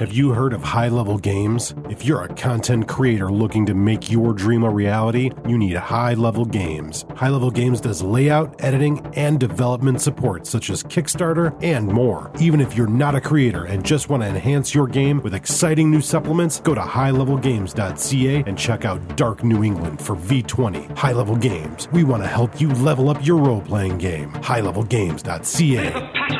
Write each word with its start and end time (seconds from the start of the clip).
Have 0.00 0.12
you 0.14 0.32
heard 0.32 0.54
of 0.54 0.62
High 0.62 0.88
Level 0.88 1.18
Games? 1.18 1.74
If 1.90 2.06
you're 2.06 2.22
a 2.22 2.34
content 2.34 2.88
creator 2.88 3.30
looking 3.30 3.66
to 3.66 3.74
make 3.74 4.10
your 4.10 4.32
dream 4.32 4.62
a 4.62 4.70
reality, 4.70 5.30
you 5.46 5.58
need 5.58 5.76
High 5.76 6.14
Level 6.14 6.46
Games. 6.46 7.04
High 7.14 7.28
Level 7.28 7.50
Games 7.50 7.82
does 7.82 8.02
layout, 8.02 8.64
editing, 8.64 9.06
and 9.14 9.38
development 9.38 10.00
support, 10.00 10.46
such 10.46 10.70
as 10.70 10.82
Kickstarter 10.82 11.54
and 11.62 11.86
more. 11.86 12.32
Even 12.40 12.62
if 12.62 12.76
you're 12.76 12.86
not 12.86 13.14
a 13.14 13.20
creator 13.20 13.66
and 13.66 13.84
just 13.84 14.08
want 14.08 14.22
to 14.22 14.28
enhance 14.30 14.74
your 14.74 14.86
game 14.86 15.20
with 15.20 15.34
exciting 15.34 15.90
new 15.90 16.00
supplements, 16.00 16.60
go 16.60 16.74
to 16.74 16.80
highlevelgames.ca 16.80 18.44
and 18.46 18.58
check 18.58 18.86
out 18.86 19.16
Dark 19.18 19.44
New 19.44 19.62
England 19.62 20.00
for 20.00 20.16
V20. 20.16 20.96
High 20.96 21.12
Level 21.12 21.36
Games. 21.36 21.88
We 21.92 22.04
want 22.04 22.22
to 22.22 22.26
help 22.26 22.58
you 22.58 22.70
level 22.70 23.10
up 23.10 23.26
your 23.26 23.36
role 23.36 23.60
playing 23.60 23.98
game. 23.98 24.32
Highlevelgames.ca. 24.32 26.39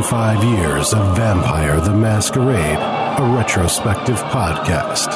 25 0.00 0.44
Years 0.44 0.94
of 0.94 1.14
Vampire 1.14 1.78
the 1.78 1.92
Masquerade, 1.92 2.56
a 2.56 3.34
retrospective 3.36 4.16
podcast. 4.16 5.14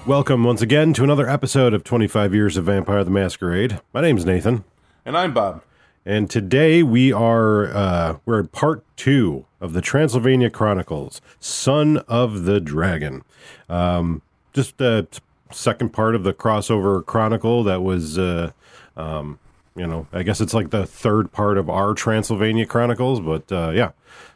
Welcome 0.07 0.45
once 0.45 0.61
again 0.61 0.93
to 0.93 1.03
another 1.03 1.29
episode 1.29 1.73
of 1.73 1.83
25 1.83 2.33
Years 2.33 2.55
of 2.55 2.63
Vampire 2.63 3.03
the 3.03 3.11
Masquerade. 3.11 3.81
My 3.93 3.99
name's 3.99 4.25
Nathan. 4.25 4.63
And 5.05 5.17
I'm 5.17 5.33
Bob. 5.33 5.61
And 6.05 6.29
today 6.29 6.83
we 6.83 7.11
are 7.11 7.65
uh, 7.65 8.17
we're 8.25 8.41
at 8.41 8.51
part 8.51 8.83
two 8.95 9.47
of 9.59 9.73
the 9.73 9.81
Transylvania 9.81 10.51
Chronicles, 10.51 11.19
Son 11.39 11.97
of 12.07 12.43
the 12.43 12.59
Dragon. 12.59 13.23
Um, 13.69 14.21
just 14.53 14.79
a 14.79 15.07
second 15.51 15.93
part 15.93 16.13
of 16.13 16.23
the 16.23 16.31
crossover 16.31 17.03
chronicle 17.03 17.63
that 17.63 17.81
was, 17.81 18.19
uh, 18.19 18.51
um, 18.95 19.39
you 19.75 19.87
know, 19.87 20.05
I 20.13 20.21
guess 20.21 20.41
it's 20.41 20.53
like 20.53 20.69
the 20.69 20.85
third 20.85 21.31
part 21.31 21.57
of 21.57 21.71
our 21.71 21.95
Transylvania 21.95 22.67
Chronicles. 22.67 23.19
But 23.19 23.51
uh, 23.51 23.71
yeah, 23.73 23.91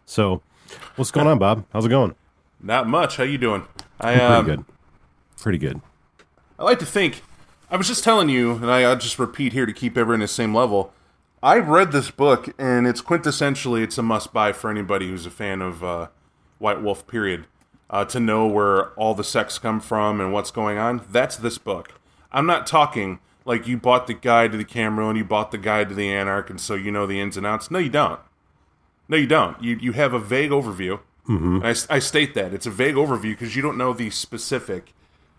so 0.08 0.42
what's 0.96 1.12
going 1.12 1.28
on, 1.28 1.38
Bob? 1.38 1.66
How's 1.72 1.86
it 1.86 1.90
going? 1.90 2.16
Not 2.60 2.88
much. 2.88 3.18
How 3.18 3.24
you 3.24 3.38
doing? 3.38 3.64
I 4.02 4.16
Pretty 4.16 4.26
um, 4.26 4.46
good. 4.46 4.66
Pretty 5.40 5.58
good. 5.60 5.82
I 6.58 6.64
like 6.64 6.80
to 6.80 6.86
think. 6.88 7.22
I 7.70 7.78
was 7.78 7.88
just 7.88 8.04
telling 8.04 8.30
you, 8.30 8.54
and 8.54 8.72
I, 8.72 8.82
I'll 8.82 8.98
just 8.98 9.20
repeat 9.20 9.54
here 9.54 9.68
to 9.68 9.74
keep 9.74 10.00
everyone 10.00 10.22
the 10.22 10.28
same 10.28 10.56
level. 10.56 10.94
I 11.42 11.58
read 11.58 11.92
this 11.92 12.12
book, 12.12 12.54
and 12.58 12.86
it's 12.86 13.02
quintessentially 13.02 13.82
it's 13.84 13.98
a 13.98 14.04
must 14.04 14.34
buy 14.34 14.52
for 14.52 14.70
anybody 14.70 15.10
who's 15.10 15.26
a 15.26 15.32
fan 15.32 15.62
of 15.62 15.84
uh, 15.84 16.08
White 16.58 16.82
Wolf. 16.82 17.08
Period. 17.08 17.48
Uh, 17.90 18.06
to 18.06 18.20
know 18.20 18.46
where 18.46 18.90
all 18.92 19.16
the 19.16 19.24
sects 19.24 19.58
come 19.58 19.80
from 19.80 20.22
and 20.22 20.32
what's 20.32 20.52
going 20.52 20.78
on. 20.78 21.02
That's 21.10 21.36
this 21.38 21.58
book. 21.58 21.94
I'm 22.32 22.46
not 22.46 22.68
talking 22.68 23.20
like 23.46 23.68
you 23.68 23.78
bought 23.78 24.06
the 24.06 24.14
guide 24.14 24.52
to 24.52 24.60
the 24.60 24.64
Camarilla, 24.64 25.16
you 25.16 25.24
bought 25.24 25.50
the 25.50 25.58
guide 25.58 25.90
to 25.90 25.96
the 25.96 26.12
Anarch, 26.12 26.52
and 26.52 26.62
so 26.62 26.76
you 26.76 26.92
know 26.92 27.08
the 27.08 27.20
ins 27.20 27.36
and 27.36 27.48
outs. 27.48 27.72
No, 27.72 27.80
you 27.80 27.90
don't. 27.90 28.20
No, 29.08 29.18
you 29.18 29.26
don't. 29.26 29.62
You 29.64 29.76
you 29.78 29.94
have 29.94 30.14
a 30.14 30.20
vague 30.20 30.52
overview. 30.52 31.00
Mm-hmm. 31.28 31.62
I, 31.64 31.96
I 31.96 32.00
state 32.00 32.36
that 32.36 32.54
it's 32.54 32.66
a 32.68 32.72
vague 32.72 32.96
overview 32.96 33.32
because 33.32 33.56
you 33.56 33.62
don't 33.62 33.78
know 33.78 33.94
the 33.94 34.10
specific. 34.12 34.94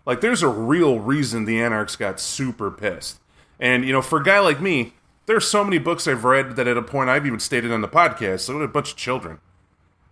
Like, 0.05 0.19
there's 0.19 0.41
a 0.41 0.47
real 0.47 0.99
reason 0.99 1.45
the 1.45 1.61
Anarchs 1.61 1.95
got 1.95 2.19
super 2.19 2.69
pissed, 2.69 3.21
and 3.59 3.85
you 3.85 3.93
know, 3.93 4.01
for 4.01 4.19
a 4.19 4.23
guy 4.23 4.39
like 4.39 4.59
me, 4.59 4.93
there's 5.25 5.47
so 5.47 5.63
many 5.63 5.77
books 5.77 6.07
I've 6.07 6.23
read 6.23 6.55
that 6.55 6.67
at 6.67 6.77
a 6.77 6.81
point 6.81 7.09
I've 7.09 7.25
even 7.25 7.39
stated 7.39 7.71
on 7.71 7.81
the 7.81 7.87
podcast. 7.87 8.41
So 8.41 8.59
a 8.59 8.67
bunch 8.67 8.91
of 8.91 8.97
children. 8.97 9.39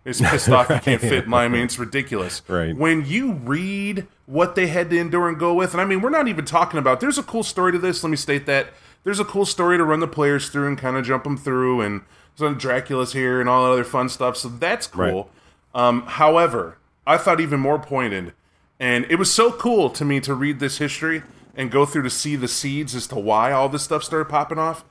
It's 0.04 0.20
pissed 0.20 0.48
off 0.48 0.70
you 0.70 0.78
can't 0.80 1.00
fit 1.00 1.24
in 1.24 1.30
line. 1.30 1.44
I 1.44 1.48
mean, 1.48 1.62
it's 1.64 1.78
ridiculous. 1.78 2.42
Right. 2.48 2.74
When 2.74 3.04
you 3.04 3.34
read 3.34 4.06
what 4.26 4.54
they 4.54 4.68
had 4.68 4.88
to 4.90 4.98
endure 4.98 5.28
and 5.28 5.38
go 5.38 5.52
with, 5.52 5.72
and 5.72 5.80
I 5.80 5.84
mean, 5.84 6.00
we're 6.00 6.10
not 6.10 6.26
even 6.26 6.44
talking 6.44 6.78
about. 6.78 7.00
There's 7.00 7.18
a 7.18 7.22
cool 7.22 7.42
story 7.42 7.72
to 7.72 7.78
this. 7.78 8.02
Let 8.02 8.10
me 8.10 8.16
state 8.16 8.46
that 8.46 8.68
there's 9.04 9.20
a 9.20 9.24
cool 9.24 9.44
story 9.44 9.76
to 9.76 9.84
run 9.84 10.00
the 10.00 10.08
players 10.08 10.48
through 10.48 10.68
and 10.68 10.78
kind 10.78 10.96
of 10.96 11.04
jump 11.04 11.24
them 11.24 11.36
through, 11.36 11.82
and 11.82 12.02
some 12.34 12.56
Dracula's 12.56 13.12
here 13.12 13.40
and 13.40 13.48
all 13.48 13.64
that 13.64 13.72
other 13.72 13.84
fun 13.84 14.08
stuff. 14.08 14.36
So 14.36 14.48
that's 14.48 14.86
cool. 14.86 15.30
Um, 15.74 16.02
however, 16.02 16.78
I 17.06 17.16
thought 17.18 17.40
even 17.40 17.60
more 17.60 17.78
pointed, 17.78 18.32
and 18.78 19.04
it 19.10 19.16
was 19.16 19.32
so 19.32 19.52
cool 19.52 19.90
to 19.90 20.04
me 20.04 20.20
to 20.20 20.34
read 20.34 20.60
this 20.60 20.78
history 20.78 21.22
and 21.54 21.70
go 21.70 21.84
through 21.84 22.02
to 22.02 22.10
see 22.10 22.36
the 22.36 22.48
seeds 22.48 22.94
as 22.94 23.06
to 23.08 23.16
why 23.16 23.52
all 23.52 23.68
this 23.68 23.82
stuff 23.82 24.02
started 24.02 24.26
popping 24.30 24.58
off. 24.58 24.84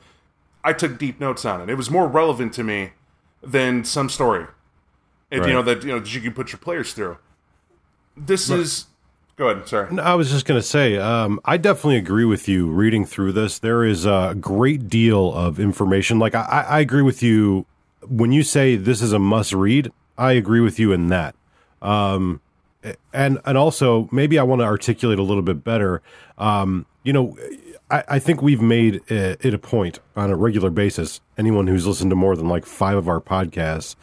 I 0.63 0.73
took 0.73 0.97
deep 0.97 1.19
notes 1.19 1.45
on 1.45 1.61
it. 1.61 1.69
It 1.69 1.75
was 1.75 1.89
more 1.89 2.07
relevant 2.07 2.53
to 2.53 2.63
me 2.63 2.91
than 3.41 3.83
some 3.83 4.09
story. 4.09 4.45
And, 5.31 5.41
Right. 5.41 5.49
You 5.49 5.53
know 5.53 5.61
that 5.61 5.83
you 5.83 5.89
know 5.89 5.99
that 5.99 6.13
you 6.13 6.21
can 6.21 6.33
put 6.33 6.51
your 6.51 6.59
players 6.59 6.93
through. 6.93 7.17
This 8.17 8.49
is. 8.49 8.85
Go 9.37 9.47
ahead. 9.47 9.67
Sorry. 9.69 9.93
No, 9.93 10.03
I 10.03 10.15
was 10.15 10.29
just 10.31 10.45
going 10.45 10.59
to 10.59 10.65
say, 10.65 10.97
um, 10.97 11.39
I 11.45 11.55
definitely 11.55 11.95
agree 11.95 12.25
with 12.25 12.49
you 12.49 12.67
reading 12.67 13.05
through 13.05 13.31
this. 13.31 13.57
There 13.59 13.85
is 13.85 14.05
a 14.05 14.35
great 14.37 14.89
deal 14.89 15.33
of 15.33 15.61
information. 15.61 16.19
Like, 16.19 16.35
I, 16.35 16.65
I 16.67 16.79
agree 16.81 17.03
with 17.03 17.23
you 17.23 17.65
when 18.05 18.33
you 18.33 18.43
say 18.43 18.75
this 18.75 19.01
is 19.01 19.13
a 19.13 19.19
must 19.19 19.53
read. 19.53 19.93
I 20.17 20.33
agree 20.33 20.59
with 20.59 20.77
you 20.77 20.91
in 20.91 21.07
that. 21.07 21.35
Um, 21.81 22.41
and 23.13 23.39
and 23.45 23.57
also 23.57 24.09
maybe 24.11 24.37
I 24.37 24.43
want 24.43 24.59
to 24.59 24.65
articulate 24.65 25.19
a 25.19 25.23
little 25.23 25.43
bit 25.43 25.63
better. 25.63 26.01
Um, 26.37 26.85
you 27.03 27.13
know, 27.13 27.37
I, 27.89 28.03
I 28.07 28.19
think 28.19 28.41
we've 28.41 28.61
made 28.61 29.01
it, 29.09 29.53
a 29.53 29.57
point 29.57 29.99
on 30.15 30.29
a 30.29 30.35
regular 30.35 30.69
basis. 30.69 31.21
Anyone 31.37 31.67
who's 31.67 31.87
listened 31.87 32.11
to 32.11 32.15
more 32.15 32.35
than 32.35 32.47
like 32.47 32.65
five 32.65 32.97
of 32.97 33.07
our 33.07 33.19
podcasts, 33.19 33.95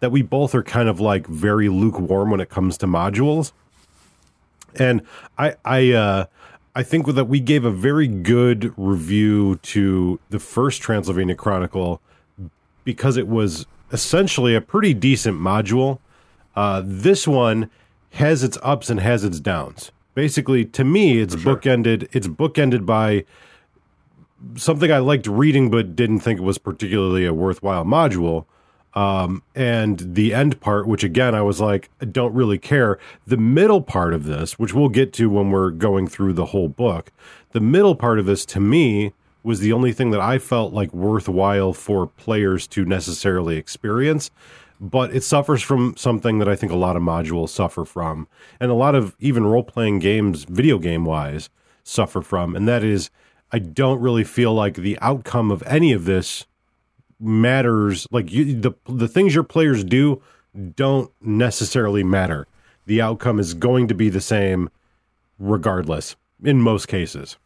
that 0.00 0.10
we 0.10 0.22
both 0.22 0.54
are 0.54 0.62
kind 0.62 0.88
of 0.88 1.00
like 1.00 1.26
very 1.26 1.68
lukewarm 1.68 2.30
when 2.30 2.40
it 2.40 2.48
comes 2.48 2.78
to 2.78 2.86
modules. 2.86 3.52
And 4.76 5.02
I 5.38 5.54
I 5.64 5.92
uh, 5.92 6.26
I 6.74 6.82
think 6.82 7.06
that 7.06 7.26
we 7.26 7.38
gave 7.40 7.64
a 7.64 7.70
very 7.70 8.08
good 8.08 8.72
review 8.76 9.56
to 9.56 10.18
the 10.30 10.40
first 10.40 10.82
Transylvania 10.82 11.36
Chronicle 11.36 12.00
because 12.82 13.16
it 13.16 13.28
was 13.28 13.66
essentially 13.92 14.54
a 14.54 14.60
pretty 14.60 14.92
decent 14.92 15.38
module. 15.38 15.98
Uh, 16.56 16.82
this 16.84 17.28
one 17.28 17.70
has 18.12 18.42
its 18.42 18.58
ups 18.62 18.90
and 18.90 19.00
has 19.00 19.24
its 19.24 19.38
downs. 19.40 19.92
Basically, 20.14 20.64
to 20.66 20.84
me, 20.84 21.20
it's 21.20 21.34
bookended. 21.34 22.08
It's 22.12 22.28
bookended 22.28 22.86
by 22.86 23.24
something 24.56 24.92
I 24.92 24.98
liked 24.98 25.26
reading, 25.26 25.70
but 25.70 25.96
didn't 25.96 26.20
think 26.20 26.40
it 26.40 26.44
was 26.44 26.58
particularly 26.58 27.26
a 27.26 27.34
worthwhile 27.34 27.84
module. 27.84 28.46
Um, 28.94 29.42
and 29.56 30.14
the 30.14 30.32
end 30.32 30.60
part, 30.60 30.86
which 30.86 31.02
again, 31.02 31.34
I 31.34 31.42
was 31.42 31.60
like, 31.60 31.90
I 32.00 32.04
don't 32.04 32.32
really 32.32 32.58
care. 32.58 32.98
The 33.26 33.36
middle 33.36 33.82
part 33.82 34.14
of 34.14 34.24
this, 34.24 34.56
which 34.56 34.72
we'll 34.72 34.88
get 34.88 35.12
to 35.14 35.28
when 35.28 35.50
we're 35.50 35.70
going 35.70 36.06
through 36.06 36.34
the 36.34 36.46
whole 36.46 36.68
book, 36.68 37.10
the 37.50 37.60
middle 37.60 37.96
part 37.96 38.20
of 38.20 38.26
this 38.26 38.46
to 38.46 38.60
me 38.60 39.12
was 39.42 39.60
the 39.60 39.72
only 39.72 39.92
thing 39.92 40.10
that 40.12 40.20
I 40.20 40.38
felt 40.38 40.72
like 40.72 40.92
worthwhile 40.94 41.72
for 41.72 42.06
players 42.06 42.66
to 42.68 42.84
necessarily 42.84 43.56
experience. 43.56 44.30
But 44.84 45.16
it 45.16 45.22
suffers 45.22 45.62
from 45.62 45.96
something 45.96 46.40
that 46.40 46.48
I 46.48 46.56
think 46.56 46.70
a 46.70 46.76
lot 46.76 46.94
of 46.94 47.02
modules 47.02 47.48
suffer 47.48 47.86
from, 47.86 48.28
and 48.60 48.70
a 48.70 48.74
lot 48.74 48.94
of 48.94 49.16
even 49.18 49.46
role 49.46 49.62
playing 49.62 50.00
games, 50.00 50.44
video 50.44 50.78
game 50.78 51.06
wise, 51.06 51.48
suffer 51.84 52.20
from. 52.20 52.54
And 52.54 52.68
that 52.68 52.84
is, 52.84 53.08
I 53.50 53.60
don't 53.60 54.00
really 54.00 54.24
feel 54.24 54.52
like 54.52 54.74
the 54.74 54.98
outcome 55.00 55.50
of 55.50 55.62
any 55.66 55.92
of 55.92 56.04
this 56.04 56.44
matters 57.20 58.06
like 58.10 58.30
you 58.32 58.60
the 58.60 58.72
the 58.86 59.08
things 59.08 59.34
your 59.34 59.44
players 59.44 59.84
do 59.84 60.20
don't 60.74 61.10
necessarily 61.22 62.02
matter 62.04 62.46
the 62.86 63.00
outcome 63.00 63.38
is 63.38 63.54
going 63.54 63.88
to 63.88 63.94
be 63.94 64.08
the 64.08 64.20
same 64.20 64.68
regardless 65.38 66.16
in 66.42 66.60
most 66.60 66.86
cases 66.86 67.38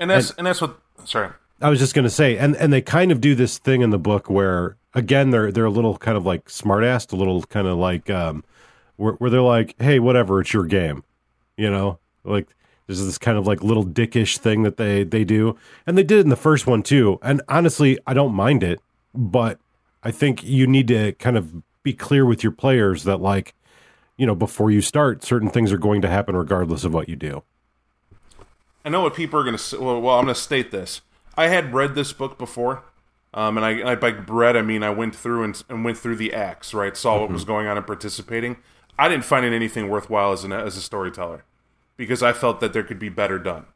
And 0.00 0.10
that's 0.10 0.32
and, 0.32 0.46
that's 0.46 0.60
what. 0.60 0.80
Sorry. 1.04 1.30
i 1.60 1.68
was 1.68 1.78
just 1.78 1.94
going 1.94 2.04
to 2.04 2.10
say 2.10 2.38
and 2.38 2.56
and 2.56 2.72
they 2.72 2.80
kind 2.80 3.12
of 3.12 3.20
do 3.20 3.34
this 3.34 3.58
thing 3.58 3.82
in 3.82 3.90
the 3.90 3.98
book 3.98 4.28
where 4.28 4.76
again 4.94 5.30
they're 5.30 5.52
they're 5.52 5.64
a 5.64 5.70
little 5.70 5.96
kind 5.96 6.16
of 6.16 6.26
like 6.26 6.46
smartass 6.46 7.12
a 7.12 7.16
little 7.16 7.42
kind 7.44 7.66
of 7.66 7.78
like 7.78 8.10
um 8.10 8.44
where, 8.96 9.12
where 9.14 9.30
they're 9.30 9.40
like 9.40 9.74
hey 9.80 9.98
whatever 9.98 10.40
it's 10.40 10.52
your 10.52 10.64
game 10.64 11.04
you 11.56 11.70
know 11.70 11.98
like 12.24 12.48
there's 12.86 13.04
this 13.04 13.18
kind 13.18 13.38
of 13.38 13.46
like 13.46 13.62
little 13.62 13.84
dickish 13.84 14.38
thing 14.38 14.62
that 14.62 14.76
they 14.76 15.04
they 15.04 15.24
do 15.24 15.56
and 15.86 15.96
they 15.96 16.02
did 16.02 16.18
it 16.18 16.22
in 16.22 16.28
the 16.28 16.36
first 16.36 16.66
one 16.66 16.82
too 16.82 17.18
and 17.22 17.40
honestly 17.48 17.98
i 18.06 18.14
don't 18.14 18.34
mind 18.34 18.62
it 18.62 18.80
but 19.14 19.58
i 20.02 20.10
think 20.10 20.42
you 20.42 20.66
need 20.66 20.88
to 20.88 21.12
kind 21.12 21.36
of 21.36 21.62
be 21.82 21.92
clear 21.92 22.26
with 22.26 22.42
your 22.42 22.52
players 22.52 23.04
that 23.04 23.20
like 23.20 23.54
you 24.16 24.26
know 24.26 24.34
before 24.34 24.70
you 24.70 24.80
start 24.80 25.24
certain 25.24 25.48
things 25.48 25.72
are 25.72 25.78
going 25.78 26.02
to 26.02 26.08
happen 26.08 26.36
regardless 26.36 26.84
of 26.84 26.92
what 26.92 27.08
you 27.08 27.16
do 27.16 27.42
I 28.84 28.88
know 28.88 29.02
what 29.02 29.14
people 29.14 29.38
are 29.38 29.42
going 29.42 29.56
to 29.56 29.62
say. 29.62 29.76
Well, 29.76 30.00
well, 30.00 30.18
I'm 30.18 30.24
going 30.24 30.34
to 30.34 30.40
state 30.40 30.70
this. 30.70 31.02
I 31.36 31.48
had 31.48 31.74
read 31.74 31.94
this 31.94 32.12
book 32.12 32.38
before, 32.38 32.82
um, 33.32 33.56
and 33.56 33.64
I, 33.64 33.92
I 33.92 33.94
by 33.94 34.10
read 34.10 34.56
I 34.56 34.62
mean 34.62 34.82
I 34.82 34.90
went 34.90 35.14
through 35.14 35.44
and, 35.44 35.62
and 35.68 35.84
went 35.84 35.98
through 35.98 36.16
the 36.16 36.34
acts, 36.34 36.74
right? 36.74 36.96
Saw 36.96 37.20
what 37.20 37.30
was 37.30 37.44
mhm. 37.44 37.48
going 37.48 37.66
on 37.66 37.76
and 37.76 37.86
participating. 37.86 38.56
I 38.98 39.08
didn't 39.08 39.24
find 39.24 39.46
it 39.46 39.52
anything 39.52 39.88
worthwhile 39.88 40.32
as 40.32 40.44
an 40.44 40.52
as 40.52 40.76
a 40.76 40.82
storyteller 40.82 41.44
because 41.96 42.22
I 42.22 42.32
felt 42.32 42.60
that 42.60 42.72
there 42.72 42.82
could 42.82 42.98
be 42.98 43.08
better 43.08 43.38
done. 43.38 43.66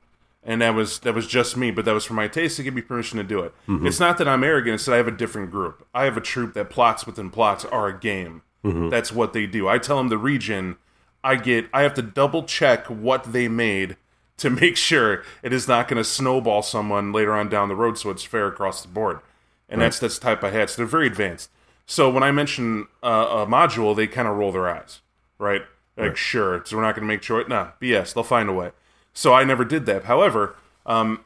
And 0.43 0.61
that 0.61 0.75
was 0.75 0.99
that 1.01 1.15
was 1.15 1.27
just 1.27 1.57
me, 1.57 1.71
but 1.71 1.85
that 1.85 1.95
was 1.95 2.05
for 2.05 2.15
my 2.15 2.29
taste 2.29 2.57
to 2.57 2.63
give 2.63 2.75
me 2.75 2.83
permission 2.83 3.19
to 3.19 3.25
do 3.25 3.41
it. 3.41 3.55
Mhm. 3.69 3.87
It's 3.87 4.01
not 4.01 4.19
that 4.19 4.29
I'm 4.29 4.45
arrogant; 4.45 4.75
it's 4.75 4.85
that 4.87 4.95
I 4.95 4.99
have 4.99 5.09
a 5.09 5.13
different 5.13 5.51
group. 5.51 5.87
I 5.95 6.05
have 6.05 6.17
a 6.17 6.21
troop 6.21 6.53
that 6.55 6.69
plots 6.69 7.07
within 7.07 7.31
plots 7.31 7.65
are 7.65 7.87
a 7.87 7.99
game. 7.99 8.43
Mhm. 8.65 8.91
That's 8.91 9.13
what 9.13 9.33
they 9.33 9.47
do. 9.47 9.69
I 9.69 9.79
tell 9.79 9.97
them 9.97 10.09
the 10.09 10.19
region. 10.19 10.77
I 11.23 11.37
get. 11.37 11.67
I 11.73 11.83
have 11.83 11.95
to 11.95 12.03
double 12.03 12.43
check 12.43 12.87
what 12.89 13.33
they 13.33 13.49
made 13.49 13.97
to 14.37 14.51
make 14.63 14.77
sure 14.77 15.23
it 15.43 15.53
is 15.53 15.67
not 15.67 15.89
going 15.89 15.97
to 15.97 16.05
snowball 16.05 16.63
someone 16.63 17.13
later 17.13 17.33
on 17.33 17.49
down 17.49 17.69
the 17.69 17.77
road, 17.77 17.97
so 17.97 18.11
it's 18.11 18.25
fair 18.25 18.47
across 18.47 18.83
the 18.83 18.89
board. 18.89 19.21
And 19.75 19.83
that's 19.83 19.99
that's 19.99 20.19
the 20.19 20.25
type 20.25 20.45
I 20.45 20.51
had. 20.51 20.71
So 20.71 20.77
they're 20.79 20.87
very 20.87 21.07
advanced. 21.07 21.51
So 21.87 22.11
when 22.11 22.23
I 22.23 22.31
mention 22.31 22.87
uh, 23.03 23.45
a 23.45 23.47
module, 23.47 23.95
they 23.95 24.07
kind 24.07 24.27
of 24.27 24.37
roll 24.37 24.53
their 24.53 24.69
eyes, 24.69 25.01
right? 25.39 25.63
Like, 25.97 26.17
sure, 26.17 26.63
so 26.65 26.77
we're 26.77 26.83
not 26.83 26.97
going 26.97 27.07
to 27.07 27.13
make 27.13 27.23
sure. 27.23 27.47
Nah, 27.47 27.69
BS. 27.81 28.15
They'll 28.15 28.25
find 28.25 28.49
a 28.49 28.53
way. 28.53 28.73
So 29.13 29.33
I 29.33 29.45
never 29.45 29.65
did 29.65 29.87
that. 29.87 30.05
However, 30.05 30.57
um, 30.87 31.25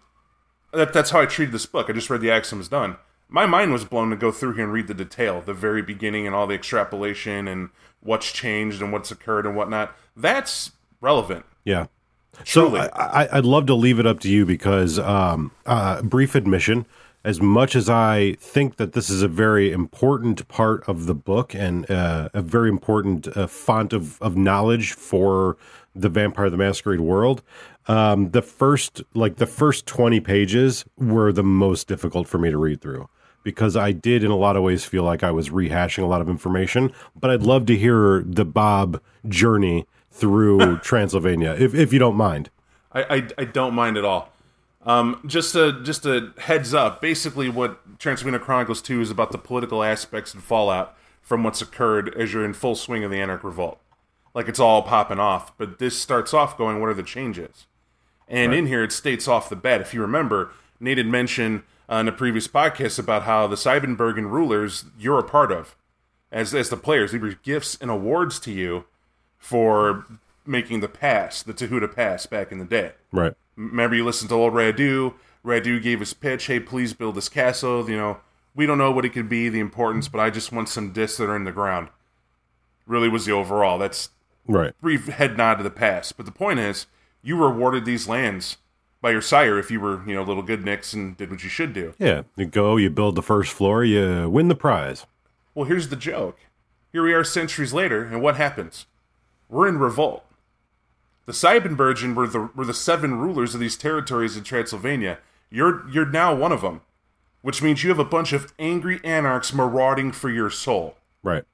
that, 0.72 0.92
that's 0.92 1.10
how 1.10 1.20
I 1.20 1.26
treated 1.26 1.54
this 1.54 1.66
book. 1.66 1.88
I 1.88 1.92
just 1.92 2.10
read 2.10 2.20
the 2.20 2.30
axioms 2.30 2.68
done. 2.68 2.96
My 3.30 3.46
mind 3.46 3.72
was 3.72 3.84
blown 3.84 4.10
to 4.10 4.16
go 4.16 4.30
through 4.30 4.54
here 4.54 4.64
and 4.64 4.72
read 4.72 4.86
the 4.86 4.94
detail, 4.94 5.40
the 5.40 5.54
very 5.54 5.82
beginning, 5.82 6.26
and 6.26 6.34
all 6.34 6.46
the 6.46 6.54
extrapolation 6.54 7.48
and 7.48 7.70
what's 8.00 8.30
changed 8.30 8.82
and 8.82 8.92
what's 8.92 9.10
occurred 9.10 9.46
and 9.46 9.56
whatnot. 9.56 9.96
That's 10.16 10.72
relevant. 11.00 11.44
Yeah. 11.64 11.86
So 12.44 12.68
Truly. 12.68 12.80
I, 12.80 13.24
I, 13.24 13.38
I'd 13.38 13.44
love 13.44 13.66
to 13.66 13.74
leave 13.74 13.98
it 13.98 14.06
up 14.06 14.20
to 14.20 14.28
you 14.30 14.46
because, 14.46 14.98
um, 14.98 15.50
uh, 15.66 16.02
brief 16.02 16.34
admission, 16.34 16.86
as 17.28 17.42
much 17.42 17.76
as 17.76 17.90
I 17.90 18.36
think 18.40 18.76
that 18.76 18.94
this 18.94 19.10
is 19.10 19.20
a 19.20 19.28
very 19.28 19.70
important 19.70 20.48
part 20.48 20.82
of 20.88 21.04
the 21.04 21.14
book 21.14 21.54
and 21.54 21.88
uh, 21.90 22.30
a 22.32 22.40
very 22.40 22.70
important 22.70 23.28
uh, 23.36 23.46
font 23.46 23.92
of, 23.92 24.20
of 24.22 24.34
knowledge 24.34 24.94
for 24.94 25.58
the 25.94 26.08
Vampire 26.08 26.48
the 26.48 26.56
Masquerade 26.56 27.00
world, 27.00 27.42
um, 27.86 28.30
the 28.30 28.40
first 28.40 29.02
like 29.12 29.36
the 29.36 29.46
first 29.46 29.84
twenty 29.84 30.20
pages 30.20 30.86
were 30.96 31.30
the 31.30 31.42
most 31.42 31.86
difficult 31.86 32.26
for 32.26 32.38
me 32.38 32.50
to 32.50 32.56
read 32.56 32.80
through 32.80 33.10
because 33.42 33.76
I 33.76 33.92
did 33.92 34.24
in 34.24 34.30
a 34.30 34.36
lot 34.36 34.56
of 34.56 34.62
ways 34.62 34.86
feel 34.86 35.02
like 35.02 35.22
I 35.22 35.30
was 35.30 35.50
rehashing 35.50 36.02
a 36.02 36.06
lot 36.06 36.22
of 36.22 36.30
information. 36.30 36.92
But 37.14 37.30
I'd 37.30 37.42
love 37.42 37.66
to 37.66 37.76
hear 37.76 38.22
the 38.24 38.46
Bob 38.46 39.02
journey 39.28 39.86
through 40.10 40.78
Transylvania, 40.82 41.54
if 41.58 41.74
if 41.74 41.92
you 41.92 41.98
don't 41.98 42.16
mind. 42.16 42.48
I, 42.90 43.02
I, 43.02 43.28
I 43.36 43.44
don't 43.44 43.74
mind 43.74 43.98
at 43.98 44.06
all. 44.06 44.32
Um, 44.88 45.20
just 45.26 45.54
a 45.54 45.80
just 45.82 46.06
a 46.06 46.32
heads 46.38 46.72
up. 46.72 47.02
Basically, 47.02 47.50
what 47.50 47.98
Transylvania 47.98 48.40
Chronicles 48.40 48.80
Two 48.80 49.02
is 49.02 49.10
about 49.10 49.32
the 49.32 49.38
political 49.38 49.84
aspects 49.84 50.32
and 50.32 50.42
fallout 50.42 50.96
from 51.20 51.44
what's 51.44 51.60
occurred 51.60 52.14
as 52.14 52.32
you're 52.32 52.44
in 52.44 52.54
full 52.54 52.74
swing 52.74 53.04
of 53.04 53.10
the 53.10 53.20
Anarch 53.20 53.44
Revolt. 53.44 53.78
Like 54.34 54.48
it's 54.48 54.58
all 54.58 54.82
popping 54.82 55.20
off, 55.20 55.56
but 55.58 55.78
this 55.78 56.00
starts 56.00 56.32
off 56.32 56.56
going, 56.56 56.80
"What 56.80 56.88
are 56.88 56.94
the 56.94 57.02
changes?" 57.02 57.66
And 58.26 58.54
in 58.54 58.66
here, 58.66 58.82
it 58.82 58.92
states 58.92 59.28
off 59.28 59.50
the 59.50 59.56
bat. 59.56 59.82
If 59.82 59.92
you 59.92 60.00
remember, 60.00 60.52
Nate 60.80 60.98
had 60.98 61.06
mentioned 61.06 61.64
uh, 61.90 61.96
in 61.96 62.08
a 62.08 62.12
previous 62.12 62.48
podcast 62.48 62.98
about 62.98 63.24
how 63.24 63.46
the 63.46 63.56
Siebenbürgen 63.56 64.30
rulers 64.30 64.86
you're 64.98 65.18
a 65.18 65.22
part 65.22 65.52
of, 65.52 65.76
as 66.32 66.54
as 66.54 66.70
the 66.70 66.78
players, 66.78 67.12
they 67.12 67.18
were 67.18 67.34
gifts 67.42 67.76
and 67.78 67.90
awards 67.90 68.40
to 68.40 68.52
you 68.52 68.84
for 69.36 70.06
making 70.46 70.80
the 70.80 70.88
pass, 70.88 71.42
the 71.42 71.52
Tihuta 71.52 71.94
pass 71.94 72.24
back 72.24 72.50
in 72.50 72.58
the 72.58 72.64
day. 72.64 72.92
Right. 73.12 73.34
Remember, 73.58 73.96
you 73.96 74.04
listened 74.04 74.28
to 74.30 74.36
old 74.36 74.54
Radu. 74.54 75.14
Radu 75.44 75.82
gave 75.82 75.98
his 76.00 76.14
pitch. 76.14 76.46
Hey, 76.46 76.60
please 76.60 76.94
build 76.94 77.16
this 77.16 77.28
castle. 77.28 77.90
You 77.90 77.96
know, 77.96 78.18
we 78.54 78.66
don't 78.66 78.78
know 78.78 78.92
what 78.92 79.04
it 79.04 79.10
could 79.10 79.28
be, 79.28 79.48
the 79.48 79.58
importance, 79.60 80.08
but 80.08 80.20
I 80.20 80.30
just 80.30 80.52
want 80.52 80.68
some 80.68 80.92
discs 80.92 81.18
that 81.18 81.28
are 81.28 81.36
in 81.36 81.44
the 81.44 81.52
ground. 81.52 81.88
Really 82.86 83.08
was 83.08 83.26
the 83.26 83.32
overall. 83.32 83.78
That's 83.78 84.10
Right. 84.46 84.72
brief 84.80 85.06
head 85.08 85.36
nod 85.36 85.56
to 85.56 85.62
the 85.64 85.70
past. 85.70 86.16
But 86.16 86.24
the 86.24 86.32
point 86.32 86.60
is, 86.60 86.86
you 87.20 87.36
were 87.36 87.48
awarded 87.48 87.84
these 87.84 88.08
lands 88.08 88.58
by 89.02 89.10
your 89.10 89.20
sire 89.20 89.58
if 89.58 89.70
you 89.70 89.80
were, 89.80 90.02
you 90.08 90.14
know, 90.14 90.22
little 90.22 90.42
good 90.42 90.64
nicks 90.64 90.92
and 90.92 91.16
did 91.16 91.30
what 91.30 91.42
you 91.42 91.50
should 91.50 91.72
do. 91.72 91.94
Yeah. 91.98 92.22
You 92.36 92.46
go, 92.46 92.76
you 92.76 92.90
build 92.90 93.16
the 93.16 93.22
first 93.22 93.52
floor, 93.52 93.84
you 93.84 94.30
win 94.30 94.48
the 94.48 94.54
prize. 94.54 95.04
Well, 95.54 95.66
here's 95.66 95.88
the 95.88 95.96
joke. 95.96 96.38
Here 96.92 97.02
we 97.02 97.12
are 97.12 97.24
centuries 97.24 97.74
later, 97.74 98.04
and 98.04 98.22
what 98.22 98.36
happens? 98.36 98.86
We're 99.48 99.68
in 99.68 99.78
revolt. 99.78 100.24
The 101.28 101.34
Siebenbürgen 101.34 102.14
were 102.14 102.26
the 102.26 102.48
were 102.56 102.64
the 102.64 102.72
seven 102.72 103.18
rulers 103.18 103.52
of 103.52 103.60
these 103.60 103.76
territories 103.76 104.34
in 104.34 104.44
Transylvania. 104.44 105.18
You're 105.50 105.86
you're 105.90 106.06
now 106.06 106.34
one 106.34 106.52
of 106.52 106.62
them, 106.62 106.80
which 107.42 107.62
means 107.62 107.84
you 107.84 107.90
have 107.90 107.98
a 107.98 108.04
bunch 108.04 108.32
of 108.32 108.54
angry 108.58 108.98
anarchs 109.04 109.52
marauding 109.52 110.10
for 110.10 110.30
your 110.30 110.48
soul. 110.48 110.96
Right. 111.22 111.44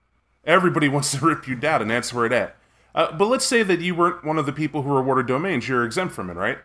Everybody 0.45 0.89
wants 0.89 1.11
to 1.11 1.19
rip 1.27 1.49
you 1.49 1.57
down, 1.57 1.83
and 1.83 1.91
that's 1.91 2.15
where 2.15 2.25
it 2.25 2.31
at. 2.33 2.55
Uh, 2.95 3.11
but 3.17 3.27
let's 3.27 3.45
say 3.45 3.65
that 3.65 3.81
you 3.81 3.97
weren't 3.97 4.25
one 4.25 4.39
of 4.39 4.47
the 4.47 4.53
people 4.53 4.83
who 4.83 4.91
were 4.91 5.01
awarded 5.01 5.27
domains. 5.27 5.69
You're 5.69 5.85
exempt 5.85 6.15
from 6.15 6.31
it, 6.31 6.35
right? 6.35 6.59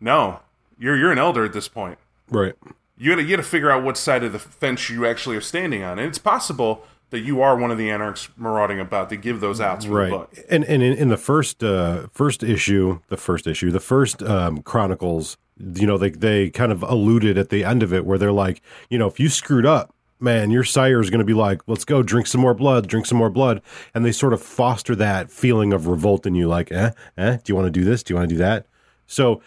No, 0.00 0.40
you're 0.78 0.96
you're 0.96 1.12
an 1.12 1.18
elder 1.18 1.44
at 1.44 1.52
this 1.52 1.68
point 1.68 1.98
Right. 2.30 2.54
you 2.96 3.10
gotta 3.10 3.24
you 3.24 3.36
gotta 3.36 3.46
figure 3.46 3.70
out 3.70 3.84
what 3.84 3.98
side 3.98 4.24
of 4.24 4.32
the 4.32 4.38
fence 4.38 4.88
you 4.88 5.04
actually 5.04 5.36
are 5.36 5.42
standing 5.42 5.82
on, 5.82 5.98
and 5.98 6.08
it's 6.08 6.16
possible 6.16 6.86
that 7.14 7.20
you 7.20 7.40
are 7.40 7.56
one 7.56 7.70
of 7.70 7.78
the 7.78 7.90
anarchs 7.90 8.28
marauding 8.36 8.80
about 8.80 9.08
to 9.08 9.16
give 9.16 9.40
those 9.40 9.60
outs 9.60 9.86
Right. 9.86 10.10
book. 10.10 10.34
And 10.50 10.64
and 10.64 10.82
in, 10.82 10.92
in 10.92 11.08
the 11.08 11.16
first 11.16 11.62
uh 11.62 12.08
first 12.12 12.42
issue, 12.42 12.98
the 13.08 13.16
first 13.16 13.46
issue, 13.46 13.70
the 13.70 13.80
first 13.80 14.22
um 14.22 14.62
chronicles, 14.62 15.36
you 15.74 15.86
know, 15.86 15.96
they 15.96 16.10
they 16.10 16.50
kind 16.50 16.72
of 16.72 16.82
alluded 16.82 17.38
at 17.38 17.50
the 17.50 17.64
end 17.64 17.82
of 17.84 17.92
it 17.92 18.04
where 18.04 18.18
they're 18.18 18.32
like, 18.32 18.60
you 18.90 18.98
know, 18.98 19.06
if 19.06 19.20
you 19.20 19.28
screwed 19.28 19.64
up, 19.64 19.94
man, 20.18 20.50
your 20.50 20.64
sire 20.64 21.00
is 21.00 21.08
going 21.08 21.20
to 21.20 21.24
be 21.24 21.34
like, 21.34 21.62
let's 21.68 21.84
go 21.84 22.02
drink 22.02 22.26
some 22.26 22.40
more 22.40 22.54
blood, 22.54 22.88
drink 22.88 23.06
some 23.06 23.18
more 23.18 23.30
blood. 23.30 23.62
And 23.94 24.04
they 24.04 24.12
sort 24.12 24.32
of 24.32 24.42
foster 24.42 24.96
that 24.96 25.30
feeling 25.30 25.72
of 25.72 25.86
revolt 25.86 26.26
in 26.26 26.34
you 26.34 26.48
like, 26.48 26.72
eh, 26.72 26.90
eh, 27.16 27.36
do 27.44 27.52
you 27.52 27.54
want 27.54 27.66
to 27.66 27.70
do 27.70 27.84
this? 27.84 28.02
Do 28.02 28.12
you 28.12 28.18
want 28.18 28.28
to 28.28 28.34
do 28.34 28.38
that? 28.38 28.66
So 29.06 29.40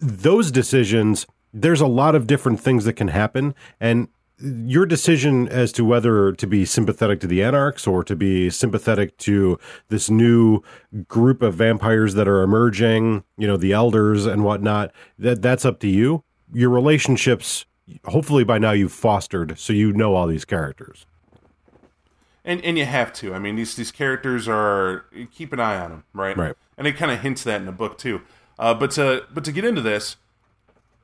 those 0.00 0.52
decisions, 0.52 1.26
there's 1.52 1.80
a 1.80 1.86
lot 1.86 2.14
of 2.14 2.26
different 2.26 2.60
things 2.60 2.84
that 2.84 2.92
can 2.94 3.08
happen. 3.08 3.54
And 3.80 4.08
your 4.40 4.86
decision 4.86 5.48
as 5.48 5.72
to 5.72 5.84
whether 5.84 6.32
to 6.32 6.46
be 6.46 6.64
sympathetic 6.64 7.20
to 7.20 7.26
the 7.26 7.42
anarchs 7.42 7.86
or 7.86 8.04
to 8.04 8.14
be 8.14 8.50
sympathetic 8.50 9.16
to 9.18 9.58
this 9.88 10.08
new 10.08 10.62
group 11.08 11.42
of 11.42 11.54
vampires 11.54 12.14
that 12.14 12.28
are 12.28 12.42
emerging, 12.42 13.24
you 13.36 13.46
know, 13.46 13.56
the 13.56 13.72
elders 13.72 14.26
and 14.26 14.44
whatnot, 14.44 14.92
that 15.18 15.42
that's 15.42 15.64
up 15.64 15.80
to 15.80 15.88
you. 15.88 16.22
Your 16.52 16.70
relationships, 16.70 17.66
hopefully 18.04 18.44
by 18.44 18.58
now 18.58 18.70
you've 18.70 18.92
fostered 18.92 19.58
so 19.58 19.72
you 19.72 19.92
know 19.92 20.14
all 20.14 20.26
these 20.26 20.44
characters. 20.44 21.04
And 22.44 22.64
and 22.64 22.78
you 22.78 22.86
have 22.86 23.12
to. 23.14 23.34
I 23.34 23.38
mean, 23.38 23.56
these 23.56 23.74
these 23.74 23.92
characters 23.92 24.48
are 24.48 25.04
keep 25.34 25.52
an 25.52 25.60
eye 25.60 25.78
on 25.78 25.90
them, 25.90 26.04
right? 26.14 26.36
Right. 26.36 26.54
And 26.78 26.86
it 26.86 26.96
kind 26.96 27.10
of 27.10 27.20
hints 27.20 27.42
that 27.44 27.60
in 27.60 27.66
the 27.66 27.72
book 27.72 27.98
too. 27.98 28.22
Uh, 28.58 28.72
but 28.72 28.92
to 28.92 29.24
but 29.34 29.44
to 29.44 29.52
get 29.52 29.64
into 29.64 29.82
this, 29.82 30.16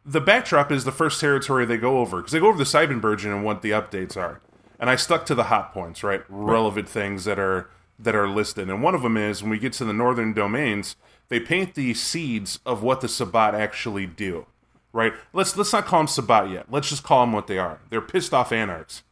the 0.05 0.21
backdrop 0.21 0.71
is 0.71 0.85
the 0.85 0.93
first 0.93 1.21
territory 1.21 1.65
they 1.65 1.77
go 1.79 1.99
over 1.99 2.19
because 2.19 2.33
they 2.33 2.41
go 2.41 2.49
over 2.49 2.59
the 2.59 2.65
Siebenbürgen 2.65 3.27
and 3.27 3.45
what 3.45 3.63
the 3.63 3.71
updates 3.71 4.17
are. 4.17 4.41
And 4.79 4.91
I 4.91 4.97
stuck 4.97 5.25
to 5.27 5.35
the 5.35 5.45
hot 5.45 5.73
points, 5.73 6.03
right? 6.03 6.23
Relevant 6.29 6.89
things 6.89 7.25
that 7.25 7.39
are 7.39 7.71
that 7.99 8.15
are 8.15 8.29
listed. 8.29 8.69
And 8.69 8.83
one 8.83 8.95
of 8.95 9.03
them 9.03 9.17
is 9.17 9.43
when 9.43 9.51
we 9.51 9.59
get 9.59 9.73
to 9.75 9.85
the 9.85 9.93
northern 9.93 10.33
domains, 10.33 10.97
they 11.29 11.41
paint 11.41 11.75
the 11.75 11.95
seeds 11.95 12.59
of 12.67 12.83
what 12.83 13.01
the 13.01 13.09
Sabbat 13.09 13.55
actually 13.55 14.07
do. 14.07 14.47
Right? 14.93 15.13
Let's 15.33 15.57
let's 15.57 15.73
not 15.73 15.87
call 15.87 16.01
them 16.01 16.09
Sabbat 16.09 16.51
yet. 16.51 16.67
Let's 16.71 16.89
just 16.89 17.03
call 17.03 17.23
them 17.23 17.33
what 17.33 17.47
they 17.47 17.59
are. 17.59 17.81
They're 17.91 18.01
pissed 18.01 18.35
off 18.35 18.53
anarchs. 18.53 19.03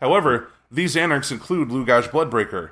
However, 0.00 0.48
these 0.70 0.96
anarchs 0.96 1.30
include 1.30 1.68
Lugoj 1.68 2.08
Bloodbreaker, 2.10 2.70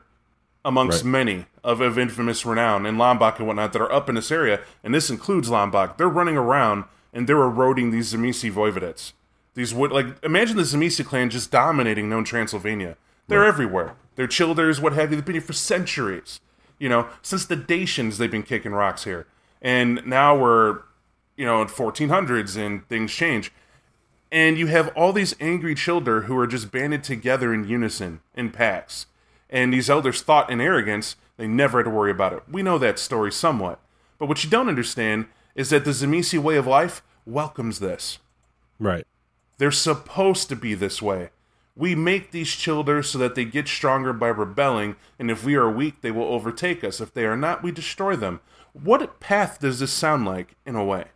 amongst 0.65 1.05
Right. 1.05 1.11
many 1.11 1.47
of, 1.65 1.81
of 1.81 1.99
infamous 1.99 2.45
renown 2.45 2.85
and 2.87 2.99
Lombok 2.99 3.39
and 3.39 3.47
whatnot 3.47 3.73
that 3.73 3.83
are 3.83 3.93
up 3.93 4.09
in 4.09 4.15
this 4.17 4.31
area, 4.31 4.61
and 4.85 4.95
this 4.95 5.11
includes 5.11 5.49
Lombok. 5.49 5.97
They're 5.97 6.09
running 6.09 6.37
around 6.37 6.85
and 7.13 7.29
they're 7.29 7.43
eroding 7.43 7.91
these 7.91 8.13
Tzimisce 8.13 8.53
voivodates. 8.53 9.13
These 9.55 9.75
would 9.75 9.93
like 9.93 10.23
imagine 10.23 10.57
the 10.57 10.63
Tzimisce 10.63 11.05
clan 11.05 11.31
just 11.31 11.51
dominating 11.51 12.09
known 12.09 12.25
Transylvania. 12.25 12.97
They're 13.29 13.45
everywhere. 13.45 13.95
They're 14.17 14.27
childers, 14.27 14.81
what 14.81 14.93
have 14.95 15.11
you. 15.11 15.17
They've 15.17 15.25
been 15.25 15.35
here 15.37 15.43
for 15.43 15.53
centuries. 15.53 16.41
You 16.79 16.89
know, 16.89 17.09
since 17.23 17.45
the 17.45 17.57
Dacians, 17.57 18.19
they've 18.19 18.31
been 18.31 18.43
kicking 18.43 18.73
rocks 18.73 19.05
here, 19.05 19.27
and 19.61 20.05
now 20.07 20.37
we're, 20.37 20.81
you 21.37 21.45
know, 21.45 21.61
in 21.61 21.69
1400s 21.69 22.57
and 22.57 22.89
things 22.89 23.13
change 23.13 23.53
and 24.33 24.57
you 24.57 24.69
have 24.69 24.89
all 24.97 25.13
these 25.13 25.35
angry 25.41 25.75
children 25.75 26.25
who 26.25 26.37
are 26.39 26.47
just 26.47 26.71
banded 26.71 27.03
together 27.03 27.53
in 27.53 27.67
unison 27.67 28.21
in 28.35 28.51
packs. 28.51 29.07
And 29.49 29.73
these 29.73 29.91
elders 29.91 30.23
thought 30.23 30.51
in 30.51 30.61
arrogance 30.61 31.17
they 31.37 31.49
never 31.49 31.79
had 31.79 31.85
to 31.85 31.91
worry 31.91 32.11
about 32.11 32.33
it. 32.33 32.43
We 32.49 32.63
know 32.63 32.79
that 32.79 32.99
story 32.99 33.33
somewhat. 33.33 33.81
But 34.19 34.27
what 34.27 34.45
you 34.45 34.51
don't 34.51 34.69
understand 34.69 35.27
is 35.55 35.71
that 35.71 35.85
the 35.85 35.91
Tzimisce 35.91 36.39
way 36.39 36.57
of 36.57 36.67
life 36.67 37.03
welcomes 37.27 37.81
this. 37.81 38.19
Right. 38.79 39.07
They're 39.59 39.71
supposed 39.71 40.49
to 40.49 40.57
be 40.57 40.75
this 40.75 41.03
way. 41.03 41.31
We 41.77 41.95
make 41.95 42.31
these 42.31 42.51
children 42.51 43.03
so 43.03 43.19
that 43.19 43.35
they 43.35 43.45
get 43.45 43.69
stronger 43.69 44.13
by 44.13 44.29
rebelling, 44.29 44.97
and 45.19 45.31
if 45.31 45.45
we 45.45 45.55
are 45.55 45.71
weak, 45.71 46.01
they 46.01 46.11
will 46.11 46.25
overtake 46.25 46.83
us. 46.83 47.01
If 47.01 47.15
they 47.15 47.25
are 47.25 47.37
not, 47.37 47.63
we 47.63 47.73
destroy 47.73 48.17
them. 48.17 48.41
What 48.73 49.21
path 49.21 49.61
does 49.61 49.81
this 49.81 49.93
sound 49.93 50.27
like, 50.27 50.57
in 50.67 50.77
a 50.77 50.85
way? 50.85 51.07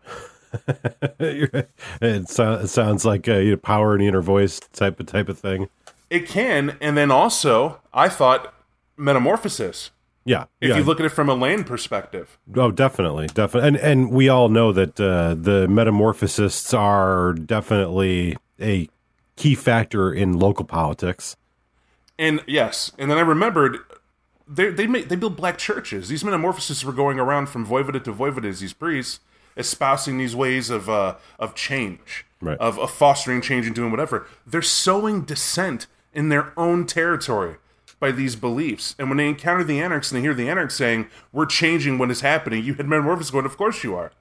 it, 1.18 2.28
so, 2.28 2.52
it 2.52 2.68
sounds 2.68 3.04
like 3.04 3.26
a 3.28 3.42
you 3.42 3.50
know, 3.52 3.56
power 3.56 3.94
and 3.94 4.02
inner 4.02 4.22
voice 4.22 4.60
type 4.60 5.00
of 5.00 5.06
type 5.06 5.28
of 5.28 5.38
thing. 5.38 5.68
It 6.10 6.28
can, 6.28 6.76
and 6.80 6.96
then 6.96 7.10
also, 7.10 7.80
I 7.92 8.08
thought 8.08 8.54
metamorphosis. 8.96 9.90
Yeah, 10.26 10.44
If 10.60 10.70
yeah. 10.70 10.76
you 10.78 10.84
look 10.84 11.00
at 11.00 11.06
it 11.06 11.10
from 11.10 11.28
a 11.28 11.34
land 11.34 11.66
perspective. 11.66 12.38
Oh, 12.56 12.70
definitely, 12.70 13.26
definitely, 13.26 13.68
and 13.68 13.76
and 13.76 14.10
we 14.10 14.28
all 14.30 14.48
know 14.48 14.72
that 14.72 14.98
uh, 14.98 15.34
the 15.34 15.66
metamorphosists 15.68 16.72
are 16.78 17.34
definitely 17.34 18.36
a 18.60 18.88
key 19.36 19.54
factor 19.54 20.12
in 20.12 20.38
local 20.38 20.64
politics. 20.64 21.36
And 22.18 22.42
yes, 22.46 22.90
and 22.98 23.10
then 23.10 23.18
I 23.18 23.22
remembered 23.22 23.78
they 24.48 24.70
they 24.70 24.86
make 24.86 25.08
they 25.08 25.16
build 25.16 25.36
black 25.36 25.58
churches. 25.58 26.08
These 26.08 26.24
metamorphoses 26.24 26.84
were 26.84 26.92
going 26.92 27.18
around 27.18 27.48
from 27.48 27.66
voivode 27.66 28.02
to 28.04 28.12
voivode 28.12 28.46
as 28.48 28.60
these 28.60 28.72
priests, 28.72 29.20
espousing 29.56 30.16
these 30.16 30.34
ways 30.34 30.70
of 30.70 30.88
uh, 30.88 31.16
of 31.38 31.54
change, 31.54 32.24
Right. 32.40 32.56
of, 32.58 32.78
of 32.78 32.90
fostering 32.90 33.40
change 33.42 33.66
and 33.66 33.74
doing 33.74 33.90
whatever. 33.90 34.26
They're 34.46 34.62
sowing 34.62 35.22
dissent 35.22 35.86
in 36.14 36.28
their 36.30 36.52
own 36.56 36.86
territory 36.86 37.56
by 38.00 38.10
these 38.10 38.36
beliefs. 38.36 38.94
And 38.98 39.08
when 39.08 39.18
they 39.18 39.28
encounter 39.28 39.64
the 39.64 39.80
anarchs 39.80 40.10
and 40.10 40.18
they 40.18 40.22
hear 40.22 40.34
the 40.34 40.48
anarchs 40.48 40.74
saying, 40.76 41.08
"We're 41.32 41.46
changing 41.46 41.98
what 41.98 42.10
is 42.10 42.20
happening," 42.20 42.64
you 42.64 42.74
had 42.74 42.88
metamorphoses 42.88 43.30
going, 43.30 43.46
"Of 43.46 43.56
course 43.56 43.84
you 43.84 43.94
are." 43.96 44.12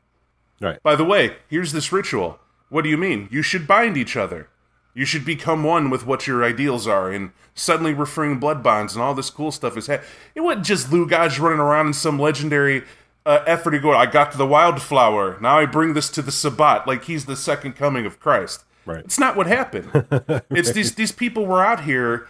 Right. 0.62 0.82
By 0.84 0.96
the 0.96 1.04
way, 1.04 1.38
here's 1.48 1.72
this 1.72 1.92
ritual. 1.92 2.40
What 2.70 2.84
do 2.84 2.90
you 2.90 2.98
mean? 2.98 3.28
You 3.32 3.42
should 3.42 3.68
bind 3.68 3.98
each 3.98 4.16
other. 4.16 4.50
You 4.94 5.06
should 5.06 5.26
become 5.26 5.64
one 5.64 5.90
with 5.90 6.06
what 6.06 6.28
your 6.28 6.44
ideals 6.44 6.88
are, 6.88 7.12
and 7.12 7.32
suddenly 7.56 7.94
we're 7.94 8.06
freeing 8.06 8.40
blood 8.40 8.62
bonds, 8.62 8.94
and 8.94 9.04
all 9.04 9.16
this 9.16 9.32
cool 9.32 9.52
stuff 9.52 9.76
is 9.76 9.88
happening. 9.88 10.10
It 10.36 10.42
wasn't 10.42 10.66
just 10.66 10.92
Lugoj 10.92 11.40
running 11.40 11.60
around 11.60 11.88
in 11.88 11.94
some 11.94 12.20
legendary 12.20 12.84
uh, 13.26 13.40
effort 13.46 13.72
to 13.72 13.80
go, 13.80 13.92
I 13.92 14.06
got 14.06 14.32
to 14.34 14.38
the 14.38 14.46
wildflower, 14.46 15.38
now 15.42 15.58
I 15.60 15.66
bring 15.66 15.94
this 15.94 16.10
to 16.12 16.22
the 16.22 16.32
Sabbat, 16.32 16.88
like 16.88 17.06
he's 17.06 17.26
the 17.26 17.36
second 17.36 17.74
coming 17.74 18.06
of 18.06 18.20
Christ. 18.20 18.66
Right. 18.86 19.04
It's 19.04 19.20
not 19.20 19.36
what 19.36 19.48
happened. 19.48 19.90
It's 20.50 20.72
these, 20.72 20.96
these 20.96 21.12
people 21.12 21.46
were 21.46 21.64
out 21.64 21.86
here 21.86 22.28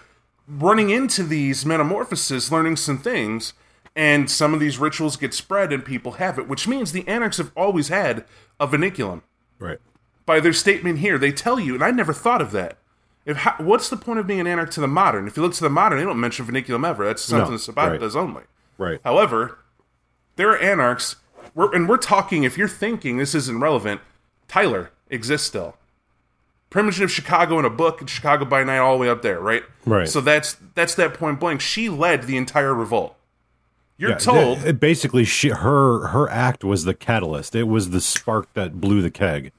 running 0.48 0.90
into 0.90 1.24
these 1.24 1.66
metamorphoses, 1.66 2.52
learning 2.52 2.76
some 2.76 2.98
things, 2.98 3.54
and 3.96 4.30
some 4.30 4.54
of 4.54 4.60
these 4.60 4.78
rituals 4.78 5.18
get 5.18 5.34
spread 5.34 5.72
and 5.72 5.86
people 5.86 6.14
have 6.14 6.40
it, 6.40 6.48
which 6.48 6.68
means 6.68 6.92
the 6.92 7.08
anarchs 7.08 7.38
have 7.38 7.52
always 7.56 7.90
had 7.90 8.26
a 8.60 8.68
vinculum. 8.68 9.22
Right. 9.60 9.80
By 10.26 10.40
their 10.40 10.54
statement 10.54 11.00
here, 11.00 11.18
they 11.18 11.32
tell 11.32 11.60
you, 11.60 11.76
and 11.76 11.84
I 11.84 11.92
never 11.92 12.14
thought 12.14 12.42
of 12.42 12.52
that. 12.52 12.78
If 13.26 13.38
how, 13.38 13.56
what's 13.60 13.90
the 13.90 13.98
point 13.98 14.20
of 14.20 14.28
being 14.28 14.40
an 14.40 14.48
anarch 14.48 14.72
to 14.72 14.82
the 14.82 14.88
modern? 14.88 15.28
If 15.28 15.38
you 15.38 15.44
look 15.44 15.54
to 15.54 15.64
the 15.64 15.70
modern, 15.70 16.00
they 16.00 16.06
don't 16.06 16.20
mention 16.20 16.46
vinculum 16.46 16.88
ever. 16.88 17.06
That's 17.06 17.22
something 17.22 17.52
No, 17.52 17.58
the 17.58 17.60
Sabbat 17.60 17.92
right. 17.92 18.00
does 18.00 18.16
only. 18.16 18.44
Right. 18.78 19.00
However, 19.04 19.60
there 20.36 20.50
are 20.50 20.58
anarchs, 20.58 21.18
we're, 21.54 21.74
and 21.74 21.88
we're 21.88 21.98
talking. 21.98 22.44
If 22.44 22.58
you're 22.58 22.68
thinking 22.68 23.18
this 23.18 23.34
isn't 23.36 23.60
relevant, 23.60 24.02
Tyler 24.48 24.92
exists 25.10 25.48
still. 25.48 25.78
Primitive 26.74 27.04
of 27.04 27.12
Chicago 27.12 27.60
in 27.60 27.66
a 27.66 27.70
book, 27.70 28.02
and 28.02 28.10
Chicago 28.10 28.46
by 28.46 28.64
Night, 28.64 28.80
all 28.80 28.94
the 28.98 29.02
way 29.02 29.08
up 29.10 29.22
there, 29.22 29.40
right? 29.40 29.62
Right. 29.86 30.10
So 30.10 30.22
that's 30.22 30.58
that's 30.74 30.96
that 30.96 31.14
point 31.14 31.40
blank. 31.40 31.62
She 31.62 31.88
led 31.88 32.24
the 32.24 32.36
entire 32.36 32.74
revolt. 32.74 33.16
You're 33.96 34.10
Yeah, 34.10 34.18
told 34.18 34.62
th- 34.62 34.80
basically 34.80 35.24
she 35.24 35.50
her 35.50 36.08
her 36.08 36.28
act 36.32 36.64
was 36.64 36.84
the 36.86 36.96
catalyst. 36.96 37.54
It 37.54 37.68
was 37.68 37.92
the 37.92 38.02
spark 38.02 38.52
that 38.56 38.82
blew 38.82 39.04
the 39.04 39.12
keg. 39.12 39.52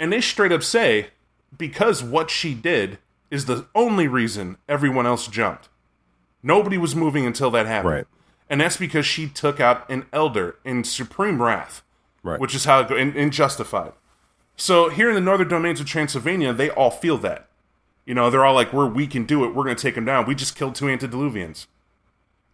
And 0.00 0.12
they 0.12 0.20
straight 0.20 0.50
up 0.50 0.64
say, 0.64 1.10
because 1.56 2.02
what 2.02 2.30
she 2.30 2.52
did 2.52 2.98
is 3.30 3.44
the 3.44 3.66
only 3.74 4.08
reason 4.08 4.56
everyone 4.68 5.06
else 5.06 5.28
jumped. 5.28 5.68
Nobody 6.42 6.76
was 6.78 6.96
moving 6.96 7.24
until 7.24 7.50
that 7.52 7.66
happened. 7.66 7.94
Right. 7.94 8.06
And 8.50 8.60
that's 8.60 8.76
because 8.76 9.06
she 9.06 9.28
took 9.28 9.60
out 9.60 9.88
an 9.88 10.06
elder 10.12 10.56
in 10.64 10.82
supreme 10.82 11.40
wrath, 11.40 11.82
Right. 12.24 12.40
which 12.40 12.56
is 12.56 12.64
how 12.64 12.80
it 12.80 12.88
go, 12.88 12.96
and, 12.96 13.14
and 13.16 13.32
justified. 13.32 13.92
So 14.56 14.88
here 14.88 15.08
in 15.08 15.14
the 15.14 15.20
northern 15.20 15.48
domains 15.48 15.80
of 15.80 15.86
Transylvania, 15.86 16.52
they 16.52 16.70
all 16.70 16.90
feel 16.90 17.18
that. 17.18 17.48
You 18.04 18.14
know, 18.14 18.30
they're 18.30 18.44
all 18.44 18.54
like, 18.54 18.72
we're, 18.72 18.86
we 18.86 19.06
can 19.06 19.24
do 19.24 19.44
it. 19.44 19.48
We're 19.48 19.64
going 19.64 19.76
to 19.76 19.82
take 19.82 19.96
them 19.96 20.04
down. 20.04 20.26
We 20.26 20.34
just 20.34 20.56
killed 20.56 20.74
two 20.74 20.86
antediluvians. 20.86 21.66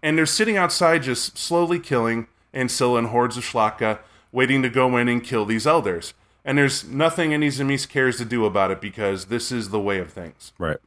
And 0.03 0.19
they're 0.19 0.27
sitting 0.27 0.57
outside 0.57 1.03
just 1.03 1.39
slowly 1.39 1.79
killing 1.79 2.27
Ancilla 2.53 2.99
and 2.99 3.09
hordes 3.09 3.37
of 3.37 3.45
szlachta, 3.45 4.01
waiting 4.33 4.63
to 4.63 4.69
go 4.69 4.97
in 4.97 5.09
and 5.09 5.23
kill 5.23 5.45
these 5.45 5.67
elders. 5.67 6.15
And 6.45 6.59
there's 6.59 6.85
nothing 6.85 7.33
any 7.33 7.49
Zemis 7.49 7.89
cares 7.89 8.17
to 8.19 8.25
do 8.25 8.45
about 8.45 8.71
it 8.71 8.81
because 8.81 9.27
this 9.27 9.53
is 9.53 9.69
the 9.69 9.81
way 9.81 9.99
of 9.99 10.11
things. 10.13 10.53
right. 10.59 10.79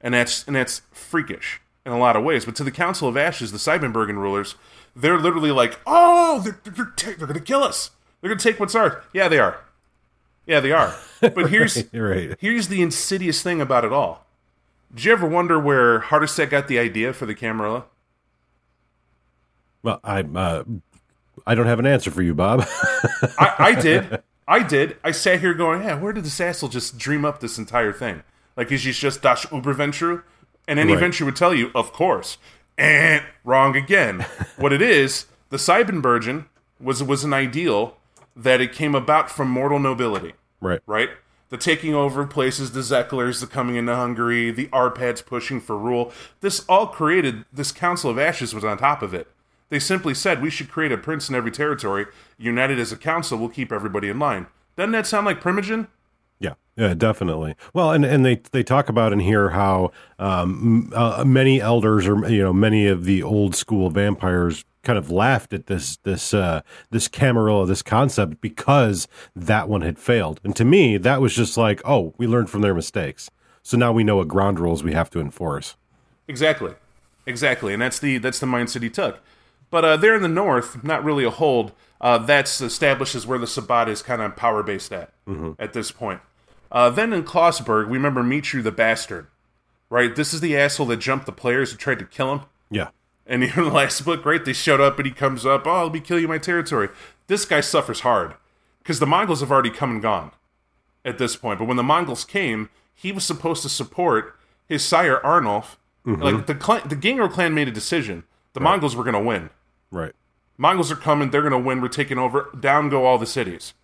And 0.00 0.12
that's 0.12 0.46
and 0.46 0.54
that's 0.54 0.82
freakish 0.92 1.60
in 1.86 1.90
a 1.90 1.98
lot 1.98 2.16
of 2.16 2.22
ways. 2.22 2.44
But 2.44 2.54
to 2.56 2.64
the 2.64 2.70
Council 2.70 3.08
of 3.08 3.16
Ashes, 3.16 3.50
the 3.50 3.58
Siebenbürgen 3.58 4.16
rulers, 4.16 4.54
they're 4.94 5.18
literally 5.18 5.50
like, 5.50 5.80
oh, 5.86 6.40
they're, 6.44 6.60
they're, 6.64 6.92
ta- 6.96 7.14
they're 7.16 7.26
going 7.26 7.34
to 7.34 7.40
kill 7.40 7.62
us. 7.62 7.92
They're 8.20 8.28
going 8.28 8.38
to 8.38 8.50
take 8.50 8.60
what's 8.60 8.74
ours. 8.74 9.02
Yeah, 9.12 9.28
they 9.28 9.38
are. 9.38 9.60
Yeah, 10.46 10.60
they 10.60 10.72
are. 10.72 10.94
But 11.20 11.50
here's 11.50 11.84
Right. 11.92 12.36
here's 12.38 12.68
the 12.68 12.82
insidious 12.82 13.42
thing 13.42 13.60
about 13.60 13.84
it 13.84 13.92
all. 13.92 14.26
Did 14.94 15.04
you 15.04 15.12
ever 15.12 15.26
wonder 15.26 15.58
where 15.58 16.00
Hardestadt 16.00 16.50
got 16.50 16.68
the 16.68 16.78
idea 16.78 17.12
for 17.12 17.26
the 17.26 17.34
Camarilla? 17.34 17.84
Well, 19.82 20.00
I 20.04 20.20
uh, 20.22 20.64
I 21.46 21.54
don't 21.54 21.66
have 21.66 21.78
an 21.78 21.86
answer 21.86 22.10
for 22.10 22.22
you, 22.22 22.34
Bob. 22.34 22.64
I, 23.38 23.54
I 23.58 23.74
did. 23.80 24.22
I 24.48 24.62
did. 24.62 24.96
I 25.02 25.10
sat 25.10 25.40
here 25.40 25.54
going, 25.54 25.82
yeah, 25.82 25.98
where 25.98 26.12
did 26.12 26.22
the 26.24 26.28
Sassel 26.30 26.70
just 26.70 26.98
dream 26.98 27.24
up 27.24 27.40
this 27.40 27.58
entire 27.58 27.92
thing? 27.92 28.22
Like, 28.56 28.70
is 28.70 28.84
he 28.84 28.92
just 28.92 29.20
Das 29.20 29.44
Uberventrue? 29.46 30.22
And 30.68 30.78
any 30.78 30.94
Right. 30.94 31.02
Ventrue 31.02 31.26
would 31.26 31.36
tell 31.36 31.52
you, 31.52 31.70
of 31.74 31.92
course. 31.92 32.38
And 32.78 33.24
wrong 33.44 33.74
again. 33.76 34.24
what 34.56 34.72
it 34.72 34.80
is, 34.82 35.26
the 35.50 35.56
Siebenbürgen 35.56 36.46
was 36.80 37.02
was 37.02 37.24
an 37.24 37.32
ideal 37.32 37.96
that 38.36 38.60
it 38.60 38.72
came 38.72 38.94
about 38.94 39.30
from 39.30 39.48
mortal 39.48 39.78
nobility, 39.78 40.34
right. 40.60 40.80
right? 40.86 41.10
The 41.48 41.56
taking 41.56 41.94
over 41.94 42.22
of 42.22 42.30
places, 42.30 42.72
the 42.72 42.80
Szeklers, 42.80 43.40
the 43.40 43.46
coming 43.46 43.76
into 43.76 43.94
Hungary, 43.94 44.50
the 44.50 44.66
Arpads 44.68 45.24
pushing 45.24 45.60
for 45.60 45.78
rule. 45.78 46.12
This 46.40 46.64
all 46.68 46.88
created, 46.88 47.44
this 47.52 47.72
Council 47.72 48.10
of 48.10 48.18
Ashes 48.18 48.54
was 48.54 48.64
on 48.64 48.78
top 48.78 49.00
of 49.00 49.14
it. 49.14 49.28
They 49.68 49.78
simply 49.78 50.14
said 50.14 50.42
we 50.42 50.50
should 50.50 50.68
create 50.68 50.92
a 50.92 50.98
prince 50.98 51.28
in 51.28 51.34
every 51.34 51.50
territory. 51.50 52.06
United 52.38 52.78
as 52.78 52.92
a 52.92 52.96
council, 52.96 53.38
we'll 53.38 53.48
keep 53.48 53.72
everybody 53.72 54.08
in 54.08 54.18
line. 54.18 54.46
Doesn't 54.76 54.92
that 54.92 55.06
sound 55.06 55.26
like 55.26 55.40
Primogen? 55.40 55.88
Yeah, 56.38 56.54
yeah, 56.76 56.94
definitely. 56.94 57.56
Well, 57.72 57.92
and 57.92 58.04
and 58.04 58.24
they 58.24 58.42
they 58.52 58.62
talk 58.62 58.88
about 58.88 59.12
in 59.12 59.20
here 59.20 59.50
how 59.50 59.90
um, 60.18 60.92
uh, 60.94 61.24
many 61.26 61.60
elders 61.60 62.06
or 62.06 62.28
you 62.28 62.42
know 62.42 62.52
many 62.52 62.86
of 62.86 63.04
the 63.04 63.22
old 63.22 63.56
school 63.56 63.90
vampires 63.90 64.64
kind 64.86 64.98
of 64.98 65.10
laughed 65.10 65.52
at 65.52 65.66
this 65.66 65.96
this 66.04 66.32
uh, 66.32 66.62
this 66.90 67.08
Camarilla, 67.08 67.66
this 67.66 67.82
concept 67.82 68.40
because 68.40 69.08
that 69.34 69.68
one 69.68 69.82
had 69.82 69.98
failed. 69.98 70.40
And 70.44 70.54
to 70.56 70.64
me, 70.64 70.96
that 70.96 71.20
was 71.20 71.34
just 71.34 71.56
like, 71.56 71.82
oh, 71.84 72.14
we 72.16 72.26
learned 72.26 72.48
from 72.48 72.62
their 72.62 72.74
mistakes, 72.74 73.28
so 73.62 73.76
now 73.76 73.92
we 73.92 74.04
know 74.04 74.16
what 74.16 74.28
ground 74.28 74.60
rules 74.60 74.84
we 74.84 74.92
have 74.92 75.10
to 75.10 75.20
enforce. 75.20 75.76
Exactly, 76.28 76.74
exactly, 77.26 77.72
and 77.72 77.82
that's 77.82 77.98
the 77.98 78.18
that's 78.18 78.38
the 78.38 78.46
mindset 78.46 78.82
he 78.82 78.90
took. 78.90 79.18
But 79.68 79.84
uh, 79.84 79.96
there 79.96 80.14
in 80.14 80.22
the 80.22 80.28
north, 80.28 80.84
not 80.84 81.04
really 81.04 81.24
a 81.24 81.30
hold. 81.30 81.72
Uh, 82.00 82.18
that's 82.18 82.60
establishes 82.60 83.26
where 83.26 83.38
the 83.38 83.46
Sabbat 83.46 83.88
is 83.88 84.02
kind 84.02 84.22
of 84.22 84.36
power 84.36 84.62
based 84.62 84.92
at 84.92 85.12
at 85.58 85.72
this 85.72 85.90
point. 85.90 86.20
Uh, 86.70 86.90
then 86.90 87.12
in 87.12 87.24
Klossburg, 87.24 87.86
we 87.86 87.96
remember 87.96 88.22
Mitru 88.22 88.62
the 88.62 88.70
bastard, 88.70 89.26
right? 89.90 90.14
This 90.14 90.32
is 90.32 90.40
the 90.40 90.56
asshole 90.56 90.86
that 90.86 90.98
jumped 90.98 91.26
the 91.26 91.32
players 91.32 91.72
who 91.72 91.76
tried 91.76 91.98
to 91.98 92.04
kill 92.04 92.32
him. 92.32 92.40
And 93.26 93.42
in 93.42 93.50
the 93.54 93.64
last 93.64 94.00
book, 94.04 94.24
right, 94.24 94.44
they 94.44 94.52
showed 94.52 94.80
up 94.80 94.98
and 94.98 95.06
he 95.06 95.12
comes 95.12 95.44
up, 95.44 95.66
oh, 95.66 95.84
let 95.84 95.92
me 95.92 96.00
kill 96.00 96.18
you 96.18 96.28
my 96.28 96.38
territory. 96.38 96.88
This 97.26 97.44
guy 97.44 97.60
suffers 97.60 98.00
hard 98.00 98.34
because 98.78 99.00
the 99.00 99.06
Mongols 99.06 99.40
have 99.40 99.50
already 99.50 99.70
come 99.70 99.90
and 99.90 100.02
gone 100.02 100.30
at 101.04 101.18
this 101.18 101.36
point. 101.36 101.58
But 101.58 101.66
when 101.68 101.76
the 101.76 101.82
Mongols 101.82 102.24
came, 102.24 102.70
he 102.94 103.12
was 103.12 103.24
supposed 103.24 103.62
to 103.62 103.68
support 103.68 104.38
his 104.68 104.84
sire 104.84 105.24
Arnulf. 105.24 105.78
Mm-hmm. 106.06 106.22
Like 106.22 106.46
the 106.46 106.54
clan, 106.54 106.88
the 106.88 106.96
Gangrel 106.96 107.28
clan 107.28 107.52
made 107.52 107.68
a 107.68 107.72
decision. 107.72 108.24
The 108.52 108.60
Mongols 108.60 108.94
were 108.96 109.04
going 109.04 109.14
to 109.14 109.20
win. 109.20 109.50
right. 109.90 110.12
Mongols 110.58 110.90
are 110.90 110.96
coming. 110.96 111.30
They're 111.30 111.42
going 111.42 111.52
to 111.52 111.58
win. 111.58 111.82
We're 111.82 111.88
taking 111.88 112.16
over. 112.16 112.48
Down 112.58 112.88
go 112.88 113.04
all 113.04 113.18
the 113.18 113.26
cities. 113.26 113.74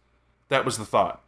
That 0.49 0.65
was 0.65 0.79
the 0.79 0.87
thought. 0.87 1.23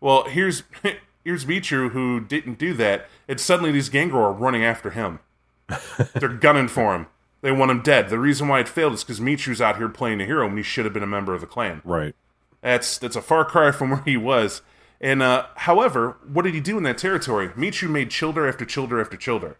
Well, 0.00 0.24
here's 0.24 0.64
here's 1.24 1.46
Mitru 1.46 1.92
who 1.92 2.20
didn't 2.20 2.58
do 2.58 2.74
that, 2.74 3.08
and 3.26 3.40
suddenly 3.40 3.72
these 3.72 3.88
Gangrel 3.88 4.22
are 4.24 4.32
running 4.32 4.64
after 4.64 4.90
him. 4.90 5.20
They're 6.14 6.28
gunning 6.28 6.68
for 6.68 6.94
him. 6.94 7.06
They 7.42 7.52
want 7.52 7.70
him 7.70 7.82
dead. 7.82 8.08
The 8.08 8.18
reason 8.18 8.48
why 8.48 8.60
it 8.60 8.68
failed 8.68 8.94
is 8.94 9.02
because 9.04 9.20
Mitru's 9.20 9.60
out 9.60 9.76
here 9.76 9.88
playing 9.88 10.20
a 10.20 10.24
hero 10.24 10.46
when 10.46 10.56
he 10.56 10.62
should 10.62 10.84
have 10.84 10.94
been 10.94 11.02
a 11.02 11.06
member 11.08 11.34
of 11.34 11.40
the 11.40 11.46
clan. 11.46 11.82
Right. 11.84 12.14
That's 12.62 12.96
that's 12.98 13.16
a 13.16 13.22
far 13.22 13.44
cry 13.44 13.72
from 13.72 13.90
where 13.90 14.02
he 14.04 14.16
was. 14.16 14.62
And 15.00 15.20
uh, 15.22 15.46
however, 15.56 16.16
what 16.32 16.42
did 16.42 16.54
he 16.54 16.60
do 16.60 16.78
in 16.78 16.84
that 16.84 16.96
territory? 16.98 17.48
Mitru 17.50 17.90
made 17.90 18.10
childer 18.10 18.48
after 18.48 18.64
childer 18.64 19.00
after 19.00 19.16
childer. 19.16 19.56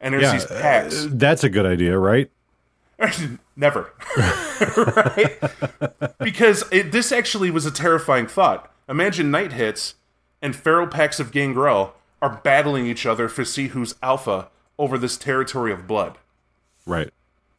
And 0.00 0.14
there's 0.14 0.22
Yeah, 0.22 0.32
these 0.32 0.46
packs. 0.46 1.04
uh, 1.04 1.08
that's 1.10 1.42
a 1.42 1.48
good 1.48 1.66
idea, 1.66 1.98
right? 1.98 2.30
Never. 3.56 3.92
right? 4.76 5.38
Because 6.20 6.64
it, 6.70 6.92
this 6.92 7.10
actually 7.10 7.50
was 7.50 7.66
a 7.66 7.70
terrifying 7.72 8.28
thought. 8.28 8.72
Imagine 8.88 9.30
night 9.32 9.52
hits 9.52 9.94
and 10.40 10.54
feral 10.54 10.86
packs 10.86 11.18
of 11.18 11.32
gangrel 11.32 11.94
are 12.22 12.40
battling 12.44 12.86
each 12.86 13.04
other 13.06 13.28
for 13.28 13.44
see 13.44 13.68
who's 13.68 13.94
alpha 14.02 14.48
over 14.78 14.96
this 14.96 15.16
territory 15.16 15.72
of 15.72 15.86
blood. 15.88 16.18
Right. 16.88 17.10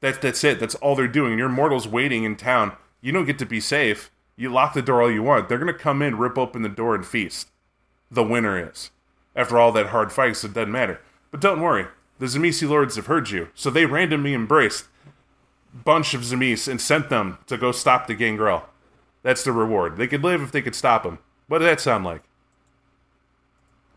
That, 0.01 0.21
that's 0.21 0.43
it. 0.43 0.59
That's 0.59 0.75
all 0.75 0.95
they're 0.95 1.07
doing. 1.07 1.37
Your 1.37 1.49
mortals 1.49 1.87
waiting 1.87 2.23
in 2.23 2.35
town. 2.35 2.73
You 3.01 3.11
don't 3.11 3.25
get 3.25 3.39
to 3.39 3.45
be 3.45 3.59
safe. 3.59 4.11
You 4.35 4.49
lock 4.49 4.73
the 4.73 4.81
door 4.81 5.01
all 5.01 5.11
you 5.11 5.23
want. 5.23 5.49
They're 5.49 5.57
going 5.57 5.71
to 5.71 5.77
come 5.77 6.01
in, 6.01 6.17
rip 6.17 6.37
open 6.37 6.61
the 6.61 6.69
door, 6.69 6.95
and 6.95 7.05
feast. 7.05 7.49
The 8.09 8.23
winner 8.23 8.69
is. 8.69 8.91
After 9.35 9.59
all 9.59 9.71
that 9.73 9.87
hard 9.87 10.11
fight, 10.11 10.37
so 10.37 10.47
it 10.47 10.53
doesn't 10.53 10.71
matter. 10.71 10.99
But 11.31 11.41
don't 11.41 11.61
worry. 11.61 11.87
The 12.17 12.25
Tzimisce 12.25 12.67
lords 12.67 12.95
have 12.95 13.05
heard 13.05 13.29
you, 13.29 13.49
so 13.53 13.69
they 13.69 13.85
randomly 13.85 14.33
embraced 14.33 14.85
bunch 15.73 16.13
of 16.13 16.21
Zemis 16.21 16.67
and 16.67 16.81
sent 16.81 17.09
them 17.09 17.37
to 17.47 17.57
go 17.57 17.71
stop 17.71 18.07
the 18.07 18.15
Gangrel. 18.15 18.65
That's 19.23 19.43
the 19.43 19.51
reward. 19.51 19.97
They 19.97 20.07
could 20.07 20.23
live 20.23 20.41
if 20.41 20.51
they 20.51 20.61
could 20.61 20.75
stop 20.75 21.05
him. 21.05 21.19
What 21.47 21.59
does 21.59 21.67
that 21.67 21.81
sound 21.81 22.05
like? 22.05 22.23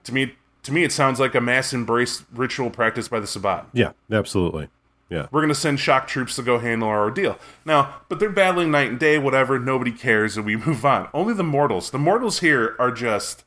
To 0.05 0.15
me, 0.15 0.35
to 0.65 0.73
me, 0.73 0.85
it 0.85 0.93
sounds 0.93 1.21
like 1.21 1.35
a 1.35 1.41
mass 1.41 1.73
embrace 1.73 2.25
ritual 2.33 2.71
practiced 2.71 3.11
by 3.11 3.21
the 3.21 3.27
Sabbat. 3.27 3.67
Yeah, 3.73 3.93
absolutely. 4.11 4.69
Yeah. 5.12 5.26
We're 5.31 5.42
going 5.42 5.50
to 5.50 5.54
send 5.54 5.78
shock 5.78 6.09
troops 6.09 6.37
to 6.37 6.42
go 6.42 6.59
handle 6.59 6.88
our 6.88 7.02
ordeal. 7.02 7.38
Now, 7.66 7.97
but 8.09 8.19
they're 8.19 8.31
battling 8.31 8.71
night 8.71 8.88
and 8.88 8.99
day, 8.99 9.19
whatever. 9.19 9.59
Nobody 9.59 9.92
cares, 9.92 10.38
and 10.38 10.47
we 10.47 10.57
move 10.66 10.87
on. 10.87 11.09
Only 11.12 11.35
the 11.35 11.45
mortals. 11.45 11.90
The 11.90 11.99
mortals 11.99 12.40
here 12.40 12.75
are 12.78 12.90
just, 12.90 13.45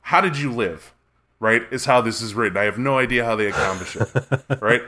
how 0.00 0.22
did 0.22 0.38
you 0.38 0.50
live? 0.50 0.94
Right? 1.40 1.62
Is 1.70 1.84
how 1.84 2.00
this 2.00 2.22
is 2.22 2.32
written. 2.32 2.56
I 2.56 2.64
have 2.64 2.78
no 2.78 2.96
idea 2.98 3.22
how 3.26 3.36
they 3.36 3.48
accomplish 3.48 3.96
it. 3.96 4.08
right? 4.60 4.80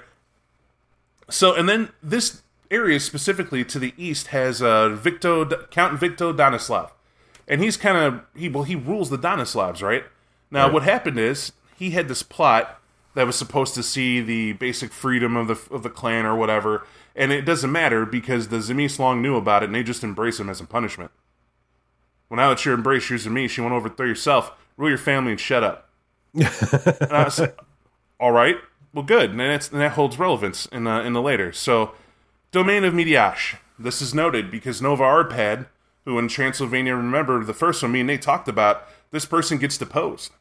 So, 1.28 1.54
and 1.54 1.68
then 1.68 1.90
this 2.02 2.40
area 2.70 2.98
specifically 2.98 3.62
to 3.66 3.78
the 3.78 3.92
east 3.98 4.28
has 4.28 4.62
uh, 4.62 4.88
Victo, 4.88 5.44
Count 5.66 6.00
Victo 6.00 6.32
Danislav. 6.32 6.92
And 7.46 7.60
he's 7.62 7.76
kind 7.76 7.98
of, 7.98 8.22
he, 8.34 8.48
well, 8.48 8.64
he 8.64 8.74
rules 8.74 9.10
the 9.10 9.18
Danislavs, 9.18 9.82
right? 9.82 10.04
Now, 10.50 10.64
Right. 10.64 10.72
what 10.72 10.82
happened 10.84 11.18
is 11.18 11.52
he 11.76 11.90
had 11.90 12.08
this 12.08 12.22
plot 12.22 12.79
that 13.14 13.26
was 13.26 13.36
supposed 13.36 13.74
to 13.74 13.82
see 13.82 14.20
the 14.20 14.52
basic 14.54 14.92
freedom 14.92 15.36
of 15.36 15.48
the 15.48 15.74
of 15.74 15.82
the 15.82 15.90
clan 15.90 16.26
or 16.26 16.36
whatever, 16.36 16.86
and 17.14 17.32
it 17.32 17.42
doesn't 17.42 17.72
matter 17.72 18.06
because 18.06 18.48
the 18.48 18.58
Zemis 18.58 18.98
long 18.98 19.20
knew 19.20 19.36
about 19.36 19.62
it 19.62 19.66
and 19.66 19.74
they 19.74 19.82
just 19.82 20.04
embrace 20.04 20.38
him 20.38 20.48
as 20.48 20.60
a 20.60 20.64
punishment. 20.64 21.10
Well, 22.28 22.36
now 22.36 22.50
that 22.50 22.64
you're 22.64 22.74
embraced, 22.74 23.10
you're 23.10 23.18
Zemis, 23.18 23.56
you 23.56 23.64
want 23.64 23.72
to 23.72 23.76
overthrow 23.76 24.06
yourself, 24.06 24.52
rule 24.76 24.88
your 24.88 24.98
family, 24.98 25.32
and 25.32 25.40
shut 25.40 25.64
up. 25.64 25.90
and 26.34 26.46
I 27.12 27.24
was 27.24 27.40
like, 27.40 27.58
all 28.20 28.30
right, 28.30 28.56
well, 28.94 29.04
good, 29.04 29.30
and, 29.30 29.40
and 29.40 29.60
that 29.60 29.92
holds 29.92 30.18
relevance 30.18 30.66
in 30.66 30.84
the 30.84 31.00
in 31.00 31.12
the 31.12 31.22
later. 31.22 31.52
So, 31.52 31.92
domain 32.52 32.84
of 32.84 32.94
Midiash. 32.94 33.56
This 33.78 34.02
is 34.02 34.12
noted 34.12 34.50
because 34.50 34.82
Nova 34.82 35.02
Arpad, 35.02 35.66
who 36.04 36.18
in 36.18 36.28
Transylvania, 36.28 36.94
remember 36.94 37.42
the 37.42 37.54
first 37.54 37.82
one, 37.82 37.92
me 37.92 38.00
and 38.00 38.08
Nate 38.08 38.20
talked 38.20 38.46
about, 38.46 38.86
this 39.10 39.24
person 39.24 39.56
gets 39.56 39.78
deposed. 39.78 40.32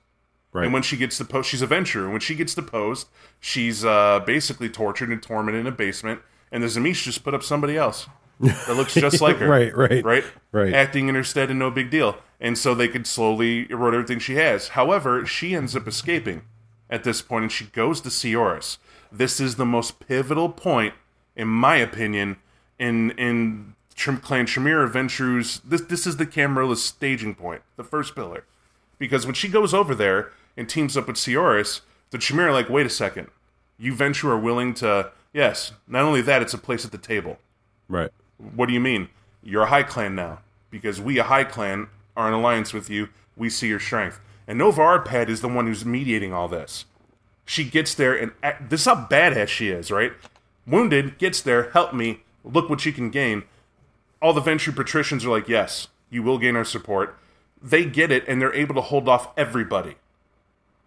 Right. 0.52 0.66
And 0.66 0.74
when 0.74 0.82
she 0.82 0.98
gets 0.98 1.18
deposed, 1.18 1.48
she's 1.50 1.62
a 1.62 1.68
venturer. 1.68 2.04
And 2.06 2.12
when 2.12 2.22
she 2.22 2.36
gets 2.36 2.56
deposed, 2.56 3.08
she's 3.40 3.86
uh, 3.86 4.22
basically 4.26 4.70
tortured 4.70 5.10
and 5.10 5.22
tormented 5.22 5.62
in 5.62 5.68
a 5.68 5.72
basement. 5.72 6.22
And 6.52 6.64
the 6.64 6.68
Zamish 6.68 7.04
just 7.04 7.24
put 7.24 7.34
up 7.36 7.44
somebody 7.44 7.78
else 7.78 8.08
that 8.40 8.76
looks 8.76 8.96
just 8.96 9.22
like 9.22 9.38
her. 9.38 9.48
Right, 9.48 9.76
right, 9.76 10.04
Right? 10.04 10.24
right. 10.52 10.74
Acting 10.74 11.08
in 11.08 11.16
her 11.16 11.24
stead 11.24 11.50
and 11.52 11.60
no 11.60 11.70
big 11.70 11.92
deal. 11.92 12.18
And 12.40 12.58
so 12.58 12.74
they 12.74 12.88
could 12.88 13.06
slowly 13.06 13.70
erode 13.70 13.94
everything 13.94 14.18
she 14.20 14.36
has. 14.36 14.70
However, 14.70 15.26
she 15.26 15.54
ends 15.56 15.76
up 15.76 15.88
escaping 15.88 16.44
at 16.90 17.04
this 17.04 17.22
point 17.22 17.44
and 17.44 17.52
she 17.52 17.66
goes 17.66 18.02
to 18.02 18.10
Ceoris. 18.10 18.80
This 19.12 19.40
is 19.40 19.56
the 19.56 19.66
most 19.66 20.00
pivotal 20.00 20.50
point, 20.50 20.94
in 21.36 21.48
my 21.48 21.76
opinion, 21.78 22.38
in 22.80 23.12
in 23.12 23.76
Trim 23.96 24.18
Clan 24.18 24.46
Tremere 24.46 24.84
Adventures. 24.84 25.62
This 25.66 25.82
this 25.82 26.08
is 26.08 26.18
the 26.18 26.26
Camarilla's 26.26 26.84
staging 26.84 27.36
point, 27.36 27.62
the 27.76 27.84
first 27.84 28.16
pillar 28.16 28.46
because 29.00 29.26
when 29.26 29.34
she 29.34 29.48
goes 29.48 29.74
over 29.74 29.96
there 29.96 30.32
and 30.60 30.70
teams 30.70 30.96
up 30.96 31.08
with 31.08 31.18
Ceoris, 31.18 31.82
the 32.12 32.18
Chimera 32.18 32.50
are 32.50 32.54
like, 32.54 32.70
wait 32.70 32.86
a 32.86 32.90
second, 32.90 33.28
you 33.78 33.94
Ventrue 33.94 34.30
are 34.30 34.40
willing 34.40 34.74
to? 34.76 35.12
Yes. 35.34 35.72
Not 35.88 36.04
only 36.04 36.22
that, 36.22 36.42
it's 36.42 36.54
a 36.54 36.58
place 36.58 36.86
at 36.86 36.92
the 36.92 36.98
table. 36.98 37.40
right. 37.88 38.12
What 38.38 38.68
do 38.68 38.74
you 38.74 38.80
mean? 38.80 39.10
You're 39.44 39.64
a 39.64 39.68
High 39.68 39.84
Clan 39.84 40.16
now 40.16 40.40
because 40.72 41.02
we, 41.02 41.18
a 41.18 41.24
High 41.24 41.44
Clan, 41.44 41.88
are 42.16 42.28
in 42.28 42.34
alliance 42.34 42.74
with 42.74 42.90
you. 42.90 43.10
We 43.36 43.50
see 43.50 43.68
your 43.68 43.80
strength, 43.80 44.20
and 44.48 44.58
Nova 44.58 44.82
Arpad 44.82 45.28
is 45.28 45.42
the 45.42 45.50
one 45.50 45.68
who's 45.68 45.84
mediating 45.86 46.34
all 46.34 46.48
this. 46.48 46.86
She 47.46 47.66
gets 47.66 47.94
there, 47.94 48.16
and 48.16 48.32
act- 48.44 48.70
this 48.70 48.82
is 48.82 48.86
how 48.86 49.08
badass 49.10 49.48
she 49.48 49.70
is, 49.70 49.92
right? 49.92 50.14
Wounded 50.66 51.18
gets 51.18 51.42
there, 51.42 51.72
help 51.72 51.94
me. 51.94 52.22
Look 52.46 52.70
what 52.70 52.86
you 52.86 52.94
can 52.94 53.10
gain 53.10 53.44
all 54.22 54.34
the 54.34 54.42
Ventrue 54.42 54.76
patricians 54.76 55.26
are 55.26 55.30
like, 55.30 55.48
yes, 55.48 55.88
you 56.10 56.24
will 56.24 56.38
gain 56.38 56.56
our 56.56 56.66
support. 56.66 57.18
They 57.62 57.86
get 57.86 58.12
it, 58.12 58.24
and 58.28 58.42
they're 58.42 58.54
able 58.54 58.76
to 58.76 58.82
hold 58.82 59.08
off 59.08 59.30
everybody. 59.38 59.96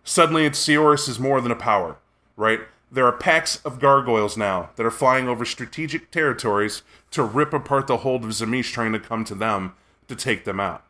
Suddenly, 0.04 0.46
it's 0.46 0.58
Ceoris 0.58 1.08
is 1.08 1.18
more 1.18 1.40
than 1.40 1.52
a 1.52 1.56
power, 1.56 1.96
right? 2.36 2.60
There 2.90 3.06
are 3.06 3.12
packs 3.12 3.56
of 3.64 3.78
gargoyles 3.80 4.36
now 4.36 4.70
that 4.76 4.84
are 4.84 4.90
flying 4.90 5.28
over 5.28 5.44
strategic 5.44 6.10
territories 6.10 6.82
to 7.12 7.22
rip 7.22 7.52
apart 7.52 7.86
the 7.86 7.98
hold 7.98 8.24
of 8.24 8.30
Zamish 8.30 8.72
trying 8.72 8.92
to 8.92 9.00
come 9.00 9.24
to 9.24 9.34
them 9.34 9.74
to 10.08 10.16
take 10.16 10.44
them 10.44 10.60
out. 10.60 10.84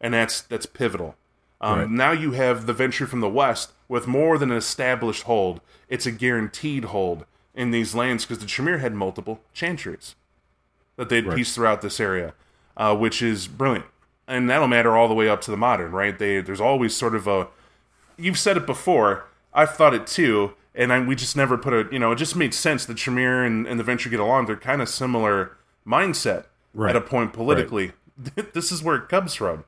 And 0.00 0.14
that's 0.14 0.40
that's 0.42 0.66
pivotal. 0.66 1.16
Um, 1.60 1.78
Right. 1.78 1.90
Now 1.90 2.12
you 2.12 2.32
have 2.32 2.66
the 2.66 2.74
Ventrue 2.74 3.08
from 3.08 3.20
the 3.20 3.28
west 3.28 3.72
with 3.88 4.06
more 4.06 4.38
than 4.38 4.52
an 4.52 4.56
established 4.56 5.24
hold. 5.24 5.60
It's 5.88 6.06
a 6.06 6.12
guaranteed 6.12 6.84
hold 6.86 7.24
in 7.54 7.72
these 7.72 7.94
lands 7.94 8.24
because 8.24 8.38
the 8.38 8.46
Tremere 8.46 8.78
had 8.78 8.94
multiple 8.94 9.40
chantries 9.52 10.14
that 10.94 11.08
they'd 11.08 11.26
pieced 11.34 11.56
throughout 11.56 11.82
this 11.82 11.98
area, 11.98 12.34
uh, 12.76 12.94
which 12.94 13.20
is 13.20 13.48
brilliant. 13.48 13.86
And 14.28 14.48
that'll 14.48 14.68
matter 14.68 14.96
all 14.96 15.08
the 15.08 15.14
way 15.14 15.28
up 15.28 15.40
to 15.42 15.50
the 15.50 15.56
modern, 15.56 15.90
right? 15.90 16.16
They, 16.16 16.40
there's 16.40 16.60
always 16.60 16.94
sort 16.94 17.16
of 17.16 17.26
a. 17.26 17.48
You've 18.18 18.38
said 18.38 18.56
it 18.56 18.66
before. 18.66 19.24
I've 19.54 19.74
thought 19.74 19.94
it 19.94 20.06
too, 20.06 20.54
and 20.74 20.92
I, 20.92 21.00
we 21.00 21.14
just 21.14 21.36
never 21.36 21.56
put 21.56 21.72
a. 21.72 21.88
You 21.92 21.98
know, 21.98 22.12
it 22.12 22.16
just 22.16 22.36
made 22.36 22.52
sense 22.54 22.84
that 22.86 22.96
Tremere 22.96 23.44
and, 23.44 23.66
and 23.66 23.78
the 23.80 23.84
Ventrue 23.84 24.10
get 24.10 24.20
along. 24.20 24.46
They're 24.46 24.56
kind 24.56 24.82
of 24.82 24.88
similar 24.88 25.56
mindset 25.86 26.44
Right. 26.74 26.90
at 26.90 26.96
a 26.96 27.00
point 27.00 27.32
politically. 27.32 27.92
this 28.52 28.70
is 28.70 28.82
where 28.82 28.96
it 28.96 29.08
comes 29.08 29.34
from. 29.34 29.64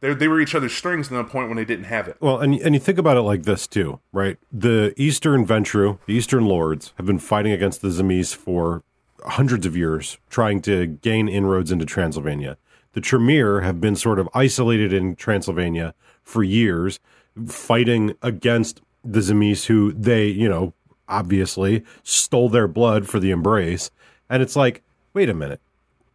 They, 0.00 0.12
they 0.14 0.28
were 0.28 0.40
each 0.40 0.54
other's 0.54 0.74
strings 0.74 1.08
to 1.08 1.14
the 1.14 1.24
point 1.24 1.48
when 1.48 1.56
they 1.56 1.64
didn't 1.64 1.84
have 1.84 2.08
it. 2.08 2.16
Well, 2.20 2.40
and 2.40 2.54
and 2.60 2.74
you 2.74 2.80
think 2.80 2.98
about 2.98 3.16
it 3.16 3.22
like 3.22 3.44
this 3.44 3.66
too, 3.66 4.00
right? 4.12 4.36
The 4.52 4.92
Eastern 4.96 5.46
Ventrue, 5.46 5.98
the 6.06 6.14
Eastern 6.14 6.44
Lords, 6.46 6.92
have 6.96 7.06
been 7.06 7.18
fighting 7.20 7.52
against 7.52 7.80
the 7.82 7.88
Zamis 7.88 8.34
for 8.34 8.82
hundreds 9.24 9.64
of 9.64 9.76
years, 9.76 10.18
trying 10.28 10.60
to 10.62 10.86
gain 10.86 11.28
inroads 11.28 11.70
into 11.70 11.84
Transylvania. 11.86 12.58
The 12.94 13.00
Tremere 13.00 13.60
have 13.62 13.80
been 13.80 13.96
sort 13.96 14.18
of 14.18 14.28
isolated 14.34 14.92
in 14.92 15.14
Transylvania 15.16 15.94
for 16.24 16.42
years, 16.42 16.98
fighting 17.46 18.14
against 18.22 18.80
the 19.04 19.20
Zamis, 19.20 19.66
who 19.66 19.92
they, 19.92 20.26
you 20.26 20.48
know, 20.48 20.72
obviously 21.08 21.84
stole 22.02 22.48
their 22.48 22.68
blood 22.68 23.08
for 23.08 23.20
the 23.20 23.30
embrace. 23.30 23.90
And 24.30 24.42
it's 24.42 24.56
like, 24.56 24.82
wait 25.14 25.28
a 25.28 25.34
minute, 25.34 25.60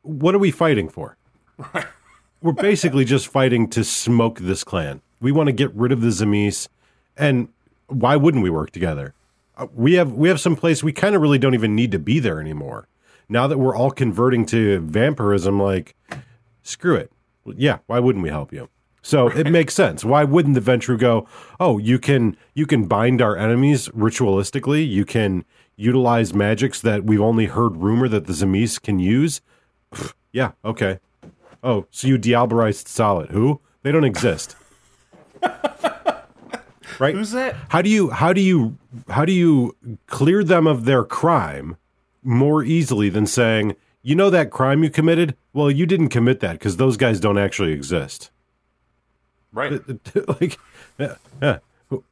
what 0.01 0.33
are 0.33 0.39
we 0.39 0.51
fighting 0.51 0.89
for? 0.89 1.17
we're 2.41 2.51
basically 2.51 3.05
just 3.05 3.27
fighting 3.27 3.69
to 3.69 3.83
smoke 3.83 4.39
this 4.39 4.63
clan. 4.63 5.01
We 5.19 5.31
want 5.31 5.47
to 5.47 5.53
get 5.53 5.73
rid 5.73 5.91
of 5.91 6.01
the 6.01 6.09
Zamis, 6.09 6.67
and 7.15 7.49
why 7.87 8.15
wouldn't 8.15 8.43
we 8.43 8.49
work 8.49 8.71
together? 8.71 9.13
Uh, 9.55 9.67
we 9.73 9.93
have 9.93 10.13
we 10.13 10.29
have 10.29 10.39
some 10.39 10.55
place 10.55 10.83
we 10.83 10.93
kind 10.93 11.15
of 11.15 11.21
really 11.21 11.39
don't 11.39 11.55
even 11.55 11.75
need 11.75 11.91
to 11.91 11.99
be 11.99 12.19
there 12.19 12.39
anymore. 12.39 12.87
Now 13.27 13.47
that 13.47 13.57
we're 13.57 13.75
all 13.75 13.91
converting 13.91 14.45
to 14.47 14.79
vampirism, 14.79 15.59
like 15.59 15.95
screw 16.61 16.95
it. 16.95 17.11
Yeah, 17.45 17.79
why 17.87 17.99
wouldn't 17.99 18.23
we 18.23 18.29
help 18.29 18.53
you? 18.53 18.69
So 19.07 19.29
it 19.29 19.49
makes 19.49 19.73
sense. 19.73 20.03
Why 20.03 20.25
wouldn't 20.25 20.55
the 20.55 20.59
Ventrue 20.59 20.99
go? 20.99 21.29
Oh, 21.61 21.77
you 21.77 21.97
can 21.97 22.35
you 22.55 22.65
can 22.65 22.87
bind 22.87 23.21
our 23.21 23.37
enemies 23.37 23.87
ritualistically. 23.95 24.85
You 24.85 25.05
can 25.05 25.45
utilize 25.77 26.33
magics 26.33 26.81
that 26.81 27.05
we've 27.05 27.21
only 27.21 27.45
heard 27.45 27.77
rumor 27.77 28.09
that 28.09 28.27
the 28.27 28.33
Zamis 28.33 28.81
can 28.81 28.99
use. 28.99 29.39
Yeah, 30.33 30.51
okay. 30.65 30.99
Oh, 31.63 31.85
so 31.89 32.09
you 32.09 32.17
diablerized 32.17 32.87
Saulot. 32.87 33.31
Who? 33.31 33.61
They 33.81 33.93
don't 33.93 34.03
exist. 34.03 34.57
right? 36.99 37.15
Who's 37.15 37.31
that? 37.31 37.55
How 37.69 37.81
do 37.81 37.89
you 37.89 38.09
how 38.09 38.33
do 38.33 38.41
you 38.41 38.77
how 39.07 39.23
do 39.23 39.31
you 39.31 39.77
clear 40.07 40.43
them 40.43 40.67
of 40.67 40.83
their 40.83 41.05
crime 41.05 41.77
more 42.23 42.61
easily 42.61 43.07
than 43.07 43.25
saying, 43.25 43.77
"You 44.01 44.15
know 44.15 44.29
that 44.31 44.51
crime 44.51 44.83
you 44.83 44.89
committed? 44.89 45.37
Well, 45.53 45.71
you 45.71 45.85
didn't 45.85 46.09
commit 46.09 46.41
that 46.41 46.59
because 46.59 46.75
those 46.75 46.97
guys 46.97 47.21
don't 47.21 47.37
actually 47.37 47.71
exist." 47.71 48.31
Right. 49.53 49.81
like 50.41 50.59
yeah, 50.97 51.15
yeah. 51.41 51.59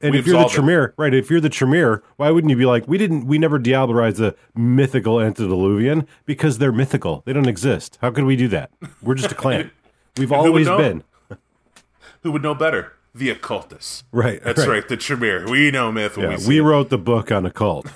And 0.01 0.13
We 0.13 0.19
if 0.19 0.27
you're 0.27 0.41
the. 0.41 0.49
Tremere, 0.49 0.93
right? 0.97 1.13
If 1.13 1.29
you're 1.29 1.41
the 1.41 1.49
Tremere, 1.49 2.01
why 2.15 2.31
wouldn't 2.31 2.49
you 2.49 2.55
be 2.55 2.65
like, 2.65 2.87
we 2.87 2.97
didn't, 2.97 3.25
we 3.27 3.37
never 3.37 3.59
diablerized 3.59 4.15
the 4.15 4.35
mythical 4.55 5.19
antediluvian 5.19 6.07
because 6.25 6.59
they're 6.59 6.71
mythical. 6.71 7.23
They 7.25 7.33
don't 7.33 7.47
exist. 7.49 7.97
How 8.01 8.11
could 8.11 8.23
we 8.23 8.37
do 8.37 8.47
that? 8.47 8.71
We're 9.01 9.15
just 9.15 9.33
a 9.33 9.35
clan. 9.35 9.71
We've 10.17 10.31
always 10.31 10.67
been. 10.67 11.03
Who 12.23 12.31
would 12.31 12.41
know 12.41 12.55
better? 12.55 12.93
The 13.13 13.29
occultists. 13.29 14.05
Right. 14.13 14.41
That's 14.41 14.59
right. 14.59 14.69
right. 14.69 14.87
The 14.87 14.95
Tremere. 14.95 15.45
We 15.49 15.71
know 15.71 15.91
myth 15.91 16.15
when 16.15 16.25
Yeah, 16.31 16.37
we 16.37 16.41
see 16.41 16.47
we 16.47 16.59
wrote 16.61 16.89
the 16.89 16.97
book 16.97 17.31
on 17.31 17.45
occult. 17.45 17.91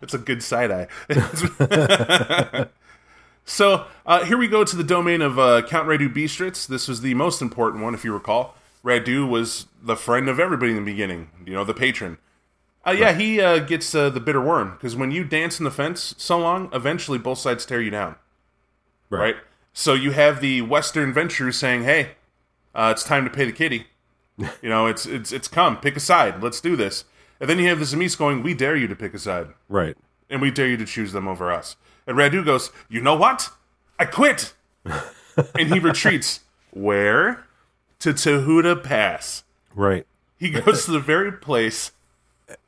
It's 0.00 0.14
a 0.14 0.18
good 0.18 0.42
side 0.42 0.70
eye. 0.70 0.88
So 3.44 3.86
uh, 4.06 4.24
here 4.24 4.36
we 4.38 4.48
go 4.48 4.64
to 4.64 4.76
the 4.76 4.84
domain 4.84 5.20
of 5.20 5.38
uh, 5.38 5.62
Count 5.62 5.88
Radu 5.88 6.12
Bistritz. 6.12 6.66
This 6.66 6.88
was 6.88 7.00
the 7.00 7.14
most 7.14 7.42
important 7.42 7.82
one, 7.82 7.94
if 7.94 8.04
you 8.04 8.12
recall. 8.12 8.54
Radu 8.84 9.28
was 9.28 9.66
the 9.82 9.96
friend 9.96 10.28
of 10.28 10.38
everybody 10.40 10.70
in 10.72 10.76
the 10.76 10.84
beginning. 10.84 11.28
You 11.44 11.52
know, 11.54 11.64
the 11.64 11.74
patron. 11.74 12.18
Uh, 12.84 12.90
yeah, 12.92 13.12
he 13.12 13.40
uh, 13.40 13.60
gets 13.60 13.94
uh, 13.94 14.10
the 14.10 14.18
bitter 14.20 14.40
worm 14.40 14.72
because 14.72 14.96
when 14.96 15.12
you 15.12 15.22
dance 15.22 15.60
in 15.60 15.64
the 15.64 15.70
fence 15.70 16.14
so 16.18 16.38
long, 16.38 16.68
eventually 16.72 17.18
both 17.18 17.38
sides 17.38 17.64
tear 17.64 17.80
you 17.80 17.90
down. 17.90 18.16
Right. 19.08 19.36
So 19.72 19.94
you 19.94 20.10
have 20.12 20.40
the 20.40 20.62
Western 20.62 21.14
Ventrue 21.14 21.54
saying, 21.54 21.84
"Hey, 21.84 22.12
uh, 22.74 22.88
it's 22.92 23.04
time 23.04 23.24
to 23.24 23.30
pay 23.30 23.44
the 23.44 23.52
kitty. 23.52 23.86
You 24.62 24.68
know, 24.70 24.86
it's 24.86 25.06
it's 25.06 25.30
it's 25.30 25.46
come. 25.46 25.76
Pick 25.76 25.94
a 25.96 26.00
side. 26.00 26.42
Let's 26.42 26.60
do 26.60 26.74
this." 26.74 27.04
And 27.38 27.48
then 27.48 27.58
you 27.58 27.68
have 27.68 27.78
the 27.78 27.84
Zemis 27.84 28.18
going, 28.18 28.42
"We 28.42 28.54
dare 28.54 28.74
you 28.74 28.88
to 28.88 28.96
pick 28.96 29.14
a 29.14 29.18
side, 29.18 29.48
Right. 29.68 29.96
and 30.30 30.40
we 30.40 30.50
dare 30.50 30.66
you 30.68 30.76
to 30.78 30.86
choose 30.86 31.12
them 31.12 31.28
over 31.28 31.52
us." 31.52 31.76
And 32.06 32.16
Radu 32.16 32.44
goes, 32.44 32.70
"You 32.88 33.00
know 33.00 33.14
what? 33.14 33.50
I 33.98 34.04
quit." 34.04 34.54
and 34.84 35.72
he 35.72 35.78
retreats 35.78 36.40
where 36.70 37.44
to 38.00 38.12
Tihuta 38.12 38.82
Pass. 38.82 39.44
Right. 39.74 40.06
He 40.38 40.50
goes 40.50 40.84
to 40.86 40.90
the 40.90 41.00
very 41.00 41.32
place. 41.32 41.92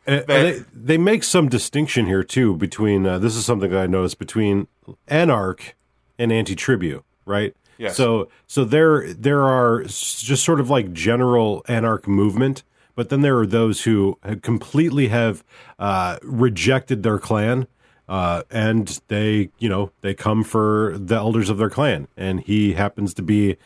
And, 0.06 0.20
That- 0.26 0.26
they, 0.28 0.64
they 0.74 0.98
make 0.98 1.24
some 1.24 1.48
distinction 1.48 2.04
here 2.06 2.22
too 2.22 2.56
between 2.56 3.06
uh, 3.06 3.18
this 3.18 3.34
is 3.36 3.46
something 3.46 3.70
that 3.70 3.82
I 3.82 3.86
noticed 3.86 4.18
between 4.18 4.66
Anarch 5.08 5.74
and 6.18 6.30
Anti-Tribu, 6.30 7.02
right? 7.24 7.56
Yes. 7.78 7.96
So 7.96 8.28
so 8.46 8.64
there 8.64 9.12
there 9.14 9.42
are 9.42 9.82
just 9.84 10.44
sort 10.44 10.60
of 10.60 10.68
like 10.70 10.92
general 10.92 11.64
Anarch 11.68 12.06
movement, 12.06 12.62
but 12.94 13.08
then 13.08 13.22
there 13.22 13.38
are 13.38 13.46
those 13.46 13.84
who 13.84 14.18
have 14.22 14.42
completely 14.42 15.08
have 15.08 15.42
uh, 15.78 16.18
rejected 16.22 17.02
their 17.02 17.18
clan, 17.18 17.66
uh, 18.08 18.42
and 18.50 19.00
they 19.08 19.50
you 19.58 19.68
know 19.68 19.90
they 20.00 20.14
come 20.14 20.44
for 20.44 20.96
the 20.98 21.14
elders 21.16 21.50
of 21.50 21.58
their 21.58 21.70
clan, 21.70 22.08
and 22.16 22.40
he 22.40 22.74
happens 22.74 23.14
to 23.14 23.22
be 23.22 23.56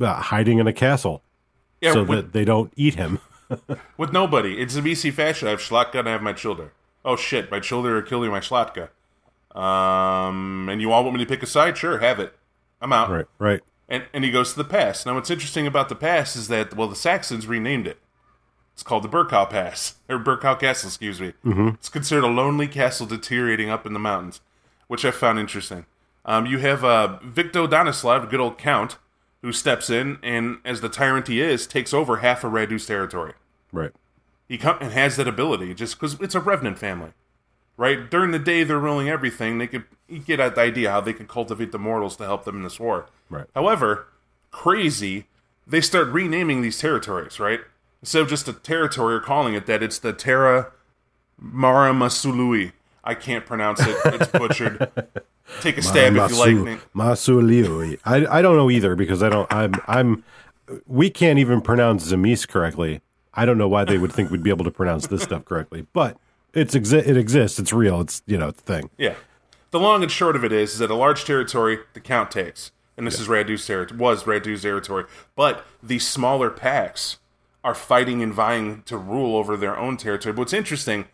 uh, 0.00 0.14
hiding 0.14 0.58
in 0.58 0.66
a 0.66 0.72
castle 0.72 1.22
Yeah, 1.80 1.92
so 1.92 2.04
with, 2.04 2.18
that 2.18 2.32
they 2.32 2.44
don't 2.44 2.72
eat 2.76 2.94
him. 2.94 3.18
with 3.96 4.12
nobody. 4.12 4.58
It's 4.60 4.76
a 4.76 4.82
BC 4.82 5.12
fashion. 5.12 5.48
I 5.48 5.52
have 5.52 5.60
szlachta 5.60 5.96
and 5.96 6.08
I 6.08 6.12
have 6.12 6.22
my 6.22 6.32
childer. 6.32 6.72
Oh 7.04 7.16
shit, 7.16 7.50
my 7.50 7.60
childer 7.60 7.96
are 7.96 8.02
killing 8.02 8.30
my 8.30 8.40
szlachta. 8.40 8.88
Um, 9.56 10.68
and 10.70 10.80
you 10.80 10.92
all 10.92 11.04
want 11.04 11.16
me 11.16 11.24
to 11.24 11.28
pick 11.28 11.42
a 11.42 11.46
side? 11.46 11.76
Sure, 11.76 11.98
have 11.98 12.18
it. 12.18 12.34
I'm 12.80 12.92
out. 12.92 13.10
right. 13.10 13.26
Right. 13.38 13.60
And, 13.88 14.04
and 14.14 14.24
he 14.24 14.30
goes 14.30 14.52
to 14.52 14.58
the 14.58 14.64
pass. 14.68 15.04
Now, 15.04 15.14
what's 15.14 15.30
interesting 15.30 15.66
about 15.66 15.90
the 15.90 15.94
pass 15.94 16.34
is 16.34 16.48
that, 16.48 16.74
well, 16.74 16.88
the 16.88 16.96
Saxons 16.96 17.46
renamed 17.46 17.86
it. 17.86 17.98
It's 18.74 18.82
called 18.82 19.04
the 19.04 19.08
Borgo 19.08 19.44
Pass, 19.46 19.96
or 20.08 20.18
Borgo 20.18 20.54
Castle, 20.54 20.88
excuse 20.88 21.20
me. 21.20 21.34
Mm-hmm. 21.44 21.68
It's 21.68 21.88
considered 21.88 22.24
a 22.24 22.28
lonely 22.28 22.68
castle 22.68 23.06
deteriorating 23.06 23.70
up 23.70 23.86
in 23.86 23.92
the 23.92 23.98
mountains, 23.98 24.40
which 24.88 25.04
I 25.04 25.10
found 25.10 25.38
interesting. 25.38 25.86
Um, 26.24 26.46
you 26.46 26.58
have 26.58 26.84
uh, 26.84 27.18
Victor 27.22 27.66
Danislav, 27.66 28.30
good 28.30 28.40
old 28.40 28.58
count, 28.58 28.96
who 29.42 29.52
steps 29.52 29.90
in 29.90 30.18
and, 30.22 30.58
as 30.64 30.80
the 30.80 30.88
tyrant 30.88 31.28
he 31.28 31.40
is, 31.40 31.66
takes 31.66 31.92
over 31.92 32.18
half 32.18 32.44
of 32.44 32.52
Radu's 32.52 32.86
territory. 32.86 33.34
Right. 33.72 33.90
He 34.48 34.56
come, 34.58 34.78
and 34.80 34.92
has 34.92 35.16
that 35.16 35.28
ability 35.28 35.74
just 35.74 35.98
because 35.98 36.20
it's 36.20 36.34
a 36.34 36.40
revenant 36.40 36.78
family, 36.78 37.12
right? 37.76 38.10
During 38.10 38.30
the 38.30 38.38
day, 38.38 38.64
they're 38.64 38.78
ruling 38.78 39.08
everything. 39.08 39.58
They 39.58 39.66
could 39.66 39.84
you 40.08 40.18
get 40.20 40.40
at 40.40 40.54
the 40.54 40.60
idea 40.60 40.90
how 40.90 41.00
they 41.00 41.12
could 41.12 41.28
cultivate 41.28 41.72
the 41.72 41.78
mortals 41.78 42.16
to 42.16 42.24
help 42.24 42.44
them 42.44 42.56
in 42.56 42.62
this 42.62 42.78
war. 42.78 43.06
Right. 43.30 43.46
However, 43.54 44.06
crazy, 44.50 45.26
they 45.66 45.80
start 45.80 46.08
renaming 46.08 46.60
these 46.60 46.78
territories, 46.78 47.40
right? 47.40 47.60
Instead 48.02 48.22
of 48.22 48.28
just 48.28 48.48
a 48.48 48.52
territory 48.52 49.14
or 49.14 49.20
calling 49.20 49.54
it 49.54 49.66
that, 49.66 49.82
it's 49.82 49.98
the 49.98 50.12
Terra 50.12 50.72
Mara 51.38 51.92
Masului. 51.92 52.72
I 53.04 53.14
can't 53.14 53.46
pronounce 53.46 53.80
it. 53.80 53.96
It's 54.06 54.26
butchered. 54.32 54.90
Take 55.60 55.78
a 55.78 55.82
stab 55.82 56.16
if 56.16 56.30
you 56.30 56.36
like 56.38 56.56
me. 56.56 56.78
Masuliui. 56.94 57.98
I 58.04 58.26
I 58.38 58.42
don't 58.42 58.56
know 58.56 58.70
either 58.70 58.94
because 58.96 59.22
I 59.22 59.28
don't. 59.28 59.52
I'm 59.52 59.74
I'm. 59.86 60.24
We 60.86 61.10
can't 61.10 61.38
even 61.38 61.60
pronounce 61.60 62.10
Zemis 62.10 62.46
correctly. 62.46 63.00
I 63.34 63.44
don't 63.44 63.58
know 63.58 63.68
why 63.68 63.84
they 63.84 63.98
would 63.98 64.12
think 64.12 64.30
we'd 64.30 64.42
be 64.42 64.50
able 64.50 64.64
to 64.64 64.70
pronounce 64.70 65.06
this 65.08 65.22
stuff 65.22 65.44
correctly, 65.44 65.86
but 65.92 66.16
it's 66.54 66.74
exi- 66.74 67.06
it 67.06 67.16
exists. 67.16 67.58
It's 67.58 67.72
real. 67.72 68.00
It's 68.00 68.22
you 68.26 68.38
know 68.38 68.48
it's 68.48 68.60
a 68.60 68.64
thing. 68.64 68.90
Yeah. 68.98 69.14
The 69.70 69.80
long 69.80 70.02
and 70.02 70.12
short 70.12 70.36
of 70.36 70.44
it 70.44 70.52
is, 70.52 70.74
is 70.74 70.78
that 70.80 70.90
a 70.90 70.94
large 70.94 71.24
territory 71.24 71.78
the 71.94 72.00
count 72.00 72.30
takes, 72.30 72.72
and 72.96 73.06
this 73.06 73.18
is 73.18 73.26
Radu's 73.26 73.66
territory. 73.66 73.98
Was 73.98 74.26
Radu's 74.26 74.62
territory, 74.62 75.04
but 75.34 75.64
the 75.82 75.98
smaller 75.98 76.50
packs 76.50 77.18
are 77.64 77.74
fighting 77.74 78.22
and 78.22 78.32
vying 78.32 78.82
to 78.86 78.96
rule 78.96 79.36
over 79.36 79.56
their 79.56 79.78
own 79.78 79.96
territory. 79.96 80.32
But 80.32 80.40
what's 80.40 80.52
interesting, 80.52 81.06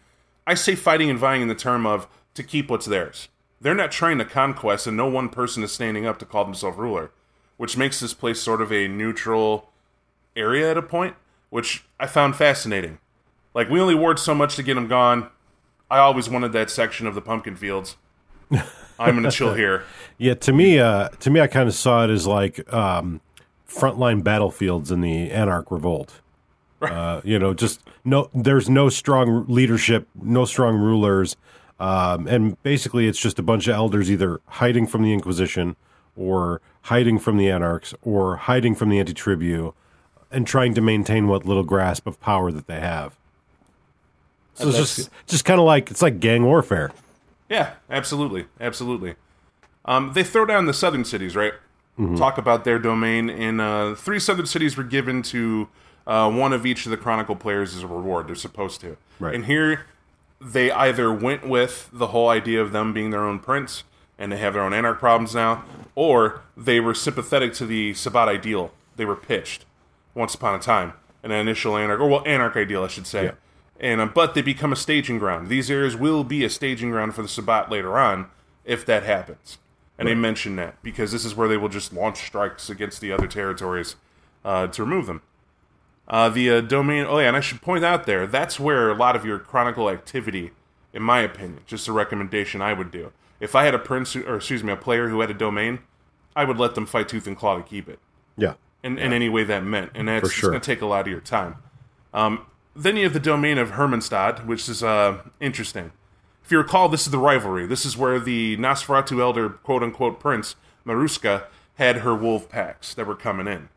I 0.46 0.54
say 0.54 0.74
fighting 0.74 1.10
and 1.10 1.18
vying 1.18 1.42
in 1.42 1.48
the 1.48 1.54
term 1.54 1.86
of 1.86 2.08
to 2.34 2.42
keep 2.42 2.70
what's 2.70 2.86
theirs. 2.86 3.28
They're 3.60 3.74
not 3.74 3.90
trying 3.90 4.18
to 4.18 4.24
conquest, 4.24 4.86
and 4.86 4.96
no 4.96 5.08
one 5.08 5.28
person 5.28 5.62
is 5.62 5.72
standing 5.72 6.06
up 6.06 6.18
to 6.20 6.24
call 6.24 6.44
themselves 6.44 6.78
ruler, 6.78 7.10
which 7.56 7.76
makes 7.76 8.00
this 8.00 8.14
place 8.14 8.40
sort 8.40 8.62
of 8.62 8.72
a 8.72 8.88
neutral 8.88 9.70
area 10.36 10.70
at 10.70 10.78
a 10.78 10.82
point, 10.82 11.16
which 11.50 11.84
I 11.98 12.06
found 12.06 12.36
fascinating. 12.36 12.98
Like 13.54 13.68
we 13.68 13.80
only 13.80 13.94
warred 13.94 14.18
so 14.20 14.34
much 14.34 14.56
to 14.56 14.62
get 14.62 14.74
them 14.74 14.86
gone. 14.86 15.28
I 15.90 15.98
always 15.98 16.28
wanted 16.28 16.52
that 16.52 16.70
section 16.70 17.06
of 17.06 17.14
the 17.14 17.20
pumpkin 17.20 17.56
fields. 17.56 17.96
I'm 18.98 19.14
gonna 19.16 19.30
chill 19.30 19.54
here. 19.56 19.84
Yeah, 20.16 20.34
to 20.34 20.52
me, 20.52 20.78
uh, 20.78 21.08
to 21.20 21.30
me, 21.30 21.40
I 21.40 21.46
kind 21.46 21.68
of 21.68 21.74
saw 21.74 22.04
it 22.04 22.10
as 22.10 22.26
like 22.26 22.72
um, 22.72 23.20
frontline 23.68 24.22
battlefields 24.22 24.90
in 24.90 25.00
the 25.00 25.30
Anarch 25.30 25.70
Revolt. 25.70 26.20
Uh, 26.88 27.20
you 27.24 27.40
know, 27.40 27.52
just 27.54 27.80
no. 28.04 28.30
There's 28.32 28.70
no 28.70 28.88
strong 28.88 29.46
leadership, 29.48 30.06
no 30.14 30.44
strong 30.44 30.76
rulers, 30.76 31.36
um, 31.80 32.28
and 32.28 32.62
basically, 32.62 33.08
it's 33.08 33.18
just 33.18 33.38
a 33.40 33.42
bunch 33.42 33.66
of 33.66 33.74
elders 33.74 34.10
either 34.10 34.40
hiding 34.46 34.86
from 34.86 35.02
the 35.02 35.12
Inquisition, 35.12 35.74
or 36.16 36.60
hiding 36.82 37.18
from 37.18 37.36
the 37.36 37.50
Anarchs, 37.50 37.94
or 38.02 38.36
hiding 38.36 38.76
from 38.76 38.90
the 38.90 39.00
Anti-Tribu, 39.00 39.74
and 40.30 40.46
trying 40.46 40.72
to 40.74 40.80
maintain 40.80 41.26
what 41.26 41.44
little 41.44 41.64
grasp 41.64 42.06
of 42.06 42.20
power 42.20 42.52
that 42.52 42.68
they 42.68 42.78
have. 42.78 43.18
So 44.54 44.68
it's 44.68 44.78
just, 44.78 45.10
just 45.26 45.44
kind 45.44 45.58
of 45.58 45.66
like 45.66 45.90
it's 45.90 46.02
like 46.02 46.20
gang 46.20 46.44
warfare. 46.44 46.92
Yeah, 47.48 47.74
absolutely, 47.90 48.46
absolutely. 48.60 49.16
Um, 49.84 50.12
they 50.12 50.22
throw 50.22 50.44
down 50.44 50.66
the 50.66 50.74
southern 50.74 51.04
cities, 51.04 51.34
right? 51.34 51.54
Talk 52.16 52.38
about 52.38 52.62
their 52.62 52.78
domain, 52.78 53.28
and 53.28 53.60
uh, 53.60 53.96
three 53.96 54.20
southern 54.20 54.46
cities 54.46 54.76
were 54.76 54.84
given 54.84 55.20
to 55.22 55.68
uh, 56.08 56.28
one 56.30 56.52
of 56.52 56.66
each 56.66 56.86
of 56.86 56.90
the 56.90 56.96
Chronicle 56.96 57.36
players 57.36 57.74
is 57.74 57.84
a 57.84 57.86
reward. 57.86 58.26
They're 58.26 58.34
supposed 58.34 58.80
to, 58.80 58.96
Right. 59.20 59.34
And 59.34 59.44
here, 59.44 59.86
they 60.40 60.70
either 60.70 61.12
went 61.12 61.46
with 61.46 61.90
the 61.92 62.08
whole 62.08 62.28
idea 62.28 62.62
of 62.62 62.72
them 62.72 62.92
being 62.92 63.10
their 63.10 63.24
own 63.24 63.38
prince, 63.38 63.84
and 64.18 64.32
they 64.32 64.38
have 64.38 64.54
their 64.54 64.62
own 64.62 64.72
anarch 64.72 64.98
problems 64.98 65.34
now, 65.34 65.64
or 65.94 66.40
they 66.56 66.80
were 66.80 66.94
sympathetic 66.94 67.52
to 67.54 67.66
the 67.66 67.94
Sabbat 67.94 68.28
ideal 68.28 68.72
they 68.96 69.04
were 69.04 69.16
pitched 69.16 69.64
once 70.14 70.34
upon 70.34 70.54
a 70.54 70.58
time, 70.58 70.92
an 71.22 71.30
initial 71.30 71.76
anarch, 71.76 72.00
or 72.00 72.08
well, 72.08 72.22
anarch 72.26 72.56
ideal, 72.56 72.84
I 72.84 72.88
should 72.88 73.06
say. 73.06 73.24
Yeah. 73.26 73.32
And 73.80 74.00
um, 74.00 74.12
but 74.14 74.34
they 74.34 74.42
become 74.42 74.72
a 74.72 74.76
staging 74.76 75.18
ground. 75.18 75.48
These 75.48 75.70
areas 75.70 75.96
will 75.96 76.24
be 76.24 76.44
a 76.44 76.50
staging 76.50 76.90
ground 76.90 77.14
for 77.14 77.22
the 77.22 77.28
Sabbat 77.28 77.70
later 77.70 77.96
on, 77.98 78.26
if 78.64 78.84
that 78.86 79.04
happens. 79.04 79.58
And 79.98 80.06
they 80.06 80.14
mention 80.14 80.54
that 80.56 80.80
because 80.82 81.10
this 81.10 81.24
is 81.24 81.34
where 81.34 81.48
they 81.48 81.56
will 81.56 81.68
just 81.68 81.92
launch 81.92 82.24
strikes 82.24 82.70
against 82.70 83.00
the 83.00 83.10
other 83.10 83.26
territories 83.26 83.96
uh, 84.44 84.68
to 84.68 84.84
remove 84.84 85.06
them. 85.06 85.22
Uh, 86.08 86.28
the 86.30 86.50
uh, 86.50 86.60
domain. 86.62 87.04
Oh 87.06 87.18
yeah, 87.18 87.28
and 87.28 87.36
I 87.36 87.40
should 87.40 87.60
point 87.60 87.84
out 87.84 88.06
there 88.06 88.26
that's 88.26 88.58
where 88.58 88.90
a 88.90 88.94
lot 88.94 89.14
of 89.14 89.24
your 89.26 89.38
chronicle 89.38 89.90
activity, 89.90 90.52
in 90.94 91.02
my 91.02 91.20
opinion, 91.20 91.60
just 91.66 91.86
a 91.86 91.92
recommendation 91.92 92.62
I 92.62 92.72
would 92.72 92.90
do. 92.90 93.12
If 93.40 93.54
I 93.54 93.64
had 93.64 93.74
a 93.74 93.78
prince, 93.78 94.16
or 94.16 94.36
excuse 94.36 94.64
me, 94.64 94.72
a 94.72 94.76
player 94.76 95.08
who 95.08 95.20
had 95.20 95.30
a 95.30 95.34
domain, 95.34 95.80
I 96.34 96.44
would 96.44 96.58
let 96.58 96.74
them 96.74 96.86
fight 96.86 97.08
tooth 97.08 97.26
and 97.26 97.36
claw 97.36 97.56
to 97.56 97.62
keep 97.62 97.88
it 97.88 97.98
Yeah, 98.36 98.54
in, 98.82 98.98
in 98.98 99.12
any 99.12 99.28
way 99.28 99.44
that 99.44 99.62
meant, 99.64 99.90
and 99.94 100.08
that's 100.08 100.28
For 100.28 100.32
sure. 100.34 100.50
going 100.50 100.60
to 100.60 100.66
take 100.66 100.80
a 100.80 100.86
lot 100.86 101.02
of 101.02 101.08
your 101.08 101.20
time. 101.20 101.56
Um, 102.14 102.46
then 102.74 102.96
you 102.96 103.04
have 103.04 103.12
the 103.12 103.20
domain 103.20 103.58
of 103.58 103.72
Hermannstadt, 103.72 104.46
which 104.46 104.68
is 104.68 104.82
uh, 104.82 105.18
interesting. 105.40 105.92
If 106.42 106.50
you 106.52 106.58
recall, 106.58 106.88
this 106.88 107.02
is 107.02 107.10
the 107.10 107.18
rivalry. 107.18 107.66
This 107.66 107.84
is 107.84 107.96
where 107.96 108.18
the 108.18 108.56
Nosferatu 108.56 109.20
elder, 109.20 109.50
quote 109.50 109.82
unquote, 109.82 110.18
prince, 110.18 110.56
Maruska, 110.86 111.44
had 111.74 111.98
her 111.98 112.14
wolf 112.14 112.48
packs 112.48 112.94
that 112.94 113.06
were 113.06 113.14
coming 113.14 113.46
in. 113.46 113.68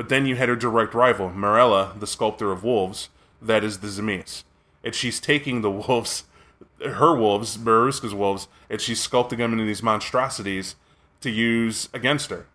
But 0.00 0.08
then 0.08 0.24
you 0.24 0.36
had 0.36 0.48
her 0.48 0.56
direct 0.56 0.94
rival, 0.94 1.28
Marella, 1.28 1.92
the 2.00 2.06
sculptor 2.06 2.52
of 2.52 2.64
wolves, 2.64 3.10
that 3.42 3.62
is 3.62 3.80
the 3.80 3.88
Zemis. 3.88 4.44
And 4.82 4.94
she's 4.94 5.20
taking 5.20 5.60
the 5.60 5.70
wolves, 5.70 6.24
her 6.82 7.14
wolves, 7.14 7.58
Maruska's 7.58 8.14
wolves, 8.14 8.48
and 8.70 8.80
she's 8.80 9.06
sculpting 9.06 9.36
them 9.36 9.52
into 9.52 9.66
these 9.66 9.82
monstrosities 9.82 10.74
to 11.20 11.28
use 11.28 11.90
against 11.92 12.30
her 12.30 12.46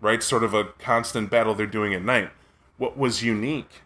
right? 0.00 0.22
Sort 0.22 0.42
of 0.44 0.54
a 0.54 0.64
constant 0.78 1.30
battle 1.30 1.52
they're 1.54 1.66
doing 1.66 1.92
at 1.92 2.02
night. 2.02 2.30
What 2.78 2.96
was 2.96 3.22
unique, 3.22 3.82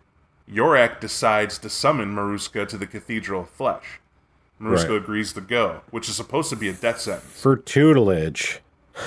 Yorak 0.48 1.00
decides 1.00 1.58
to 1.58 1.70
summon 1.70 2.14
Maruska 2.14 2.68
to 2.68 2.76
the 2.78 2.86
Cathedral 2.86 3.40
of 3.40 3.50
Flesh. 3.50 3.98
Maruska 4.60 4.90
Right. 4.90 4.96
agrees 5.02 5.32
to 5.32 5.40
go, 5.40 5.80
which 5.90 6.08
is 6.08 6.14
supposed 6.14 6.50
to 6.50 6.56
be 6.56 6.68
a 6.68 6.72
death 6.72 7.00
sentence. 7.00 7.40
for 7.42 7.56
tutelage. 7.56 8.60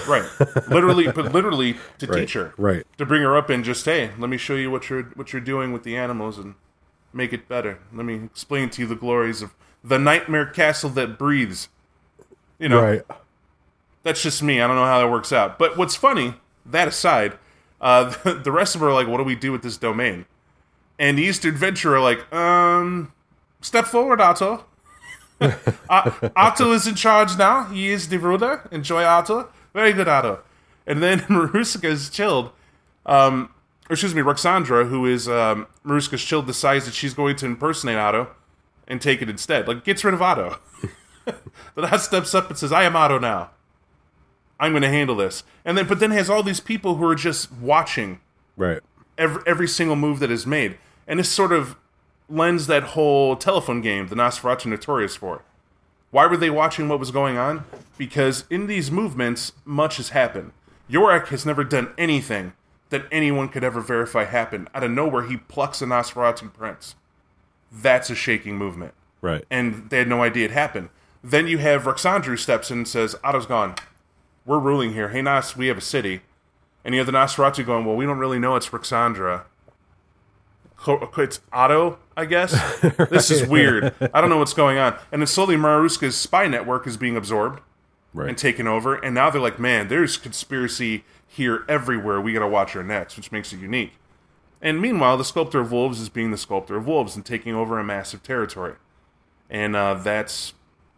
Right. 0.08 0.24
literally, 0.68 1.12
but 1.12 1.32
literally 1.32 1.78
to 2.00 2.08
Right, 2.08 2.20
teach 2.22 2.34
her. 2.34 2.54
right. 2.58 2.86
To 2.98 3.06
bring 3.06 3.22
her 3.22 3.38
up 3.38 3.50
and 3.50 3.64
just, 3.64 3.86
hey, 3.86 4.12
let 4.18 4.30
me 4.30 4.38
show 4.38 4.56
you 4.56 4.72
what 4.72 4.90
you're 4.90 5.04
what 5.16 5.32
you're 5.34 5.42
doing 5.42 5.72
with 5.74 5.84
the 5.84 5.96
animals 5.96 6.38
and 6.38 6.56
make 7.14 7.32
it 7.34 7.48
better. 7.48 7.80
Let 7.94 8.06
me 8.06 8.16
explain 8.26 8.70
to 8.72 8.82
you 8.82 8.88
the 8.88 8.96
glories 8.96 9.42
of 9.42 9.54
the 9.84 10.00
nightmare 10.00 10.46
castle 10.48 10.90
that 10.92 11.18
breathes. 11.20 11.70
You 12.60 12.70
know, 12.70 12.82
Right. 12.82 13.02
that's 14.04 14.22
just 14.24 14.42
me. 14.42 14.60
I 14.62 14.68
don't 14.68 14.76
know 14.76 14.86
how 14.86 15.00
that 15.00 15.10
works 15.10 15.32
out. 15.32 15.60
But 15.60 15.78
what's 15.78 15.96
funny, 15.96 16.36
that 16.66 16.88
aside, 16.88 17.38
uh, 17.80 18.14
the 18.44 18.52
rest 18.52 18.76
of 18.76 18.82
them 18.82 18.90
are 18.90 18.94
like, 18.94 19.08
what 19.08 19.18
do 19.18 19.24
we 19.24 19.36
do 19.36 19.52
with 19.52 19.62
this 19.62 19.78
domain? 19.78 20.26
And 20.98 21.18
the 21.18 21.24
Eastern 21.24 21.56
Ventrue 21.56 21.92
are 21.92 22.00
like, 22.02 22.34
um, 22.34 23.12
step 23.62 23.86
forward, 23.86 24.20
Otto. 24.22 24.66
uh, 25.42 26.12
Otto 26.36 26.72
is 26.72 26.88
in 26.88 26.96
charge 26.96 27.38
now. 27.38 27.66
He 27.66 27.90
is 27.90 28.08
the 28.08 28.18
ruler. 28.18 28.68
Enjoy 28.72 29.04
Otto. 29.04 29.50
Very 29.76 29.92
good, 29.94 30.08
Otto. 30.08 30.40
And 30.88 31.04
then 31.04 31.20
Maruska 31.30 31.84
is 31.84 32.10
chilled. 32.10 32.52
Um, 33.06 33.50
or 33.90 33.94
excuse 33.94 34.16
me, 34.16 34.22
Roxandra, 34.22 34.88
who 34.90 35.06
is 35.06 35.28
um, 35.28 35.68
Maruska's 35.86 36.24
chilled, 36.24 36.48
decides 36.48 36.86
that 36.86 36.94
she's 36.96 37.14
going 37.14 37.36
to 37.36 37.46
impersonate 37.46 37.98
Otto 37.98 38.30
and 38.88 39.02
take 39.02 39.22
it 39.22 39.30
instead. 39.30 39.68
Like 39.68 39.84
gets 39.84 40.04
rid 40.04 40.14
of 40.14 40.22
Otto. 40.22 40.58
the 41.26 41.82
Naas 41.82 42.00
steps 42.00 42.34
up 42.34 42.50
and 42.50 42.58
says, 42.58 42.72
"I 42.72 42.84
am 42.86 42.96
Otto 42.96 43.20
now. 43.20 43.52
I'm 44.60 44.72
going 44.72 44.82
to 44.82 44.90
handle 44.90 45.16
this." 45.18 45.44
And 45.66 45.78
then, 45.78 45.88
but 45.88 46.00
then 46.00 46.12
has 46.12 46.30
all 46.30 46.42
these 46.42 46.62
people 46.62 46.96
who 46.96 47.06
are 47.06 47.16
just 47.16 47.52
watching 47.52 48.22
Right. 48.58 48.80
every 49.18 49.44
every 49.46 49.68
single 49.68 49.98
move 49.98 50.20
that 50.20 50.32
is 50.32 50.48
made, 50.48 50.78
and 51.08 51.20
this 51.20 51.30
sort 51.30 51.52
of 51.52 51.76
lends 52.30 52.66
that 52.68 52.84
whole 52.84 53.36
telephone 53.36 53.82
game 53.82 54.08
the 54.08 54.16
Nosferatu 54.16 54.68
notorious 54.68 55.16
for. 55.18 55.44
Why 56.16 56.28
were 56.28 56.38
they 56.38 56.50
watching 56.50 56.88
what 56.88 56.98
was 57.02 57.12
going 57.12 57.38
on? 57.38 57.66
Because 57.98 58.46
in 58.50 58.68
these 58.68 58.90
movements, 58.90 59.52
much 59.66 59.98
has 59.98 60.12
happened. 60.12 60.54
Yorak 60.90 61.28
has 61.28 61.46
never 61.46 61.66
done 61.66 61.92
anything 61.98 62.54
that 62.90 63.04
anyone 63.12 63.50
could 63.50 63.66
ever 63.66 63.82
verify 63.82 64.24
happened. 64.24 64.70
Out 64.74 64.86
of 64.86 64.92
nowhere, 64.92 65.24
he 65.24 65.36
plucks 65.36 65.82
a 65.82 65.86
Nosferatu 65.86 66.54
prince. 66.54 66.96
That's 67.70 68.10
a 68.10 68.16
shaking 68.16 68.56
movement. 68.58 68.94
Right. 69.22 69.44
And 69.52 69.90
they 69.90 69.98
had 69.98 70.08
no 70.08 70.24
idea 70.24 70.46
it 70.46 70.52
happened. 70.52 70.88
Then 71.22 71.48
you 71.48 71.58
have 71.58 71.84
Roxandra 71.84 72.40
steps 72.40 72.72
in 72.72 72.78
and 72.78 72.88
says, 72.88 73.18
Otto's 73.22 73.46
gone. 73.46 73.76
We're 74.46 74.60
ruling 74.60 74.94
here. 74.94 75.10
Hey, 75.10 75.22
Nas, 75.22 75.58
we 75.58 75.68
have 75.68 75.80
a 75.80 75.82
city. 75.82 76.22
And 76.86 76.96
you 76.96 77.00
have 77.02 77.08
the 77.08 77.12
Nosferatu 77.12 77.66
going, 77.66 77.84
well, 77.84 77.98
we 77.98 78.06
don't 78.06 78.20
really 78.20 78.40
know 78.40 78.56
it's 78.56 78.70
Roxandra. 78.70 79.44
Co- 80.78 81.10
It's 81.18 81.42
Otto, 81.52 82.00
I 82.18 82.26
guess. 82.26 82.54
This 83.10 83.30
is 83.30 83.48
weird. 83.48 83.94
I 84.14 84.22
don't 84.22 84.30
know 84.30 84.38
what's 84.38 84.54
going 84.54 84.78
on. 84.78 84.98
And 85.12 85.22
then 85.22 85.28
slowly 85.28 85.56
Maruska's 85.56 86.16
spy 86.16 86.48
network 86.48 86.88
is 86.88 86.98
being 86.98 87.18
absorbed 87.18 87.62
right. 88.14 88.30
and 88.30 88.38
taken 88.38 88.68
over. 88.68 88.96
And 88.96 89.14
now 89.14 89.30
they're 89.30 89.42
like, 89.42 89.60
man, 89.60 89.88
there's 89.88 90.18
conspiracy 90.18 91.04
here 91.28 91.66
everywhere. 91.68 92.22
We 92.22 92.34
got 92.34 92.40
to 92.40 92.48
watch 92.48 92.76
our 92.76 92.84
necks, 92.84 93.18
which 93.18 93.32
makes 93.32 93.54
it 93.54 93.60
unique. 93.60 93.94
And 94.62 94.82
meanwhile, 94.82 95.18
the 95.18 95.26
Sculptor 95.26 95.60
of 95.60 95.72
Wolves 95.72 96.00
is 96.00 96.10
being 96.10 96.32
the 96.32 96.38
Sculptor 96.38 96.78
of 96.78 96.88
Wolves 96.88 97.16
and 97.16 97.26
taking 97.26 97.54
over 97.54 97.78
a 97.78 97.84
massive 97.84 98.24
territory. 98.24 98.76
And 99.50 99.76
uh, 99.76 99.96
that's 99.96 100.54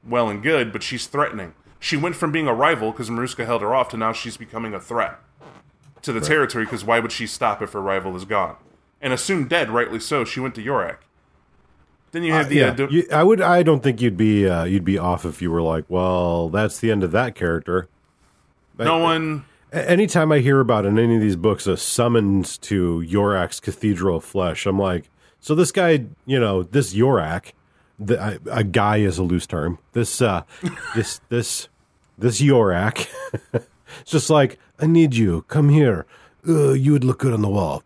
well 0.08 0.30
and 0.30 0.42
good, 0.42 0.72
but 0.72 0.84
she's 0.84 1.08
threatening. 1.08 1.54
She 1.80 1.98
went 1.98 2.16
from 2.16 2.32
being 2.32 2.48
a 2.48 2.54
rival 2.54 2.92
because 2.92 3.10
Maruska 3.10 3.46
held 3.46 3.62
her 3.62 3.76
off 3.76 3.90
to 3.90 3.98
now 3.98 4.14
she's 4.14 4.38
becoming 4.38 4.74
a 4.74 4.80
threat 4.80 5.20
to 6.02 6.14
the 6.14 6.22
territory 6.22 6.64
because 6.64 6.86
why 6.86 7.00
would 7.00 7.12
she 7.12 7.28
stop 7.28 7.62
if 7.62 7.74
her 7.74 7.82
rival 7.82 8.16
is 8.16 8.26
gone? 8.26 8.56
And 9.02 9.14
assumed 9.14 9.50
dead, 9.50 9.70
rightly 9.70 10.00
so, 10.00 10.24
she 10.24 10.40
went 10.40 10.56
to 10.56 10.64
Yorak. 10.64 10.98
Then 12.18 12.24
you 12.24 12.34
have 12.34 12.50
the. 12.50 12.56
yeah, 12.56 12.76
Uh, 12.80 12.88
you, 12.90 13.08
I 13.12 13.22
would. 13.22 13.42
I 13.42 13.62
don't 13.62 13.84
think 13.84 14.02
you'd 14.02 14.18
be. 14.18 14.50
Uh, 14.50 14.64
you'd 14.64 14.84
be 14.84 14.98
off 14.98 15.24
if 15.24 15.40
you 15.40 15.52
were 15.52 15.62
like, 15.62 15.86
well, 15.88 16.50
that's 16.50 16.80
the 16.80 16.90
end 16.90 17.04
of 17.04 17.12
that 17.12 17.36
character. 17.36 17.88
no 18.80 18.98
one. 18.98 19.46
Anytime 19.72 20.32
I 20.32 20.40
hear 20.40 20.60
about 20.60 20.88
in 20.88 20.98
any 20.98 21.14
of 21.14 21.22
these 21.22 21.36
books 21.36 21.68
a 21.68 21.78
summons 21.78 22.58
to 22.60 23.06
Yorak's 23.08 23.60
Cathedral 23.60 24.18
of 24.18 24.24
Flesh, 24.24 24.66
I'm 24.66 24.80
like, 24.80 25.12
so 25.40 25.54
this 25.54 25.72
guy, 25.72 26.06
you 26.26 26.40
know, 26.40 26.64
this 26.64 26.96
Yorak, 26.96 27.52
the, 28.00 28.20
I, 28.20 28.40
a 28.50 28.64
guy 28.64 28.98
is 28.98 29.20
a 29.20 29.24
loose 29.24 29.46
term. 29.46 29.78
This, 29.94 30.20
uh, 30.20 30.42
this, 30.96 31.22
this, 31.30 31.68
this 32.18 32.42
Yorak, 32.42 33.08
it's 33.54 33.68
just 34.12 34.32
like, 34.32 34.58
I 34.80 34.88
need 34.88 35.16
you. 35.16 35.44
Come 35.50 35.70
here. 35.70 36.08
Uh, 36.48 36.72
you 36.72 36.94
would 36.94 37.04
look 37.04 37.20
good 37.20 37.34
on 37.34 37.44
the 37.44 37.50
wall. 37.50 37.84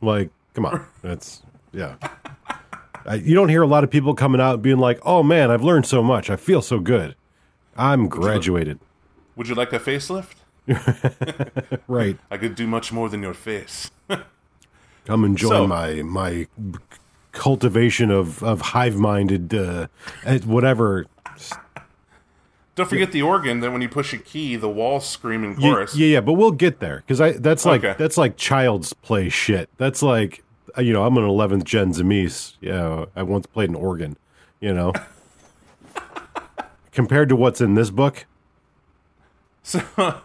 Like, 0.00 0.30
come 0.54 0.64
on. 0.64 0.86
That's 1.02 1.42
yeah. 1.72 1.96
I, 3.08 3.14
you 3.14 3.34
don't 3.34 3.48
hear 3.48 3.62
a 3.62 3.66
lot 3.66 3.82
of 3.84 3.90
people 3.90 4.14
coming 4.14 4.40
out 4.40 4.60
being 4.62 4.78
like, 4.78 5.00
"Oh 5.04 5.22
man, 5.22 5.50
I've 5.50 5.62
learned 5.64 5.86
so 5.86 6.02
much. 6.02 6.28
I 6.30 6.36
feel 6.36 6.62
so 6.62 6.78
good. 6.78 7.14
I'm 7.76 8.06
graduated." 8.08 8.78
Would 9.36 9.48
you 9.48 9.54
like 9.54 9.72
a 9.72 9.78
facelift? 9.80 10.34
Right. 11.88 12.18
I 12.30 12.36
could 12.36 12.54
do 12.54 12.66
much 12.66 12.92
more 12.92 13.08
than 13.08 13.22
your 13.22 13.32
face. 13.34 13.90
Come 15.06 15.24
and 15.24 15.36
join 15.38 15.50
So- 15.50 15.66
my 15.66 16.02
my 16.02 16.46
cultivation 17.32 18.10
of 18.10 18.42
of 18.42 18.60
hive 18.60 18.96
minded 18.96 19.54
uh, 19.54 19.86
whatever. 20.44 21.06
Don't 22.74 22.88
forget 22.88 23.10
the 23.10 23.22
organ. 23.22 23.60
That 23.60 23.72
when 23.72 23.80
you 23.82 23.88
push 23.88 24.12
a 24.12 24.18
key, 24.18 24.54
the 24.56 24.68
walls 24.68 25.08
scream 25.08 25.42
in 25.44 25.56
chorus. 25.56 25.96
yeah, 25.96 26.06
yeah, 26.06 26.20
but 26.20 26.34
we'll 26.34 26.52
get 26.52 26.78
there 26.78 26.98
because 26.98 27.20
I 27.20 27.32
that's 27.32 27.64
like 27.64 27.82
Okay. 27.84 27.94
that's 27.98 28.16
like 28.16 28.36
child's 28.36 28.92
play 28.92 29.28
shit. 29.30 29.68
That's 29.78 30.00
like 30.02 30.44
you 30.76 30.92
know 30.92 31.04
I'm 31.04 31.16
an 31.16 31.24
11th 31.24 31.64
gen 31.64 31.92
Zemis. 31.92 32.54
Yeah, 32.60 33.06
I 33.16 33.22
once 33.22 33.46
played 33.46 33.70
an 33.70 33.74
organ. 33.74 34.16
You 34.60 34.74
know, 34.74 34.92
compared 36.92 37.28
to 37.28 37.36
what's 37.36 37.60
in 37.60 37.74
this 37.74 37.90
book, 37.90 38.26
So 39.62 39.82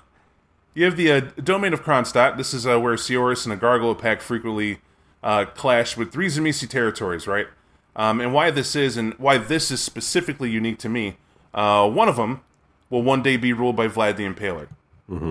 you 0.73 0.85
have 0.85 0.95
the 0.95 1.11
uh, 1.11 1.19
domain 1.43 1.73
of 1.73 1.83
Kronstadt. 1.83 2.37
This 2.37 2.53
is 2.53 2.65
uh, 2.65 2.79
where 2.79 2.95
Ceoris 2.95 3.45
and 3.45 3.51
the 3.51 3.57
Gargoyle 3.57 3.93
Pack 3.93 4.21
frequently 4.21 4.79
uh, 5.21 5.45
clash 5.45 5.97
with 5.97 6.11
three 6.11 6.27
Tzimisce 6.27 6.67
territories, 6.69 7.27
right? 7.27 7.47
Um, 7.95 8.21
and 8.21 8.33
why 8.33 8.51
this 8.51 8.75
is, 8.75 8.97
and 8.97 9.13
why 9.15 9.37
this 9.37 9.69
is 9.69 9.81
specifically 9.81 10.49
unique 10.49 10.79
to 10.79 10.89
me. 10.89 11.17
Uh, 11.53 11.89
one 11.89 12.07
of 12.07 12.15
them 12.15 12.41
will 12.89 13.03
one 13.03 13.21
day 13.21 13.37
be 13.37 13.53
ruled 13.53 13.75
by 13.75 13.87
Vlad 13.87 14.15
the 14.15 14.23
Impaler. 14.23 14.67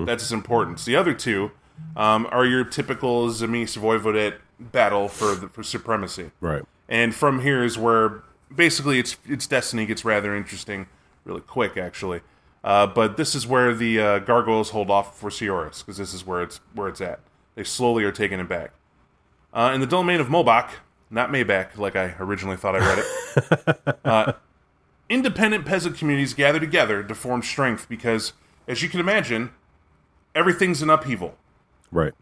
That's 0.05 0.23
its 0.23 0.31
importance. 0.31 0.85
The 0.85 0.95
other 0.95 1.13
two 1.13 1.51
um, 1.97 2.27
are 2.31 2.45
your 2.45 2.63
typical 2.63 3.27
Zamis 3.29 3.77
Voivodate 3.77 4.35
battle 4.59 5.07
for 5.07 5.35
the, 5.35 5.47
for 5.49 5.63
supremacy. 5.63 6.31
right? 6.41 6.63
And 6.89 7.13
from 7.15 7.41
here 7.41 7.63
is 7.63 7.77
where 7.77 8.23
basically 8.53 8.99
its 8.99 9.17
its 9.25 9.47
destiny 9.47 9.85
gets 9.85 10.03
rather 10.05 10.35
interesting, 10.35 10.87
really 11.25 11.41
quick 11.41 11.77
actually. 11.77 12.21
Uh, 12.63 12.87
but 12.87 13.17
this 13.17 13.35
is 13.35 13.45
where 13.45 13.73
the 13.73 13.99
uh, 13.99 14.19
gargoyles 14.19 14.69
hold 14.69 14.89
off 14.89 15.19
for 15.19 15.29
Ceoris 15.29 15.81
because 15.81 15.97
this 15.97 16.13
is 16.13 16.25
where 16.25 16.41
it's 16.41 16.59
where 16.73 16.87
it's 16.87 17.01
at. 17.01 17.19
They 17.55 17.63
slowly 17.63 18.03
are 18.03 18.11
taking 18.11 18.39
it 18.39 18.47
back. 18.49 18.71
Uh, 19.53 19.71
in 19.73 19.81
the 19.81 19.87
domain 19.87 20.19
of 20.19 20.27
Mobach, 20.27 20.69
not 21.09 21.29
Maybach, 21.29 21.77
like 21.77 21.95
I 21.95 22.15
originally 22.19 22.57
thought 22.57 22.75
I 22.75 22.79
read 22.79 22.99
it. 22.99 23.97
uh, 24.05 24.33
independent 25.09 25.65
peasant 25.65 25.97
communities 25.97 26.33
gather 26.33 26.59
together 26.59 27.03
to 27.03 27.13
form 27.15 27.41
strength 27.43 27.87
because, 27.89 28.33
as 28.67 28.81
you 28.81 28.89
can 28.89 28.99
imagine, 28.99 29.51
everything's 30.33 30.81
in 30.81 30.89
upheaval 30.89 31.35
Right. 31.91 32.13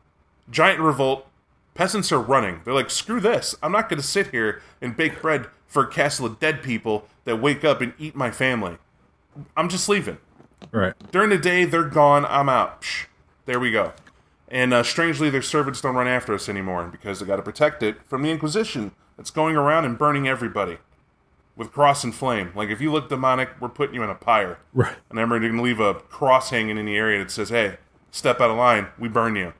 giant 0.49 0.81
revolt. 0.81 1.27
Peasants 1.73 2.11
are 2.11 2.19
running. 2.19 2.61
They're 2.63 2.73
like, 2.73 2.89
screw 2.89 3.19
this. 3.19 3.55
I'm 3.63 3.71
not 3.71 3.89
going 3.89 4.01
to 4.01 4.07
sit 4.07 4.27
here 4.27 4.61
and 4.81 4.95
bake 4.95 5.21
bread 5.21 5.47
for 5.67 5.83
a 5.83 5.87
castle 5.87 6.25
of 6.25 6.39
dead 6.39 6.61
people 6.61 7.07
that 7.25 7.41
wake 7.41 7.63
up 7.63 7.81
and 7.81 7.93
eat 7.97 8.15
my 8.15 8.29
family. 8.31 8.77
I'm 9.55 9.69
just 9.69 9.87
leaving. 9.87 10.17
Right. 10.71 10.93
During 11.11 11.29
the 11.29 11.37
day, 11.37 11.65
they're 11.65 11.83
gone. 11.83 12.25
I'm 12.25 12.49
out. 12.49 12.81
Psh, 12.81 13.05
there 13.45 13.59
we 13.59 13.71
go. 13.71 13.93
And 14.49 14.73
uh, 14.73 14.83
strangely, 14.83 15.29
their 15.29 15.41
servants 15.41 15.79
don't 15.79 15.95
run 15.95 16.09
after 16.09 16.33
us 16.33 16.49
anymore 16.49 16.85
because 16.91 17.19
they 17.19 17.25
got 17.25 17.37
to 17.37 17.41
protect 17.41 17.81
it 17.81 18.05
from 18.05 18.21
the 18.21 18.29
Inquisition 18.29 18.91
that's 19.15 19.31
going 19.31 19.55
around 19.55 19.85
and 19.85 19.97
burning 19.97 20.27
everybody 20.27 20.77
with 21.55 21.71
cross 21.71 22.03
and 22.03 22.13
flame. 22.13 22.51
Like, 22.53 22.69
if 22.69 22.81
you 22.81 22.91
look 22.91 23.07
demonic, 23.07 23.49
we're 23.61 23.69
putting 23.69 23.95
you 23.95 24.03
in 24.03 24.09
a 24.09 24.15
pyre. 24.15 24.59
Right. 24.73 24.95
And 25.09 25.17
then 25.17 25.29
we're 25.29 25.39
going 25.39 25.55
to 25.55 25.61
leave 25.61 25.79
a 25.79 25.93
cross 25.93 26.49
hanging 26.49 26.77
in 26.77 26.85
the 26.85 26.97
area 26.97 27.19
that 27.19 27.31
says, 27.31 27.49
hey, 27.49 27.77
step 28.11 28.41
out 28.41 28.49
of 28.49 28.57
line, 28.57 28.87
we 28.99 29.07
burn 29.07 29.37
you. 29.37 29.53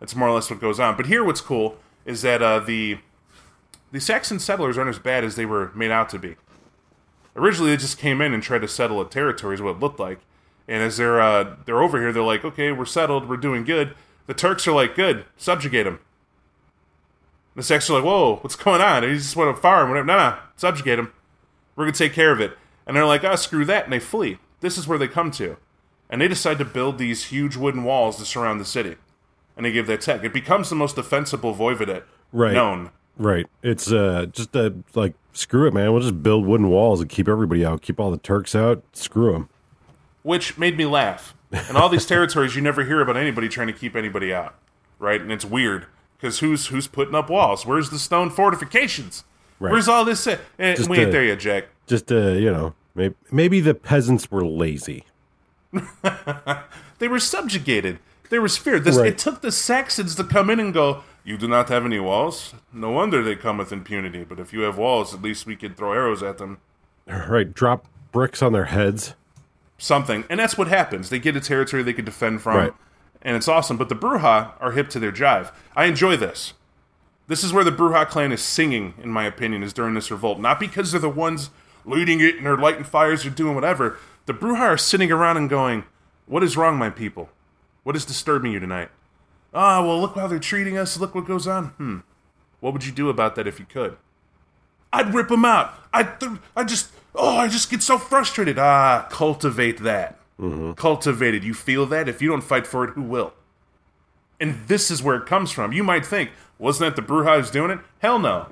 That's 0.00 0.14
more 0.14 0.28
or 0.28 0.32
less 0.32 0.50
what 0.50 0.60
goes 0.60 0.80
on. 0.80 0.96
But 0.96 1.06
here, 1.06 1.24
what's 1.24 1.40
cool 1.40 1.76
is 2.04 2.22
that 2.22 2.42
uh, 2.42 2.60
the 2.60 2.98
the 3.92 4.00
Saxon 4.00 4.38
settlers 4.40 4.76
aren't 4.76 4.90
as 4.90 4.98
bad 4.98 5.22
as 5.22 5.36
they 5.36 5.46
were 5.46 5.70
made 5.74 5.90
out 5.90 6.08
to 6.10 6.18
be. 6.18 6.36
Originally, 7.36 7.70
they 7.70 7.76
just 7.76 7.98
came 7.98 8.20
in 8.20 8.34
and 8.34 8.42
tried 8.42 8.60
to 8.62 8.68
settle 8.68 9.00
a 9.00 9.08
territory, 9.08 9.54
is 9.54 9.62
what 9.62 9.76
it 9.76 9.80
looked 9.80 10.00
like. 10.00 10.18
And 10.66 10.82
as 10.82 10.96
they're 10.96 11.20
uh, 11.20 11.56
they're 11.64 11.82
over 11.82 12.00
here, 12.00 12.12
they're 12.12 12.22
like, 12.22 12.44
okay, 12.44 12.72
we're 12.72 12.86
settled, 12.86 13.28
we're 13.28 13.36
doing 13.36 13.64
good. 13.64 13.94
The 14.26 14.34
Turks 14.34 14.66
are 14.66 14.72
like, 14.72 14.94
good, 14.94 15.24
subjugate 15.36 15.84
them. 15.84 16.00
The 17.54 17.62
Saxons 17.62 17.90
are 17.90 17.94
like, 18.00 18.04
whoa, 18.04 18.36
what's 18.36 18.56
going 18.56 18.80
on? 18.80 19.02
You 19.04 19.14
just 19.14 19.36
want 19.36 19.54
to 19.54 19.60
him, 19.60 19.88
whatever. 19.88 20.04
No, 20.04 20.16
no, 20.16 20.38
subjugate 20.56 20.96
them. 20.96 21.12
We're 21.76 21.84
gonna 21.84 21.96
take 21.96 22.12
care 22.12 22.32
of 22.32 22.40
it. 22.40 22.56
And 22.86 22.96
they're 22.96 23.06
like, 23.06 23.24
ah, 23.24 23.36
screw 23.36 23.64
that, 23.64 23.84
and 23.84 23.92
they 23.92 24.00
flee. 24.00 24.38
This 24.60 24.76
is 24.76 24.86
where 24.86 24.98
they 24.98 25.08
come 25.08 25.30
to, 25.32 25.56
and 26.10 26.20
they 26.20 26.28
decide 26.28 26.58
to 26.58 26.64
build 26.64 26.98
these 26.98 27.26
huge 27.26 27.56
wooden 27.56 27.84
walls 27.84 28.16
to 28.16 28.24
surround 28.24 28.60
the 28.60 28.64
city. 28.64 28.96
And 29.56 29.64
they 29.64 29.72
give 29.72 29.86
that 29.86 30.00
tech. 30.00 30.24
It 30.24 30.32
becomes 30.32 30.68
the 30.68 30.74
most 30.76 30.96
defensible 30.96 31.54
voivodate 31.54 32.02
Right. 32.32 32.52
known. 32.54 32.90
Right. 33.16 33.46
It's 33.62 33.92
uh 33.92 34.26
just 34.32 34.56
uh 34.56 34.70
like 34.94 35.14
screw 35.32 35.68
it, 35.68 35.74
man. 35.74 35.92
We'll 35.92 36.02
just 36.02 36.22
build 36.22 36.44
wooden 36.46 36.68
walls 36.68 37.00
and 37.00 37.08
keep 37.08 37.28
everybody 37.28 37.64
out. 37.64 37.80
Keep 37.82 38.00
all 38.00 38.10
the 38.10 38.16
Turks 38.18 38.54
out. 38.54 38.82
Screw 38.92 39.32
them. 39.32 39.48
which 40.22 40.58
made 40.58 40.76
me 40.76 40.86
laugh. 40.86 41.34
And 41.52 41.76
all 41.76 41.88
these 41.88 42.06
territories, 42.06 42.56
you 42.56 42.62
never 42.62 42.84
hear 42.84 43.00
about 43.00 43.16
anybody 43.16 43.48
trying 43.48 43.68
to 43.68 43.72
keep 43.72 43.94
anybody 43.94 44.34
out, 44.34 44.56
right? 44.98 45.20
And 45.20 45.30
it's 45.30 45.44
weird 45.44 45.86
because 46.16 46.40
who's 46.40 46.66
who's 46.66 46.88
putting 46.88 47.14
up 47.14 47.30
walls? 47.30 47.64
Where's 47.64 47.90
the 47.90 47.98
stone 48.00 48.30
fortifications? 48.30 49.22
Right. 49.60 49.70
Where's 49.70 49.86
all 49.86 50.04
this? 50.04 50.26
Uh, 50.26 50.38
eh, 50.58 50.74
we 50.88 50.98
ain't 50.98 51.06
the- 51.06 51.12
there 51.12 51.24
yet, 51.24 51.38
Jack. 51.38 51.66
Just 51.86 52.10
uh, 52.10 52.30
you 52.30 52.50
know, 52.50 52.74
maybe 52.96 53.14
maybe 53.30 53.60
the 53.60 53.74
peasants 53.74 54.28
were 54.32 54.44
lazy. 54.44 55.04
They 56.98 57.08
were 57.08 57.18
subjugated. 57.18 57.98
There 58.30 58.40
was 58.42 58.56
fear. 58.56 58.78
This, 58.80 58.96
Right. 58.96 59.08
It 59.08 59.18
took 59.18 59.40
the 59.40 59.52
Saxons 59.52 60.14
to 60.16 60.24
come 60.24 60.50
in 60.50 60.58
and 60.58 60.72
go, 60.72 61.02
"You 61.24 61.36
do 61.36 61.46
not 61.46 61.68
have 61.68 61.84
any 61.84 62.00
walls. 62.00 62.54
No 62.72 62.90
wonder 62.90 63.22
they 63.22 63.36
come 63.36 63.58
with 63.58 63.72
impunity. 63.72 64.24
But 64.24 64.40
if 64.40 64.52
you 64.52 64.60
have 64.62 64.76
walls, 64.78 65.14
at 65.14 65.22
least 65.22 65.46
we 65.46 65.56
could 65.56 65.76
throw 65.76 65.92
arrows 65.92 66.22
at 66.22 66.38
them." 66.38 66.58
Right. 67.06 67.52
Drop 67.52 67.86
bricks 68.12 68.42
on 68.42 68.52
their 68.52 68.64
heads. 68.66 69.14
something. 69.76 70.24
And 70.30 70.38
that's 70.40 70.56
what 70.56 70.68
happens. 70.68 71.10
They 71.10 71.18
get 71.18 71.36
a 71.36 71.40
territory 71.40 71.82
they 71.82 71.92
can 71.92 72.04
defend 72.04 72.40
from. 72.40 72.56
Right. 72.56 72.72
And 73.20 73.36
it's 73.36 73.48
awesome. 73.48 73.76
But 73.76 73.88
the 73.88 73.94
Brujah 73.96 74.52
are 74.60 74.70
hip 74.72 74.88
to 74.90 74.98
their 74.98 75.12
jive. 75.12 75.50
I 75.76 75.84
enjoy 75.86 76.16
this. 76.16 76.54
This 77.26 77.42
is 77.42 77.52
where 77.52 77.64
the 77.64 77.72
Brujah 77.72 78.06
clan 78.08 78.32
is 78.32 78.40
singing, 78.42 78.94
in 79.02 79.10
my 79.10 79.24
opinion, 79.24 79.62
is 79.62 79.72
during 79.72 79.94
this 79.94 80.10
revolt. 80.10 80.38
Not 80.38 80.60
because 80.60 80.92
they're 80.92 81.00
the 81.00 81.08
ones 81.10 81.50
leading 81.84 82.20
it 82.20 82.36
and 82.36 82.46
they're 82.46 82.56
lighting 82.56 82.84
fires 82.84 83.26
or 83.26 83.30
doing 83.30 83.54
whatever. 83.54 83.98
The 84.26 84.32
Brujah 84.32 84.60
are 84.60 84.78
sitting 84.78 85.10
around 85.10 85.36
and 85.38 85.50
going, 85.50 85.84
What 86.26 86.42
is 86.44 86.56
wrong, 86.56 86.76
my 86.78 86.88
people? 86.88 87.28
What 87.84 87.94
is 87.96 88.04
disturbing 88.04 88.52
you 88.52 88.60
tonight? 88.60 88.90
Ah, 89.54 89.80
well, 89.84 90.00
look 90.00 90.16
how 90.16 90.26
they're 90.26 90.38
treating 90.40 90.76
us. 90.76 90.98
Look 90.98 91.14
what 91.14 91.26
goes 91.26 91.46
on. 91.46 91.66
Hmm. 91.68 91.98
What 92.60 92.72
would 92.72 92.84
you 92.84 92.92
do 92.92 93.08
about 93.08 93.36
that 93.36 93.46
if 93.46 93.60
you 93.60 93.66
could? 93.66 93.96
I'd 94.92 95.14
rip 95.14 95.28
them 95.28 95.44
out. 95.44 95.74
I, 95.92 96.02
th- 96.02 96.32
I 96.56 96.64
just, 96.64 96.90
oh, 97.14 97.36
I 97.36 97.48
just 97.48 97.70
get 97.70 97.82
so 97.82 97.98
frustrated. 97.98 98.58
Ah, 98.58 99.06
cultivate 99.10 99.80
that. 99.80 100.18
Cultivate 100.76 101.34
it. 101.34 101.42
You 101.44 101.54
feel 101.54 101.86
that? 101.86 102.08
If 102.08 102.20
you 102.20 102.28
don't 102.28 102.42
fight 102.42 102.66
for 102.66 102.84
it, 102.84 102.90
who 102.94 103.02
will? 103.02 103.34
And 104.40 104.66
this 104.66 104.90
is 104.90 105.02
where 105.02 105.16
it 105.16 105.26
comes 105.26 105.52
from. 105.52 105.72
You 105.72 105.84
might 105.84 106.04
think, 106.04 106.30
wasn't 106.58 106.96
that 106.96 107.06
the 107.06 107.14
who's 107.24 107.50
doing 107.50 107.70
it? 107.70 107.78
Hell 108.00 108.18
no. 108.18 108.48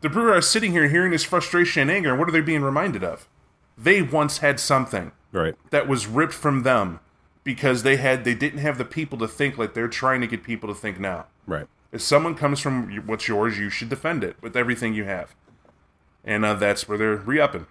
The 0.00 0.08
is 0.36 0.48
sitting 0.48 0.72
here 0.72 0.88
hearing 0.88 1.10
this 1.10 1.24
frustration 1.24 1.82
and 1.82 1.90
anger, 1.90 2.10
and 2.10 2.18
what 2.18 2.28
are 2.28 2.32
they 2.32 2.40
being 2.40 2.62
reminded 2.62 3.02
of? 3.04 3.28
They 3.76 4.00
once 4.00 4.38
had 4.38 4.58
something 4.60 5.12
Right. 5.32 5.54
that 5.70 5.86
was 5.88 6.06
ripped 6.06 6.32
from 6.32 6.62
them 6.62 7.00
because 7.48 7.82
they 7.82 7.96
had 7.96 8.24
they 8.24 8.34
didn't 8.34 8.58
have 8.58 8.76
the 8.76 8.84
people 8.84 9.16
to 9.16 9.26
think 9.26 9.56
like 9.56 9.72
they're 9.72 9.88
trying 9.88 10.20
to 10.20 10.26
get 10.26 10.42
people 10.42 10.68
to 10.68 10.74
think 10.78 11.00
now. 11.00 11.24
Right. 11.46 11.66
If 11.90 12.02
someone 12.02 12.34
comes 12.34 12.60
from 12.60 12.94
what's 13.06 13.26
yours, 13.26 13.58
you 13.58 13.70
should 13.70 13.88
defend 13.88 14.22
it 14.22 14.36
with 14.42 14.54
everything 14.54 14.92
you 14.92 15.04
have. 15.04 15.34
And 16.22 16.44
uh, 16.44 16.52
that's 16.52 16.86
where 16.86 16.98
they're 16.98 17.16
re-upping. 17.16 17.66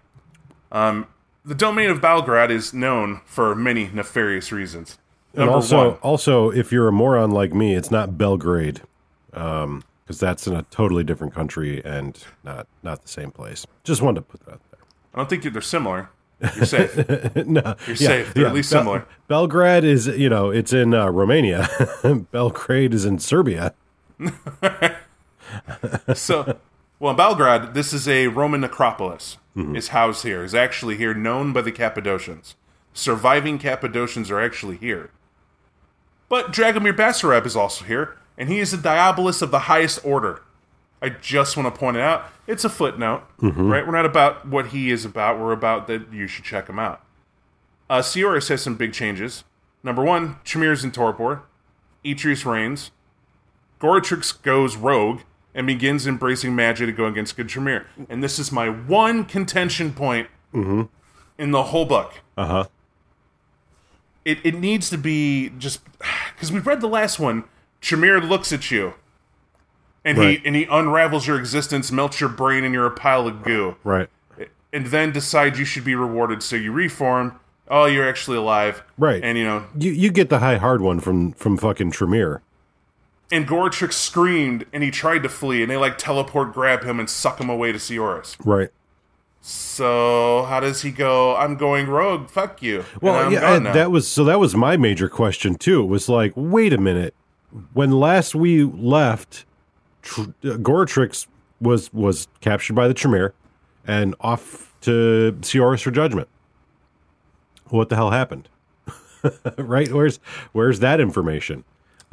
Um, 0.72 1.06
the 1.46 1.54
domain 1.54 1.92
of 1.92 2.02
Balgrad 2.02 2.50
is 2.50 2.74
known 2.74 3.22
for 3.26 3.54
many 3.54 3.92
nefarious 3.94 4.52
reasons. 4.52 4.98
And 5.36 5.48
also, 5.48 5.92
one, 5.92 6.00
also, 6.00 6.50
if 6.50 6.72
you're 6.72 6.88
a 6.88 6.92
moron 6.92 7.30
like 7.30 7.54
me, 7.54 7.76
it's 7.76 7.92
not 7.92 8.18
Belgrade, 8.18 8.82
because 9.30 10.20
that's 10.20 10.48
in 10.48 10.56
a 10.56 10.64
totally 10.64 11.04
different 11.04 11.36
country 11.36 11.86
and 11.86 12.18
not 12.44 12.66
not 12.82 13.04
the 13.04 13.10
same 13.10 13.30
place. 13.30 13.68
Just 13.84 14.02
wanted 14.02 14.22
to 14.22 14.24
put 14.24 14.44
that 14.48 14.54
out 14.54 14.72
there. 14.72 14.80
I 15.14 15.18
don't 15.20 15.30
think 15.30 15.44
they're 15.44 15.62
similar. 15.62 16.10
You're 16.56 16.66
safe. 16.66 16.96
no, 17.48 17.76
You're 17.88 17.96
safe. 17.96 18.34
They're 18.34 18.48
at 18.48 18.54
least 18.54 18.70
similar. 18.70 19.08
Belgrade 19.28 19.84
is, 19.84 20.08
you 20.08 20.30
know, 20.30 20.50
it's 20.50 20.74
in 20.74 20.94
uh, 20.94 21.10
Romania. 21.10 21.68
Belgrade 22.32 22.94
is 22.94 23.06
in 23.06 23.20
Serbia. 23.20 23.74
so, 26.14 26.58
well, 27.00 27.12
in 27.12 27.18
Belgrade, 27.18 27.74
this 27.74 27.94
is 27.94 28.08
a 28.08 28.28
Roman 28.28 28.62
necropolis. 28.62 29.38
Is 29.74 29.88
housed 29.88 30.22
here. 30.22 30.44
Is 30.44 30.54
actually 30.54 30.98
here, 30.98 31.16
known 31.16 31.52
by 31.52 31.62
the 31.62 31.72
Cappadocians. 31.72 32.54
Surviving 32.94 33.58
Cappadocians 33.58 34.30
are 34.30 34.40
actually 34.40 34.78
here. 34.78 35.10
But 36.30 36.52
Dragomir 36.52 36.96
Basarab 36.96 37.44
is 37.48 37.56
also 37.56 37.84
here, 37.86 38.18
and 38.38 38.50
he 38.50 38.60
is 38.60 38.72
a 38.72 38.78
Diabolus 38.78 39.42
of 39.42 39.50
the 39.50 39.62
highest 39.62 40.00
order. 40.04 40.44
I 41.02 41.10
just 41.10 41.56
want 41.56 41.74
to 41.74 41.80
point 41.80 41.98
it 41.98 42.02
out. 42.04 42.26
It's 42.48 42.64
a 42.64 42.70
footnote, 42.70 43.24
right? 43.40 43.86
We're 43.86 43.92
not 43.94 44.06
about 44.06 44.48
what 44.48 44.68
he 44.68 44.90
is 44.90 45.06
about. 45.06 45.40
We're 45.40 45.52
about 45.52 45.88
that 45.88 46.12
you 46.12 46.28
should 46.28 46.44
check 46.46 46.68
him 46.68 46.80
out. 46.80 47.04
Uh, 47.90 48.02
Ceoris 48.02 48.48
has 48.50 48.62
some 48.62 48.76
big 48.76 48.94
changes. 48.94 49.44
Number 49.84 50.04
one, 50.04 50.38
Tremere's 50.44 50.84
in 50.84 50.92
Torpor. 50.92 51.44
Etrius 52.04 52.46
reigns. 52.46 52.92
Goratrix 53.80 54.42
goes 54.42 54.76
rogue 54.76 55.22
and 55.54 55.68
begins 55.68 56.08
embracing 56.08 56.56
magic 56.56 56.88
to 56.88 56.92
go 56.92 57.06
against 57.06 57.36
good 57.38 57.48
Tremere. 57.50 57.86
And 58.10 58.24
this 58.24 58.40
is 58.40 58.52
my 58.52 58.70
one 58.70 59.24
contention 59.26 59.94
point 59.94 60.28
in 61.38 61.52
the 61.52 61.64
whole 61.64 61.86
book. 61.86 62.14
Uh 62.38 62.46
huh. 62.48 62.66
It, 64.26 64.40
it 64.44 64.56
needs 64.56 64.90
to 64.90 64.98
be 64.98 65.50
just 65.58 65.82
because 66.36 66.52
we've 66.52 66.66
read 66.66 66.82
the 66.82 66.88
last 66.88 67.20
one. 67.20 67.44
Tremere 67.82 68.20
looks 68.20 68.52
at 68.52 68.72
you, 68.72 68.96
and 70.08 70.18
Right. 70.18 70.40
he 70.40 70.48
and 70.48 70.56
he 70.56 70.64
unravels 70.72 71.28
your 71.28 71.38
existence, 71.38 71.92
melts 71.92 72.20
your 72.20 72.30
brain, 72.30 72.64
and 72.64 72.74
you're 72.74 72.88
a 72.88 72.92
pile 72.92 73.28
of 73.28 73.44
goo. 73.44 73.76
Right. 73.84 74.10
And 74.74 74.88
then 74.88 75.12
decides 75.12 75.60
you 75.60 75.66
should 75.66 75.84
be 75.86 75.96
rewarded, 75.96 76.42
so 76.44 76.56
you 76.56 76.72
reform. 76.72 77.40
Oh, 77.70 77.86
you're 77.86 78.08
actually 78.08 78.38
alive, 78.38 78.82
Right. 78.98 79.22
And 79.24 79.38
you 79.38 79.44
know, 79.44 79.66
You 79.78 79.92
you 79.92 80.10
get 80.12 80.30
the 80.30 80.40
high 80.40 80.58
hard 80.58 80.82
one 80.82 81.00
from 81.00 81.34
from 81.34 81.58
fucking 81.58 81.92
Tremere. 81.92 82.42
and 83.32 83.46
Goratrix 83.48 83.94
screamed, 83.94 84.66
and 84.72 84.84
he 84.84 84.90
tried 84.92 85.22
to 85.24 85.30
flee, 85.30 85.62
and 85.62 85.70
they 85.70 85.76
like 85.78 85.98
teleport, 85.98 86.54
grab 86.54 86.84
him, 86.84 86.98
and 87.00 87.10
suck 87.10 87.40
him 87.42 87.50
away 87.50 87.72
to 87.74 87.80
Ceoris. 87.80 88.38
Right. 88.46 88.70
So 89.42 90.46
how 90.50 90.60
does 90.60 90.82
he 90.82 90.92
go? 90.92 91.36
I'm 91.36 91.56
going 91.56 91.88
rogue. 91.88 92.30
Fuck 92.30 92.62
you. 92.62 92.80
and 92.94 93.02
Well, 93.02 93.16
I'm 93.16 93.32
yeah, 93.32 93.42
gone 93.42 93.64
now." 93.64 93.74
that 93.74 93.92
was 93.92 94.08
so. 94.08 94.24
That 94.26 94.40
was 94.40 94.56
my 94.56 94.78
major 94.78 95.08
question 95.10 95.56
too. 95.56 95.84
It 95.84 95.88
was 95.88 96.10
like, 96.10 96.34
wait 96.36 96.74
a 96.74 96.78
minute. 96.78 97.14
When 97.74 97.92
last 97.92 98.36
we 98.36 98.64
left, 98.64 99.46
Tr- 100.08 100.22
uh, 100.22 100.58
Goratrix 100.58 101.28
was 101.60 101.92
was 101.94 102.28
captured 102.40 102.74
by 102.74 102.88
the 102.88 102.94
Tremere 102.94 103.34
and 103.86 104.16
off 104.22 104.74
to 104.82 105.38
Ceoris 105.42 105.82
for 105.82 105.92
judgment. 105.92 106.30
What 107.70 107.90
the 107.90 107.96
hell 107.96 108.12
happened? 108.12 108.48
right? 109.58 109.92
Where's 109.92 110.18
where's 110.54 110.80
that 110.80 111.00
information? 111.00 111.64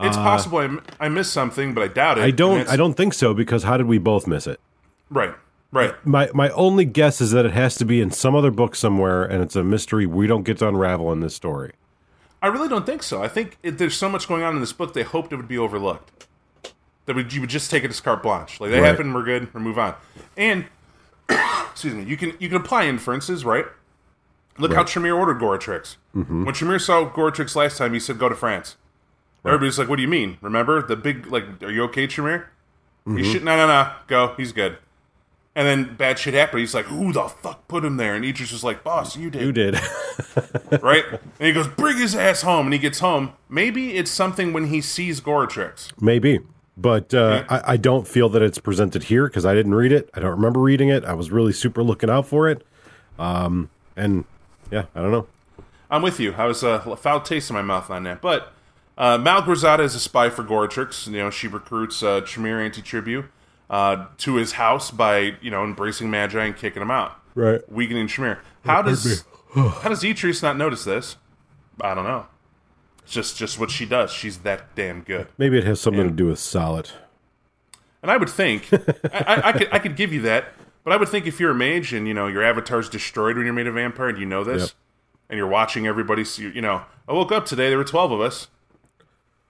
it's 0.01 0.17
possible 0.17 0.59
I, 0.59 0.65
m- 0.65 0.83
I 0.99 1.09
missed 1.09 1.33
something, 1.33 1.73
but 1.73 1.85
I 1.85 1.87
doubt 1.87 2.19
it. 2.19 2.23
I 2.23 2.33
don't. 2.33 2.69
I 2.69 2.77
don't 2.77 2.95
think 2.95 3.15
so 3.15 3.33
because 3.33 3.63
how 3.63 3.77
did 3.77 3.87
we 3.87 3.99
both 3.99 4.27
miss 4.27 4.47
it? 4.49 4.61
Right. 5.09 5.35
Right. 5.71 5.95
My 6.05 6.31
my 6.35 6.51
only 6.51 6.85
guess 6.85 7.21
is 7.21 7.31
that 7.31 7.47
it 7.47 7.53
has 7.53 7.77
to 7.77 7.85
be 7.85 8.01
in 8.01 8.11
some 8.11 8.35
other 8.35 8.51
book 8.51 8.75
somewhere, 8.75 9.23
and 9.25 9.43
it's 9.43 9.55
a 9.55 9.63
mystery 9.63 10.07
we 10.07 10.27
don't 10.27 10.43
get 10.43 10.59
to 10.59 10.69
unravel 10.69 11.13
in 11.13 11.21
this 11.21 11.35
story. 11.35 11.73
I 12.43 12.49
really 12.49 12.69
don't 12.69 12.85
think 12.85 13.03
so. 13.03 13.23
I 13.23 13.29
think 13.29 13.57
it, 13.63 13.79
there's 13.79 13.97
so 13.97 14.09
much 14.09 14.27
going 14.29 14.43
on 14.43 14.55
in 14.55 14.61
this 14.61 14.73
book. 14.73 14.95
They 14.95 15.03
hoped 15.03 15.33
it 15.33 15.37
would 15.37 15.49
be 15.49 15.59
overlooked. 15.59 16.27
That 17.07 17.17
would, 17.17 17.33
you 17.35 17.41
would 17.43 17.51
just 17.51 17.71
take 17.71 17.85
it 17.85 17.91
as 17.91 18.01
carte 18.01 18.23
blanche. 18.23 18.61
Like 18.61 18.71
they 18.71 18.81
Right. 18.81 18.87
happen, 18.89 19.13
we're 19.13 19.25
good, 19.25 19.53
we 19.53 19.61
move 19.61 19.79
on. 19.79 19.95
And 20.37 20.65
excuse 21.71 21.95
me, 21.95 22.03
you 22.05 22.17
can 22.17 22.35
you 22.39 22.49
can 22.49 22.57
apply 22.57 22.87
inferences, 22.87 23.45
right? 23.45 23.67
Look 24.57 24.73
how 24.73 24.85
Tremere 24.85 25.15
ordered 25.15 25.39
Goratrix. 25.41 25.97
Mm-hmm. 26.15 26.45
When 26.45 26.55
Tremere 26.55 26.79
saw 26.79 27.09
Goratrix 27.11 27.57
last 27.57 27.77
time, 27.77 27.93
he 27.93 28.01
said, 28.01 28.19
"Go 28.19 28.29
to 28.29 28.35
France." 28.37 28.77
Everybody's 29.45 29.79
like, 29.79 29.89
"What 29.89 29.97
do 29.97 30.03
you 30.03 30.09
mean? 30.09 30.39
Remember 30.41 30.81
the 30.81 30.97
big 30.97 31.27
like? 31.27 31.45
Are 31.63 31.71
you 31.71 31.83
okay, 31.85 32.07
Tremere? 32.07 32.49
Mm-hmm. 33.07 33.19
You 33.19 33.25
should 33.25 33.45
no 33.45 33.57
no 33.57 33.67
no 33.67 33.93
go. 34.07 34.35
He's 34.37 34.53
good." 34.53 34.79
And 35.57 35.67
then 35.69 35.95
bad 35.97 36.19
shit 36.19 36.35
happened. 36.35 36.61
He's 36.61 36.75
like, 36.75 36.87
"Who 36.87 37.13
the 37.13 37.25
fuck 37.29 37.67
put 37.69 37.85
him 37.85 37.97
there?" 37.97 38.15
And 38.15 38.25
Etrius 38.25 38.53
was 38.53 38.63
like, 38.65 38.83
"Boss, 38.85 39.17
you 39.17 39.29
did." 39.31 39.43
You 39.43 39.53
did. 39.53 39.75
right? 40.83 41.05
And 41.11 41.21
he 41.47 41.53
goes, 41.53 41.67
"Bring 41.69 41.97
his 41.99 42.15
ass 42.15 42.43
home." 42.43 42.67
And 42.67 42.73
he 42.73 42.79
gets 42.79 43.01
home. 43.01 43.33
Maybe 43.49 43.97
it's 43.97 44.11
something 44.11 44.53
when 44.53 44.67
he 44.69 44.81
sees 44.81 45.21
Goratrix. 45.21 45.91
Maybe. 46.01 46.41
But 46.77 47.15
uh, 47.15 47.45
I, 47.49 47.73
I 47.75 47.77
don't 47.77 48.07
feel 48.09 48.29
that 48.31 48.43
it's 48.43 48.59
presented 48.59 49.05
here 49.05 49.27
because 49.29 49.47
I 49.47 49.55
didn't 49.55 49.75
read 49.77 49.93
it. 49.93 50.11
I 50.15 50.21
don't 50.21 50.33
remember 50.33 50.59
reading 50.61 50.89
it. 50.89 51.05
I 51.05 51.15
was 51.15 51.31
really 51.31 51.53
super 51.53 51.83
looking 51.85 52.11
out 52.11 52.27
for 52.27 52.49
it. 52.49 52.67
Um, 53.19 53.71
and 53.97 54.25
yeah, 54.73 54.87
I 54.95 55.01
don't 55.01 55.13
know. 55.13 55.27
I'm 55.91 56.03
with 56.03 56.19
you. 56.19 56.33
I 56.35 56.47
was 56.47 56.65
uh, 56.65 56.83
a 56.87 56.97
foul 56.97 57.21
taste 57.21 57.49
in 57.51 57.55
my 57.55 57.63
mouth 57.63 57.91
on 57.91 58.03
that. 58.05 58.21
But 58.21 58.53
uh, 58.99 59.19
Malgorzata 59.19 59.81
is 59.81 59.95
a 59.95 60.01
spy 60.01 60.31
for 60.31 60.43
Goratrix. 60.43 61.07
You 61.07 61.19
know, 61.19 61.31
she 61.31 61.47
recruits 61.47 62.03
uh, 62.03 62.23
Tremere 62.23 62.69
Antitribu 62.69 63.27
uh, 63.71 64.07
to 64.19 64.35
his 64.35 64.53
house 64.53 64.91
by 64.91 65.35
you 65.41 65.51
know 65.53 65.63
embracing 65.63 66.11
Magi 66.11 66.45
and 66.45 66.57
kicking 66.57 66.83
him 66.83 66.91
out, 66.91 67.13
Right. 67.37 67.61
weakening 67.71 68.09
Tremere. 68.09 68.41
How 68.65 68.83
does 68.83 69.25
how 69.55 69.89
does 69.89 70.03
Etrius 70.03 70.43
not 70.43 70.57
notice 70.57 70.83
this? 70.83 71.17
I 71.81 71.95
don't 71.95 72.03
know. 72.05 72.27
It's 73.05 73.13
just 73.13 73.37
just 73.37 73.59
what 73.61 73.71
she 73.71 73.85
does. 73.87 74.11
She's 74.11 74.39
that 74.39 74.75
damn 74.75 75.03
good. 75.03 75.29
Maybe 75.39 75.59
it 75.59 75.65
has 75.65 75.81
something 75.81 76.05
to 76.09 76.11
do 76.15 76.27
with 76.27 76.39
Saulot. 76.39 76.93
And 78.03 78.11
I 78.11 78.17
would 78.17 78.29
think 78.31 78.69
I, 78.73 78.81
I, 79.13 79.49
I 79.49 79.53
could 79.53 79.69
I 79.73 79.79
could 79.79 79.97
give 79.97 80.13
you 80.13 80.23
that, 80.23 80.47
but 80.85 80.93
I 80.93 80.97
would 80.97 81.09
think 81.09 81.27
if 81.27 81.39
you're 81.41 81.51
a 81.53 81.55
mage 81.55 81.93
and 81.93 82.09
you 82.09 82.15
know 82.15 82.27
your 82.27 82.43
avatar's 82.43 82.89
destroyed 82.89 83.37
when 83.37 83.45
you're 83.47 83.55
made 83.55 83.67
a 83.67 83.73
vampire 83.73 84.09
and 84.09 84.19
you 84.19 84.27
know 84.27 84.43
this, 84.45 84.63
Yep. 84.63 84.71
and 85.31 85.39
you're 85.39 85.47
watching 85.49 85.87
everybody, 85.87 86.25
see, 86.25 86.51
you 86.51 86.61
know, 86.61 86.83
I 87.09 87.13
woke 87.13 87.31
up 87.33 87.47
today. 87.47 87.69
There 87.69 87.79
were 87.79 87.85
twelve 87.85 88.11
of 88.13 88.21
us, 88.21 88.49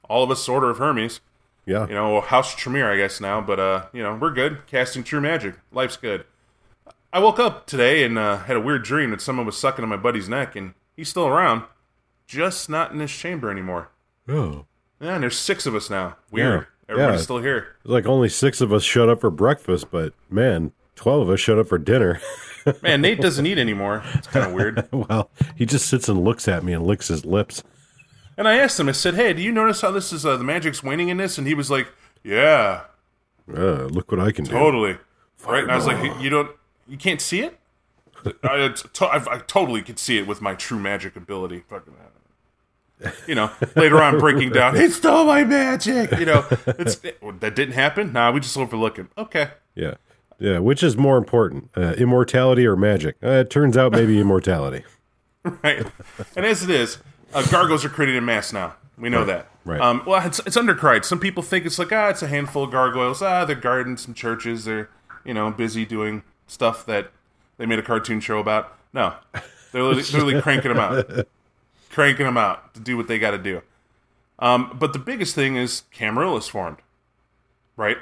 all 0.09 0.23
of 0.25 0.31
us 0.31 0.49
Order 0.49 0.71
of 0.71 0.79
Hermes. 0.79 1.21
Yeah. 1.67 1.87
You 1.89 1.95
know, 1.95 2.21
House 2.21 2.55
Tremere, 2.55 2.93
I 2.93 2.97
guess 2.99 3.21
now, 3.23 3.41
but 3.41 3.59
uh, 3.59 3.87
you 3.93 4.03
know, 4.03 4.15
we're 4.17 4.33
good 4.33 4.67
casting 4.67 5.03
true 5.03 5.21
magic. 5.21 5.55
Life's 5.73 5.97
good. 5.97 6.25
I 7.13 7.21
woke 7.21 7.39
up 7.39 7.67
today 7.67 8.03
and 8.05 8.19
uh, 8.19 8.39
had 8.39 8.57
a 8.57 8.61
weird 8.61 8.83
dream 8.85 9.11
that 9.13 9.21
someone 9.21 9.47
was 9.47 9.57
sucking 9.57 9.83
on 9.83 9.89
my 9.89 9.97
buddy's 9.97 10.29
neck, 10.29 10.57
and 10.57 10.75
he's 10.97 11.09
still 11.09 11.27
around, 11.27 11.63
just 12.27 12.69
not 12.69 12.93
in 12.93 12.99
this 12.99 13.11
chamber 13.13 13.51
anymore. 13.51 13.91
Oh. 14.29 14.67
Yeah, 15.01 15.15
and 15.15 15.23
there's 15.23 15.39
six 15.39 15.67
of 15.67 15.75
us 15.75 15.91
now. 15.91 16.17
Weird. 16.31 16.61
Yeah. 16.61 16.67
Everybody's 16.95 17.21
Yeah. 17.21 17.25
still 17.25 17.39
here. 17.39 17.69
Like 17.85 18.07
only 18.07 18.29
six 18.29 18.61
of 18.61 18.73
us 18.73 18.83
showed 18.83 19.09
up 19.09 19.21
for 19.21 19.31
breakfast, 19.31 19.91
but 19.91 20.13
man, 20.31 20.73
12 20.97 21.23
of 21.23 21.31
us 21.31 21.41
showed 21.41 21.59
up 21.59 21.67
for 21.69 21.79
dinner. 21.79 22.21
Man, 22.83 23.03
Nate 23.03 23.21
doesn't 23.21 23.45
eat 23.45 23.59
anymore. 23.59 24.03
It's 24.15 24.27
kind 24.29 24.47
of 24.47 24.53
weird. 24.53 24.89
well, 24.93 25.31
he 25.55 25.67
just 25.67 25.87
sits 25.87 26.09
and 26.09 26.25
looks 26.25 26.49
at 26.49 26.65
me 26.65 26.73
and 26.73 26.87
licks 26.87 27.09
his 27.09 27.25
lips. 27.27 27.63
And 28.39 28.49
I 28.49 28.57
asked 28.57 28.81
him, 28.81 28.89
I 28.89 28.93
said, 28.93 29.15
"Hey, 29.15 29.33
do 29.35 29.43
you 29.43 29.53
notice 29.53 29.81
how 29.83 29.91
this 29.91 30.13
is 30.13 30.25
uh, 30.25 30.37
the 30.39 30.45
magic's 30.45 30.83
waning 30.83 31.09
in 31.11 31.19
this?" 31.19 31.37
And 31.37 31.47
he 31.47 31.53
was 31.55 31.71
like, 31.71 31.89
"Yeah, 32.23 32.85
Uh, 33.53 33.85
look 33.85 34.11
what 34.11 34.19
I 34.21 34.33
can 34.33 34.45
do. 34.47 34.51
totally." 34.53 34.97
Right? 35.47 35.63
And 35.63 35.71
I 35.73 35.77
was 35.77 35.87
like, 35.87 36.21
"You 36.23 36.31
don't, 36.31 36.51
you 36.89 36.97
can't 36.97 37.21
see 37.21 37.41
it." 37.43 37.59
I, 38.43 38.69
to, 38.69 39.07
I, 39.07 39.35
I 39.35 39.39
totally 39.39 39.83
could 39.83 39.99
see 39.99 40.19
it 40.19 40.27
with 40.27 40.41
my 40.41 40.55
true 40.55 40.79
magic 40.79 41.17
ability. 41.17 41.65
Fucking. 41.69 41.95
You 43.27 43.35
know, 43.35 43.51
later 43.77 44.01
on 44.03 44.19
breaking 44.19 44.51
down, 44.51 44.77
he 44.77 44.89
stole 44.89 45.27
my 45.27 45.45
magic. 45.45 46.11
You 46.19 46.27
know, 46.27 46.47
it's, 46.67 46.97
that 46.97 47.53
didn't 47.55 47.73
happen. 47.73 48.13
Nah, 48.13 48.31
we 48.31 48.41
just 48.41 48.57
overlook 48.57 48.99
it. 48.99 49.07
Okay. 49.19 49.51
Yeah. 49.75 49.95
Yeah. 50.39 50.61
Which 50.61 50.83
is 50.83 50.97
more 50.97 51.19
important, 51.19 51.71
uh, 51.77 51.95
immortality 51.99 52.67
or 52.67 52.77
magic? 52.77 53.17
Uh, 53.23 53.31
it 53.31 53.51
turns 53.51 53.77
out 53.77 53.93
maybe 53.93 54.19
immortality. 54.21 54.85
right? 55.63 55.87
And 56.37 56.47
as 56.47 56.63
it 56.63 56.71
is, 56.71 56.99
uh, 57.35 57.45
gargoyles 57.51 57.85
are 57.85 57.91
created 57.91 58.17
in 58.17 58.25
mass 58.25 58.53
now. 58.53 58.77
We 58.97 59.09
know 59.09 59.25
that. 59.25 59.49
right. 59.65 59.81
Um, 59.81 60.03
well, 60.07 60.25
it's, 60.25 60.39
it's 60.47 60.57
undercried. 60.57 61.05
Some 61.05 61.19
people 61.19 61.43
think 61.43 61.67
it's 61.67 61.79
like 61.79 61.93
ah, 61.93 62.09
it's 62.09 62.23
a 62.23 62.29
handful 62.29 62.65
of 62.65 62.71
gargoyles. 62.71 63.21
Ah, 63.21 63.45
they're 63.45 63.57
guarding 63.57 63.97
some 63.97 64.15
churches. 64.15 64.65
They're 64.65 64.89
you 65.25 65.35
know 65.35 65.51
busy 65.51 65.85
doing 65.85 66.23
stuff 66.47 66.87
that 66.87 67.11
they 67.57 67.67
made 67.67 67.79
a 67.79 67.83
cartoon 67.83 68.21
show 68.21 68.39
about. 68.39 68.77
No, 68.93 69.15
they're 69.73 69.83
literally, 69.83 70.03
literally 70.03 70.43
cranking 70.43 70.73
them 70.73 70.81
out, 70.81 71.27
cranking 71.91 72.27
them 72.27 72.37
out 72.37 72.75
to 72.75 72.81
do 72.81 72.97
what 72.97 73.09
they 73.09 73.19
got 73.19 73.33
to 73.33 73.39
do. 73.39 73.63
Um, 74.39 74.77
but 74.79 74.93
the 74.93 74.99
biggest 74.99 75.35
thing 75.35 75.57
is 75.57 75.85
Camarilla's 75.93 76.49
formed, 76.49 76.79
right? 77.77 77.99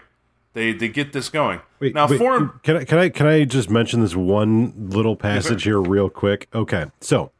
They 0.54 0.72
they 0.72 0.88
get 0.88 1.12
this 1.12 1.28
going. 1.28 1.60
Wait, 1.80 1.94
now 1.94 2.06
wait, 2.06 2.18
form 2.18 2.60
Can 2.62 2.76
I 2.76 2.84
can 2.84 2.98
I 2.98 3.08
can 3.08 3.26
I 3.26 3.44
just 3.44 3.70
mention 3.70 4.02
this 4.02 4.14
one 4.14 4.72
little 4.90 5.16
passage 5.16 5.64
here 5.64 5.80
real 5.80 6.10
quick? 6.10 6.48
Okay, 6.54 6.86
so 7.00 7.32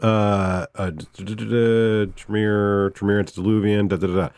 uh, 0.00 0.66
uh 0.76 0.90
Tremere, 2.14 2.90
Tremere 2.90 3.18
antediluvian, 3.18 3.88
da 3.88 3.96
da 3.96 4.06
da. 4.06 4.14
da. 4.14 4.28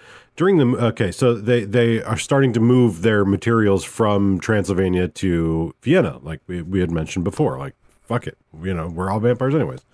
During 0.40 0.56
the 0.56 0.86
okay, 0.86 1.12
so 1.12 1.34
they 1.34 1.64
they 1.64 2.02
are 2.02 2.16
starting 2.16 2.54
to 2.54 2.60
move 2.60 3.02
their 3.02 3.26
materials 3.26 3.84
from 3.84 4.40
Transylvania 4.40 5.06
to 5.06 5.74
Vienna, 5.82 6.18
like 6.22 6.40
we 6.46 6.62
we 6.62 6.80
had 6.80 6.90
mentioned 6.90 7.24
before. 7.24 7.58
Like 7.58 7.74
fuck 8.00 8.26
it, 8.26 8.38
you 8.62 8.72
know 8.72 8.88
we're 8.88 9.10
all 9.10 9.20
vampires 9.20 9.54
anyways. 9.54 9.84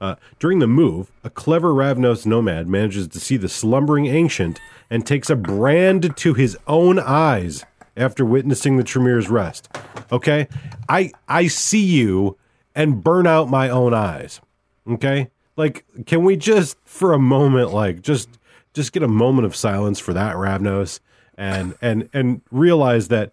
Uh, 0.00 0.14
during 0.38 0.60
the 0.60 0.68
move, 0.68 1.10
a 1.24 1.30
clever 1.30 1.72
Ravnos 1.72 2.24
nomad 2.24 2.68
manages 2.68 3.08
to 3.08 3.18
see 3.18 3.36
the 3.36 3.48
slumbering 3.48 4.06
ancient 4.06 4.60
and 4.90 5.04
takes 5.04 5.28
a 5.28 5.34
brand 5.34 6.16
to 6.18 6.34
his 6.34 6.56
own 6.68 7.00
eyes 7.00 7.64
after 7.96 8.24
witnessing 8.24 8.76
the 8.76 8.84
Tremere's 8.84 9.28
rest. 9.28 9.68
Okay, 10.12 10.46
I 10.88 11.10
I 11.28 11.48
see 11.48 11.84
you 11.84 12.38
and 12.76 13.02
burn 13.02 13.26
out 13.26 13.50
my 13.50 13.68
own 13.70 13.92
eyes. 13.92 14.40
Okay, 14.88 15.30
like 15.56 15.84
can 16.06 16.22
we 16.22 16.36
just 16.36 16.76
for 16.84 17.12
a 17.12 17.18
moment, 17.18 17.74
like 17.74 18.02
just 18.02 18.28
just 18.76 18.92
get 18.92 19.02
a 19.02 19.08
moment 19.08 19.46
of 19.46 19.56
silence 19.56 19.98
for 19.98 20.12
that 20.12 20.36
Ravnos 20.36 21.00
and 21.36 21.74
and 21.80 22.08
and 22.12 22.42
realize 22.52 23.08
that 23.08 23.32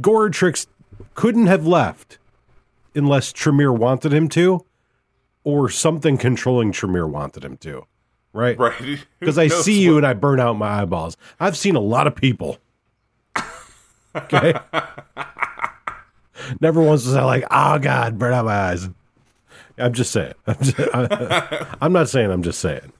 Goratrix 0.00 0.66
couldn't 1.14 1.46
have 1.46 1.66
left 1.66 2.18
unless 2.94 3.32
Tremere 3.32 3.72
wanted 3.72 4.12
him 4.12 4.28
to, 4.28 4.64
or 5.44 5.68
something 5.70 6.18
controlling 6.18 6.70
Tremere 6.72 7.06
wanted 7.06 7.44
him 7.44 7.56
to. 7.58 7.86
Right? 8.34 8.58
right 8.58 9.04
Because 9.18 9.38
I 9.38 9.48
see 9.48 9.80
you 9.80 9.96
and 9.96 10.06
I 10.06 10.12
burn 10.12 10.40
out 10.40 10.54
my 10.54 10.82
eyeballs. 10.82 11.16
I've 11.40 11.56
seen 11.56 11.74
a 11.74 11.80
lot 11.80 12.06
of 12.06 12.14
people. 12.14 12.58
Okay. 14.14 14.52
Never 16.60 16.82
once 16.82 17.06
was 17.06 17.14
I 17.14 17.24
like, 17.24 17.44
oh 17.50 17.78
God, 17.78 18.18
burn 18.18 18.34
out 18.34 18.44
my 18.44 18.54
eyes. 18.54 18.88
I'm 19.78 19.94
just 19.94 20.12
saying. 20.12 20.34
I'm, 20.46 20.56
just, 20.60 20.78
I, 20.94 21.76
am 21.80 21.92
not 21.92 22.10
saying. 22.10 22.30
I'm 22.30 22.42
just 22.42 22.60
saying. 22.60 22.92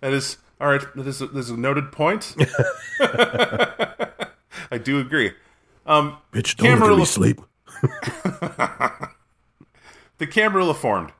That 0.00 0.12
is 0.12 0.38
all 0.60 0.68
right. 0.68 0.82
That 0.94 1.06
is 1.06 1.20
a, 1.22 1.26
that 1.26 1.38
is 1.38 1.50
a 1.50 1.56
noted 1.56 1.92
point. 1.92 2.34
I 3.00 4.78
do 4.82 4.98
agree. 5.00 5.32
Um, 5.86 6.18
Bitch, 6.32 6.56
don't 6.56 6.66
look 6.66 6.74
at 6.74 6.80
me 6.80 6.80
Camarilla- 6.80 7.06
sleep. 7.06 7.40
the 10.18 10.26
Camarilla 10.26 10.74
formed. 10.74 11.12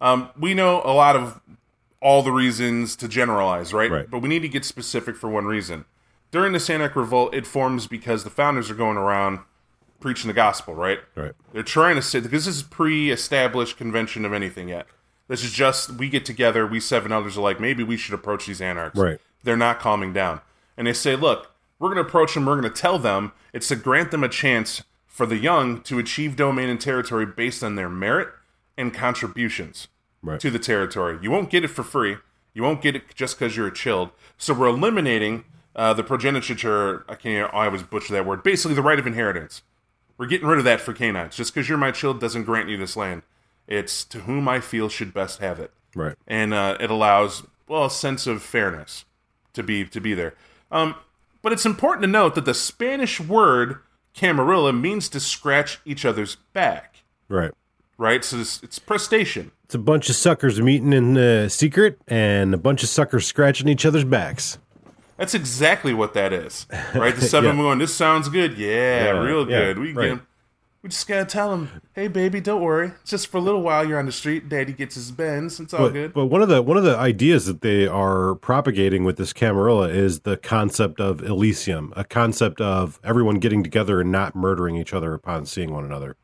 Um, 0.00 0.30
we 0.38 0.54
know 0.54 0.82
a 0.84 0.92
lot 0.92 1.16
of 1.16 1.40
all 2.00 2.22
the 2.22 2.32
reasons 2.32 2.96
to 2.96 3.08
generalize, 3.08 3.72
right? 3.72 3.90
Right. 3.90 4.10
But 4.10 4.20
we 4.20 4.28
need 4.28 4.42
to 4.42 4.48
get 4.48 4.64
specific 4.64 5.16
for 5.16 5.28
one 5.28 5.46
reason. 5.46 5.84
During 6.30 6.52
the 6.52 6.58
Sanic 6.58 6.94
Revolt, 6.94 7.34
it 7.34 7.46
forms 7.46 7.86
because 7.86 8.24
the 8.24 8.30
founders 8.30 8.70
are 8.70 8.74
going 8.74 8.96
around 8.96 9.40
preaching 10.00 10.28
the 10.28 10.34
gospel, 10.34 10.74
right? 10.74 10.98
Right. 11.14 11.32
They're 11.52 11.62
trying 11.62 11.96
to 11.96 12.02
say 12.02 12.20
because 12.20 12.44
this 12.44 12.56
is 12.56 12.62
pre-established 12.62 13.76
convention 13.76 14.24
of 14.24 14.32
anything 14.32 14.68
yet. 14.68 14.86
This 15.28 15.42
is 15.44 15.52
just 15.52 15.90
we 15.92 16.08
get 16.08 16.24
together, 16.24 16.66
we 16.66 16.80
seven 16.80 17.10
others 17.12 17.36
are 17.36 17.40
like 17.40 17.60
maybe 17.60 17.82
we 17.82 17.96
should 17.96 18.14
approach 18.14 18.46
these 18.46 18.60
anarchs. 18.60 18.98
Right. 18.98 19.18
They're 19.42 19.56
not 19.56 19.78
calming 19.80 20.12
down, 20.12 20.40
and 20.76 20.86
they 20.86 20.92
say, 20.92 21.16
look, 21.16 21.52
we're 21.78 21.88
going 21.92 22.02
to 22.02 22.08
approach 22.08 22.34
them. 22.34 22.46
We're 22.46 22.60
going 22.60 22.72
to 22.72 22.80
tell 22.80 22.98
them 22.98 23.32
it's 23.52 23.68
to 23.68 23.76
grant 23.76 24.10
them 24.10 24.24
a 24.24 24.28
chance 24.28 24.82
for 25.06 25.26
the 25.26 25.36
young 25.36 25.80
to 25.82 25.98
achieve 25.98 26.36
domain 26.36 26.68
and 26.68 26.80
territory 26.80 27.26
based 27.26 27.62
on 27.64 27.74
their 27.74 27.88
merit 27.88 28.28
and 28.76 28.92
contributions 28.92 29.88
Right. 30.22 30.40
to 30.40 30.50
the 30.50 30.58
territory. 30.58 31.18
You 31.22 31.30
won't 31.30 31.50
get 31.50 31.62
it 31.64 31.68
for 31.68 31.82
free. 31.84 32.16
You 32.52 32.62
won't 32.62 32.82
get 32.82 32.96
it 32.96 33.14
just 33.14 33.38
because 33.38 33.56
you're 33.56 33.68
a 33.68 33.72
chilled. 33.74 34.10
So 34.38 34.54
we're 34.54 34.66
eliminating 34.68 35.44
uh, 35.76 35.92
the 35.92 36.02
progeniture. 36.02 37.04
I 37.08 37.14
can't. 37.14 37.52
I 37.54 37.66
always 37.66 37.82
butcher 37.82 38.12
that 38.14 38.26
word. 38.26 38.42
Basically, 38.42 38.74
the 38.74 38.82
right 38.82 38.98
of 38.98 39.06
inheritance. 39.06 39.62
We're 40.18 40.26
getting 40.26 40.48
rid 40.48 40.58
of 40.58 40.64
that 40.64 40.80
for 40.80 40.92
Cainites. 40.94 41.36
Just 41.36 41.54
because 41.54 41.68
you're 41.68 41.78
my 41.78 41.90
chilled 41.92 42.18
doesn't 42.20 42.44
grant 42.44 42.68
you 42.68 42.76
this 42.76 42.96
land. 42.96 43.22
It's 43.68 44.04
to 44.06 44.20
whom 44.20 44.48
I 44.48 44.60
feel 44.60 44.88
should 44.88 45.12
best 45.12 45.40
have 45.40 45.58
it, 45.58 45.72
Right. 45.94 46.14
and 46.26 46.54
uh, 46.54 46.76
it 46.80 46.90
allows 46.90 47.42
well 47.68 47.86
a 47.86 47.90
sense 47.90 48.26
of 48.26 48.42
fairness 48.42 49.04
to 49.54 49.62
be 49.62 49.84
to 49.86 50.00
be 50.00 50.14
there. 50.14 50.34
Um, 50.70 50.94
but 51.42 51.52
it's 51.52 51.66
important 51.66 52.02
to 52.02 52.08
note 52.08 52.34
that 52.36 52.44
the 52.44 52.54
Spanish 52.54 53.20
word 53.20 53.78
camarilla 54.14 54.72
means 54.72 55.08
to 55.10 55.20
scratch 55.20 55.80
each 55.84 56.04
other's 56.04 56.36
back, 56.52 57.02
Right. 57.28 57.52
right? 57.98 58.24
So 58.24 58.38
it's, 58.38 58.62
it's 58.62 58.78
prestation. 58.78 59.50
It's 59.64 59.74
a 59.74 59.78
bunch 59.78 60.08
of 60.08 60.16
suckers 60.16 60.60
meeting 60.60 60.92
in 60.92 61.16
uh, 61.18 61.48
secret 61.48 61.98
and 62.08 62.54
a 62.54 62.56
bunch 62.56 62.82
of 62.82 62.88
suckers 62.88 63.26
scratching 63.26 63.68
each 63.68 63.84
other's 63.84 64.04
backs. 64.04 64.58
That's 65.16 65.34
exactly 65.34 65.92
what 65.94 66.14
that 66.14 66.32
is, 66.32 66.66
right? 66.94 67.14
The 67.16 67.22
seven 67.34 67.56
Yeah. 67.56 67.62
going, 67.62 67.78
this 67.78 67.94
sounds 67.94 68.28
good, 68.28 68.56
yeah, 68.58 69.04
Yeah, 69.06 69.10
real 69.20 69.48
yeah, 69.50 69.58
good. 69.58 69.78
We 69.78 69.92
right. 69.92 70.02
get 70.04 70.10
'em- 70.12 70.26
We 70.86 70.90
just 70.90 71.08
gotta 71.08 71.24
tell 71.24 71.52
him, 71.52 71.82
hey 71.94 72.06
baby, 72.06 72.40
don't 72.40 72.62
worry. 72.62 72.92
It's 73.00 73.10
just 73.10 73.26
for 73.26 73.38
a 73.38 73.40
little 73.40 73.60
while. 73.60 73.84
You're 73.84 73.98
on 73.98 74.06
the 74.06 74.12
street. 74.12 74.48
Daddy 74.48 74.72
gets 74.72 74.94
his 74.94 75.10
bends. 75.10 75.58
It's 75.58 75.74
all 75.74 75.86
But, 75.86 75.92
good. 75.92 76.14
but 76.14 76.26
one 76.26 76.42
of 76.42 76.48
the 76.48 76.62
one 76.62 76.76
of 76.76 76.84
the 76.84 76.96
ideas 76.96 77.46
that 77.46 77.60
they 77.60 77.88
are 77.88 78.36
propagating 78.36 79.02
with 79.02 79.16
this 79.16 79.32
Camarilla 79.32 79.88
is 79.88 80.20
the 80.20 80.36
concept 80.36 81.00
of 81.00 81.24
Elysium, 81.24 81.92
a 81.96 82.04
concept 82.04 82.60
of 82.60 83.00
everyone 83.02 83.40
getting 83.40 83.64
together 83.64 84.00
and 84.00 84.12
not 84.12 84.36
murdering 84.36 84.76
each 84.76 84.94
other 84.94 85.12
upon 85.12 85.44
seeing 85.44 85.72
one 85.72 85.84
another, 85.84 86.14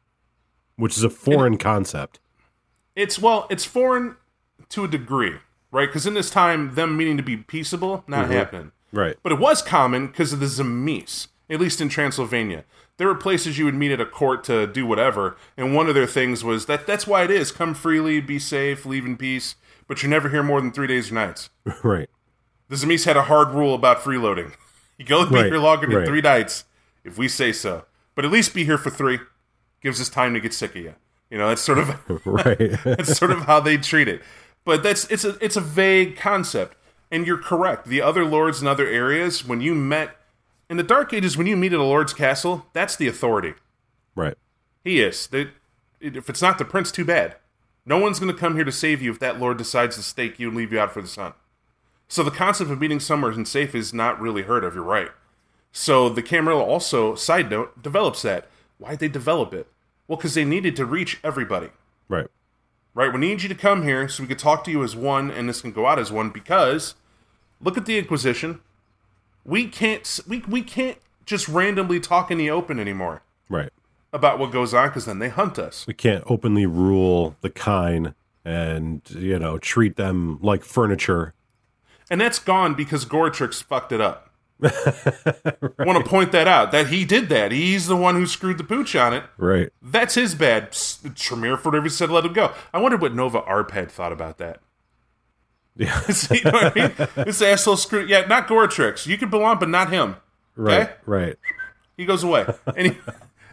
which 0.77 0.97
is 0.97 1.03
a 1.03 1.11
foreign 1.11 1.59
concept. 1.59 2.21
It's 2.95 3.19
well, 3.19 3.49
it's 3.51 3.65
foreign 3.65 4.15
to 4.69 4.85
a 4.85 4.89
degree, 4.89 5.39
right? 5.73 5.89
Because 5.89 6.07
in 6.07 6.15
this 6.15 6.31
time, 6.31 6.77
them 6.77 6.97
meaning 6.97 7.17
to 7.17 7.25
be 7.25 7.37
peaceable, 7.37 8.05
not 8.07 8.27
Mm-hmm. 8.27 8.33
happening. 8.35 8.73
Right. 8.93 9.17
But 9.25 9.33
it 9.33 9.41
was 9.41 9.61
common 9.61 10.07
because 10.07 10.33
of 10.33 10.39
the 10.39 10.47
Tzimisce, 10.47 11.27
at 11.51 11.59
least 11.59 11.81
in 11.81 11.89
Transylvania. 11.89 12.63
There 12.99 13.09
were 13.09 13.15
places 13.15 13.59
you 13.59 13.65
would 13.65 13.75
meet 13.75 13.91
at 13.91 14.01
a 14.01 14.07
court 14.07 14.45
to 14.45 14.67
do 14.67 14.87
whatever, 14.87 15.37
and 15.57 15.75
one 15.75 15.89
of 15.89 15.95
their 15.95 16.07
things 16.07 16.45
was 16.45 16.67
that 16.67 16.87
that's 16.87 17.07
why 17.07 17.25
it 17.25 17.31
is 17.31 17.51
come 17.51 17.75
freely, 17.75 18.21
be 18.21 18.39
safe, 18.39 18.85
leave 18.87 19.07
in 19.07 19.17
peace, 19.17 19.57
but 19.89 20.03
you're 20.03 20.11
never 20.11 20.29
here 20.29 20.43
more 20.43 20.61
than 20.61 20.73
three 20.73 20.87
days 20.87 21.11
or 21.11 21.15
nights. 21.15 21.51
Right. 21.83 22.09
The 22.69 22.77
Tzimisce 22.77 23.05
had 23.05 23.17
a 23.17 23.25
hard 23.25 23.49
rule 23.51 23.75
about 23.75 23.99
freeloading. 23.99 24.55
You 24.99 25.07
go 25.07 25.27
be 25.29 25.35
Right, 25.35 25.47
here 25.47 25.59
longer 25.59 25.87
than 25.89 25.97
right. 25.97 26.07
three 26.07 26.21
nights 26.21 26.65
if 27.03 27.19
we 27.19 27.27
say 27.27 27.51
so. 27.51 27.87
But 28.15 28.25
at 28.25 28.31
least 28.31 28.55
be 28.55 28.65
here 28.65 28.79
for 28.79 28.91
three. 28.91 29.19
Gives 29.81 30.01
us 30.01 30.09
time 30.09 30.33
to 30.35 30.39
get 30.41 30.53
sick 30.55 30.77
of 30.77 30.83
you. 30.83 30.95
You 31.29 31.39
know, 31.39 31.49
that's 31.49 31.63
sort 31.63 31.79
of 31.79 31.99
Right. 32.27 32.79
that's 32.85 33.17
sort 33.19 33.33
of 33.33 33.41
how 33.47 33.59
they 33.59 33.79
treat 33.79 34.07
it. 34.07 34.23
But 34.65 34.83
that's 34.85 35.11
it's 35.11 35.25
a 35.25 35.37
it's 35.45 35.57
a 35.57 35.61
vague 35.63 36.17
concept. 36.17 36.77
And 37.11 37.27
you're 37.27 37.39
correct. 37.39 37.87
The 37.89 38.01
other 38.01 38.25
lords 38.25 38.61
in 38.63 38.69
other 38.69 38.87
areas, 38.87 39.45
when 39.45 39.61
you 39.61 39.75
met 39.75 40.15
in 40.73 40.79
the 40.79 40.83
Dark 40.83 41.13
Ages, 41.13 41.37
when 41.37 41.47
you 41.47 41.55
meet 41.55 41.75
at 41.75 41.81
a 41.81 41.85
lord's 41.85 42.15
castle, 42.15 42.65
that's 42.73 42.97
the 42.97 43.07
authority. 43.07 43.53
right. 44.15 44.39
He 44.83 45.03
is. 45.03 45.27
They, 45.27 45.51
if 46.01 46.31
it's 46.31 46.41
not 46.41 46.57
the 46.57 46.65
prince, 46.65 46.91
too 46.91 47.05
bad. 47.05 47.37
No 47.85 47.99
one's 47.99 48.19
going 48.19 48.33
to 48.33 48.41
come 48.41 48.55
here 48.55 48.65
to 48.65 48.73
save 48.73 49.03
you 49.03 49.11
if 49.11 49.19
that 49.19 49.39
lord 49.39 49.59
decides 49.59 49.97
to 49.97 50.03
stake 50.03 50.41
you 50.41 50.49
and 50.49 50.57
leave 50.57 50.73
you 50.73 50.81
out 50.81 50.91
for 50.91 51.03
the 51.03 51.09
sun. 51.09 51.35
So 52.09 52.23
the 52.23 52.31
concept 52.31 52.71
of 52.71 52.81
meeting 52.81 53.01
somewhere 53.01 53.33
and 53.33 53.47
safe 53.47 53.75
is 53.75 53.93
not 53.93 54.19
really 54.19 54.45
heard 54.45 54.65
of. 54.65 54.75
You're 54.75 54.83
right. 54.83 55.11
So 55.73 56.09
the 56.09 56.23
Camarilla 56.23 56.65
also, 56.65 57.17
side 57.17 57.51
note, 57.51 57.83
develops 57.83 58.23
that. 58.23 58.49
Why'd 58.79 58.99
they 58.99 59.09
develop 59.09 59.53
it? 59.53 59.67
Well, 60.09 60.17
because 60.17 60.33
they 60.33 60.47
needed 60.47 60.75
to 60.77 60.87
reach 60.87 61.21
everybody. 61.23 61.69
Right. 62.09 62.29
Right? 62.95 63.13
We 63.13 63.21
need 63.21 63.43
you 63.43 63.49
to 63.51 63.55
come 63.55 63.83
here 63.83 64.09
so 64.09 64.23
we 64.23 64.27
could 64.27 64.39
talk 64.39 64.65
to 64.65 64.71
you 64.71 64.83
as 64.83 64.97
one 64.97 65.31
and 65.31 65.51
this 65.51 65.61
can 65.61 65.73
go 65.73 65.87
out 65.87 65.99
as 65.99 66.11
one 66.11 66.31
because 66.31 66.95
look 67.61 67.77
at 67.77 67.85
the 67.85 67.99
Inquisition. 67.99 68.63
We 69.45 69.67
can't 69.67 70.21
we, 70.27 70.39
we 70.49 70.63
can't 70.63 70.99
just 71.27 71.49
randomly 71.49 72.01
talk 72.01 72.31
in 72.31 72.39
the 72.39 72.51
open 72.51 72.79
anymore 72.79 73.23
Right. 73.49 73.71
about 74.13 74.39
what 74.39 74.51
goes 74.53 74.73
on 74.75 74.89
because 74.89 75.07
then 75.07 75.19
they 75.19 75.29
hunt 75.29 75.59
us. 75.59 75.87
We 75.87 75.95
can't 75.95 76.25
openly 76.27 76.67
rule 76.67 77.37
the 77.41 77.51
kind 77.51 78.15
and 78.45 79.03
you 79.11 79.39
know 79.39 79.59
treat 79.59 79.97
them 79.97 80.39
like 80.43 80.65
furniture. 80.65 81.35
And 82.11 82.21
that's 82.21 82.39
gone 82.39 82.75
because 82.75 83.05
Goratrix 83.07 83.63
fucked 83.63 83.93
it 83.93 84.01
up. 84.01 84.29
Want 84.61 86.05
to 86.05 86.09
point 86.09 86.31
that 86.33 86.47
out 86.47 86.71
that 86.73 86.89
he 86.89 87.05
did 87.05 87.29
that. 87.31 87.51
He's 87.53 87.87
the 87.89 87.97
one 87.97 88.15
who 88.15 88.27
screwed 88.27 88.59
the 88.59 88.65
pooch 88.65 88.95
on 88.95 89.13
it. 89.13 89.25
Right. 89.37 89.71
That's 89.83 90.15
his 90.15 90.35
bad. 90.37 90.73
Tremere 91.17 91.57
for 91.57 91.71
whatever 91.71 91.89
said, 91.89 92.11
let 92.11 92.25
him 92.25 92.33
go. 92.33 92.53
I 92.73 92.79
wonder 92.79 92.97
what 92.97 93.15
Nova 93.15 93.41
Arpad 93.43 93.91
thought 93.91 94.13
about 94.13 94.39
that. 94.39 94.61
Yeah. 95.77 96.03
you 96.31 96.45
know 96.45 96.51
what 96.51 96.77
I 96.77 96.81
mean? 96.81 97.25
This 97.25 97.41
asshole 97.41 97.77
screw. 97.77 98.07
Yeah, 98.07 98.27
not 98.27 98.49
Goratrix. 98.49 99.07
You 99.07 99.17
can 99.17 99.31
belong, 99.31 99.59
but 99.59 99.69
not 99.69 99.91
him. 99.91 100.17
Right. 100.57 100.83
Okay? 100.83 100.93
Right. 101.07 101.39
He 101.97 102.05
goes 102.05 102.23
away. 102.23 102.47
Any, 102.77 102.99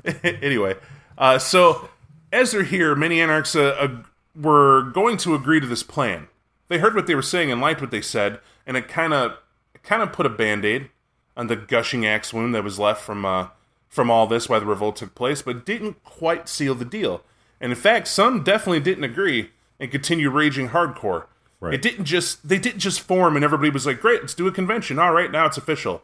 anyway, 0.24 0.76
uh, 1.17 1.39
so 1.39 1.89
as 2.32 2.51
they're 2.51 2.63
here, 2.63 2.95
many 2.95 3.22
anarchs 3.22 3.55
uh, 3.55 3.76
uh, 3.80 4.03
were 4.36 4.84
going 4.93 5.17
to 5.17 5.36
agree 5.36 5.59
to 5.59 5.67
this 5.67 5.84
plan. 5.84 6.28
They 6.67 6.78
heard 6.78 6.95
what 6.95 7.07
they 7.07 7.15
were 7.15 7.22
saying 7.22 7.51
and 7.51 7.59
liked 7.59 7.82
what 7.82 7.91
they 7.91 8.01
said, 8.01 8.39
and 8.67 8.78
it 8.78 8.88
kind 8.88 9.13
of 9.13 9.38
kind 9.82 10.03
of 10.03 10.11
put 10.11 10.26
a 10.26 10.30
band 10.30 10.65
aid 10.65 10.89
on 11.36 11.47
the 11.47 11.55
gushing 11.55 12.05
axe 12.05 12.34
wound 12.34 12.53
that 12.53 12.63
was 12.63 12.78
left 12.78 13.01
from 13.01 13.26
uh, 13.26 13.47
from 13.88 14.11
all 14.11 14.28
this 14.28 14.47
why 14.47 14.59
the 14.59 14.65
revolt 14.65 14.97
took 14.97 15.15
place, 15.15 15.41
but 15.41 15.65
didn't 15.65 16.03
quite 16.03 16.47
seal 16.47 16.76
the 16.76 16.86
deal. 16.86 17.24
And 17.59 17.72
in 17.72 17.78
fact, 17.78 18.07
some 18.07 18.43
definitely 18.43 18.80
didn't 18.80 19.03
agree 19.03 19.51
and 19.80 19.91
continue 19.91 20.30
raging 20.30 20.70
hardcore. 20.70 21.26
Right. 21.62 21.74
It 21.74 21.82
didn't 21.82 22.05
just 22.05 22.47
they 22.47 22.57
didn't 22.57 22.80
just 22.80 23.01
form 23.01 23.36
and 23.36 23.43
everybody 23.43 23.70
was 23.70 23.86
like, 23.86 23.99
"Great, 24.01 24.22
let's 24.22 24.34
do 24.34 24.47
a 24.47 24.51
convention." 24.51 24.97
All 24.97 25.12
right, 25.12 25.30
now 25.32 25.45
it's 25.45 25.57
official. 25.57 26.01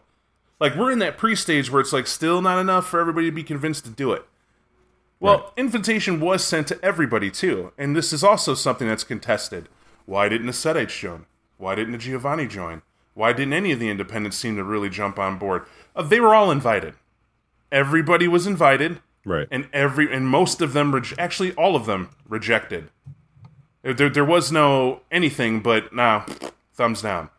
Like 0.59 0.75
we're 0.75 0.91
in 0.91 0.99
that 0.99 1.17
pre-stage 1.17 1.71
where 1.71 1.81
it's 1.81 1.93
like 1.93 2.07
still 2.07 2.41
not 2.41 2.59
enough 2.59 2.87
for 2.87 2.99
everybody 2.99 3.27
to 3.27 3.35
be 3.35 3.43
convinced 3.43 3.85
to 3.85 3.89
do 3.91 4.11
it. 4.11 4.25
Well, 5.19 5.53
invitation 5.57 6.19
was 6.19 6.43
sent 6.43 6.67
to 6.67 6.79
everybody 6.83 7.31
too, 7.31 7.71
and 7.77 7.95
this 7.95 8.11
is 8.11 8.23
also 8.23 8.53
something 8.53 8.87
that's 8.87 9.03
contested. 9.05 9.69
Why 10.05 10.27
didn't 10.29 10.47
the 10.47 10.53
Setites 10.53 10.97
join? 10.99 11.25
Why 11.57 11.73
didn't 11.73 11.93
the 11.93 11.97
Giovanni 11.97 12.47
join? 12.47 12.81
Why 13.13 13.31
didn't 13.31 13.53
any 13.53 13.71
of 13.71 13.79
the 13.79 13.89
independents 13.89 14.35
seem 14.37 14.57
to 14.57 14.63
really 14.63 14.89
jump 14.89 15.17
on 15.17 15.37
board? 15.37 15.65
Uh, 15.95 16.03
they 16.03 16.19
were 16.19 16.35
all 16.35 16.51
invited. 16.51 16.95
Everybody 17.71 18.27
was 18.27 18.45
invited, 18.45 18.99
Right. 19.25 19.47
and 19.49 19.67
every 19.73 20.13
and 20.13 20.27
most 20.27 20.61
of 20.61 20.73
them, 20.73 20.91
rej- 20.91 21.15
actually 21.17 21.53
all 21.53 21.75
of 21.77 21.85
them, 21.85 22.09
rejected. 22.27 22.89
There, 23.93 24.09
there 24.09 24.25
was 24.25 24.51
no 24.51 25.01
anything 25.11 25.61
but 25.61 25.93
nah, 25.93 26.25
thumbs 26.73 27.01
down. 27.03 27.29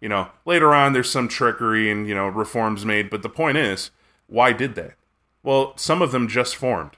You 0.00 0.08
know, 0.08 0.28
later 0.44 0.74
on 0.74 0.92
there's 0.94 1.08
some 1.10 1.28
trickery 1.28 1.90
and 1.90 2.08
you 2.08 2.14
know 2.14 2.26
reforms 2.26 2.84
made, 2.84 3.08
but 3.08 3.22
the 3.22 3.28
point 3.28 3.56
is, 3.56 3.90
why 4.26 4.52
did 4.52 4.74
they? 4.74 4.92
Well, 5.44 5.74
some 5.76 6.02
of 6.02 6.10
them 6.12 6.26
just 6.28 6.56
formed, 6.56 6.92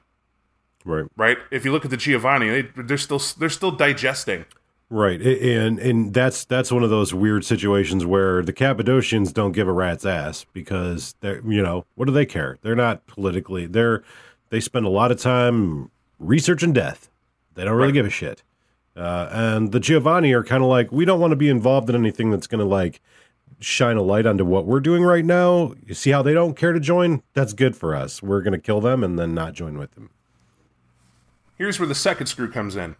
right. 0.85 1.05
right? 1.17 1.39
If 1.51 1.65
you 1.65 1.73
look 1.73 1.85
at 1.85 1.91
the 1.91 1.97
Giovanni, 1.99 2.49
they, 2.49 2.63
they're 2.83 2.97
still 2.97 3.21
they're 3.39 3.51
still 3.51 3.71
digesting. 3.71 4.47
Right. 4.91 5.21
And 5.21 5.79
and 5.79 6.15
that's 6.15 6.45
that's 6.45 6.71
one 6.73 6.83
of 6.83 6.91
those 6.91 7.13
weird 7.13 7.45
situations 7.45 8.07
where 8.07 8.43
the 8.43 8.53
Cappadocians 8.53 9.33
don't 9.33 9.53
give 9.53 9.67
a 9.69 9.73
rat's 9.73 10.07
ass 10.07 10.47
because 10.53 11.15
they're 11.21 11.43
you 11.47 11.63
know, 11.63 11.85
what 11.95 12.07
do 12.07 12.13
they 12.13 12.27
care? 12.27 12.59
They're 12.63 12.77
not 12.77 13.07
politically 13.07 13.67
they're 13.67 14.03
they 14.51 14.61
spend 14.61 14.87
a 14.87 14.91
lot 14.91 15.11
of 15.11 15.19
time 15.19 15.91
researching 16.19 16.73
death. 16.73 17.11
They 17.55 17.65
don't 17.65 17.75
really 17.75 17.89
Right. 17.89 17.95
give 17.95 18.07
a 18.07 18.11
shit. 18.11 18.43
Uh, 18.97 19.29
and 19.31 19.73
the 19.73 19.81
Giovanni 19.81 20.33
are 20.33 20.45
kind 20.45 20.63
of 20.63 20.69
like, 20.69 20.93
we 20.93 21.05
don't 21.05 21.21
want 21.21 21.33
to 21.33 21.37
be 21.37 21.49
involved 21.49 21.89
in 21.91 21.97
anything 21.97 22.31
that's 22.31 22.47
going 22.47 22.61
to 22.61 22.65
like 22.65 23.01
shine 23.61 23.97
a 23.97 24.03
light 24.03 24.27
onto 24.27 24.45
what 24.45 24.67
we're 24.67 24.81
doing 24.81 25.03
right 25.03 25.25
now. 25.25 25.75
You 25.85 25.95
see 25.95 26.11
how 26.11 26.23
they 26.23 26.33
don't 26.35 26.55
care 26.55 26.73
to 26.73 26.81
join? 26.81 27.23
That's 27.33 27.53
good 27.53 27.77
for 27.77 27.95
us. 27.95 28.23
We're 28.23 28.43
going 28.43 28.53
to 28.53 28.59
kill 28.59 28.81
them 28.81 29.03
and 29.03 29.19
then 29.19 29.35
not 29.35 29.55
join 29.55 29.79
with 29.79 29.93
them. 29.93 30.11
Here's 31.57 31.79
where 31.79 31.89
the 31.89 31.95
second 31.95 32.27
screw 32.27 32.51
comes 32.51 32.77
in. 32.77 32.97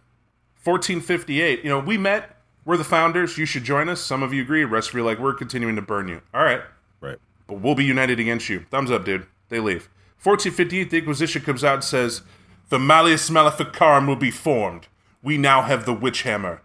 1458. 0.63 1.63
You 1.63 1.69
know, 1.69 1.79
we 1.79 1.97
met. 1.97 2.37
We're 2.65 2.77
the 2.77 2.83
founders. 2.83 3.37
You 3.37 3.45
should 3.45 3.63
join 3.63 3.89
us. 3.89 4.01
Some 4.01 4.23
of 4.23 4.33
you 4.33 4.41
agree. 4.41 4.63
Rest 4.63 4.89
of 4.89 4.95
you 4.95 5.03
like, 5.03 5.19
we're 5.19 5.33
continuing 5.33 5.75
to 5.75 5.81
burn 5.81 6.07
you. 6.07 6.21
All 6.33 6.43
right. 6.43 6.61
Right. 7.01 7.17
but 7.47 7.59
we'll 7.59 7.75
be 7.75 7.83
united 7.85 8.19
against 8.19 8.49
you. 8.49 8.65
Thumbs 8.71 8.89
up, 8.89 9.05
dude. 9.05 9.27
They 9.49 9.59
leave. 9.59 9.89
1458, 10.23 10.89
the 10.89 10.97
Inquisition 10.97 11.41
comes 11.43 11.63
out 11.63 11.75
and 11.75 11.83
says, 11.83 12.23
The 12.69 12.79
Malleus 12.79 13.29
Maleficarum 13.29 14.07
will 14.07 14.15
be 14.15 14.31
formed. 14.31 14.87
We 15.25 15.39
now 15.39 15.63
have 15.63 15.85
the 15.85 15.93
Witch 15.93 16.21
Hammer. 16.21 16.61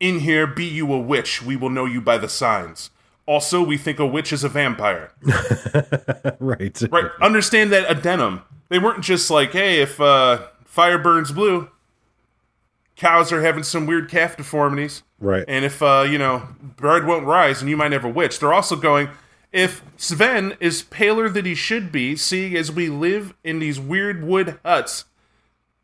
In 0.00 0.18
here, 0.18 0.44
be 0.44 0.64
you 0.64 0.92
a 0.92 0.98
witch, 0.98 1.40
we 1.40 1.54
will 1.54 1.70
know 1.70 1.84
you 1.84 2.00
by 2.00 2.18
the 2.18 2.28
signs. 2.28 2.90
Also, 3.26 3.62
we 3.62 3.78
think 3.78 4.00
a 4.00 4.06
witch 4.06 4.32
is 4.32 4.42
a 4.42 4.48
vampire. 4.48 5.12
Right. 6.40 6.82
Right, 6.90 7.10
understand 7.20 7.72
that 7.72 7.88
addendum. 7.88 8.42
They 8.68 8.80
weren't 8.80 9.04
just 9.04 9.30
like, 9.30 9.52
hey, 9.52 9.80
if 9.80 10.00
uh, 10.00 10.48
fire 10.64 10.98
burns 10.98 11.30
blue, 11.30 11.70
cows 12.96 13.32
are 13.32 13.42
having 13.42 13.62
some 13.62 13.86
weird 13.86 14.10
calf 14.10 14.36
deformities. 14.36 15.04
Right. 15.20 15.44
And 15.46 15.64
if, 15.64 15.80
uh, 15.80 16.04
you 16.08 16.18
know, 16.18 16.48
bread 16.60 17.06
won't 17.06 17.26
rise 17.26 17.60
and 17.60 17.70
you 17.70 17.76
might 17.76 17.92
have 17.92 18.04
a 18.04 18.08
witch, 18.08 18.40
they're 18.40 18.52
also 18.52 18.74
going, 18.74 19.08
if 19.52 19.82
Sven 19.96 20.56
is 20.58 20.82
paler 20.82 21.28
than 21.28 21.44
he 21.44 21.54
should 21.54 21.92
be, 21.92 22.16
seeing 22.16 22.56
as 22.56 22.72
we 22.72 22.88
live 22.88 23.34
in 23.44 23.60
these 23.60 23.78
weird 23.78 24.24
wood 24.24 24.58
huts, 24.64 25.04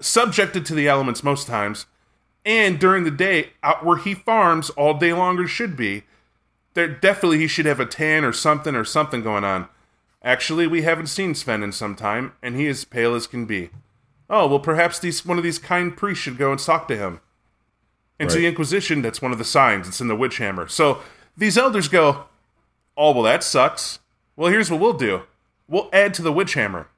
subjected 0.01 0.67
to 0.67 0.75
the 0.75 0.89
elements 0.89 1.23
most 1.23 1.47
times, 1.47 1.87
and 2.49 2.81
during 2.81 3.05
the 3.05 3.11
day, 3.11 3.51
out 3.63 3.85
where 3.85 3.99
he 3.99 4.15
farms 4.15 4.71
all 4.71 4.95
day 4.95 5.13
longer 5.13 5.47
should 5.47 5.77
be, 5.77 6.05
there 6.73 6.89
definitely 6.89 7.41
he 7.41 7.47
should 7.47 7.67
have 7.67 7.79
a 7.79 7.85
tan 7.85 8.25
or 8.25 8.33
something 8.33 8.75
or 8.75 8.87
something 8.87 9.23
going 9.23 9.45
on. 9.45 9.69
Actually, 10.25 10.67
we 10.67 10.81
haven't 10.81 11.09
seen 11.09 11.35
Sven 11.35 11.63
in 11.63 11.73
some 11.73 11.95
time, 11.95 12.33
and 12.43 12.57
he 12.57 12.67
is 12.67 12.87
pale 12.87 13.15
as 13.15 13.27
can 13.27 13.45
be. 13.45 13.69
Oh, 14.31 14.47
well, 14.47 14.61
perhaps 14.61 14.99
these 14.99 15.27
one 15.27 15.37
of 15.37 15.45
these 15.45 15.59
kind 15.59 15.95
priests 15.95 16.25
should 16.25 16.39
go 16.39 16.51
and 16.51 16.59
talk 16.59 16.89
to 16.89 16.97
him. 16.97 17.21
And 18.19 18.31
to 18.31 18.37
the 18.37 18.47
Inquisition, 18.47 19.03
that's 19.03 19.21
one 19.21 19.31
of 19.31 19.39
the 19.39 19.45
signs. 19.45 19.87
It's 19.87 20.01
in 20.01 20.09
the 20.09 20.17
Witch 20.17 20.39
Hammer. 20.39 20.69
So 20.69 21.03
these 21.37 21.59
elders 21.59 21.89
go, 21.89 22.25
Oh, 22.97 23.13
well, 23.13 23.25
that 23.25 23.45
sucks. 23.45 23.99
Well, 24.37 24.51
here's 24.51 24.71
what 24.71 24.81
we'll 24.81 24.95
do 24.95 25.25
we'll 25.69 25.91
add 25.93 26.15
to 26.15 26.23
the 26.23 26.33
Witch 26.33 26.55
Hammer. 26.55 26.89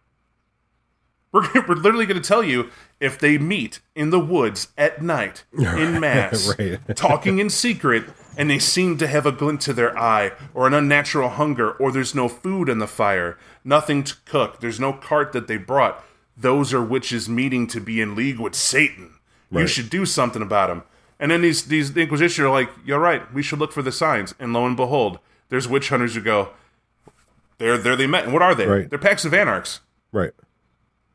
We're, 1.33 1.49
we're 1.69 1.77
literally 1.77 2.07
going 2.07 2.21
to 2.21 2.29
tell 2.29 2.43
you 2.43 2.71
if 2.99 3.17
they 3.19 3.39
meet 3.39 3.79
in 3.95 4.11
the 4.11 4.19
woods 4.19 4.69
at 4.77 5.01
night 5.01 5.45
in 5.57 6.01
mass, 6.01 6.53
Right. 6.59 6.81
talking 6.97 7.39
in 7.39 7.51
secret, 7.51 8.05
and 8.37 8.51
they 8.51 8.59
seem 8.59 8.99
to 8.99 9.07
have 9.07 9.27
a 9.27 9.31
glint 9.33 9.61
to 9.63 9.73
their 9.73 9.97
eye, 9.97 10.33
or 10.55 10.67
an 10.67 10.75
unnatural 10.75 11.29
hunger, 11.29 11.71
or 11.71 11.93
there's 11.93 12.17
no 12.17 12.29
food 12.29 12.69
in 12.69 12.81
the 12.81 12.89
fire, 12.89 13.39
nothing 13.63 14.03
to 14.03 14.17
cook, 14.25 14.59
there's 14.61 14.81
no 14.81 14.93
cart 14.93 15.33
that 15.33 15.47
they 15.47 15.57
brought. 15.57 16.03
Those 16.37 16.75
are 16.75 16.83
witches 16.83 17.29
meeting 17.29 17.69
to 17.69 17.81
be 17.81 18.01
in 18.01 18.17
league 18.17 18.41
with 18.41 18.57
Satan. 18.57 19.15
You 19.53 19.67
should 19.69 19.89
do 19.91 20.07
something 20.07 20.43
about 20.43 20.69
them. 20.69 20.83
And 21.21 21.31
then 21.31 21.43
these 21.43 21.67
these 21.67 21.93
the 21.93 22.01
Inquisition 22.01 22.45
are 22.45 22.51
like, 22.51 22.71
"You're 22.85 22.99
right. 22.99 23.33
We 23.33 23.43
should 23.43 23.59
look 23.59 23.73
for 23.73 23.83
the 23.83 23.93
signs." 23.93 24.35
And 24.41 24.53
lo 24.53 24.65
and 24.67 24.77
behold, 24.77 25.19
there's 25.51 25.69
witch 25.69 25.91
hunters 25.91 26.15
who 26.15 26.23
go, 26.23 26.49
"There, 27.59 27.77
there 27.77 27.95
they 27.95 28.07
met." 28.07 28.25
And 28.25 28.33
what 28.33 28.43
are 28.43 28.55
they? 28.55 28.67
Right. 28.67 28.89
They're 28.91 28.99
packs 28.99 29.25
of 29.25 29.35
anarchs. 29.35 29.81
Right. 30.13 30.31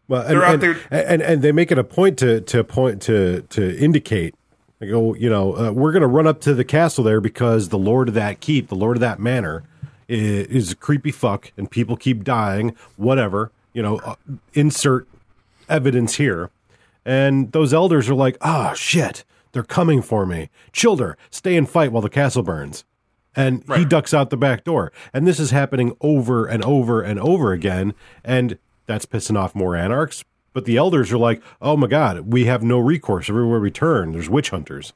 Well, 0.07 0.21
and, 0.21 0.31
They're 0.31 0.43
out 0.45 0.53
and, 0.55 0.61
there- 0.63 0.79
and 0.91 1.21
and 1.21 1.41
they 1.41 1.51
make 1.51 1.71
it 1.71 1.77
a 1.77 1.83
point 1.83 2.17
to 2.19 2.41
to 2.41 2.63
point 2.63 3.01
to 3.03 3.41
to 3.49 3.77
indicate. 3.77 4.35
They 4.79 4.87
go, 4.87 5.15
you 5.15 5.29
know, 5.29 5.55
uh, 5.55 5.71
we're 5.71 5.91
going 5.93 6.01
to 6.01 6.07
run 6.07 6.27
up 6.27 6.41
to 6.41 6.53
the 6.53 6.65
castle 6.65 7.03
there 7.03 7.21
because 7.21 7.69
the 7.69 7.77
lord 7.77 8.09
of 8.09 8.13
that 8.15 8.41
keep, 8.41 8.67
the 8.67 8.75
lord 8.75 8.97
of 8.97 9.01
that 9.01 9.19
manor, 9.19 9.63
is, 10.09 10.47
is 10.47 10.71
a 10.73 10.75
creepy 10.75 11.11
fuck, 11.11 11.51
and 11.55 11.71
people 11.71 11.95
keep 11.95 12.23
dying. 12.25 12.75
Whatever, 12.97 13.51
you 13.73 13.81
know, 13.81 13.97
uh, 13.99 14.15
insert 14.53 15.07
evidence 15.69 16.15
here. 16.15 16.49
And 17.05 17.51
those 17.51 17.73
elders 17.73 18.09
are 18.09 18.15
like, 18.15 18.37
ah, 18.41 18.73
shit, 18.73 19.23
they're 19.53 19.63
coming 19.63 20.01
for 20.01 20.25
me. 20.25 20.49
Childer, 20.73 21.17
stay 21.29 21.55
and 21.55 21.69
fight 21.69 21.91
while 21.91 22.01
the 22.01 22.09
castle 22.09 22.43
burns. 22.43 22.83
And 23.35 23.63
he 23.75 23.83
ducks 23.85 24.13
out 24.13 24.29
the 24.29 24.37
back 24.37 24.63
door. 24.63 24.91
And 25.13 25.27
this 25.27 25.39
is 25.39 25.51
happening 25.51 25.95
over 26.01 26.45
and 26.45 26.63
over 26.63 27.01
and 27.01 27.19
over 27.19 27.51
again. 27.51 27.93
And 28.23 28.57
that's 28.85 29.05
pissing 29.05 29.37
off 29.37 29.55
more 29.55 29.75
anarchs. 29.75 30.23
But 30.53 30.65
the 30.65 30.77
elders 30.77 31.11
are 31.11 31.17
like, 31.17 31.41
oh 31.61 31.75
my 31.75 31.87
God, 31.87 32.31
we 32.31 32.45
have 32.45 32.63
no 32.63 32.79
recourse. 32.79 33.29
Everywhere 33.29 33.59
we 33.59 33.71
turn, 33.71 34.13
there's 34.13 34.29
witch 34.29 34.51
hunters. 34.51 34.93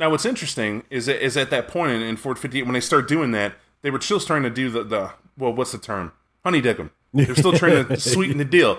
Now, 0.00 0.10
what's 0.10 0.24
interesting 0.24 0.82
is 0.90 1.06
that, 1.06 1.22
is 1.22 1.36
at 1.36 1.50
that 1.50 1.68
point 1.68 1.92
in, 1.92 2.02
in 2.02 2.16
Fort 2.16 2.38
58, 2.38 2.62
when 2.62 2.72
they 2.72 2.80
start 2.80 3.06
doing 3.06 3.30
that, 3.32 3.54
they 3.82 3.90
were 3.90 4.00
still 4.00 4.18
starting 4.18 4.44
to 4.44 4.50
do 4.50 4.70
the, 4.70 4.82
the 4.82 5.10
well, 5.36 5.52
what's 5.52 5.72
the 5.72 5.78
term? 5.78 6.12
Honey 6.42 6.60
dick. 6.60 6.78
They're 7.12 7.34
still 7.34 7.52
trying 7.52 7.86
to 7.86 7.96
sweeten 8.00 8.38
the 8.38 8.44
deal. 8.44 8.78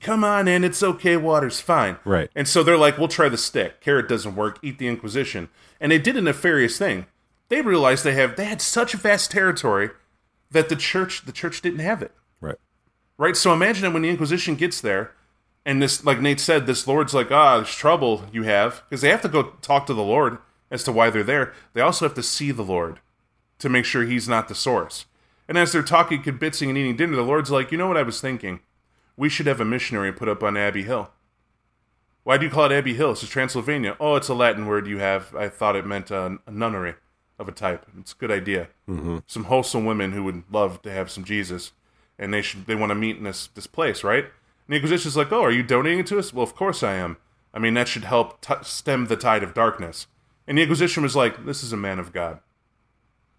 Come 0.00 0.24
on 0.24 0.48
in, 0.48 0.64
it's 0.64 0.82
okay, 0.82 1.16
water's 1.16 1.60
fine. 1.60 1.96
Right. 2.04 2.28
And 2.34 2.48
so 2.48 2.62
they're 2.62 2.76
like, 2.76 2.98
we'll 2.98 3.08
try 3.08 3.28
the 3.28 3.38
stick. 3.38 3.80
Carrot 3.80 4.08
doesn't 4.08 4.34
work, 4.34 4.58
eat 4.62 4.78
the 4.78 4.88
Inquisition. 4.88 5.48
And 5.80 5.92
they 5.92 5.98
did 5.98 6.16
a 6.16 6.20
nefarious 6.20 6.76
thing. 6.76 7.06
They 7.48 7.62
realized 7.62 8.04
they 8.04 8.14
have 8.14 8.36
they 8.36 8.44
had 8.44 8.60
such 8.60 8.94
a 8.94 8.96
vast 8.96 9.30
territory 9.30 9.90
that 10.50 10.68
the 10.68 10.76
church 10.76 11.24
the 11.24 11.32
church 11.32 11.62
didn't 11.62 11.80
have 11.80 12.02
it. 12.02 12.12
Right. 13.22 13.36
So 13.36 13.52
imagine 13.52 13.82
that 13.82 13.92
when 13.92 14.02
the 14.02 14.10
Inquisition 14.10 14.56
gets 14.56 14.80
there, 14.80 15.12
and 15.64 15.80
this, 15.80 16.04
like 16.04 16.20
Nate 16.20 16.40
said, 16.40 16.66
this 16.66 16.88
Lord's 16.88 17.14
like, 17.14 17.30
ah, 17.30 17.58
there's 17.58 17.72
trouble 17.72 18.24
you 18.32 18.42
have. 18.42 18.82
Because 18.88 19.00
they 19.00 19.10
have 19.10 19.22
to 19.22 19.28
go 19.28 19.44
talk 19.62 19.86
to 19.86 19.94
the 19.94 20.02
Lord 20.02 20.38
as 20.72 20.82
to 20.82 20.90
why 20.90 21.08
they're 21.08 21.22
there. 21.22 21.52
They 21.72 21.82
also 21.82 22.04
have 22.04 22.16
to 22.16 22.22
see 22.24 22.50
the 22.50 22.64
Lord 22.64 22.98
to 23.60 23.68
make 23.68 23.84
sure 23.84 24.02
he's 24.02 24.28
not 24.28 24.48
the 24.48 24.56
source. 24.56 25.06
And 25.46 25.56
as 25.56 25.70
they're 25.70 25.84
talking, 25.84 26.20
kibitzing, 26.20 26.68
and 26.68 26.76
eating 26.76 26.96
dinner, 26.96 27.14
the 27.14 27.22
Lord's 27.22 27.52
like, 27.52 27.70
you 27.70 27.78
know 27.78 27.86
what 27.86 27.96
I 27.96 28.02
was 28.02 28.20
thinking? 28.20 28.58
We 29.16 29.28
should 29.28 29.46
have 29.46 29.60
a 29.60 29.64
missionary 29.64 30.12
put 30.12 30.28
up 30.28 30.42
on 30.42 30.56
Abbey 30.56 30.82
Hill. 30.82 31.12
Why 32.24 32.38
do 32.38 32.44
you 32.44 32.50
call 32.50 32.64
it 32.64 32.72
Abbey 32.72 32.94
Hill? 32.94 33.12
It's 33.12 33.28
Transylvania. 33.28 33.96
Oh, 34.00 34.16
it's 34.16 34.30
a 34.30 34.34
Latin 34.34 34.66
word 34.66 34.88
you 34.88 34.98
have. 34.98 35.32
I 35.36 35.48
thought 35.48 35.76
it 35.76 35.86
meant 35.86 36.10
a, 36.10 36.38
a 36.44 36.50
nunnery 36.50 36.96
of 37.38 37.46
a 37.46 37.52
type. 37.52 37.86
It's 38.00 38.14
a 38.14 38.16
good 38.16 38.32
idea. 38.32 38.66
Mm-hmm. 38.88 39.18
Some 39.28 39.44
wholesome 39.44 39.84
women 39.84 40.10
who 40.10 40.24
would 40.24 40.42
love 40.50 40.82
to 40.82 40.90
have 40.90 41.08
some 41.08 41.22
Jesus, 41.22 41.70
and 42.18 42.32
they 42.32 42.42
should 42.42 42.66
they 42.66 42.74
want 42.74 42.90
to 42.90 42.94
meet 42.94 43.16
in 43.16 43.24
this 43.24 43.48
this 43.48 43.66
place, 43.66 44.04
right? 44.04 44.24
And 44.24 44.32
the 44.68 44.76
Inquisition's 44.76 45.16
like, 45.16 45.32
oh, 45.32 45.42
are 45.42 45.50
you 45.50 45.62
donating 45.62 46.00
it 46.00 46.06
to 46.08 46.18
us? 46.18 46.32
Well, 46.32 46.44
of 46.44 46.54
course 46.54 46.82
I 46.82 46.94
am. 46.94 47.16
I 47.54 47.58
mean, 47.58 47.74
that 47.74 47.88
should 47.88 48.04
help 48.04 48.40
t- 48.40 48.54
stem 48.62 49.06
the 49.06 49.16
tide 49.16 49.42
of 49.42 49.54
darkness. 49.54 50.06
And 50.46 50.56
the 50.56 50.62
Inquisition 50.62 51.02
was 51.02 51.16
like, 51.16 51.44
this 51.44 51.62
is 51.62 51.72
a 51.72 51.76
man 51.76 51.98
of 51.98 52.12
God. 52.12 52.40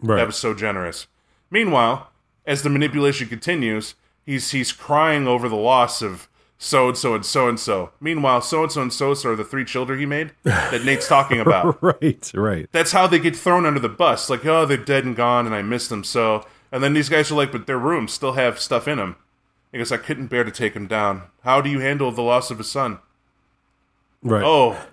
Right. 0.00 0.16
That 0.16 0.26
was 0.26 0.36
so 0.36 0.54
generous. 0.54 1.06
Meanwhile, 1.50 2.10
as 2.46 2.62
the 2.62 2.70
manipulation 2.70 3.28
continues, 3.28 3.94
he's 4.24 4.50
he's 4.50 4.72
crying 4.72 5.26
over 5.26 5.48
the 5.48 5.56
loss 5.56 6.02
of 6.02 6.28
so 6.58 6.88
and 6.88 6.96
so 6.96 7.14
and 7.14 7.24
so 7.24 7.48
and 7.48 7.58
so. 7.58 7.90
Meanwhile, 8.00 8.42
so 8.42 8.62
and 8.62 8.72
so 8.72 8.82
and 8.82 8.92
so 8.92 9.30
are 9.30 9.36
the 9.36 9.44
three 9.44 9.64
children 9.64 9.98
he 9.98 10.06
made 10.06 10.32
that 10.44 10.84
Nate's 10.84 11.08
talking 11.08 11.40
about. 11.40 11.82
right. 11.82 12.30
Right. 12.34 12.68
That's 12.72 12.92
how 12.92 13.06
they 13.06 13.18
get 13.18 13.36
thrown 13.36 13.66
under 13.66 13.80
the 13.80 13.88
bus. 13.88 14.30
Like, 14.30 14.44
oh, 14.46 14.66
they're 14.66 14.76
dead 14.76 15.04
and 15.04 15.16
gone, 15.16 15.46
and 15.46 15.54
I 15.54 15.62
miss 15.62 15.88
them 15.88 16.04
so. 16.04 16.46
And 16.74 16.82
then 16.82 16.92
these 16.92 17.08
guys 17.08 17.30
are 17.30 17.36
like, 17.36 17.52
but 17.52 17.68
their 17.68 17.78
rooms 17.78 18.12
still 18.12 18.32
have 18.32 18.58
stuff 18.58 18.88
in 18.88 18.98
them. 18.98 19.14
He 19.70 19.78
goes, 19.78 19.92
I 19.92 19.96
couldn't 19.96 20.26
bear 20.26 20.42
to 20.42 20.50
take 20.50 20.74
him 20.74 20.88
down. 20.88 21.22
How 21.44 21.60
do 21.60 21.70
you 21.70 21.78
handle 21.78 22.10
the 22.10 22.20
loss 22.20 22.50
of 22.50 22.58
a 22.58 22.64
son? 22.64 22.98
Right. 24.24 24.42
Oh, 24.44 24.84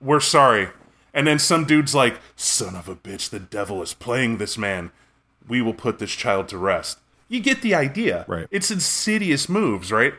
we're 0.00 0.18
sorry. 0.18 0.70
And 1.14 1.28
then 1.28 1.38
some 1.38 1.64
dude's 1.64 1.94
like, 1.94 2.18
son 2.34 2.74
of 2.74 2.88
a 2.88 2.96
bitch, 2.96 3.30
the 3.30 3.38
devil 3.38 3.80
is 3.82 3.94
playing 3.94 4.38
this 4.38 4.58
man. 4.58 4.90
We 5.46 5.62
will 5.62 5.74
put 5.74 6.00
this 6.00 6.10
child 6.10 6.48
to 6.48 6.58
rest. 6.58 6.98
You 7.28 7.38
get 7.38 7.62
the 7.62 7.72
idea. 7.72 8.24
Right. 8.26 8.48
It's 8.50 8.72
insidious 8.72 9.48
moves, 9.48 9.92
right? 9.92 10.14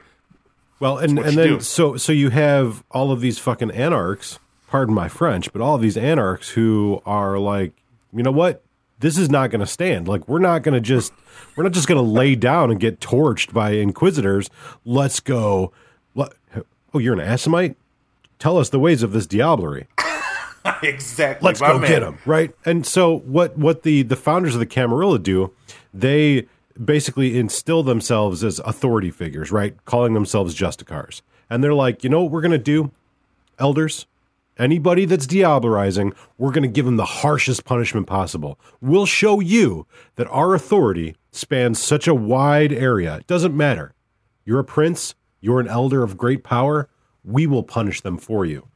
Well, 0.80 0.99
and 0.99 1.20
and 1.20 1.38
then 1.38 1.47
do. 1.47 1.59
so 1.59 1.97
so 1.97 2.13
you 2.13 2.30
have 2.30 2.86
all 2.91 3.11
of 3.11 3.20
these 3.20 3.38
fucking 3.39 3.72
anarchs. 3.72 4.39
Pardon 4.67 4.95
my 4.95 5.09
French, 5.09 5.51
but 5.51 5.61
all 5.61 5.76
of 5.76 5.82
these 5.82 5.97
anarchs 5.97 6.51
who 6.51 7.01
are 7.05 7.38
like, 7.38 7.74
you 8.13 8.24
know 8.24 8.32
what? 8.32 8.63
This 9.00 9.18
is 9.18 9.30
not 9.30 9.50
going 9.50 9.62
to 9.62 9.68
stand. 9.68 10.08
Like, 10.08 10.28
we're 10.28 10.39
not 10.39 10.64
going 10.64 10.74
to 10.74 10.82
just 10.82 11.14
we're 11.56 11.64
not 11.64 11.72
just 11.72 11.88
going 11.88 12.04
to 12.04 12.10
lay 12.10 12.36
down 12.36 12.72
and 12.72 12.80
get 12.80 13.00
torched 13.00 13.54
by 13.54 13.72
inquisitors. 13.72 14.50
Let's 14.86 15.20
go. 15.20 15.72
Let, 16.16 16.34
oh, 16.93 17.00
you're 17.00 17.14
an 17.14 17.20
Assamite. 17.20 17.76
Tell 18.39 18.58
us 18.58 18.70
the 18.70 18.80
ways 18.80 19.04
of 19.04 19.12
this 19.12 19.28
diablerie. 19.28 19.88
exactly. 20.84 21.45
Let's 21.45 21.60
go 21.60 21.80
man. 21.80 21.89
get 21.89 22.00
them, 22.00 22.18
right? 22.26 22.54
And 22.66 22.86
so 22.86 23.20
what 23.20 23.58
what 23.58 23.84
the 23.84 24.04
the 24.04 24.16
founders 24.16 24.54
of 24.54 24.60
the 24.60 24.66
Camarilla 24.66 25.20
do, 25.20 25.52
they 25.93 26.47
basically 26.84 27.38
instill 27.38 27.84
themselves 27.84 28.43
as 28.43 28.60
authority 28.60 29.12
figures, 29.12 29.52
right? 29.52 29.76
Calling 29.86 30.14
themselves 30.14 30.56
justicars. 30.56 31.22
And 31.50 31.64
they're 31.64 31.74
like, 31.74 32.04
"You 32.04 32.10
know 32.10 32.24
what 32.24 32.32
we're 32.32 32.41
going 32.41 32.52
to 32.52 32.58
do? 32.58 32.91
Elders, 33.58 34.06
anybody 34.60 35.05
that's 35.05 35.26
diablerizing, 35.26 36.14
we're 36.38 36.51
going 36.51 36.64
to 36.64 36.68
give 36.70 36.86
them 36.86 36.97
the 36.97 37.05
harshest 37.05 37.66
punishment 37.66 38.05
possible. 38.05 38.60
We'll 38.82 39.05
show 39.05 39.39
you 39.39 39.88
that 40.16 40.28
our 40.28 40.53
authority 40.53 41.16
spans 41.32 41.82
such 41.82 42.07
a 42.07 42.14
wide 42.14 42.72
area. 42.74 43.18
It 43.18 43.28
doesn't 43.28 43.55
matter. 43.55 43.93
You're 44.45 44.60
a 44.60 44.64
prince, 44.64 45.16
you're 45.41 45.60
an 45.60 45.68
elder 45.68 46.03
of 46.03 46.18
great 46.18 46.43
power, 46.43 46.89
we 47.24 47.47
will 47.47 47.64
punish 47.64 48.01
them 48.01 48.18
for 48.18 48.45
you." 48.45 48.68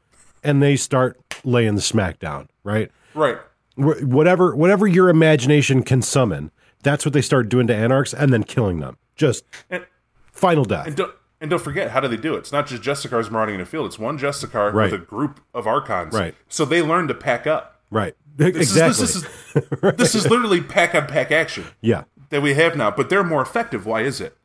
And 0.43 0.61
they 0.61 0.75
start 0.75 1.19
laying 1.43 1.75
the 1.75 1.81
smack 1.81 2.19
down, 2.19 2.49
right? 2.63 2.91
Right. 3.13 3.37
Whatever 3.75 4.55
whatever 4.55 4.85
your 4.85 5.09
imagination 5.09 5.81
can 5.83 6.01
summon, 6.01 6.51
that's 6.83 7.05
what 7.05 7.13
they 7.13 7.21
start 7.21 7.49
doing 7.49 7.65
to 7.67 7.75
anarchs 7.75 8.13
and 8.13 8.31
then 8.31 8.43
killing 8.43 8.79
them. 8.79 8.97
Just 9.15 9.45
And, 9.69 9.85
final 10.31 10.63
death. 10.65 10.87
and 10.87 10.95
don't 10.95 11.13
and 11.43 11.49
don't 11.51 11.61
forget, 11.61 11.91
how 11.91 11.99
do 11.99 12.07
they 12.07 12.17
do 12.17 12.33
it? 12.33 12.39
It's 12.39 12.51
not 12.51 12.65
just 12.65 12.81
Justicars 12.81 13.29
marauding 13.29 13.55
in 13.55 13.61
a 13.61 13.65
field. 13.65 13.85
It's 13.85 13.99
one 13.99 14.17
Justicar 14.17 14.73
Right. 14.73 14.89
with 14.91 14.99
a 15.01 15.03
group 15.05 15.41
of 15.53 15.67
Archons. 15.67 16.13
Right. 16.15 16.33
So 16.47 16.65
they 16.65 16.81
learn 16.81 17.07
to 17.09 17.13
pack 17.13 17.45
up. 17.45 17.79
right. 17.91 18.15
This 18.35 18.55
exactly. 18.55 19.03
Is, 19.03 19.21
this 19.53 19.65
is 19.83 19.95
this 19.97 20.15
is 20.15 20.27
literally 20.27 20.59
pack 20.61 20.95
on 20.95 21.05
pack 21.05 21.31
action. 21.31 21.65
yeah. 21.81 22.05
that 22.31 22.41
we 22.41 22.55
have 22.55 22.75
now, 22.75 22.89
but 22.89 23.09
they're 23.11 23.23
more 23.23 23.43
effective. 23.43 23.85
Why 23.85 24.01
is 24.01 24.19
it? 24.19 24.35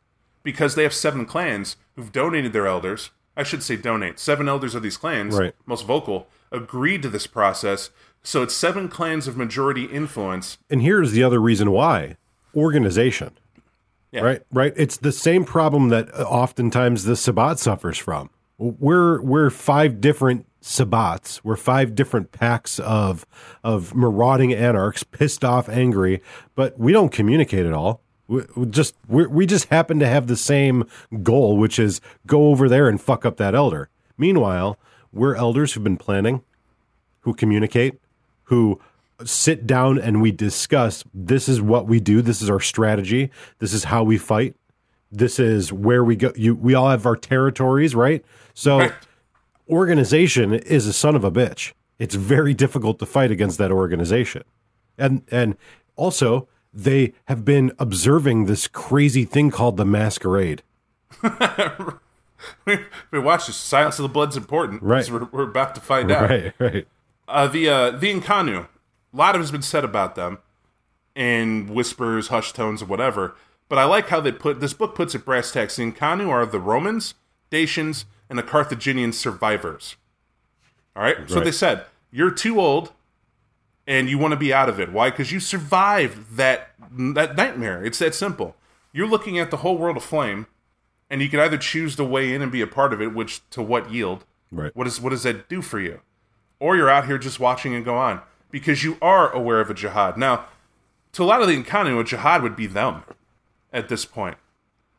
Because 0.42 0.74
they 0.74 0.82
have 0.82 0.92
seven 0.92 1.24
clans 1.24 1.76
who've 1.96 2.12
donated 2.12 2.52
their 2.52 2.66
elders. 2.66 3.10
I 3.34 3.44
should 3.44 3.62
say 3.62 3.76
donate. 3.76 4.18
Seven 4.18 4.46
elders 4.48 4.74
of 4.74 4.82
these 4.82 4.96
clans, 4.98 5.36
Right. 5.38 5.54
most 5.64 5.86
vocal, 5.86 6.26
agreed 6.52 7.00
to 7.02 7.08
this 7.08 7.26
process. 7.26 7.88
So 8.22 8.42
it's 8.42 8.52
seven 8.54 8.88
clans 8.88 9.26
of 9.26 9.36
majority 9.38 9.84
influence. 9.84 10.58
And 10.68 10.82
here's 10.82 11.12
the 11.12 11.22
other 11.22 11.40
reason 11.40 11.70
why 11.70 12.16
organization. 12.54 13.38
Yeah. 14.10 14.22
Right, 14.22 14.42
right. 14.52 14.72
It's 14.76 14.96
the 14.96 15.12
same 15.12 15.44
problem 15.44 15.90
that 15.90 16.12
uh, 16.14 16.22
oftentimes 16.22 17.04
the 17.04 17.14
Sabbat 17.14 17.58
suffers 17.58 17.98
from. 17.98 18.30
We're 18.56 19.20
we're 19.20 19.50
five 19.50 20.00
different 20.00 20.46
Sabbats. 20.62 21.40
We're 21.44 21.56
five 21.56 21.94
different 21.94 22.32
packs 22.32 22.78
of 22.80 23.26
of 23.62 23.94
marauding 23.94 24.52
anarchs, 24.52 25.04
pissed 25.04 25.44
off, 25.44 25.68
angry, 25.68 26.22
but 26.54 26.78
we 26.78 26.92
don't 26.92 27.12
communicate 27.12 27.66
at 27.66 27.72
all. 27.72 28.00
We, 28.26 28.42
we 28.56 28.66
just 28.66 28.94
we 29.06 29.26
we 29.26 29.46
just 29.46 29.66
happen 29.66 29.98
to 30.00 30.06
have 30.06 30.26
the 30.26 30.36
same 30.36 30.84
goal, 31.22 31.56
which 31.56 31.78
is 31.78 32.00
go 32.26 32.48
over 32.48 32.68
there 32.68 32.88
and 32.88 33.00
fuck 33.00 33.24
up 33.24 33.36
that 33.36 33.54
elder. 33.54 33.90
Meanwhile, 34.16 34.78
we're 35.12 35.36
elders 35.36 35.72
who've 35.72 35.84
been 35.84 35.96
planning, 35.96 36.42
who 37.20 37.34
communicate, 37.34 38.00
who 38.44 38.80
sit 39.24 39.66
down 39.66 39.98
and 39.98 40.22
we 40.22 40.30
discuss 40.30 41.04
this 41.12 41.48
is 41.48 41.60
what 41.60 41.86
we 41.86 42.00
do, 42.00 42.22
this 42.22 42.40
is 42.42 42.48
our 42.48 42.60
strategy, 42.60 43.30
this 43.58 43.72
is 43.74 43.84
how 43.84 44.04
we 44.04 44.16
fight, 44.18 44.54
this 45.10 45.38
is 45.38 45.72
where 45.72 46.04
we 46.04 46.16
go. 46.16 46.32
You, 46.36 46.54
we 46.54 46.74
all 46.74 46.88
have 46.90 47.04
our 47.06 47.16
territories, 47.16 47.94
right? 47.94 48.24
So, 48.54 48.78
Right. 48.78 48.92
organization 49.68 50.54
is 50.54 50.86
a 50.86 50.92
son 50.92 51.16
of 51.16 51.24
a 51.24 51.30
bitch. 51.30 51.72
It's 51.98 52.14
very 52.14 52.54
difficult 52.54 52.98
to 53.00 53.06
fight 53.06 53.30
against 53.30 53.58
that 53.58 53.72
organization, 53.72 54.44
and 54.96 55.22
and 55.32 55.56
also 55.96 56.46
they 56.72 57.12
have 57.24 57.44
been 57.44 57.72
observing 57.78 58.44
this 58.44 58.68
crazy 58.68 59.24
thing 59.24 59.50
called 59.50 59.76
the 59.76 59.84
masquerade. 59.84 60.62
we 62.64 63.18
watch 63.18 63.46
this. 63.48 63.56
Silence 63.56 63.98
of 63.98 64.04
the 64.04 64.08
Blood's 64.08 64.36
important. 64.36 64.82
Right. 64.82 65.08
We're, 65.10 65.24
we're 65.32 65.42
about 65.50 65.74
to 65.74 65.80
find 65.80 66.10
out. 66.10 66.30
Right, 66.30 66.52
right. 66.58 66.86
Uh, 67.26 67.46
the 67.48 67.68
uh, 67.68 67.90
the 67.90 68.12
Inconnu. 68.14 68.68
A 69.12 69.16
lot 69.16 69.34
of 69.34 69.40
has 69.40 69.50
been 69.50 69.62
said 69.62 69.84
about 69.84 70.14
them 70.14 70.38
in 71.14 71.72
whispers, 71.72 72.28
hushed 72.28 72.54
tones, 72.54 72.82
or 72.82 72.86
whatever. 72.86 73.34
But 73.68 73.78
I 73.78 73.84
like 73.84 74.08
how 74.08 74.20
they 74.20 74.32
put 74.32 74.60
this 74.60 74.72
book 74.72 74.94
puts 74.94 75.14
it 75.14 75.24
brass 75.24 75.50
tacks. 75.50 75.76
The 75.76 75.90
Inconnu 75.90 76.28
are 76.28 76.46
the 76.46 76.60
Romans, 76.60 77.14
Dacians, 77.50 78.04
and 78.28 78.38
the 78.38 78.42
Carthaginian 78.42 79.12
survivors. 79.12 79.96
All 80.94 81.02
right. 81.02 81.28
So 81.28 81.40
they 81.40 81.52
said 81.52 81.84
you're 82.10 82.30
too 82.30 82.60
old, 82.60 82.92
and 83.86 84.08
you 84.08 84.18
want 84.18 84.32
to 84.32 84.38
be 84.38 84.52
out 84.52 84.68
of 84.68 84.80
it. 84.80 84.92
Why? 84.92 85.10
Because 85.10 85.32
you 85.32 85.40
survived 85.40 86.36
that 86.36 86.70
that 86.90 87.36
nightmare. 87.36 87.84
It's 87.84 87.98
that 87.98 88.14
simple. 88.14 88.56
You're 88.92 89.08
looking 89.08 89.38
at 89.38 89.50
the 89.50 89.58
whole 89.58 89.76
world 89.76 89.96
aflame, 89.96 90.46
and 91.10 91.20
you 91.20 91.28
can 91.28 91.40
either 91.40 91.58
choose 91.58 91.94
to 91.96 92.04
weigh 92.04 92.32
in 92.32 92.42
and 92.42 92.50
be 92.50 92.62
a 92.62 92.66
part 92.66 92.92
of 92.92 93.02
it, 93.02 93.14
which 93.14 93.48
to 93.50 93.62
what 93.62 93.92
yield? 93.92 94.24
Right. 94.50 94.74
What 94.74 94.86
is 94.86 95.00
what 95.00 95.10
does 95.10 95.24
that 95.24 95.48
do 95.48 95.62
for 95.62 95.78
you? 95.78 96.00
Or 96.60 96.76
you're 96.76 96.90
out 96.90 97.06
here 97.06 97.18
just 97.18 97.38
watching 97.38 97.74
and 97.74 97.84
go 97.84 97.96
on 97.96 98.22
because 98.50 98.84
you 98.84 98.96
are 99.02 99.30
aware 99.32 99.60
of 99.60 99.70
a 99.70 99.74
jihad. 99.74 100.16
Now, 100.16 100.46
to 101.12 101.22
a 101.22 101.26
lot 101.26 101.40
of 101.42 101.48
the 101.48 101.56
Inconnu, 101.62 102.00
a 102.00 102.04
jihad 102.04 102.42
would 102.42 102.56
be 102.56 102.66
them 102.66 103.02
at 103.72 103.88
this 103.88 104.04
point. 104.04 104.36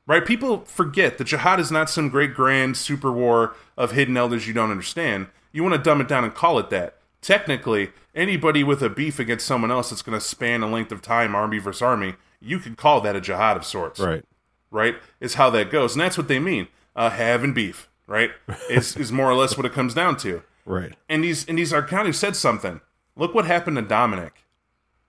Right? 0.07 0.25
People 0.25 0.61
forget 0.65 1.17
that 1.19 1.25
jihad 1.25 1.59
is 1.59 1.71
not 1.71 1.89
some 1.89 2.09
great 2.09 2.33
grand 2.33 2.77
super 2.77 3.11
war 3.11 3.55
of 3.77 3.91
hidden 3.91 4.17
elders 4.17 4.47
you 4.47 4.53
don't 4.53 4.71
understand. 4.71 5.27
You 5.51 5.61
want 5.63 5.75
to 5.75 5.81
dumb 5.81 6.01
it 6.01 6.07
down 6.07 6.23
and 6.23 6.33
call 6.33 6.57
it 6.59 6.69
that. 6.71 6.95
Technically, 7.21 7.91
anybody 8.15 8.63
with 8.63 8.81
a 8.81 8.89
beef 8.89 9.19
against 9.19 9.45
someone 9.45 9.71
else 9.71 9.89
that's 9.89 10.01
going 10.01 10.17
to 10.17 10.25
span 10.25 10.63
a 10.63 10.67
length 10.67 10.91
of 10.91 11.01
time, 11.01 11.35
army 11.35 11.59
versus 11.59 11.81
army, 11.81 12.15
you 12.39 12.57
could 12.59 12.77
call 12.77 13.01
that 13.01 13.15
a 13.15 13.21
jihad 13.21 13.57
of 13.57 13.65
sorts 13.65 13.99
Right. 13.99 14.23
right? 14.71 14.95
Is 15.19 15.35
how 15.35 15.49
that 15.51 15.69
goes, 15.69 15.93
and 15.93 16.01
that's 16.01 16.17
what 16.17 16.27
they 16.27 16.39
mean. 16.39 16.69
Uh, 16.95 17.09
having 17.09 17.53
beef, 17.53 17.87
right? 18.07 18.31
Is 18.69 18.95
is 18.97 19.11
more 19.11 19.29
or 19.29 19.35
less 19.35 19.55
what 19.57 19.65
it 19.65 19.73
comes 19.73 19.93
down 19.93 20.17
to. 20.17 20.41
Right. 20.65 20.93
And 21.07 21.23
these 21.23 21.47
and 21.47 21.57
these 21.57 21.71
Arcani 21.71 22.13
said 22.15 22.35
something. 22.35 22.81
Look 23.19 23.35
what 23.35 23.45
happened 23.45 23.75
to 23.75 23.81
Dominic, 23.81 24.45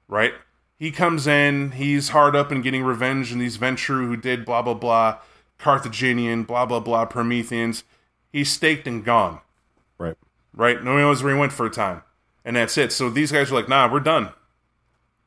right? 0.08 0.34
He 0.78 0.90
comes 0.90 1.26
in, 1.28 1.72
he's 1.72 2.08
hard 2.08 2.34
up 2.34 2.50
and 2.50 2.60
getting 2.62 2.82
revenge, 2.82 3.30
and 3.30 3.40
these 3.40 3.56
Ventrue 3.56 4.06
who 4.08 4.16
did 4.16 4.44
blah 4.44 4.62
blah 4.62 4.74
blah, 4.74 5.18
Carthaginian, 5.58 6.42
blah 6.42 6.66
blah 6.66 6.80
blah, 6.80 7.04
Prometheans. 7.04 7.84
He's 8.32 8.50
staked 8.50 8.86
and 8.88 9.04
gone, 9.04 9.38
Right. 9.96 10.16
right? 10.52 10.82
No 10.82 10.92
one 10.94 11.00
knows 11.02 11.22
where 11.22 11.32
he 11.34 11.38
went 11.38 11.52
for 11.52 11.66
a 11.66 11.70
time, 11.70 12.02
and 12.44 12.56
that's 12.56 12.76
it. 12.76 12.92
So 12.92 13.10
these 13.10 13.30
guys 13.30 13.52
are 13.52 13.54
like, 13.54 13.68
nah, 13.68 13.90
we're 13.90 14.00
done. 14.00 14.30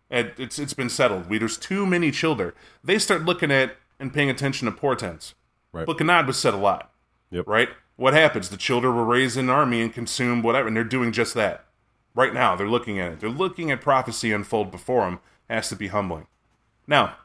It, 0.10 0.34
it's 0.38 0.60
it's 0.60 0.74
been 0.74 0.90
settled. 0.90 1.30
We 1.30 1.38
there's 1.38 1.58
too 1.58 1.86
many 1.86 2.12
children. 2.12 2.52
They 2.84 3.00
start 3.00 3.24
looking 3.24 3.50
at 3.52 3.78
and 4.00 4.14
paying 4.14 4.30
attention 4.30 4.66
to 4.66 4.72
portents. 4.74 5.36
Right. 5.72 5.86
Book 5.86 6.02
of 6.02 6.08
Nod 6.08 6.28
was 6.28 6.38
said 6.38 6.54
a 6.54 6.58
lot, 6.58 6.92
Yep. 7.32 7.48
right? 7.48 7.70
What 7.96 8.14
happens? 8.14 8.50
The 8.50 8.58
children 8.58 8.94
were 8.96 9.06
raised 9.06 9.38
in 9.38 9.46
an 9.46 9.56
army 9.56 9.82
and 9.82 9.94
consumed 9.94 10.44
whatever, 10.44 10.68
and 10.68 10.76
they're 10.76 10.84
doing 10.84 11.12
just 11.14 11.34
that. 11.36 11.64
Right 12.16 12.34
now, 12.34 12.56
they're 12.56 12.70
looking 12.70 13.00
at 13.00 13.14
it. 13.14 13.20
They're 13.20 13.30
looking 13.30 13.72
at 13.72 13.82
prophecy 13.82 14.32
unfold 14.32 14.72
before 14.72 15.02
them. 15.06 15.20
Has 15.50 15.70
to 15.70 15.76
be 15.76 15.88
humbling. 15.88 16.28
Now, 16.88 17.18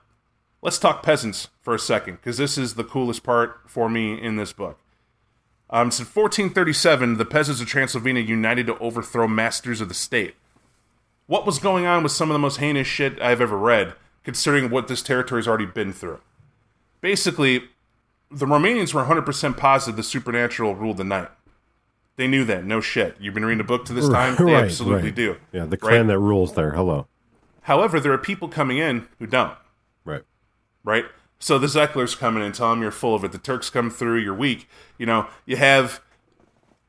let's 0.62 0.78
talk 0.78 1.02
peasants 1.02 1.48
for 1.60 1.74
a 1.74 1.78
second, 1.78 2.16
because 2.16 2.36
this 2.36 2.58
is 2.58 2.74
the 2.74 2.84
coolest 2.84 3.22
part 3.22 3.60
for 3.66 3.88
me 3.88 4.20
in 4.20 4.36
this 4.36 4.52
book. 4.52 4.78
Um, 5.70 5.90
so 5.90 6.02
1437, 6.02 7.18
the 7.18 7.24
peasants 7.24 7.60
of 7.60 7.68
Transylvania 7.68 8.22
united 8.22 8.66
to 8.66 8.78
overthrow 8.78 9.28
masters 9.28 9.80
of 9.80 9.88
the 9.88 9.94
state. 9.94 10.34
What 11.26 11.44
was 11.44 11.58
going 11.58 11.84
on 11.84 12.02
with 12.02 12.12
some 12.12 12.30
of 12.30 12.34
the 12.34 12.38
most 12.38 12.56
heinous 12.56 12.86
shit 12.86 13.20
I've 13.20 13.42
ever 13.42 13.58
read, 13.58 13.94
considering 14.24 14.70
what 14.70 14.88
this 14.88 15.02
territory's 15.02 15.46
already 15.46 15.66
been 15.66 15.92
through. 15.92 16.20
Basically, 17.02 17.64
the 18.30 18.46
Romanians 18.46 18.94
were 18.94 19.04
100% 19.04 19.56
positive 19.56 19.96
the 19.96 20.02
supernatural 20.02 20.74
ruled 20.74 20.96
the 20.96 21.04
night. 21.04 21.28
They 22.18 22.26
knew 22.26 22.44
that. 22.46 22.64
No 22.64 22.80
shit. 22.80 23.16
You've 23.20 23.32
been 23.32 23.44
reading 23.44 23.60
a 23.60 23.64
book 23.64 23.84
to 23.86 23.92
this 23.94 24.08
time. 24.08 24.34
They 24.34 24.42
Right, 24.52 24.64
absolutely 24.64 25.04
right. 25.10 25.14
do. 25.14 25.36
Yeah, 25.52 25.66
the 25.66 25.70
Right? 25.70 25.80
clan 25.80 26.08
that 26.08 26.18
rules 26.18 26.54
there. 26.54 26.72
Hello. 26.72 27.06
However, 27.62 28.00
there 28.00 28.12
are 28.12 28.18
people 28.18 28.48
coming 28.48 28.76
in 28.78 29.06
who 29.20 29.26
don't. 29.26 29.56
Right. 30.04 30.24
right? 30.82 31.04
So 31.38 31.58
the 31.60 31.68
Szeklers 31.68 32.18
come 32.18 32.36
in 32.36 32.42
and 32.42 32.52
tell 32.52 32.70
them 32.70 32.82
you're 32.82 32.90
full 32.90 33.14
of 33.14 33.22
it. 33.22 33.30
The 33.30 33.38
Turks 33.38 33.70
come 33.70 33.88
through, 33.88 34.16
you're 34.18 34.34
weak. 34.34 34.68
You 34.98 35.06
know, 35.06 35.28
you 35.46 35.56
have 35.58 36.00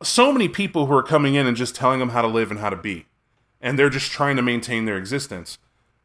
so 0.01 0.31
many 0.33 0.49
people 0.49 0.87
who 0.87 0.93
are 0.95 1.03
coming 1.03 1.35
in 1.35 1.45
and 1.45 1.55
just 1.55 1.75
telling 1.75 1.99
them 1.99 2.09
how 2.09 2.23
to 2.23 2.27
live 2.27 2.49
and 2.49 2.59
how 2.59 2.71
to 2.71 2.75
be. 2.75 3.05
And 3.61 3.77
they're 3.77 3.91
just 3.91 4.11
trying 4.11 4.35
to 4.37 4.41
maintain 4.41 4.85
their 4.85 4.97
existence. 4.97 5.59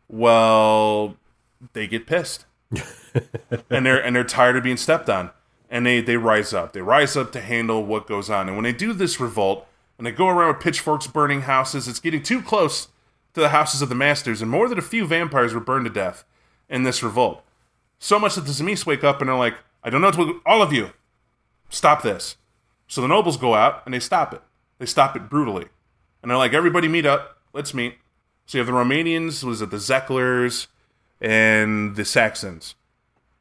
Well, 0.07 1.17
they 1.73 1.87
get 1.87 2.07
pissed. 2.07 2.45
and 3.71 3.87
they're 3.87 4.05
and 4.05 4.15
they're 4.15 4.25
tired 4.25 4.57
of 4.57 4.65
being 4.65 4.77
stepped 4.77 5.09
on. 5.09 5.31
And 5.71 5.87
they, 5.87 6.01
they 6.01 6.17
rise 6.17 6.53
up. 6.53 6.73
They 6.73 6.83
rise 6.83 7.17
up 7.17 7.33
to 7.33 7.41
handle 7.41 7.85
what 7.85 8.07
goes 8.07 8.31
on. 8.31 8.49
And 8.49 8.57
when 8.57 8.65
they 8.65 8.73
do 8.73 8.93
this 8.93 9.19
revolt, 9.19 9.67
and 9.97 10.07
they 10.07 10.13
go 10.13 10.29
around 10.29 10.49
with 10.49 10.63
pitchforks 10.63 11.07
burning 11.07 11.43
houses, 11.43 11.89
it's 11.89 12.01
getting 12.01 12.23
too 12.23 12.43
close 12.43 12.89
to 13.35 13.41
the 13.41 13.51
houses 13.51 13.83
of 13.83 13.89
the 13.89 13.95
masters, 13.95 14.41
and 14.41 14.51
more 14.51 14.69
than 14.69 14.79
a 14.79 14.83
few 14.83 15.07
vampires 15.07 15.53
were 15.53 15.61
burned 15.61 15.87
to 15.87 15.91
death 15.91 16.25
in 16.69 16.85
this 16.85 17.03
revolt. 17.03 17.43
So 17.99 18.19
much 18.19 18.35
that 18.37 18.43
the 18.43 18.53
Tzimisce 18.53 18.87
wake 18.87 19.05
up 19.05 19.21
and 19.21 19.31
are 19.31 19.39
like, 19.39 19.55
I 19.83 19.91
don't 19.91 20.01
know 20.01 20.09
what 20.09 20.17
to, 20.17 20.43
all 20.47 20.63
of 20.63 20.73
you, 20.73 20.91
stop 21.69 22.03
this. 22.03 22.37
So 22.87 23.01
the 23.01 23.09
nobles 23.09 23.37
go 23.37 23.55
out 23.55 23.83
and 23.85 23.95
they 23.95 24.01
stop 24.01 24.33
it. 24.33 24.43
They 24.79 24.87
stop 24.87 25.17
it 25.17 25.29
brutally. 25.29 25.67
And 26.23 26.31
they're 26.31 26.39
like, 26.39 26.55
everybody 26.55 26.89
meet 26.89 27.07
up, 27.07 27.39
let's 27.53 27.75
meet. 27.75 27.97
So 28.47 28.59
you 28.59 28.65
have 28.65 28.67
the 28.67 28.79
Romanians, 28.79 29.43
was 29.43 29.63
it 29.63 29.71
the 29.71 29.79
Szeklers, 29.79 30.67
and 31.21 31.97
the 31.97 32.05
Saxons. 32.05 32.75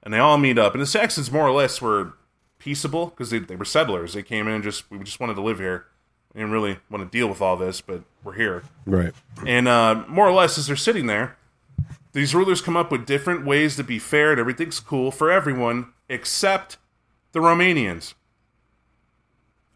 And 0.03 0.13
they 0.13 0.19
all 0.19 0.37
meet 0.37 0.57
up. 0.57 0.73
And 0.73 0.81
the 0.81 0.85
Saxons 0.85 1.31
more 1.31 1.47
or 1.47 1.51
less 1.51 1.81
were 1.81 2.13
peaceable 2.59 3.07
because 3.07 3.29
they, 3.29 3.39
they 3.39 3.55
were 3.55 3.65
settlers. 3.65 4.13
They 4.13 4.23
came 4.23 4.47
in 4.47 4.55
and 4.55 4.63
just, 4.63 4.89
we 4.91 4.99
just 4.99 5.19
wanted 5.19 5.35
to 5.35 5.41
live 5.41 5.59
here. 5.59 5.85
We 6.33 6.39
didn't 6.41 6.53
really 6.53 6.79
want 6.89 7.09
to 7.09 7.17
deal 7.17 7.27
with 7.27 7.41
all 7.41 7.55
this, 7.55 7.79
but 7.79 8.03
we're 8.23 8.33
here. 8.33 8.63
Right. 8.85 9.13
And 9.45 9.67
uh, 9.67 10.03
more 10.07 10.27
or 10.27 10.33
less, 10.33 10.57
as 10.57 10.67
they're 10.67 10.75
sitting 10.75 11.07
there, 11.07 11.37
these 12.13 12.35
rulers 12.35 12.61
come 12.61 12.77
up 12.77 12.91
with 12.91 13.05
different 13.05 13.45
ways 13.45 13.75
to 13.77 13.83
be 13.83 13.99
fair 13.99 14.31
and 14.31 14.39
everything's 14.39 14.79
cool 14.79 15.11
for 15.11 15.31
everyone 15.31 15.93
except 16.09 16.77
the 17.31 17.39
Romanians. 17.39 18.13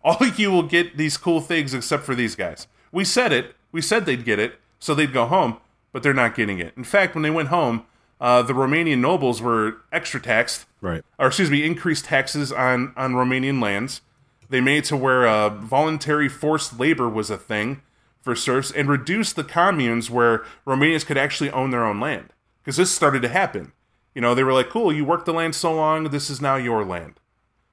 All 0.03 0.17
of 0.21 0.39
you 0.39 0.51
will 0.51 0.63
get 0.63 0.97
these 0.97 1.17
cool 1.17 1.41
things 1.41 1.73
except 1.73 2.03
for 2.03 2.15
these 2.15 2.36
guys. 2.36 2.67
We 2.91 3.03
said 3.03 3.34
it. 3.34 3.55
We 3.71 3.82
said 3.82 4.05
they'd 4.05 4.23
get 4.23 4.39
it, 4.39 4.59
so 4.80 4.95
they'd 4.95 5.11
go 5.11 5.25
home, 5.25 5.57
but 5.91 6.03
they're 6.03 6.13
not 6.13 6.36
getting 6.36 6.59
it. 6.59 6.73
In 6.78 6.84
fact, 6.84 7.13
when 7.13 7.23
they 7.23 7.30
went 7.30 7.49
home, 7.49 7.86
uh, 8.20 8.41
the 8.41 8.53
Romanian 8.53 8.99
nobles 8.99 9.41
were 9.41 9.78
extra 9.91 10.20
taxed 10.22 10.65
Right. 10.82 11.03
or 11.18 11.28
excuse 11.28 11.49
me, 11.51 11.65
increased 11.65 12.05
taxes 12.05 12.51
on 12.51 12.93
on 12.95 13.13
Romanian 13.13 13.61
lands. 13.61 14.01
They 14.49 14.61
made 14.61 14.86
to 14.86 14.95
where 14.97 15.28
uh, 15.28 15.49
voluntary 15.49 16.30
forced 16.30 16.80
labor 16.80 17.09
was 17.09 17.30
a 17.30 17.38
thing 17.38 17.82
for 18.22 18.36
serfs, 18.36 18.72
and 18.72 18.89
reduced 18.89 19.36
the 19.36 19.43
communes 19.43 20.09
where 20.09 20.43
Romanians 20.65 21.05
could 21.05 21.18
actually 21.18 21.49
own 21.51 21.72
their 21.72 21.86
own 21.86 21.99
land. 21.99 22.34
Because 22.61 22.78
this 22.78 22.91
started 22.91 23.22
to 23.22 23.30
happen. 23.30 23.72
You 24.13 24.22
know, 24.22 24.36
they 24.36 24.43
were 24.43 24.53
like, 24.53 24.70
"Cool, 24.70 24.91
you 24.91 25.05
worked 25.05 25.26
the 25.26 25.34
land 25.34 25.55
so 25.55 25.74
long, 25.74 26.05
this 26.05 26.30
is 26.30 26.41
now 26.41 26.55
your 26.57 26.84
land, 26.84 27.20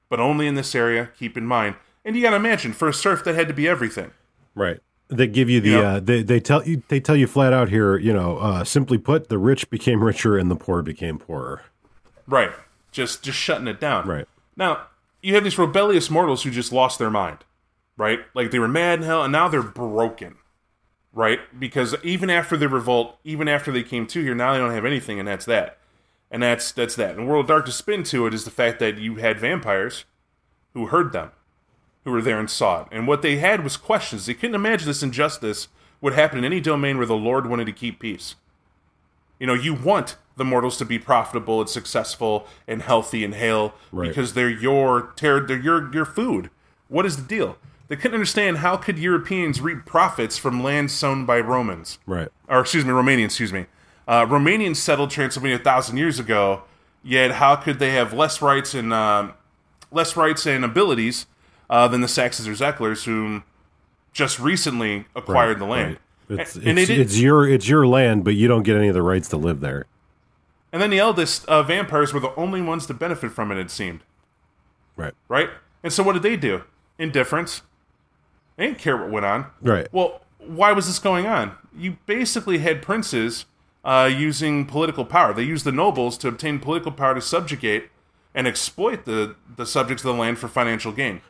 but 0.09 0.19
only 0.19 0.47
in 0.47 0.55
this 0.55 0.73
area. 0.75 1.09
Keep 1.19 1.37
in 1.37 1.45
mind." 1.45 1.75
And 2.05 2.15
you 2.15 2.21
got 2.21 2.29
to 2.29 2.35
imagine, 2.35 2.71
for 2.71 2.87
a 2.87 2.93
serf, 2.93 3.23
that 3.23 3.35
had 3.35 3.47
to 3.47 3.53
be 3.53 3.67
everything. 3.67 4.11
Right. 4.53 4.79
They 5.07 5.27
give 5.27 5.49
you 5.49 5.61
the 5.61 5.69
Yep. 5.69 5.83
uh, 5.85 5.99
they 5.99 6.23
they 6.23 6.39
tell 6.39 6.65
you 6.65 6.81
they 6.87 6.99
tell 6.99 7.15
you 7.15 7.27
flat 7.27 7.53
out 7.53 7.69
here, 7.69 7.97
you 7.97 8.11
know, 8.11 8.37
uh, 8.37 8.63
simply 8.63 8.97
put, 8.97 9.29
the 9.29 9.37
rich 9.37 9.69
became 9.69 10.03
richer 10.03 10.37
and 10.37 10.49
the 10.49 10.55
poor 10.55 10.81
became 10.81 11.19
poorer. 11.19 11.61
Right. 12.27 12.51
Just 12.91 13.21
just 13.23 13.37
shutting 13.37 13.67
it 13.67 13.79
down. 13.79 14.07
Right. 14.07 14.27
Now, 14.57 14.87
you 15.21 15.35
have 15.35 15.43
these 15.43 15.57
rebellious 15.57 16.09
mortals 16.09 16.43
who 16.43 16.51
just 16.51 16.71
lost 16.71 16.97
their 16.97 17.11
mind. 17.11 17.39
Right? 17.97 18.19
Like 18.33 18.51
they 18.51 18.59
were 18.59 18.67
mad 18.67 18.99
in 18.99 19.05
hell 19.05 19.23
and 19.23 19.31
now 19.31 19.47
they're 19.47 19.61
broken. 19.61 20.35
Right? 21.13 21.39
Because 21.57 21.95
even 22.03 22.29
after 22.29 22.57
the 22.57 22.67
revolt, 22.67 23.17
even 23.23 23.47
after 23.47 23.71
they 23.71 23.83
came 23.83 24.05
to 24.07 24.21
here, 24.21 24.35
now 24.35 24.53
they 24.53 24.59
don't 24.59 24.71
have 24.71 24.85
anything 24.85 25.19
and 25.19 25.27
that's 25.27 25.45
that. 25.45 25.77
And 26.31 26.41
that's 26.41 26.71
that's 26.71 26.95
that. 26.95 27.15
And 27.15 27.27
World 27.27 27.47
Dark 27.47 27.67
to 27.67 27.71
spin 27.71 28.03
to 28.05 28.25
it 28.25 28.33
is 28.33 28.43
the 28.43 28.51
fact 28.51 28.79
that 28.79 28.97
you 28.97 29.15
had 29.15 29.39
vampires 29.39 30.05
who 30.73 30.87
heard 30.87 31.13
them, 31.13 31.31
who 32.05 32.11
were 32.11 32.21
there 32.21 32.39
and 32.39 32.49
saw 32.49 32.81
it. 32.83 32.87
And 32.91 33.07
what 33.07 33.21
they 33.21 33.37
had 33.37 33.63
was 33.63 33.75
questions. 33.75 34.25
They 34.25 34.33
couldn't 34.35 34.55
imagine 34.55 34.87
this 34.87 35.03
injustice 35.03 35.67
would 35.99 36.13
happen 36.13 36.37
in 36.39 36.45
any 36.45 36.61
domain 36.61 36.97
where 36.97 37.05
the 37.05 37.15
Lord 37.15 37.47
wanted 37.47 37.65
to 37.65 37.71
keep 37.73 37.99
peace. 37.99 38.35
You 39.39 39.47
know, 39.47 39.53
you 39.53 39.73
want 39.73 40.15
the 40.37 40.45
mortals 40.45 40.77
to 40.77 40.85
be 40.85 40.99
profitable 40.99 41.59
and 41.61 41.69
successful 41.69 42.47
and 42.67 42.81
healthy 42.81 43.23
and 43.25 43.33
hale 43.35 43.73
Right. 43.91 44.07
because 44.09 44.33
they're 44.33 44.49
your 44.49 45.11
ter- 45.15 45.45
they're 45.45 45.57
your 45.59 45.91
your 45.93 46.05
food. 46.05 46.49
What 46.87 47.05
is 47.05 47.17
the 47.17 47.23
deal? 47.23 47.57
They 47.87 47.95
couldn't 47.95 48.15
understand 48.15 48.57
how 48.57 48.77
could 48.77 48.97
Europeans 48.99 49.61
reap 49.61 49.85
profits 49.85 50.37
from 50.37 50.63
land 50.63 50.91
sown 50.91 51.25
by 51.25 51.39
Romans 51.39 51.99
Right. 52.05 52.29
or 52.47 52.59
excuse 52.61 52.85
me, 52.85 52.91
Romanians, 52.91 53.25
excuse 53.25 53.53
me. 53.53 53.65
Uh, 54.07 54.25
Romanians 54.25 54.75
settled 54.77 55.09
Transylvania 55.09 55.55
a 55.57 55.59
thousand 55.59 55.97
years 55.97 56.19
ago. 56.19 56.63
Yet, 57.03 57.31
how 57.33 57.55
could 57.55 57.79
they 57.79 57.91
have 57.91 58.13
less 58.13 58.41
rights 58.41 58.73
and 58.73 58.93
um 58.93 59.33
less 59.91 60.15
rights 60.17 60.45
and 60.45 60.63
abilities 60.65 61.25
uh, 61.69 61.87
than 61.87 62.01
the 62.01 62.07
Saxons 62.07 62.47
or 62.47 62.51
Szeklers, 62.53 63.05
whom 63.05 63.43
just 64.13 64.39
recently 64.39 65.05
acquired 65.15 65.59
the 65.59 65.65
land? 65.65 65.97
Right. 66.29 66.39
It's, 66.41 66.55
And- 66.55 66.67
and 66.67 66.79
it's, 66.79 66.87
did- 66.87 66.99
it's 66.99 67.19
your 67.19 67.47
it's 67.47 67.67
your 67.67 67.85
land, 67.87 68.23
but 68.23 68.35
you 68.35 68.47
don't 68.47 68.63
get 68.63 68.75
any 68.77 68.87
of 68.87 68.93
the 68.93 69.01
rights 69.03 69.29
to 69.29 69.37
live 69.37 69.59
there. 69.59 69.85
And 70.71 70.81
then 70.81 70.89
the 70.89 70.99
eldest 70.99 71.45
uh, 71.47 71.63
vampires 71.63 72.13
were 72.13 72.19
the 72.19 72.33
only 72.35 72.61
ones 72.61 72.85
to 72.87 72.93
benefit 72.93 73.31
from 73.31 73.51
it. 73.51 73.57
It 73.57 73.69
seemed 73.71 74.01
Right. 74.97 75.13
right. 75.27 75.49
And 75.83 75.91
so, 75.93 76.03
what 76.03 76.13
did 76.13 76.23
they 76.23 76.35
do? 76.35 76.63
Indifference. 76.97 77.61
They 78.57 78.67
didn't 78.67 78.79
care 78.79 78.97
what 78.97 79.09
went 79.09 79.25
on. 79.25 79.47
Right. 79.61 79.87
Well, 79.91 80.21
why 80.39 80.71
was 80.71 80.87
this 80.87 80.99
going 80.99 81.25
on? 81.27 81.51
You 81.77 81.97
basically 82.05 82.59
had 82.59 82.81
princes 82.81 83.45
uh, 83.83 84.09
using 84.11 84.65
political 84.65 85.05
power. 85.05 85.33
They 85.33 85.43
used 85.43 85.65
the 85.65 85.71
nobles 85.71 86.17
to 86.19 86.27
obtain 86.29 86.59
political 86.59 86.91
power 86.91 87.13
to 87.15 87.21
subjugate 87.21 87.89
and 88.33 88.47
exploit 88.47 89.05
the, 89.05 89.35
the 89.57 89.65
subjects 89.65 90.03
of 90.03 90.13
the 90.15 90.19
land 90.19 90.39
for 90.39 90.47
financial 90.47 90.91
gain. 90.91 91.21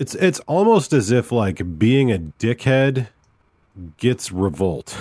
It's 0.00 0.14
it's 0.16 0.40
almost 0.40 0.92
as 0.92 1.10
if 1.12 1.30
like 1.30 1.78
being 1.78 2.10
a 2.10 2.18
dickhead 2.18 3.08
gets 3.98 4.32
revolt. 4.32 4.96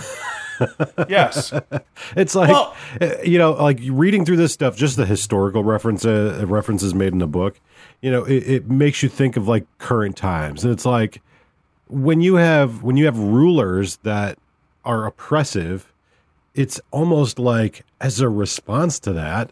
Yes. 1.08 1.54
It's 2.16 2.36
like 2.36 2.50
Well- 2.50 2.76
uh, 3.00 3.22
you 3.24 3.38
know, 3.38 3.52
like 3.54 3.80
reading 3.84 4.26
through 4.26 4.38
this 4.38 4.52
stuff, 4.52 4.76
just 4.76 4.98
the 4.98 5.06
historical 5.06 5.64
reference 5.64 6.04
uh, 6.06 6.44
references 6.48 6.94
made 6.94 7.14
in 7.14 7.20
the 7.20 7.28
book. 7.28 7.60
You 8.02 8.12
know, 8.12 8.24
it, 8.26 8.44
it 8.48 8.70
makes 8.70 9.02
you 9.04 9.10
think 9.10 9.38
of 9.38 9.48
like 9.48 9.66
current 9.78 10.18
times, 10.18 10.64
and 10.66 10.74
it's 10.74 10.86
like 10.86 11.22
when 11.88 12.20
you 12.22 12.36
have 12.36 12.84
when 12.84 12.98
you 12.98 13.06
have 13.06 13.18
rulers 13.18 13.98
that 14.04 14.38
are 14.84 15.06
oppressive, 15.06 15.94
it's 16.56 16.82
almost 16.92 17.40
like 17.40 17.86
as 18.02 18.20
a 18.20 18.28
response 18.30 19.00
to 19.00 19.14
that, 19.14 19.52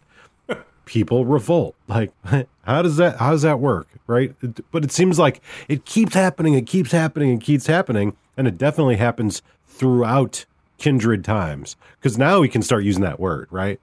people 0.84 1.24
revolt. 1.24 1.74
Like, 1.86 2.12
how 2.68 2.82
does 2.82 2.96
that 2.98 3.16
how 3.16 3.30
does 3.32 3.42
that 3.42 3.58
work, 3.60 3.88
right? 4.06 4.34
It- 4.42 4.64
But 4.70 4.84
it 4.84 4.92
seems 4.92 5.18
like 5.18 5.40
it 5.68 5.84
keeps 5.84 6.14
happening, 6.14 6.54
it 6.54 6.66
keeps 6.66 6.92
happening, 6.92 7.30
it 7.30 7.40
keeps 7.40 7.66
happening, 7.66 8.16
and 8.36 8.46
it 8.46 8.56
definitely 8.58 8.96
happens 8.96 9.42
throughout 9.66 10.44
kindred 10.78 11.24
times. 11.24 11.76
Because 11.98 12.16
now 12.18 12.40
we 12.40 12.48
can 12.48 12.62
start 12.62 12.84
using 12.84 13.02
that 13.02 13.18
word, 13.18 13.48
right? 13.50 13.80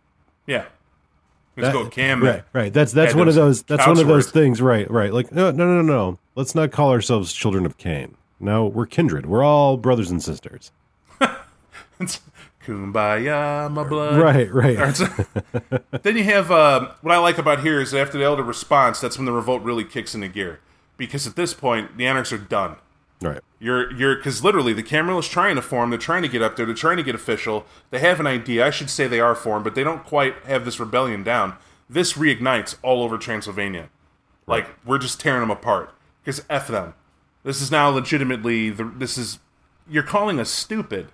yeah. 0.48 0.66
Let's 1.58 1.68
That- 1.74 1.84
go, 1.84 1.90
Cam. 1.90 2.22
Right, 2.22 2.44
right. 2.52 2.74
That's 2.74 2.92
that's 2.92 3.14
Yeah, 3.14 3.20
one 3.20 3.28
of 3.30 3.36
those. 3.36 3.64
That's 3.64 3.88
one 3.88 3.98
of 3.98 4.08
those 4.08 4.30
things. 4.30 4.62
Right, 4.62 4.92
right. 4.92 5.14
Like 5.14 5.32
no, 5.32 5.52
no, 5.52 5.66
no, 5.66 5.82
no, 5.82 5.94
no. 5.94 6.20
Let's 6.36 6.54
not 6.54 6.72
call 6.72 6.92
ourselves 6.92 7.32
children 7.32 7.66
of 7.66 7.78
Cain. 7.78 8.16
No, 8.42 8.66
we're 8.66 8.86
kindred. 8.86 9.26
We're 9.26 9.42
all 9.44 9.78
brothers 9.78 10.12
and 10.12 10.22
sisters. 10.22 10.72
Kumbaya, 12.66 13.72
my 13.72 13.84
blood. 13.84 14.20
Right, 14.20 14.52
right. 14.54 14.78
then 16.04 16.18
you 16.18 16.24
have 16.24 16.52
uh, 16.52 16.92
what 17.02 17.14
I 17.14 17.18
like 17.18 17.38
about 17.38 17.62
here 17.62 17.80
is 17.80 17.94
after 17.94 18.18
the 18.18 18.24
elder 18.24 18.44
response, 18.44 19.00
that's 19.00 19.18
when 19.18 19.26
the 19.26 19.32
revolt 19.32 19.62
really 19.62 19.84
kicks 19.84 20.16
into 20.16 20.28
gear. 20.28 20.60
Because 20.98 21.28
at 21.28 21.36
this 21.36 21.54
point, 21.54 21.98
the 21.98 22.08
anarchs 22.08 22.32
are 22.34 22.38
done. 22.38 22.78
Right. 23.22 23.42
You're 23.60 23.92
you're 23.94 24.16
because 24.16 24.44
literally 24.44 24.74
the 24.74 24.84
Camarilla 24.84 25.20
is 25.20 25.28
trying 25.28 25.56
to 25.56 25.62
form. 25.62 25.90
They're 25.90 26.00
trying 26.00 26.22
to 26.24 26.28
get 26.28 26.42
up 26.42 26.56
there. 26.56 26.66
They're 26.66 26.76
trying 26.76 26.98
to 26.98 27.04
get 27.04 27.16
official. 27.16 27.66
They 27.90 28.00
have 28.00 28.20
an 28.20 28.28
idea. 28.28 28.66
I 28.66 28.70
should 28.70 28.90
say 28.90 29.08
they 29.08 29.20
are 29.20 29.36
formed, 29.36 29.64
but 29.64 29.74
they 29.76 29.84
don't 29.84 30.04
quite 30.04 30.36
have 30.46 30.66
this 30.66 30.80
rebellion 30.80 31.24
down. 31.24 31.56
This 31.90 32.14
reignites 32.14 32.76
all 32.82 33.04
over 33.04 33.18
Transylvania. 33.18 33.90
Like 34.48 34.68
we're 34.86 34.98
just 34.98 35.20
tearing 35.20 35.42
them 35.42 35.52
apart 35.52 35.94
because 36.24 36.44
f 36.50 36.68
them. 36.68 36.94
This 37.44 37.62
is 37.62 37.72
now 37.72 37.90
legitimately 37.90 38.70
the. 38.70 38.84
This 38.84 39.18
is 39.18 39.40
you're 39.90 40.04
calling 40.04 40.40
us 40.40 40.50
stupid. 40.50 41.10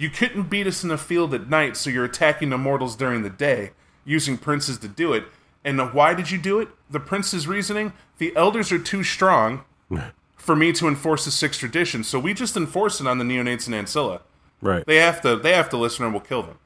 You 0.00 0.08
couldn't 0.08 0.44
beat 0.44 0.66
us 0.66 0.82
in 0.82 0.88
the 0.88 0.96
field 0.96 1.34
at 1.34 1.50
night, 1.50 1.76
so 1.76 1.90
you're 1.90 2.06
attacking 2.06 2.48
the 2.48 2.56
mortals 2.56 2.96
during 2.96 3.22
the 3.22 3.28
day, 3.28 3.72
using 4.06 4.38
princes 4.38 4.78
to 4.78 4.88
do 4.88 5.12
it. 5.12 5.24
And 5.62 5.92
why 5.92 6.14
did 6.14 6.30
you 6.30 6.38
do 6.38 6.58
it? 6.58 6.68
The 6.88 6.98
prince's 6.98 7.46
reasoning: 7.46 7.92
the 8.16 8.34
elders 8.34 8.72
are 8.72 8.78
too 8.78 9.02
strong 9.04 9.62
for 10.36 10.56
me 10.56 10.72
to 10.72 10.88
enforce 10.88 11.26
the 11.26 11.30
sixth 11.30 11.60
tradition, 11.60 12.02
so 12.02 12.18
we 12.18 12.32
just 12.32 12.56
enforce 12.56 12.98
it 13.02 13.06
on 13.06 13.18
the 13.18 13.26
neonates 13.26 13.66
and 13.66 13.74
Ancilla. 13.74 14.22
Right. 14.62 14.86
They 14.86 14.96
have 14.96 15.20
to. 15.20 15.36
They 15.36 15.52
have 15.52 15.68
to 15.68 15.76
listen, 15.76 16.06
or 16.06 16.08
we'll 16.08 16.20
kill 16.20 16.44
them, 16.44 16.58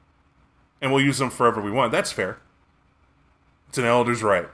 and 0.79 0.93
we'll 0.93 1.03
use 1.03 1.17
them 1.17 1.29
forever 1.29 1.59
we 1.59 1.71
want. 1.71 1.91
That's 1.91 2.13
fair. 2.13 2.37
It's 3.67 3.77
an 3.77 3.83
elder's 3.83 4.23
right. 4.23 4.47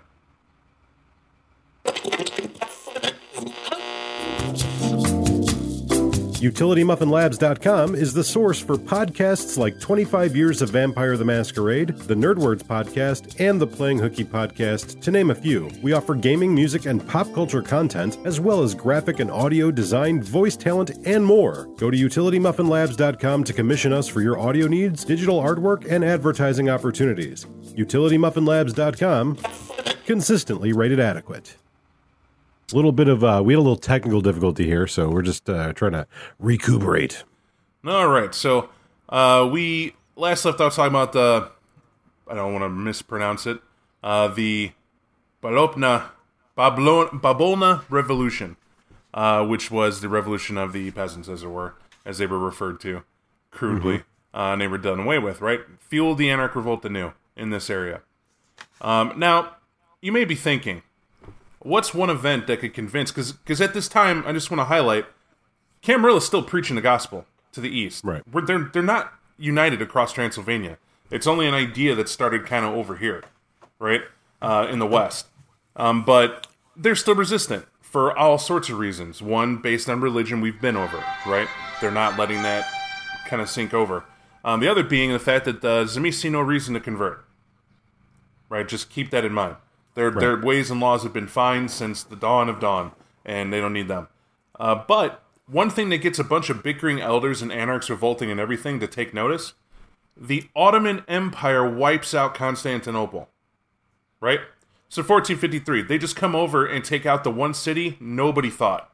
UtilityMuffinLabs.com 6.42 7.94
is 7.94 8.16
the 8.16 8.24
source 8.24 8.60
for 8.60 8.76
podcasts 8.76 9.60
like 9.60 9.80
25 9.80 10.36
Years 10.36 10.64
of 10.64 10.72
Vampire 10.72 11.16
the 11.16 11.24
Masquerade, 11.24 11.90
the 11.90 12.16
Nerdwords 12.16 12.64
podcast, 12.64 13.40
and 13.40 13.62
the 13.62 13.68
Playing 13.68 14.00
Hooky 14.00 14.26
podcast, 14.26 15.00
to 15.02 15.12
name 15.12 15.30
a 15.30 15.36
few. 15.36 15.70
We 15.84 15.94
offer 15.94 16.16
gaming, 16.16 16.56
music, 16.56 16.88
and 16.88 17.08
pop 17.08 17.32
culture 17.36 17.62
content, 17.62 18.18
as 18.26 18.40
well 18.40 18.64
as 18.64 18.74
graphic 18.74 19.20
and 19.20 19.30
audio 19.30 19.70
design, 19.70 20.24
voice 20.24 20.58
talent, 20.58 20.90
and 21.06 21.24
more. 21.24 21.70
Go 21.78 21.92
to 21.92 21.98
UtilityMuffinLabs.com 21.98 23.44
to 23.44 23.54
commission 23.54 23.94
us 23.94 24.08
for 24.08 24.22
your 24.22 24.40
audio 24.40 24.66
needs, 24.66 25.06
digital 25.06 25.40
artwork, 25.40 25.86
and 25.92 26.04
advertising 26.04 26.72
opportunities. 26.72 27.46
UtilityMuffinLabs.com, 27.78 29.38
consistently 30.08 30.74
rated 30.74 31.00
adequate. 31.00 31.56
A 32.72 32.76
little 32.76 32.92
bit 32.92 33.08
of 33.08 33.24
uh, 33.24 33.42
we 33.44 33.54
had 33.54 33.60
a 33.60 33.62
little 33.62 33.76
technical 33.76 34.22
difficulty 34.22 34.66
here, 34.66 34.88
so 34.88 35.10
we're 35.10 35.22
just 35.22 35.50
uh, 35.50 35.74
trying 35.74 35.92
to 35.94 36.08
recuperate. 36.40 37.24
All 37.86 38.08
right, 38.08 38.34
so 38.34 38.70
uh, 39.10 39.48
we 39.52 39.96
last 40.16 40.46
left 40.46 40.62
off 40.62 40.76
talking 40.76 40.92
about 40.92 41.14
the 41.14 41.52
I 42.28 42.36
don't 42.36 42.54
want 42.54 42.64
to 42.64 42.70
mispronounce 42.70 43.46
it. 43.46 43.60
Uh, 44.04 44.30
the 44.30 44.72
Balopna 45.44 46.12
Bablon, 46.58 47.22
Babolna 47.22 47.84
Revolution, 47.90 48.56
uh, 49.14 49.46
which 49.46 49.70
was 49.70 50.02
the 50.02 50.10
revolution 50.10 50.58
of 50.58 50.74
the 50.74 50.92
peasants, 50.92 51.28
as 51.28 51.44
it 51.44 51.48
were, 51.48 51.76
as 52.06 52.20
they 52.20 52.26
were 52.26 52.40
referred 52.40 52.80
to 52.82 53.04
crudely, 53.52 54.04
uh, 54.34 54.52
and 54.54 54.62
they 54.62 54.68
were 54.68 54.78
done 54.78 55.00
away 55.00 55.20
with. 55.20 55.42
Right, 55.42 55.62
fueled 55.80 56.18
the 56.18 56.30
Anarch 56.30 56.56
Revolt 56.56 56.86
anew 56.86 57.14
in 57.36 57.50
this 57.50 57.70
area. 57.70 58.02
Um, 58.80 59.14
now, 59.18 59.58
you 60.02 60.12
may 60.12 60.26
be 60.26 60.36
thinking, 60.36 60.84
what's 61.62 61.94
one 61.94 62.10
event 62.10 62.48
that 62.48 62.60
could 62.60 62.74
convince? 62.74 63.12
Because 63.12 63.62
at 63.62 63.74
this 63.74 63.88
time, 63.88 64.24
I 64.26 64.34
just 64.34 64.52
want 64.52 64.60
to 64.60 64.66
highlight, 64.66 65.06
Camarilla 65.82 66.18
is 66.18 66.26
still 66.26 66.44
preaching 66.44 66.76
the 66.76 66.82
gospel 66.82 67.26
to 67.54 67.62
the 67.62 67.70
east. 67.70 68.04
Right. 68.04 68.22
We're, 68.32 68.46
they're 68.46 68.70
they're 68.72 68.84
not 68.84 69.14
united 69.38 69.82
across 69.82 70.14
Transylvania. 70.14 70.78
It's 71.10 71.28
only 71.28 71.48
an 71.48 71.54
idea 71.54 71.96
that 71.96 72.08
started 72.08 72.46
kind 72.46 72.66
of 72.66 72.74
over 72.74 72.96
here, 72.96 73.24
right, 73.80 74.02
uh, 74.42 74.68
in 74.70 74.80
the 74.80 74.88
west. 74.88 75.28
Um, 75.76 76.06
but 76.06 76.48
they're 76.76 76.96
still 76.96 77.16
resistant 77.16 77.66
for 77.82 78.18
all 78.18 78.38
sorts 78.38 78.70
of 78.70 78.80
reasons. 78.80 79.22
One, 79.22 79.58
based 79.58 79.90
on 79.90 80.00
religion, 80.00 80.40
we've 80.40 80.62
been 80.62 80.78
over, 80.78 81.04
right? 81.26 81.50
They're 81.82 81.92
not 81.92 82.18
letting 82.18 82.44
that 82.44 82.66
kind 83.26 83.42
of 83.42 83.50
sink 83.50 83.74
over. 83.74 84.06
Um, 84.46 84.62
the 84.62 84.70
other 84.70 84.84
being 84.84 85.12
the 85.12 85.20
fact 85.20 85.46
that 85.46 85.62
the 85.62 85.84
Tzimisce 85.84 86.16
see 86.16 86.30
no 86.30 86.42
reason 86.42 86.74
to 86.74 86.80
convert. 86.80 87.26
Right, 88.50 88.68
just 88.68 88.90
keep 88.90 89.12
that 89.12 89.24
in 89.24 89.34
mind. 89.34 89.56
Their 89.94 90.12
their 90.12 90.40
ways 90.40 90.72
and 90.72 90.80
laws 90.80 91.04
have 91.04 91.14
been 91.14 91.28
fine 91.28 91.68
since 91.68 92.04
the 92.04 92.16
dawn 92.16 92.48
of 92.48 92.60
dawn, 92.60 92.92
and 93.26 93.52
they 93.52 93.60
don't 93.60 93.74
need 93.74 93.90
them. 93.90 94.08
Uh, 94.60 94.76
but 94.88 95.24
one 95.48 95.70
thing 95.70 95.90
that 95.90 95.98
gets 95.98 96.20
a 96.20 96.24
bunch 96.24 96.50
of 96.50 96.64
bickering 96.64 97.02
elders 97.02 97.42
and 97.42 97.52
anarchs 97.52 97.90
revolting 97.90 98.32
and 98.32 98.40
everything 98.40 98.80
to 98.80 98.88
take 98.88 99.14
notice: 99.14 99.54
the 100.16 100.48
Ottoman 100.56 101.04
Empire 101.08 101.70
wipes 101.70 102.14
out 102.14 102.34
Constantinople. 102.34 103.28
Right. 104.22 104.40
So 104.88 105.02
1453, 105.02 105.84
they 105.84 105.98
just 105.98 106.18
come 106.18 106.36
over 106.36 106.66
and 106.66 106.84
take 106.84 107.06
out 107.06 107.24
the 107.24 107.32
one 107.32 107.54
city 107.54 107.98
nobody 108.00 108.50
thought. 108.50 108.90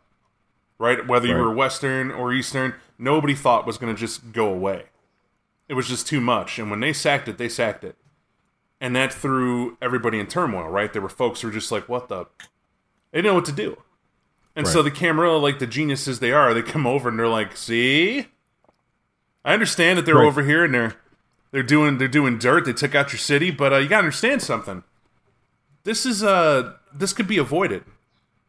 Right, 0.79 1.07
whether 1.07 1.25
you 1.25 1.33
were 1.33 1.51
Western 1.51 2.11
or 2.11 2.31
Eastern, 2.31 2.75
nobody 2.99 3.33
thought 3.33 3.65
was 3.65 3.79
going 3.79 3.95
to 3.95 3.99
just 3.99 4.31
go 4.31 4.53
away. 4.53 4.83
It 5.67 5.73
was 5.73 5.87
just 5.87 6.05
too 6.05 6.21
much, 6.21 6.59
and 6.59 6.69
when 6.69 6.81
they 6.81 6.93
sacked 6.93 7.27
it, 7.27 7.39
they 7.39 7.49
sacked 7.49 7.83
it 7.83 7.95
and 8.79 8.95
that 8.95 9.13
threw 9.13 9.77
everybody 9.81 10.19
in 10.19 10.27
turmoil, 10.27 10.69
right? 10.69 10.91
There 10.91 11.01
were 11.01 11.09
folks 11.09 11.41
who 11.41 11.47
were 11.47 11.53
just 11.53 11.71
like, 11.71 11.87
"What 11.89 12.07
the?" 12.09 12.25
They 13.11 13.19
didn't 13.19 13.25
know 13.25 13.33
what 13.35 13.45
to 13.45 13.51
do, 13.51 13.81
and 14.55 14.67
so 14.67 14.81
the 14.83 14.91
Camarilla, 14.91 15.37
like 15.37 15.59
the 15.59 15.67
geniuses 15.67 16.19
they 16.19 16.31
are, 16.31 16.53
they 16.53 16.61
come 16.61 16.85
over 16.85 17.09
and 17.09 17.17
they're 17.17 17.27
like, 17.27 17.55
"See, 17.57 18.27
I 19.45 19.53
understand 19.53 19.97
that 19.97 20.05
they're 20.05 20.15
Right. 20.15 20.25
over 20.27 20.43
here 20.43 20.63
and 20.65 20.73
they're 20.73 20.95
they're 21.51 21.63
doing 21.63 21.97
they're 21.97 22.07
doing 22.07 22.37
dirt. 22.37 22.65
They 22.65 22.73
took 22.73 22.93
out 22.95 23.11
your 23.11 23.19
city, 23.19 23.49
but 23.51 23.73
uh, 23.73 23.77
you 23.77 23.87
gotta 23.87 23.99
understand 24.03 24.41
something. 24.41 24.83
This 25.83 26.05
is 26.05 26.23
uh 26.23 26.73
this 26.93 27.13
could 27.13 27.27
be 27.27 27.37
avoided. 27.37 27.83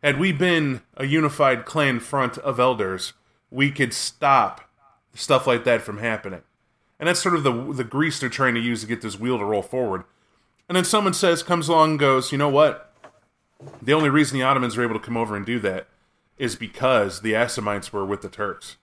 Had 0.03 0.19
we 0.19 0.33
been 0.33 0.83
a 0.97 1.07
unified 1.07 1.65
clan 1.65 2.01
front 2.01 2.39
of 2.39 2.59
elders, 2.61 3.13
we 3.51 3.71
could 3.71 3.93
stop 3.95 4.69
stuff 5.15 5.47
like 5.47 5.65
that 5.65 5.83
from 5.83 5.99
happening." 5.99 6.43
And 6.99 7.09
that's 7.09 7.21
sort 7.21 7.37
of 7.37 7.45
the 7.45 7.53
the 7.73 7.85
grease 7.85 8.19
they're 8.19 8.29
trying 8.29 8.55
to 8.55 8.61
use 8.61 8.81
to 8.81 8.87
get 8.89 9.01
this 9.03 9.19
wheel 9.19 9.39
to 9.39 9.45
roll 9.45 9.63
forward. 9.63 10.03
And 10.69 10.77
then 10.77 10.85
someone 10.85 11.15
says, 11.15 11.43
comes 11.43 11.69
along 11.69 11.91
and 11.93 11.99
goes, 11.99 12.31
you 12.31 12.39
know 12.39 12.49
what? 12.49 12.93
The 13.83 13.95
only 13.95 14.11
reason 14.11 14.39
the 14.39 14.45
Ottomans 14.45 14.77
were 14.77 14.85
able 14.85 14.95
to 14.99 15.05
come 15.05 15.17
over 15.17 15.35
and 15.37 15.45
do 15.47 15.59
that 15.61 15.89
is 16.37 16.57
because 16.57 17.23
the 17.23 17.33
Assamites 17.33 17.93
were 17.93 18.05
with 18.05 18.23
the 18.23 18.29
Turks 18.29 18.77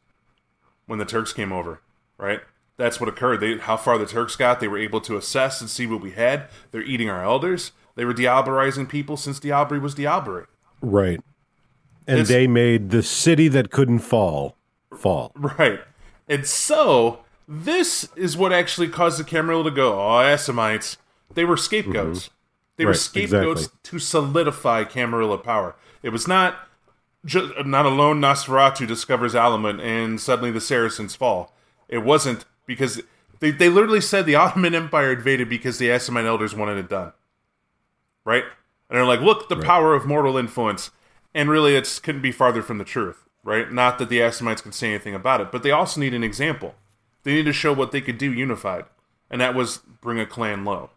when 0.87 0.99
the 0.99 1.05
Turks 1.05 1.31
came 1.31 1.51
over, 1.51 1.81
right? 2.17 2.41
That's 2.77 2.99
what 2.99 3.07
occurred. 3.07 3.39
They, 3.39 3.57
how 3.57 3.77
far 3.77 3.97
the 3.97 4.05
Turks 4.05 4.35
got, 4.35 4.59
they 4.59 4.67
were 4.67 4.77
able 4.77 4.99
to 5.01 5.15
assess 5.15 5.61
and 5.61 5.69
see 5.69 5.87
what 5.87 6.01
we 6.01 6.11
had. 6.11 6.47
They're 6.71 6.81
eating 6.81 7.09
our 7.09 7.23
elders. 7.23 7.71
They 7.95 8.03
were 8.03 8.13
diabolizing 8.13 8.89
people 8.89 9.15
since 9.15 9.39
diablerie 9.39 9.81
was 9.81 9.95
diablerie. 9.95 10.47
Right. 10.81 11.21
And 12.07 12.19
This- 12.19 12.27
they 12.27 12.47
made 12.47 12.89
the 12.89 13.03
city 13.03 13.47
that 13.49 13.71
couldn't 13.71 13.99
fall 13.99 14.57
fall. 14.97 15.31
Right. 15.35 15.81
And 16.27 16.45
so, 16.45 17.19
this 17.47 18.09
is 18.15 18.35
what 18.35 18.51
actually 18.51 18.87
caused 18.89 19.19
the 19.19 19.23
Camarilla 19.23 19.65
to 19.65 19.71
go, 19.71 19.99
oh, 19.99 20.19
Assamites. 20.19 20.97
They 21.33 21.45
were 21.45 21.57
scapegoats. 21.57 22.25
Mm-hmm. 22.25 22.33
They 22.77 22.85
were 22.85 22.93
scapegoats 22.93 23.61
exactly. 23.61 23.79
to 23.83 23.99
solidify 23.99 24.83
Camarilla 24.83 25.37
power. 25.37 25.75
It 26.03 26.09
was 26.09 26.27
not 26.27 26.57
just 27.25 27.65
not 27.65 27.85
alone 27.85 28.21
Nosferatu 28.21 28.87
discovers 28.87 29.33
Alamut 29.33 29.81
and 29.81 30.21
suddenly 30.21 30.51
the 30.51 30.61
Saracens 30.61 31.15
fall. 31.15 31.53
It 31.89 31.99
wasn't 31.99 32.45
because 32.65 33.01
they, 33.39 33.51
they 33.51 33.69
literally 33.69 34.01
said 34.01 34.25
the 34.25 34.35
Ottoman 34.35 34.75
Empire 34.75 35.13
invaded 35.13 35.49
because 35.49 35.77
the 35.77 35.89
Assamite 35.89 36.25
elders 36.25 36.55
wanted 36.55 36.77
it 36.77 36.89
done. 36.89 37.13
Right? 38.23 38.43
And 38.89 38.97
they're 38.97 39.05
like, 39.05 39.21
look, 39.21 39.49
the 39.49 39.55
power 39.55 39.93
of 39.93 40.05
mortal 40.05 40.37
influence. 40.37 40.91
And 41.33 41.49
really, 41.49 41.75
it 41.75 41.99
couldn't 42.01 42.21
be 42.21 42.31
farther 42.31 42.61
from 42.61 42.77
the 42.77 42.83
truth. 42.83 43.23
Right? 43.43 43.71
Not 43.71 43.99
that 43.99 44.09
the 44.09 44.21
Assamites 44.21 44.61
could 44.61 44.73
say 44.73 44.89
anything 44.89 45.13
about 45.13 45.41
it, 45.41 45.51
but 45.51 45.63
they 45.63 45.71
also 45.71 45.99
need 45.99 46.13
an 46.13 46.23
example. 46.23 46.75
They 47.23 47.33
need 47.33 47.45
to 47.45 47.53
show 47.53 47.73
what 47.73 47.91
they 47.91 48.01
could 48.01 48.17
do 48.17 48.31
unified. 48.31 48.85
And 49.29 49.41
that 49.41 49.55
was 49.55 49.79
bring 50.01 50.19
a 50.19 50.25
clan 50.25 50.65
low. 50.65 50.91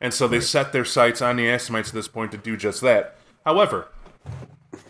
And 0.00 0.12
so 0.12 0.28
they 0.28 0.40
set 0.40 0.72
their 0.72 0.84
sights 0.84 1.22
on 1.22 1.36
the 1.36 1.48
Assamites 1.48 1.88
at 1.88 1.94
this 1.94 2.08
point 2.08 2.32
to 2.32 2.38
do 2.38 2.56
just 2.56 2.80
that. 2.82 3.16
However, 3.44 3.88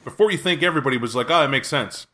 before 0.04 0.30
you 0.30 0.38
think 0.38 0.62
everybody 0.62 0.96
was 0.96 1.14
like, 1.14 1.30
oh, 1.30 1.40
that 1.40 1.50
makes 1.50 1.68
sense. 1.68 2.06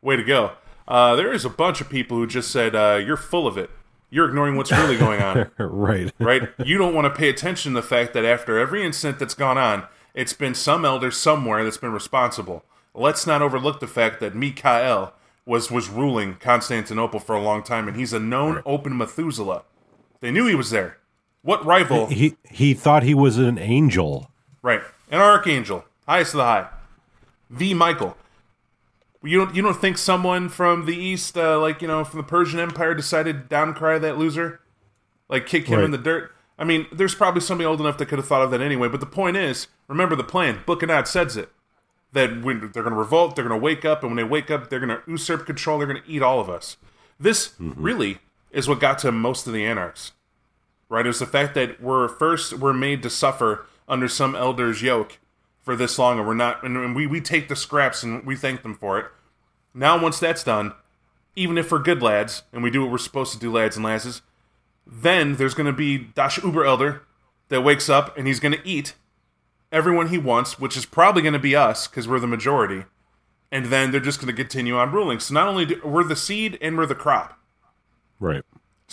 Way 0.00 0.16
to 0.16 0.24
go. 0.24 0.52
Uh, 0.88 1.14
there 1.14 1.32
is 1.32 1.44
a 1.44 1.50
bunch 1.50 1.80
of 1.80 1.88
people 1.88 2.16
who 2.16 2.26
just 2.26 2.50
said, 2.50 2.74
uh, 2.74 3.00
you're 3.04 3.16
full 3.16 3.46
of 3.46 3.56
it. 3.56 3.70
You're 4.10 4.28
ignoring 4.28 4.56
what's 4.56 4.72
really 4.72 4.98
going 4.98 5.22
on. 5.22 5.50
right. 5.58 6.12
right? 6.18 6.48
You 6.64 6.76
don't 6.76 6.94
want 6.94 7.06
to 7.06 7.18
pay 7.18 7.28
attention 7.28 7.72
to 7.72 7.80
the 7.80 7.86
fact 7.86 8.12
that 8.14 8.24
after 8.24 8.58
every 8.58 8.84
incident 8.84 9.18
that's 9.18 9.34
gone 9.34 9.56
on, 9.56 9.86
it's 10.14 10.34
been 10.34 10.54
some 10.54 10.84
elder 10.84 11.10
somewhere 11.10 11.64
that's 11.64 11.78
been 11.78 11.92
responsible. 11.92 12.64
Let's 12.94 13.26
not 13.26 13.40
overlook 13.40 13.80
the 13.80 13.86
fact 13.86 14.20
that 14.20 14.34
Mikhail 14.34 15.14
was 15.46 15.70
was 15.70 15.88
ruling 15.88 16.36
Constantinople 16.36 17.20
for 17.20 17.34
a 17.34 17.42
long 17.42 17.62
time, 17.62 17.88
and 17.88 17.96
he's 17.96 18.12
a 18.12 18.20
known 18.20 18.62
open 18.66 18.96
Methuselah. 18.96 19.62
They 20.20 20.30
knew 20.30 20.46
he 20.46 20.54
was 20.54 20.70
there. 20.70 20.98
What 21.42 21.64
rival? 21.64 22.06
He 22.06 22.36
he 22.48 22.74
thought 22.74 23.02
he 23.02 23.14
was 23.14 23.38
an 23.38 23.58
angel. 23.58 24.30
Right. 24.62 24.80
An 25.10 25.20
archangel. 25.20 25.84
Highest 26.06 26.34
of 26.34 26.38
the 26.38 26.44
high. 26.44 26.68
V. 27.50 27.74
Michael. 27.74 28.16
You 29.22 29.38
don't 29.38 29.54
you 29.54 29.62
don't 29.62 29.80
think 29.80 29.98
someone 29.98 30.48
from 30.48 30.86
the 30.86 30.96
east, 30.96 31.36
uh, 31.38 31.60
like 31.60 31.82
you 31.82 31.88
know, 31.88 32.04
from 32.04 32.18
the 32.18 32.24
Persian 32.24 32.58
Empire, 32.60 32.94
decided 32.94 33.48
to 33.48 33.54
downcry 33.54 34.00
that 34.00 34.18
loser, 34.18 34.60
like 35.28 35.46
kick 35.46 35.66
him 35.66 35.78
Right. 35.78 35.84
in 35.84 35.90
the 35.90 35.98
dirt? 35.98 36.32
I 36.58 36.64
mean, 36.64 36.86
there's 36.92 37.14
probably 37.14 37.40
somebody 37.40 37.66
old 37.66 37.80
enough 37.80 37.98
that 37.98 38.06
could 38.06 38.18
have 38.18 38.26
thought 38.26 38.42
of 38.42 38.50
that 38.52 38.60
anyway. 38.60 38.88
But 38.88 39.00
the 39.00 39.06
point 39.06 39.36
is, 39.36 39.66
remember 39.88 40.14
the 40.16 40.24
plan. 40.24 40.60
Book 40.66 40.82
of 40.82 40.88
Nod 40.88 41.08
says 41.08 41.36
it 41.36 41.50
that 42.12 42.42
when 42.42 42.60
they're 42.60 42.82
going 42.82 42.92
to 42.92 42.98
revolt, 42.98 43.34
they're 43.36 43.46
going 43.48 43.58
to 43.58 43.62
wake 43.64 43.84
up, 43.84 44.02
and 44.02 44.10
when 44.10 44.16
they 44.16 44.24
wake 44.24 44.50
up, 44.50 44.68
they're 44.68 44.78
going 44.80 44.90
to 44.96 45.02
usurp 45.10 45.46
control. 45.46 45.78
They're 45.78 45.86
going 45.88 46.02
to 46.02 46.08
eat 46.08 46.22
all 46.22 46.40
of 46.40 46.50
us. 46.50 46.76
This 47.18 47.54
really 47.58 48.18
is 48.50 48.68
what 48.68 48.80
got 48.80 48.98
to 48.98 49.10
most 49.12 49.46
of 49.46 49.52
the 49.52 49.64
anarchs 49.64 50.12
right? 50.92 51.06
It 51.06 51.08
was 51.08 51.20
the 51.20 51.26
fact 51.26 51.54
that 51.54 51.80
we're 51.80 52.06
first 52.06 52.52
we're 52.52 52.74
made 52.74 53.02
to 53.02 53.10
suffer 53.10 53.66
under 53.88 54.08
some 54.08 54.36
elder's 54.36 54.82
yoke 54.82 55.18
for 55.62 55.74
this 55.74 55.98
long, 55.98 56.18
and 56.18 56.28
we're 56.28 56.34
not, 56.34 56.62
and, 56.62 56.94
we 56.94 57.06
we 57.06 57.20
take 57.20 57.48
the 57.48 57.56
scraps 57.56 58.02
and 58.02 58.24
we 58.26 58.36
thank 58.36 58.62
them 58.62 58.74
for 58.74 58.98
it. 58.98 59.06
Now, 59.72 60.00
once 60.00 60.18
that's 60.20 60.44
done, 60.44 60.74
even 61.34 61.56
if 61.56 61.72
we're 61.72 61.78
good 61.78 62.02
lads 62.02 62.42
and 62.52 62.62
we 62.62 62.70
do 62.70 62.82
what 62.82 62.90
we're 62.90 62.98
supposed 62.98 63.32
to 63.32 63.38
do, 63.38 63.50
lads 63.50 63.76
and 63.76 63.84
lasses, 63.84 64.20
then 64.86 65.36
there's 65.36 65.54
going 65.54 65.66
to 65.66 65.72
be 65.72 65.96
Dash 65.96 66.42
Uber 66.42 66.64
Elder 66.64 67.02
that 67.48 67.62
wakes 67.62 67.88
up 67.88 68.16
and 68.18 68.26
he's 68.26 68.40
going 68.40 68.52
to 68.52 68.68
eat 68.68 68.94
everyone 69.70 70.08
he 70.08 70.18
wants, 70.18 70.58
which 70.58 70.76
is 70.76 70.84
probably 70.84 71.22
going 71.22 71.32
to 71.32 71.38
be 71.38 71.56
us 71.56 71.88
because 71.88 72.06
we're 72.06 72.20
the 72.20 72.26
majority. 72.26 72.84
And 73.50 73.66
then 73.66 73.90
they're 73.92 74.00
just 74.00 74.20
going 74.20 74.34
to 74.34 74.42
continue 74.42 74.76
on 74.76 74.92
ruling. 74.92 75.20
So 75.20 75.32
not 75.32 75.48
only 75.48 75.64
do, 75.64 75.80
we're 75.82 76.04
the 76.04 76.16
seed 76.16 76.58
and 76.60 76.76
we're 76.76 76.86
the 76.86 76.94
crop. 76.94 77.38
Right. 78.20 78.42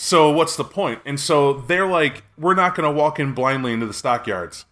So 0.02 0.30
what's 0.30 0.56
the 0.56 0.64
point? 0.64 1.00
And 1.04 1.20
so 1.20 1.52
they're 1.52 1.86
like, 1.86 2.24
we're 2.38 2.54
not 2.54 2.74
going 2.74 2.90
to 2.90 2.90
walk 2.90 3.20
in 3.20 3.34
blindly 3.34 3.74
into 3.74 3.84
the 3.84 3.92
stockyards. 3.92 4.64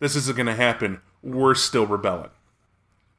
This 0.00 0.16
isn't 0.16 0.36
going 0.36 0.48
to 0.48 0.54
happen. 0.56 1.00
We're 1.22 1.54
still 1.54 1.86
rebelling. 1.86 2.30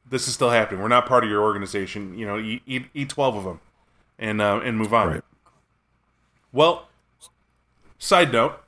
this 0.08 0.28
is 0.28 0.34
still 0.34 0.50
happening. 0.50 0.82
We're 0.82 0.88
not 0.88 1.06
part 1.06 1.24
of 1.24 1.30
your 1.30 1.42
organization. 1.42 2.16
You 2.18 2.26
know, 2.26 2.38
eat 2.38 2.62
eat, 2.66 2.86
eat 2.92 3.08
twelve 3.08 3.36
of 3.36 3.44
them, 3.44 3.60
and 4.18 4.42
uh, 4.42 4.60
and 4.62 4.76
move 4.76 4.92
on. 4.92 5.08
Right. 5.08 5.22
Well, 6.52 6.88
side 7.98 8.32
note, 8.32 8.62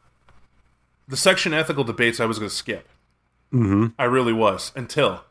the 1.06 1.16
section 1.16 1.52
ethical 1.52 1.84
debates 1.84 2.20
I 2.20 2.24
was 2.24 2.38
going 2.38 2.48
to 2.48 2.56
skip. 2.56 2.88
Mm-hmm. 3.52 3.88
I 3.98 4.04
really 4.04 4.32
was 4.32 4.72
until 4.74 5.24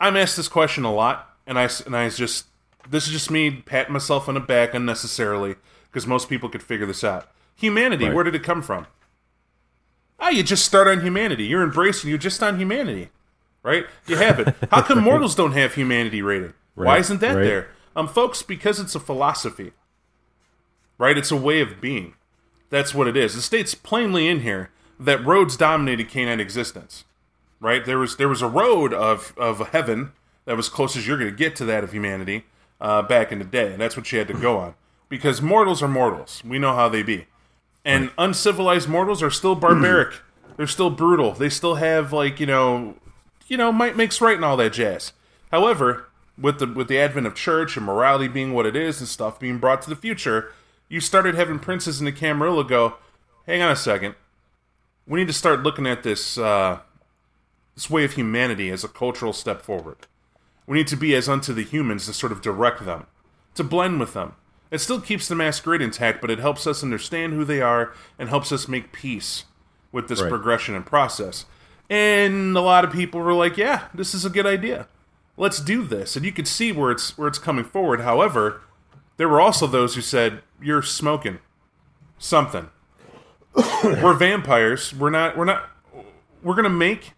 I'm 0.00 0.16
asked 0.16 0.36
this 0.36 0.48
question 0.48 0.84
a 0.84 0.92
lot, 0.92 1.30
and 1.46 1.60
I 1.60 1.68
and 1.86 1.96
I 1.96 2.08
just 2.08 2.46
this 2.90 3.06
is 3.06 3.12
just 3.12 3.30
me 3.30 3.52
patting 3.52 3.92
myself 3.92 4.28
on 4.28 4.34
the 4.34 4.40
back 4.40 4.74
unnecessarily 4.74 5.54
because 5.94 6.08
most 6.08 6.28
people 6.28 6.48
could 6.48 6.62
figure 6.62 6.86
this 6.86 7.04
out. 7.04 7.28
Humanity, 7.54 8.06
Right. 8.06 8.14
where 8.14 8.24
did 8.24 8.34
it 8.34 8.42
come 8.42 8.62
from? 8.62 8.88
Ah, 10.18 10.28
you 10.30 10.42
just 10.42 10.64
start 10.64 10.88
on 10.88 11.02
humanity. 11.02 11.44
You're 11.44 11.62
embracing. 11.62 12.10
You're 12.10 12.18
just 12.18 12.42
on 12.42 12.58
humanity, 12.58 13.10
right? 13.62 13.86
You 14.08 14.16
have 14.16 14.40
it. 14.40 14.56
How 14.72 14.82
come 14.82 15.04
mortals 15.04 15.36
don't 15.36 15.52
have 15.52 15.74
humanity 15.74 16.20
rated? 16.20 16.52
Why 16.74 16.98
isn't 16.98 17.20
that 17.20 17.36
right. 17.36 17.44
there? 17.44 17.68
Um, 17.94 18.08
folks, 18.08 18.42
because 18.42 18.80
it's 18.80 18.96
a 18.96 19.00
philosophy, 19.00 19.70
right? 20.98 21.16
It's 21.16 21.30
a 21.30 21.36
way 21.36 21.60
of 21.60 21.80
being. 21.80 22.14
That's 22.70 22.92
what 22.92 23.06
it 23.06 23.16
is. 23.16 23.36
It 23.36 23.42
states 23.42 23.76
plainly 23.76 24.26
in 24.26 24.40
here 24.40 24.70
that 24.98 25.24
roads 25.24 25.56
dominated 25.56 26.08
Cainite 26.08 26.40
existence, 26.40 27.04
right? 27.60 27.84
There 27.84 27.98
was 28.00 28.16
there 28.16 28.28
was 28.28 28.42
a 28.42 28.48
road 28.48 28.92
of 28.92 29.32
of 29.36 29.68
heaven 29.68 30.10
that 30.44 30.56
was 30.56 30.68
close 30.68 30.96
as 30.96 31.06
you're 31.06 31.18
going 31.18 31.30
to 31.30 31.36
get 31.36 31.54
to 31.56 31.64
that 31.66 31.84
of 31.84 31.92
humanity 31.92 32.46
uh, 32.80 33.02
back 33.02 33.30
in 33.30 33.38
the 33.38 33.44
day, 33.44 33.72
and 33.72 33.80
that's 33.80 33.96
what 33.96 34.10
you 34.10 34.18
had 34.18 34.26
to 34.26 34.34
go 34.34 34.58
on 34.58 34.74
because 35.14 35.40
mortals 35.40 35.80
are 35.80 35.86
mortals. 35.86 36.42
We 36.44 36.58
know 36.58 36.74
how 36.74 36.88
they 36.88 37.04
be, 37.04 37.26
and 37.84 38.10
uncivilized 38.18 38.88
mortals 38.88 39.22
are 39.22 39.30
still 39.30 39.54
barbaric. 39.54 40.12
They're 40.56 40.66
still 40.66 40.90
brutal. 40.90 41.30
They 41.30 41.48
still 41.50 41.76
have 41.76 42.12
like 42.12 42.40
you 42.40 42.46
know, 42.46 42.96
you 43.46 43.56
know, 43.56 43.70
might 43.70 43.96
makes 43.96 44.20
right 44.20 44.34
and 44.34 44.44
all 44.44 44.56
that 44.56 44.72
jazz. 44.72 45.12
However, 45.52 46.08
with 46.36 46.58
the 46.58 46.66
with 46.66 46.88
the 46.88 46.98
advent 46.98 47.28
of 47.28 47.36
church 47.36 47.76
and 47.76 47.86
morality 47.86 48.26
being 48.26 48.54
what 48.54 48.66
it 48.66 48.74
is 48.74 48.98
and 48.98 49.08
stuff 49.08 49.38
being 49.38 49.58
brought 49.58 49.82
to 49.82 49.88
the 49.88 49.94
future, 49.94 50.52
you 50.88 50.98
started 50.98 51.36
having 51.36 51.60
princes 51.60 52.00
in 52.00 52.06
the 52.06 52.12
Camarilla 52.12 52.64
go, 52.64 52.94
hang 53.46 53.62
on 53.62 53.70
a 53.70 53.76
second, 53.76 54.16
we 55.06 55.20
need 55.20 55.28
to 55.28 55.32
start 55.32 55.62
looking 55.62 55.86
at 55.86 56.02
this 56.02 56.36
uh, 56.36 56.80
this 57.76 57.88
way 57.88 58.02
of 58.02 58.14
humanity 58.14 58.68
as 58.68 58.82
a 58.82 58.88
cultural 58.88 59.32
step 59.32 59.62
forward. 59.62 60.08
We 60.66 60.76
need 60.76 60.88
to 60.88 60.96
be 60.96 61.14
as 61.14 61.28
unto 61.28 61.52
the 61.52 61.62
humans 61.62 62.06
to 62.06 62.12
sort 62.12 62.32
of 62.32 62.42
direct 62.42 62.84
them, 62.84 63.06
to 63.54 63.62
blend 63.62 64.00
with 64.00 64.14
them. 64.14 64.34
It 64.74 64.80
still 64.80 65.00
keeps 65.00 65.28
the 65.28 65.36
masquerade 65.36 65.80
intact, 65.80 66.20
but 66.20 66.32
it 66.32 66.40
helps 66.40 66.66
us 66.66 66.82
understand 66.82 67.32
who 67.32 67.44
they 67.44 67.60
are 67.60 67.92
and 68.18 68.28
helps 68.28 68.50
us 68.50 68.66
make 68.66 68.90
peace 68.90 69.44
with 69.92 70.08
this 70.08 70.20
Right. 70.20 70.28
progression 70.28 70.74
and 70.74 70.84
process. 70.84 71.46
And 71.88 72.56
a 72.56 72.60
lot 72.60 72.84
of 72.84 72.90
people 72.90 73.20
were 73.20 73.34
like, 73.34 73.56
"Yeah, 73.56 73.82
this 73.94 74.14
is 74.14 74.24
a 74.24 74.30
good 74.30 74.46
idea. 74.46 74.88
Let's 75.36 75.60
do 75.60 75.84
this." 75.84 76.16
And 76.16 76.26
you 76.26 76.32
could 76.32 76.48
see 76.48 76.72
where 76.72 76.90
it's 76.90 77.16
where 77.16 77.28
it's 77.28 77.38
coming 77.38 77.64
forward. 77.64 78.00
However, 78.00 78.62
there 79.16 79.28
were 79.28 79.40
also 79.40 79.68
those 79.68 79.94
who 79.94 80.00
said, 80.00 80.42
"You're 80.60 80.82
smoking 80.82 81.38
something. 82.18 82.68
we're 83.84 84.14
vampires. 84.14 84.92
We're 84.92 85.10
not. 85.10 85.36
We're 85.36 85.44
not. 85.44 85.70
We're 86.42 86.56
gonna 86.56 86.68
make 86.68 87.12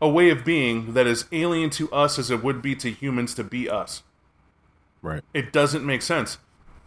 a 0.00 0.08
way 0.08 0.30
of 0.30 0.46
being 0.46 0.94
that 0.94 1.06
is 1.06 1.26
alien 1.30 1.68
to 1.68 1.92
us 1.92 2.18
as 2.18 2.30
it 2.30 2.42
would 2.42 2.62
be 2.62 2.74
to 2.76 2.90
humans 2.90 3.34
to 3.34 3.44
be 3.44 3.68
us. 3.68 4.02
Right. 5.02 5.22
It 5.34 5.52
doesn't 5.52 5.84
make 5.84 6.00
sense. 6.00 6.38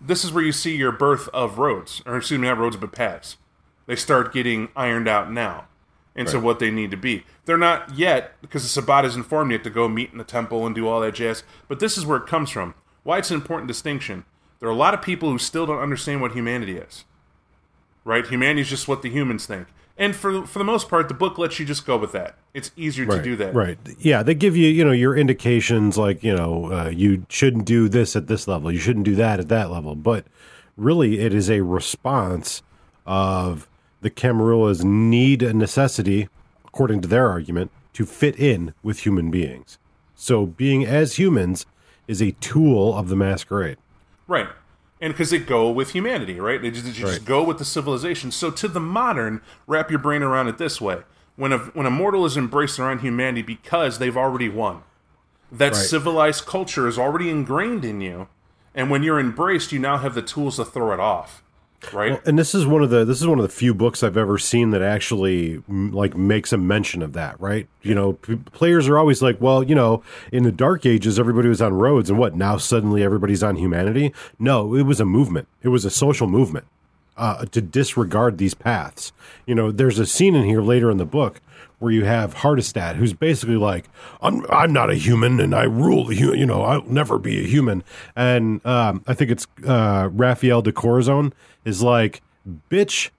This 0.05 0.23
is 0.23 0.31
where 0.31 0.43
you 0.43 0.51
see 0.51 0.75
your 0.75 0.91
birth 0.91 1.27
of 1.33 1.57
roads, 1.57 2.01
or 2.05 2.17
excuse 2.17 2.39
me, 2.39 2.47
not 2.47 2.57
roads, 2.59 2.77
but 2.77 2.91
paths. 2.91 3.37
They 3.87 3.95
start 3.95 4.33
getting 4.33 4.69
ironed 4.75 5.07
out 5.07 5.31
now 5.31 5.65
into 6.15 6.37
Right. 6.37 6.43
what 6.43 6.59
they 6.59 6.69
need 6.71 6.91
to 6.91 6.97
be. 6.97 7.25
They're 7.45 7.57
not 7.57 7.95
yet, 7.95 8.35
because 8.41 8.63
the 8.63 8.69
Sabbat 8.69 9.03
is 9.05 9.15
informed 9.15 9.51
yet 9.51 9.63
to 9.63 9.69
go 9.69 9.87
meet 9.87 10.11
in 10.11 10.17
the 10.17 10.23
temple 10.23 10.65
and 10.65 10.75
do 10.75 10.87
all 10.87 11.01
that 11.01 11.15
jazz, 11.15 11.43
but 11.67 11.79
this 11.79 11.97
is 11.97 12.05
where 12.05 12.17
it 12.17 12.27
comes 12.27 12.49
from. 12.51 12.75
Why 13.03 13.17
it's 13.17 13.31
an 13.31 13.35
important 13.35 13.67
distinction. 13.67 14.25
There 14.59 14.69
are 14.69 14.71
a 14.71 14.75
lot 14.75 14.93
of 14.93 15.01
people 15.01 15.29
who 15.29 15.37
still 15.37 15.65
don't 15.65 15.81
understand 15.81 16.21
what 16.21 16.31
humanity 16.33 16.77
is. 16.77 17.03
Right? 18.03 18.25
Humanity 18.25 18.61
is 18.61 18.69
just 18.69 18.87
what 18.87 19.01
the 19.01 19.09
humans 19.09 19.45
think. 19.45 19.67
And 19.97 20.13
for 20.15 20.45
for 20.45 20.59
the 20.59 20.65
most 20.65 20.89
part, 20.89 21.07
the 21.07 21.13
book 21.13 21.37
lets 21.37 21.57
you 21.59 21.65
just 21.65 21.85
go 21.85 21.97
with 21.97 22.11
that. 22.11 22.35
It's 22.53 22.71
easier 22.75 23.05
Right. 23.05 23.17
to 23.17 23.23
do 23.23 23.35
that. 23.37 23.53
Right. 23.55 23.77
Yeah, 23.99 24.23
they 24.23 24.33
give 24.33 24.57
you, 24.57 24.67
you 24.67 24.83
know, 24.83 24.91
your 24.91 25.15
indications 25.15 25.97
like, 25.97 26.21
you 26.23 26.35
know, 26.35 26.71
uh, 26.71 26.89
you 26.89 27.25
shouldn't 27.29 27.65
do 27.65 27.87
this 27.87 28.15
at 28.15 28.27
this 28.27 28.47
level. 28.47 28.71
You 28.71 28.79
shouldn't 28.79 29.05
do 29.05 29.15
that 29.15 29.39
at 29.39 29.47
that 29.49 29.71
level. 29.71 29.95
But 29.95 30.25
really 30.75 31.19
it 31.19 31.33
is 31.33 31.49
a 31.49 31.61
response 31.61 32.61
of 33.05 33.67
the 34.01 34.09
Camarillas 34.09 34.83
need 34.83 35.41
and 35.41 35.57
necessity, 35.57 36.27
according 36.65 37.01
to 37.01 37.07
their 37.07 37.29
argument, 37.29 37.71
to 37.93 38.05
fit 38.05 38.35
in 38.37 38.73
with 38.83 38.99
human 39.05 39.31
beings. 39.31 39.77
So 40.15 40.45
being 40.45 40.85
as 40.85 41.17
humans 41.17 41.65
is 42.07 42.21
a 42.21 42.31
tool 42.33 42.93
of 42.97 43.07
the 43.07 43.15
masquerade. 43.15 43.77
Right. 44.27 44.47
And 45.01 45.13
because 45.13 45.29
they 45.29 45.39
go 45.39 45.69
with 45.69 45.91
humanity, 45.91 46.39
right? 46.39 46.61
They 46.61 46.71
just, 46.71 46.85
they 46.85 46.91
just 46.91 47.19
Right. 47.19 47.25
go 47.25 47.43
with 47.43 47.57
the 47.57 47.65
civilization. 47.65 48.31
So 48.31 48.49
to 48.51 48.67
the 48.67 48.79
modern, 48.79 49.41
wrap 49.67 49.89
your 49.89 49.99
brain 49.99 50.23
around 50.23 50.47
it 50.47 50.57
this 50.57 50.79
way: 50.79 50.99
when 51.35 51.51
a 51.51 51.57
when 51.57 51.85
a 51.85 51.91
mortal 51.91 52.25
is 52.25 52.37
embraced 52.37 52.79
around 52.79 52.99
humanity 52.99 53.41
because 53.41 53.99
they've 53.99 54.15
already 54.15 54.47
won, 54.47 54.83
that 55.51 55.73
Right. 55.73 55.75
civilized 55.75 56.45
culture 56.45 56.87
is 56.87 56.97
already 56.97 57.29
ingrained 57.29 57.83
in 57.83 57.99
you, 57.99 58.27
and 58.73 58.89
when 58.89 59.03
you're 59.03 59.19
embraced, 59.19 59.73
you 59.73 59.79
now 59.79 59.97
have 59.97 60.15
the 60.15 60.21
tools 60.21 60.55
to 60.55 60.65
throw 60.65 60.93
it 60.93 60.99
off, 60.99 61.43
right? 61.93 62.21
And 62.26 62.38
this 62.38 62.55
is 62.55 62.65
one 62.65 62.82
of 62.82 62.89
the 62.89 63.05
this 63.05 63.21
is 63.21 63.28
one 63.28 63.39
of 63.39 63.43
the 63.43 63.49
few 63.49 63.73
books 63.73 64.03
I've 64.03 64.17
ever 64.17 64.38
seen 64.38 64.71
that 64.71 64.82
actually 64.82 65.63
like 65.67 66.15
makes 66.15 66.51
a 66.53 66.57
mention 66.57 67.01
of 67.01 67.13
that, 67.13 67.39
right? 67.39 67.67
You 67.82 67.95
know, 67.95 68.13
p- 68.13 68.36
players 68.36 68.88
are 68.88 68.97
always 68.97 69.21
like, 69.21 69.39
well, 69.39 69.63
you 69.63 69.76
know, 69.76 70.03
in 70.32 70.43
the 70.43 70.51
dark 70.51 70.86
ages 70.86 71.19
everybody 71.19 71.49
was 71.49 71.61
on 71.61 71.73
roads 71.73 72.09
and 72.09 72.19
what? 72.19 72.36
Now 72.36 72.57
suddenly 72.57 73.03
everybody's 73.03 73.43
on 73.43 73.55
humanity? 73.55 74.13
No, 74.39 74.76
it 74.76 74.84
was 74.84 74.99
a 74.99 75.05
movement. 75.05 75.47
It 75.61 75.69
was 75.69 75.86
a 75.86 75.91
social 75.91 76.28
movement. 76.28 76.65
Uh, 77.17 77.45
to 77.45 77.61
disregard 77.61 78.38
these 78.38 78.53
paths. 78.53 79.13
You 79.45 79.55
know, 79.55 79.71
there's 79.71 79.99
a 79.99 80.05
scene 80.05 80.36
in 80.36 80.43
here 80.43 80.61
later 80.61 80.91
in 80.91 80.97
the 80.97 81.05
book 81.05 81.39
where 81.80 81.91
you 81.91 82.05
have 82.05 82.36
Hardestadt, 82.36 82.95
who's 82.95 83.13
basically 83.13 83.57
like, 83.57 83.89
"I'm 84.21 84.45
I'm 84.49 84.73
not 84.73 84.89
a 84.89 84.95
human, 84.95 85.39
and 85.39 85.53
I 85.53 85.63
rule 85.63 86.05
the 86.05 86.15
human, 86.15 86.39
you 86.39 86.45
know 86.45 86.63
I'll 86.63 86.84
never 86.84 87.17
be 87.19 87.43
a 87.43 87.47
human." 87.47 87.84
And 88.15 88.65
um, 88.65 89.03
I 89.07 89.13
think 89.13 89.32
it's 89.32 89.47
uh, 89.65 90.09
Raphael 90.11 90.61
de 90.61 90.71
Corazon 90.71 91.34
is 91.63 91.82
like, 91.82 92.21
"Bitch, 92.69 93.09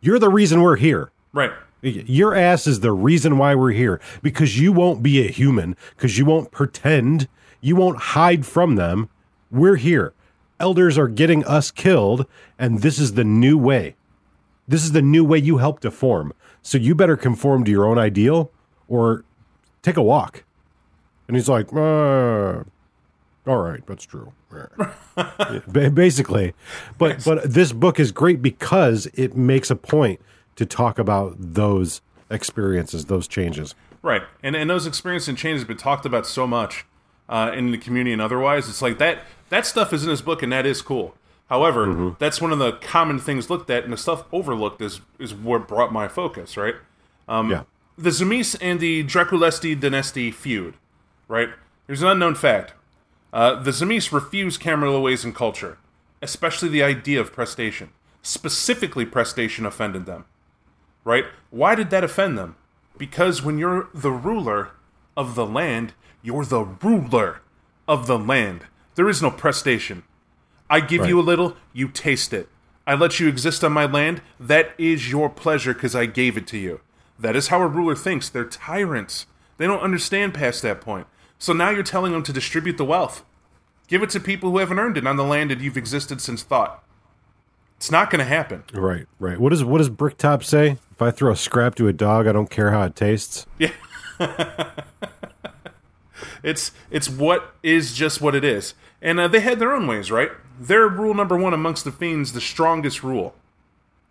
you're 0.00 0.18
the 0.18 0.30
reason 0.30 0.62
we're 0.62 0.76
here." 0.76 1.10
right. 1.32 1.52
Your 1.82 2.34
ass 2.34 2.66
is 2.66 2.80
the 2.80 2.92
reason 2.92 3.36
why 3.36 3.54
we're 3.54 3.72
here 3.72 4.00
because 4.22 4.58
you 4.58 4.72
won't 4.72 5.02
be 5.02 5.26
a 5.26 5.30
human, 5.30 5.76
because 5.94 6.16
you 6.16 6.24
won't 6.24 6.50
pretend, 6.50 7.28
you 7.60 7.76
won't 7.76 7.98
hide 7.98 8.46
from 8.46 8.76
them. 8.76 9.10
We're 9.50 9.76
here. 9.76 10.14
Elders 10.58 10.96
are 10.96 11.08
getting 11.08 11.44
us 11.44 11.70
killed, 11.70 12.26
and 12.58 12.80
this 12.80 12.98
is 12.98 13.14
the 13.14 13.24
new 13.24 13.58
way. 13.58 13.96
This 14.66 14.82
is 14.82 14.92
the 14.92 15.02
new 15.02 15.24
way 15.24 15.38
you 15.38 15.58
help 15.58 15.80
to 15.80 15.90
form. 15.90 16.32
So 16.64 16.78
you 16.78 16.94
better 16.94 17.16
conform 17.16 17.62
to 17.64 17.70
your 17.70 17.84
own 17.84 17.98
ideal 17.98 18.50
or 18.88 19.24
take 19.82 19.96
a 19.96 20.02
walk. 20.02 20.44
And 21.28 21.36
he's 21.36 21.48
like, 21.48 21.72
uh, 21.72 22.64
all 23.46 23.58
right, 23.58 23.86
that's 23.86 24.04
true. 24.04 24.32
Yeah, 25.16 25.88
Basically, 25.90 26.54
but 26.98 27.24
but 27.24 27.52
this 27.52 27.72
book 27.72 28.00
is 28.00 28.10
great 28.12 28.40
because 28.40 29.06
it 29.14 29.36
makes 29.36 29.70
a 29.70 29.76
point 29.76 30.20
to 30.56 30.64
talk 30.64 30.98
about 30.98 31.34
those 31.38 32.00
experiences, 32.30 33.06
those 33.06 33.28
changes. 33.28 33.74
Right, 34.02 34.22
and 34.42 34.56
and 34.56 34.70
those 34.70 34.86
experiences 34.86 35.28
and 35.28 35.38
changes 35.38 35.62
have 35.62 35.68
been 35.68 35.76
talked 35.76 36.06
about 36.06 36.26
so 36.26 36.46
much 36.46 36.84
uh, 37.28 37.52
in 37.54 37.70
the 37.72 37.78
community 37.78 38.12
and 38.12 38.22
otherwise. 38.22 38.68
It's 38.68 38.82
like 38.82 38.98
that 38.98 39.20
that 39.50 39.66
stuff 39.66 39.92
is 39.92 40.04
in 40.04 40.10
this 40.10 40.22
book, 40.22 40.42
and 40.42 40.52
that 40.52 40.66
is 40.66 40.82
cool. 40.82 41.14
However, 41.48 42.16
that's 42.18 42.40
one 42.40 42.52
of 42.52 42.58
the 42.58 42.72
common 42.72 43.18
things 43.18 43.50
looked 43.50 43.70
at, 43.70 43.84
and 43.84 43.92
the 43.92 43.96
stuff 43.96 44.24
overlooked 44.32 44.80
is 44.80 45.00
is 45.18 45.34
what 45.34 45.68
brought 45.68 45.92
my 45.92 46.08
focus. 46.08 46.56
Right, 46.56 46.76
yeah, 47.50 47.62
the 47.98 48.10
Tzimisce 48.10 48.56
and 48.60 48.80
the 48.80 49.04
Draculesti 49.04 49.78
dynasty 49.78 50.30
feud. 50.30 50.74
Right, 51.28 51.50
there's 51.86 52.02
an 52.02 52.08
unknown 52.08 52.34
fact. 52.34 52.74
Uh, 53.32 53.60
the 53.60 53.72
Tzimisce 53.72 54.12
refuse 54.12 54.56
Camarilla 54.56 55.00
ways 55.00 55.24
and 55.24 55.34
culture, 55.34 55.78
especially 56.22 56.68
the 56.68 56.82
idea 56.82 57.20
of 57.20 57.32
prestation. 57.32 57.90
Specifically, 58.22 59.04
prestation 59.04 59.66
offended 59.66 60.06
them 60.06 60.24
right? 61.04 61.26
Why 61.50 61.74
did 61.74 61.90
that 61.90 62.02
offend 62.02 62.36
them? 62.36 62.56
Because 62.96 63.42
when 63.42 63.58
you're 63.58 63.88
the 63.94 64.10
ruler 64.10 64.70
of 65.16 65.34
the 65.34 65.46
land, 65.46 65.92
you're 66.22 66.44
the 66.44 66.64
ruler 66.64 67.40
of 67.86 68.06
the 68.06 68.18
land. 68.18 68.62
There 68.94 69.08
is 69.08 69.22
no 69.22 69.30
prestation. 69.30 70.02
I 70.68 70.80
give 70.80 71.06
you 71.06 71.20
a 71.20 71.22
little, 71.22 71.56
you 71.72 71.88
taste 71.88 72.32
it. 72.32 72.48
I 72.86 72.94
let 72.94 73.18
you 73.20 73.28
exist 73.28 73.64
on 73.64 73.72
my 73.72 73.86
land. 73.86 74.22
That 74.38 74.72
is 74.78 75.10
your 75.10 75.30
pleasure 75.30 75.72
because 75.74 75.94
I 75.94 76.06
gave 76.06 76.36
it 76.36 76.46
to 76.48 76.58
you. 76.58 76.80
That 77.18 77.36
is 77.36 77.48
how 77.48 77.62
a 77.62 77.66
ruler 77.66 77.94
thinks. 77.94 78.28
They're 78.28 78.44
tyrants. 78.44 79.26
They 79.56 79.66
don't 79.66 79.80
understand 79.80 80.34
past 80.34 80.62
that 80.62 80.80
point. 80.80 81.06
So 81.38 81.52
now 81.52 81.70
you're 81.70 81.82
telling 81.82 82.12
them 82.12 82.22
to 82.24 82.32
distribute 82.32 82.76
the 82.76 82.84
wealth. 82.84 83.24
Give 83.86 84.02
it 84.02 84.10
to 84.10 84.20
people 84.20 84.50
who 84.50 84.58
haven't 84.58 84.78
earned 84.78 84.96
it 84.96 85.06
on 85.06 85.16
the 85.16 85.24
land 85.24 85.50
that 85.50 85.60
you've 85.60 85.76
existed 85.76 86.20
since 86.20 86.42
thought. 86.42 86.82
It's 87.76 87.90
not 87.90 88.10
going 88.10 88.20
to 88.20 88.24
happen. 88.24 88.64
right, 88.72 89.06
right. 89.18 89.38
What 89.38 89.50
does 89.50 89.62
what 89.62 89.78
does 89.78 89.90
Bricktop 89.90 90.42
say? 90.42 90.78
If 90.92 91.02
I 91.02 91.10
throw 91.10 91.32
a 91.32 91.36
scrap 91.36 91.74
to 91.76 91.88
a 91.88 91.92
dog, 91.92 92.26
I 92.26 92.32
don't 92.32 92.48
care 92.48 92.70
how 92.70 92.82
it 92.82 92.96
tastes. 92.96 93.46
Yeah. 93.58 93.72
It's 96.44 96.72
it's 96.90 97.08
what 97.08 97.54
is 97.62 97.94
just 97.94 98.20
what 98.20 98.34
it 98.34 98.44
is, 98.44 98.74
and 99.04 99.20
uh, 99.20 99.28
they 99.28 99.40
had 99.40 99.58
their 99.58 99.74
own 99.74 99.86
ways, 99.86 100.10
right? 100.10 100.30
Their 100.58 100.88
rule 100.88 101.14
number 101.14 101.36
one 101.36 101.52
amongst 101.52 101.84
the 101.84 101.92
fiends, 101.92 102.32
the 102.32 102.40
strongest 102.40 103.04
rule. 103.04 103.34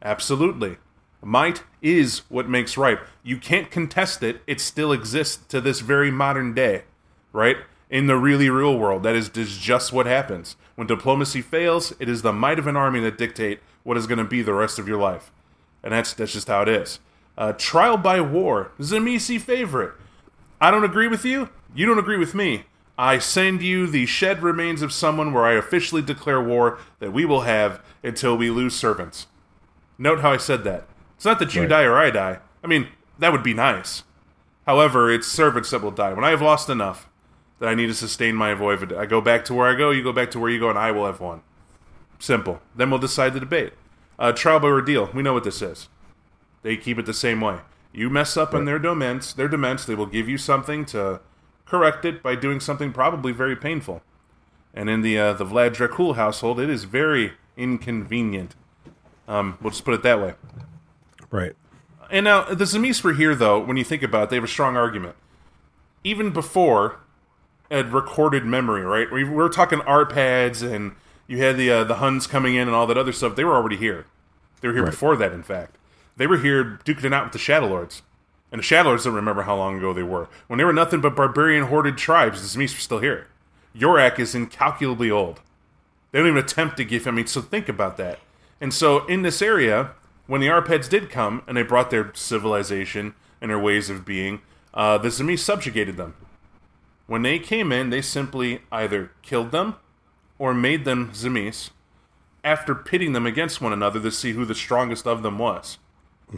Absolutely, 0.01 0.77
might 1.21 1.63
is 1.81 2.19
what 2.29 2.47
makes 2.47 2.77
right. 2.77 2.99
You 3.23 3.37
can't 3.37 3.71
contest 3.71 4.21
it; 4.21 4.41
it 4.45 4.61
still 4.61 4.93
exists 4.93 5.43
to 5.47 5.59
this 5.59 5.79
very 5.79 6.11
modern 6.11 6.53
day, 6.53 6.83
right? 7.33 7.57
In 7.89 8.07
the 8.07 8.17
really 8.17 8.49
real 8.49 8.77
world, 8.77 9.03
that 9.03 9.15
is, 9.15 9.29
just 9.29 9.93
what 9.93 10.05
happens. 10.05 10.55
When 10.75 10.87
diplomacy 10.87 11.41
fails, 11.41 11.93
it 11.99 12.09
is 12.09 12.21
the 12.21 12.33
might 12.33 12.59
of 12.59 12.67
an 12.67 12.75
army 12.75 12.99
that 13.01 13.17
dictate 13.17 13.59
what 13.83 13.97
is 13.97 14.07
going 14.07 14.17
to 14.17 14.23
be 14.23 14.41
the 14.41 14.53
rest 14.53 14.79
of 14.79 14.87
your 14.87 14.99
life, 14.99 15.31
and 15.83 15.91
that's 15.93 16.13
that's 16.13 16.33
just 16.33 16.47
how 16.47 16.61
it 16.61 16.69
is. 16.69 16.99
Uh, 17.35 17.53
trial 17.53 17.97
by 17.97 18.21
war, 18.21 18.71
Tzimisce 18.79 19.41
favorite. 19.41 19.93
I 20.61 20.69
don't 20.69 20.83
agree 20.83 21.07
with 21.07 21.25
you. 21.25 21.49
You 21.73 21.87
don't 21.87 21.97
agree 21.97 22.17
with 22.17 22.35
me. 22.35 22.65
I 22.97 23.17
send 23.17 23.61
you 23.63 23.87
the 23.87 24.05
shed 24.05 24.43
remains 24.43 24.81
of 24.81 24.93
someone 24.93 25.33
where 25.33 25.45
I 25.45 25.53
officially 25.53 26.01
declare 26.01 26.41
war 26.41 26.77
that 26.99 27.11
we 27.11 27.25
will 27.25 27.41
have 27.41 27.81
until 28.03 28.37
we 28.37 28.49
lose 28.49 28.75
servants. 28.75 29.27
Note 29.97 30.19
how 30.19 30.31
I 30.31 30.37
said 30.37 30.63
that. 30.65 30.85
It's 31.15 31.25
not 31.25 31.39
that 31.39 31.55
you 31.55 31.61
Right. 31.61 31.69
die 31.69 31.83
or 31.83 31.97
I 31.97 32.11
die. 32.11 32.39
I 32.63 32.67
mean, 32.67 32.87
that 33.17 33.31
would 33.31 33.43
be 33.43 33.53
nice. 33.53 34.03
However, 34.67 35.09
it's 35.09 35.27
servants 35.27 35.71
that 35.71 35.81
will 35.81 35.91
die. 35.91 36.13
When 36.13 36.23
I 36.23 36.29
have 36.29 36.41
lost 36.41 36.69
enough 36.69 37.09
that 37.59 37.69
I 37.69 37.75
need 37.75 37.87
to 37.87 37.93
sustain 37.93 38.35
my 38.35 38.53
voivode, 38.53 38.95
I 38.95 39.05
go 39.05 39.21
back 39.21 39.43
to 39.45 39.53
where 39.53 39.67
I 39.67 39.75
go, 39.75 39.89
you 39.91 40.03
go 40.03 40.13
back 40.13 40.31
to 40.31 40.39
where 40.39 40.49
you 40.49 40.59
go, 40.59 40.69
and 40.69 40.77
I 40.79 40.91
will 40.91 41.05
have 41.05 41.19
won. 41.19 41.41
Simple. 42.19 42.61
Then 42.75 42.89
we'll 42.89 42.99
decide 42.99 43.33
the 43.33 43.39
debate. 43.39 43.73
Uh, 44.19 44.31
trial 44.31 44.59
by 44.59 44.67
ordeal. 44.67 45.09
We 45.13 45.23
know 45.23 45.33
what 45.33 45.43
this 45.43 45.61
is. 45.61 45.89
They 46.61 46.77
keep 46.77 46.97
it 46.99 47.05
the 47.05 47.13
same 47.13 47.41
way. 47.41 47.57
You 47.91 48.09
mess 48.09 48.37
up 48.37 48.53
on 48.53 48.65
their 48.65 48.79
domains, 48.79 49.33
their 49.33 49.47
dements, 49.47 49.85
they 49.85 49.95
will 49.95 50.05
give 50.05 50.29
you 50.29 50.37
something 50.37 50.85
to 50.85 51.19
correct 51.73 52.05
it 52.05 52.21
by 52.21 52.35
doing 52.35 52.59
something 52.59 52.93
probably 52.93 53.31
very 53.31 53.55
painful. 53.55 54.03
And 54.75 54.89
in 54.91 55.01
the 55.01 55.17
uh, 55.17 55.33
the 55.33 55.45
Vlad 55.45 55.75
Dracul 55.75 56.15
household, 56.15 56.59
it 56.59 56.69
is 56.69 56.83
very 56.83 57.33
inconvenient. 57.57 58.55
Um, 59.27 59.57
we'll 59.59 59.71
just 59.71 59.83
put 59.83 59.95
it 59.95 60.03
that 60.03 60.19
way. 60.19 60.35
Right. 61.31 61.53
And 62.11 62.25
now 62.25 62.43
the 62.43 62.65
Tzimisce 62.65 63.03
were 63.03 63.13
here, 63.13 63.33
though. 63.33 63.59
When 63.59 63.75
you 63.77 63.83
think 63.83 64.03
about 64.03 64.25
it, 64.25 64.29
they 64.29 64.35
have 64.35 64.43
a 64.43 64.47
strong 64.47 64.77
argument. 64.77 65.15
Even 66.03 66.29
before 66.31 66.99
a 67.71 67.83
recorded 67.83 68.45
memory, 68.45 68.81
right? 68.83 69.11
We 69.11 69.23
we 69.23 69.31
were 69.31 69.49
talking 69.49 69.79
Arpads, 69.79 70.61
and 70.61 70.95
you 71.27 71.39
had 71.39 71.57
the 71.57 71.71
uh, 71.71 71.83
the 71.85 71.95
Huns 71.95 72.27
coming 72.27 72.53
in 72.53 72.67
and 72.67 72.75
all 72.75 72.85
that 72.85 72.97
other 72.99 73.13
stuff. 73.13 73.35
They 73.35 73.43
were 73.43 73.55
already 73.55 73.77
here. 73.77 74.05
They 74.61 74.67
were 74.67 74.73
here 74.75 74.83
Right. 74.83 74.91
before 74.91 75.15
that. 75.17 75.31
In 75.31 75.41
fact, 75.41 75.77
they 76.17 76.27
were 76.27 76.37
here 76.37 76.79
duking 76.85 77.05
it 77.05 77.13
out 77.13 77.23
with 77.25 77.33
the 77.33 77.39
Shadow 77.39 77.67
Lords, 77.67 78.03
and 78.53 78.59
the 78.59 78.63
Shadow 78.63 78.89
Lords 78.89 79.03
don't 79.03 79.15
remember 79.15 79.41
how 79.41 79.55
long 79.55 79.79
ago 79.79 79.93
they 79.93 80.03
were. 80.03 80.29
When 80.45 80.59
they 80.59 80.63
were 80.63 80.71
nothing 80.71 81.01
but 81.01 81.15
barbarian 81.15 81.65
horded 81.65 81.97
tribes, 81.97 82.39
the 82.39 82.47
Tzimisce 82.47 82.75
were 82.75 82.79
still 82.79 82.99
here. 82.99 83.25
Yorak 83.75 84.19
is 84.19 84.35
incalculably 84.35 85.09
old. 85.09 85.41
They 86.11 86.19
don't 86.19 86.27
even 86.27 86.37
attempt 86.37 86.77
to 86.77 86.85
give. 86.85 87.07
I 87.07 87.11
mean, 87.11 87.25
so 87.25 87.41
think 87.41 87.67
about 87.67 87.97
that. 87.97 88.19
And 88.61 88.71
so 88.71 89.07
in 89.07 89.23
this 89.23 89.41
area, 89.41 89.93
when 90.27 90.39
the 90.39 90.49
Arpads 90.49 90.87
did 90.87 91.09
come 91.09 91.41
and 91.47 91.57
they 91.57 91.63
brought 91.63 91.89
their 91.89 92.11
civilization 92.13 93.15
and 93.41 93.49
their 93.49 93.57
ways 93.57 93.89
of 93.89 94.05
being, 94.05 94.41
uh, 94.75 94.99
the 94.99 95.09
Tzimisce 95.09 95.39
subjugated 95.39 95.97
them. 95.97 96.13
When 97.07 97.23
they 97.23 97.39
came 97.39 97.71
in, 97.71 97.89
they 97.89 98.03
simply 98.03 98.61
either 98.71 99.09
killed 99.23 99.51
them 99.51 99.77
or 100.37 100.53
made 100.53 100.85
them 100.85 101.09
Tzimisce 101.09 101.71
after 102.43 102.75
pitting 102.75 103.13
them 103.13 103.25
against 103.25 103.61
one 103.61 103.73
another 103.73 103.99
to 103.99 104.11
see 104.11 104.33
who 104.33 104.45
the 104.45 104.53
strongest 104.53 105.07
of 105.07 105.23
them 105.23 105.39
was. 105.39 105.79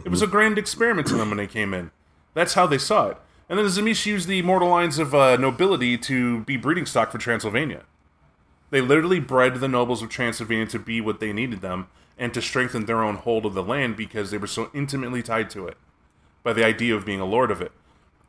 It 0.02 0.08
was 0.08 0.22
a 0.22 0.26
grand 0.26 0.56
experiment 0.56 1.08
to 1.08 1.14
them 1.14 1.28
when 1.28 1.36
they 1.36 1.46
came 1.46 1.74
in. 1.74 1.90
That's 2.36 2.52
how 2.52 2.66
they 2.66 2.76
saw 2.76 3.08
it. 3.08 3.16
And 3.48 3.58
then 3.58 3.64
the 3.64 3.70
Tzimisce 3.70 4.04
used 4.04 4.28
the 4.28 4.42
mortal 4.42 4.68
lines 4.68 4.98
of 4.98 5.14
uh, 5.14 5.36
nobility 5.36 5.96
to 5.96 6.40
be 6.40 6.58
breeding 6.58 6.84
stock 6.84 7.10
for 7.10 7.16
Transylvania. 7.16 7.84
They 8.68 8.82
literally 8.82 9.20
bred 9.20 9.54
the 9.54 9.68
nobles 9.68 10.02
of 10.02 10.10
Transylvania 10.10 10.66
to 10.66 10.78
be 10.78 11.00
what 11.00 11.18
they 11.18 11.32
needed 11.32 11.62
them 11.62 11.88
and 12.18 12.34
to 12.34 12.42
strengthen 12.42 12.84
their 12.84 13.02
own 13.02 13.16
hold 13.16 13.46
of 13.46 13.54
the 13.54 13.62
land 13.62 13.96
because 13.96 14.30
they 14.30 14.36
were 14.36 14.46
so 14.46 14.70
intimately 14.74 15.22
tied 15.22 15.48
to 15.50 15.66
it 15.66 15.78
by 16.42 16.52
the 16.52 16.62
idea 16.62 16.94
of 16.94 17.06
being 17.06 17.20
a 17.20 17.24
lord 17.24 17.50
of 17.50 17.62
it. 17.62 17.72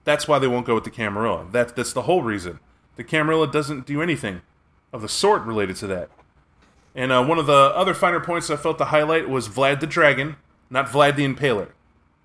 That's 0.05 0.25
why 0.25 0.39
they 0.39 0.47
won't 0.47 0.65
go 0.65 0.75
with 0.75 0.85
the 0.85 0.89
Camarilla. 0.89 1.45
That, 1.51 1.75
that's 1.75 1.91
the 1.91 2.03
whole 2.03 2.23
reason. 2.23 2.59
The 2.95 3.03
Camarilla 3.03 3.51
doesn't 3.51 3.85
do 3.85 4.01
anything 4.01 4.41
of 4.93 5.01
the 5.01 5.09
sort 5.09 5.41
related 5.43 5.75
to 5.77 5.87
that. 5.87 6.09
And 6.95 7.11
uh, 7.11 7.25
one 7.25 7.39
of 7.39 7.45
the 7.45 7.73
other 7.75 7.93
finer 7.93 8.21
points 8.21 8.49
I 8.49 8.55
felt 8.55 8.77
to 8.77 8.85
highlight 8.85 9.27
was 9.27 9.49
Vlad 9.49 9.81
the 9.81 9.85
Dragon, 9.85 10.37
not 10.69 10.87
Vlad 10.87 11.17
the 11.17 11.27
Impaler. 11.27 11.71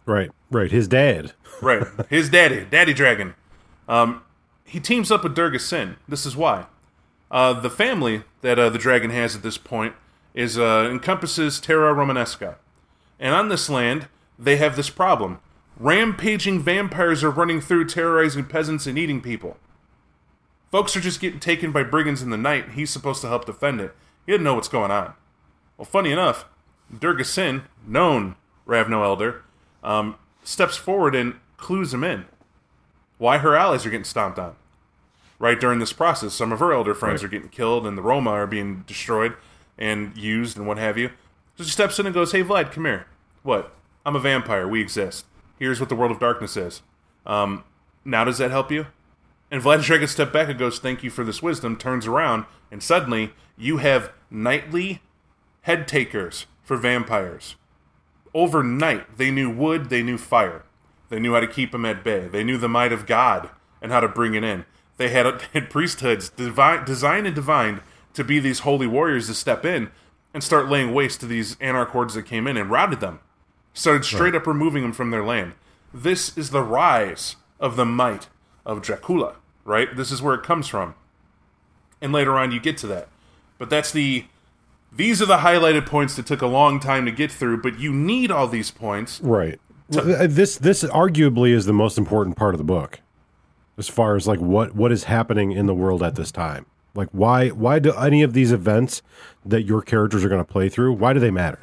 Right. 0.06 0.30
Right. 0.52 0.70
His 0.70 0.86
dad. 0.86 1.32
Right. 1.62 1.86
His 2.10 2.28
daddy, 2.28 2.66
Daddy 2.70 2.92
Dragon. 2.92 3.34
Um, 3.88 4.22
he 4.64 4.80
teams 4.80 5.10
up 5.10 5.22
with 5.24 5.34
Durga 5.34 5.58
Syn. 5.58 5.96
This 6.06 6.26
is 6.26 6.36
why. 6.36 6.66
Uh, 7.30 7.54
the 7.54 7.70
family 7.70 8.24
that 8.42 8.58
uh, 8.58 8.68
the 8.68 8.78
dragon 8.78 9.10
has 9.10 9.34
at 9.34 9.42
this 9.42 9.56
point 9.56 9.94
is 10.34 10.58
uh, 10.58 10.88
encompasses 10.90 11.58
Terra 11.58 11.94
Romanesca, 11.94 12.56
and 13.18 13.34
on 13.34 13.48
this 13.48 13.70
land 13.70 14.08
they 14.38 14.56
have 14.56 14.76
this 14.76 14.90
problem: 14.90 15.40
rampaging 15.78 16.60
vampires 16.60 17.24
are 17.24 17.30
running 17.30 17.60
through, 17.62 17.86
terrorizing 17.86 18.44
peasants 18.44 18.86
and 18.86 18.98
eating 18.98 19.22
people. 19.22 19.56
Folks 20.70 20.94
are 20.94 21.00
just 21.00 21.20
getting 21.20 21.40
taken 21.40 21.72
by 21.72 21.82
brigands 21.82 22.22
in 22.22 22.30
the 22.30 22.36
night. 22.36 22.72
He's 22.72 22.90
supposed 22.90 23.22
to 23.22 23.28
help 23.28 23.46
defend 23.46 23.80
it. 23.80 23.94
He 24.26 24.32
didn't 24.32 24.44
know 24.44 24.54
what's 24.54 24.68
going 24.68 24.90
on. 24.90 25.14
Well, 25.78 25.86
funny 25.86 26.12
enough, 26.12 26.44
Durga 26.96 27.24
Syn, 27.24 27.62
known 27.86 28.36
Ravnos 28.66 29.04
Elder, 29.04 29.42
um, 29.82 30.16
steps 30.42 30.76
forward 30.76 31.14
and 31.14 31.34
clues 31.56 31.92
him 31.94 32.04
in. 32.04 32.24
Why 33.18 33.38
her 33.38 33.54
allies 33.54 33.86
are 33.86 33.90
getting 33.90 34.04
stomped 34.04 34.38
on. 34.38 34.56
Right 35.38 35.58
during 35.58 35.78
this 35.78 35.92
process, 35.92 36.34
some 36.34 36.52
of 36.52 36.60
her 36.60 36.72
elder 36.72 36.94
friends 36.94 37.22
Right. 37.22 37.26
are 37.28 37.30
getting 37.30 37.48
killed 37.48 37.86
and 37.86 37.96
the 37.98 38.02
Roma 38.02 38.30
are 38.30 38.46
being 38.46 38.84
destroyed 38.86 39.34
and 39.78 40.16
used 40.16 40.56
and 40.56 40.66
what 40.66 40.78
have 40.78 40.96
you. 40.98 41.10
So 41.56 41.64
she 41.64 41.70
steps 41.70 41.98
in 41.98 42.06
and 42.06 42.14
goes, 42.14 42.32
Hey, 42.32 42.42
Vlad, 42.42 42.72
come 42.72 42.84
here. 42.84 43.06
What? 43.42 43.74
I'm 44.06 44.16
a 44.16 44.20
vampire. 44.20 44.66
We 44.68 44.80
exist. 44.80 45.26
Here's 45.58 45.80
what 45.80 45.88
the 45.88 45.94
world 45.96 46.10
of 46.12 46.18
darkness 46.20 46.56
is. 46.56 46.82
Um, 47.26 47.64
now 48.04 48.24
does 48.24 48.38
that 48.38 48.50
help 48.50 48.70
you? 48.70 48.86
And 49.50 49.62
Vlad 49.62 49.82
Dragon 49.84 50.08
steps 50.08 50.32
back 50.32 50.48
and 50.48 50.58
goes, 50.58 50.78
Thank 50.78 51.02
you 51.02 51.10
for 51.10 51.24
this 51.24 51.42
wisdom, 51.42 51.76
turns 51.76 52.06
around, 52.06 52.46
and 52.70 52.82
suddenly 52.82 53.32
you 53.56 53.76
have 53.78 54.12
nightly 54.30 55.02
head 55.62 55.86
takers 55.86 56.46
for 56.62 56.76
vampires. 56.76 57.56
Overnight, 58.34 59.18
they 59.18 59.30
knew 59.30 59.50
wood, 59.50 59.90
they 59.90 60.02
knew 60.02 60.18
fire. 60.18 60.64
They 61.08 61.20
knew 61.20 61.34
how 61.34 61.40
to 61.40 61.46
keep 61.46 61.72
them 61.72 61.84
at 61.84 62.02
bay. 62.02 62.28
They 62.28 62.42
knew 62.44 62.56
the 62.56 62.68
might 62.68 62.92
of 62.92 63.06
God 63.06 63.50
and 63.82 63.92
how 63.92 64.00
to 64.00 64.08
bring 64.08 64.34
it 64.34 64.44
in. 64.44 64.64
They 64.96 65.10
had, 65.10 65.40
had 65.52 65.70
priesthoods 65.70 66.30
devi- 66.30 66.84
designed 66.84 67.26
and 67.26 67.34
divined 67.34 67.80
to 68.14 68.24
be 68.24 68.38
these 68.38 68.60
holy 68.60 68.86
warriors 68.86 69.26
to 69.26 69.34
step 69.34 69.64
in 69.64 69.90
and 70.34 70.42
start 70.42 70.68
laying 70.68 70.94
waste 70.94 71.20
to 71.20 71.26
these 71.26 71.56
anarch 71.60 71.90
hordes 71.90 72.14
that 72.14 72.24
came 72.24 72.46
in 72.46 72.56
and 72.56 72.70
routed 72.70 73.00
them. 73.00 73.20
Started 73.74 74.04
straight 74.04 74.34
up 74.34 74.46
removing 74.46 74.82
them 74.82 74.92
from 74.92 75.10
their 75.10 75.24
land. 75.24 75.54
This 75.92 76.36
is 76.36 76.50
the 76.50 76.62
rise 76.62 77.36
of 77.60 77.76
the 77.76 77.84
might 77.84 78.28
of 78.64 78.82
Dracula, 78.82 79.36
right? 79.64 79.94
This 79.94 80.10
is 80.10 80.22
where 80.22 80.34
it 80.34 80.42
comes 80.42 80.68
from. 80.68 80.94
And 82.00 82.12
later 82.12 82.36
on, 82.38 82.52
you 82.52 82.60
get 82.60 82.76
to 82.78 82.86
that. 82.88 83.08
But 83.58 83.70
that's 83.70 83.92
the. 83.92 84.26
These 84.94 85.22
are 85.22 85.26
the 85.26 85.38
highlighted 85.38 85.86
points 85.86 86.16
that 86.16 86.26
took 86.26 86.42
a 86.42 86.46
long 86.46 86.78
time 86.78 87.06
to 87.06 87.10
get 87.10 87.32
through, 87.32 87.62
but 87.62 87.78
you 87.78 87.92
need 87.92 88.30
all 88.30 88.46
these 88.46 88.70
points. 88.70 89.20
Right. 89.22 89.58
Well, 89.88 90.28
this 90.28 90.58
this 90.58 90.84
arguably 90.84 91.50
is 91.50 91.66
the 91.66 91.72
most 91.72 91.98
important 91.98 92.36
part 92.36 92.54
of 92.54 92.58
the 92.58 92.64
book, 92.64 93.00
as 93.78 93.88
far 93.88 94.16
as 94.16 94.26
like 94.26 94.40
what 94.40 94.74
what 94.74 94.92
is 94.92 95.04
happening 95.04 95.52
in 95.52 95.66
the 95.66 95.74
world 95.74 96.02
at 96.02 96.14
this 96.14 96.30
time. 96.30 96.66
Like 96.94 97.08
why 97.12 97.48
why 97.48 97.78
do 97.78 97.92
any 97.94 98.22
of 98.22 98.32
these 98.32 98.52
events 98.52 99.02
that 99.44 99.62
your 99.62 99.82
characters 99.82 100.24
are 100.24 100.28
going 100.28 100.44
to 100.44 100.50
play 100.50 100.68
through? 100.68 100.92
Why 100.94 101.12
do 101.12 101.20
they 101.20 101.30
matter? 101.30 101.60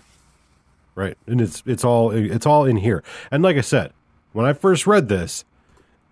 Right. 0.95 1.17
And 1.27 1.39
it's 1.39 1.63
it's 1.65 1.83
all 1.83 2.11
it's 2.11 2.45
all 2.45 2.65
in 2.65 2.77
here. 2.77 3.03
And 3.31 3.43
like 3.43 3.57
I 3.57 3.61
said, 3.61 3.93
when 4.33 4.45
I 4.45 4.53
first 4.53 4.87
read 4.87 5.07
this, 5.07 5.45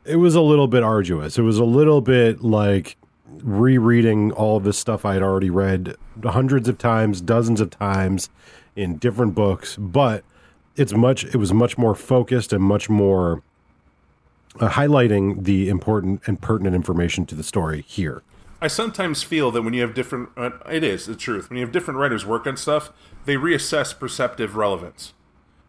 it 0.05 0.17
was 0.17 0.35
a 0.35 0.41
little 0.41 0.67
bit 0.67 0.83
arduous. 0.83 1.37
It 1.37 1.43
was 1.43 1.57
a 1.57 1.65
little 1.65 2.01
bit 2.01 2.41
like 2.41 2.95
rereading 3.43 4.31
all 4.31 4.57
of 4.57 4.63
this 4.63 4.77
stuff 4.77 5.05
I 5.05 5.13
had 5.13 5.23
already 5.23 5.49
read 5.49 5.95
hundreds 6.23 6.67
of 6.67 6.77
times, 6.77 7.21
dozens 7.21 7.61
of 7.61 7.69
times 7.69 8.29
in 8.75 8.97
different 8.97 9.35
books, 9.35 9.75
but 9.77 10.23
it's 10.75 10.93
much 10.93 11.23
it 11.25 11.37
was 11.37 11.53
much 11.53 11.77
more 11.77 11.95
focused 11.95 12.53
and 12.53 12.63
much 12.63 12.89
more 12.89 13.41
uh, 14.59 14.69
highlighting 14.69 15.43
the 15.43 15.69
important 15.69 16.21
and 16.27 16.41
pertinent 16.41 16.75
information 16.75 17.25
to 17.25 17.35
the 17.35 17.43
story 17.43 17.83
here. 17.87 18.23
I 18.59 18.67
sometimes 18.67 19.21
feel 19.21 19.51
that 19.51 19.61
when 19.61 19.73
you 19.73 19.81
have 19.81 19.93
different, 19.93 20.29
uh, 20.35 20.49
it 20.69 20.83
is 20.83 21.05
the 21.05 21.15
truth. 21.15 21.49
When 21.49 21.57
you 21.57 21.65
have 21.65 21.71
different 21.71 21.99
writers 21.99 22.25
work 22.25 22.47
on 22.47 22.57
stuff, 22.57 22.91
they 23.25 23.35
reassess 23.35 23.97
perceptive 23.97 24.55
relevance. 24.55 25.13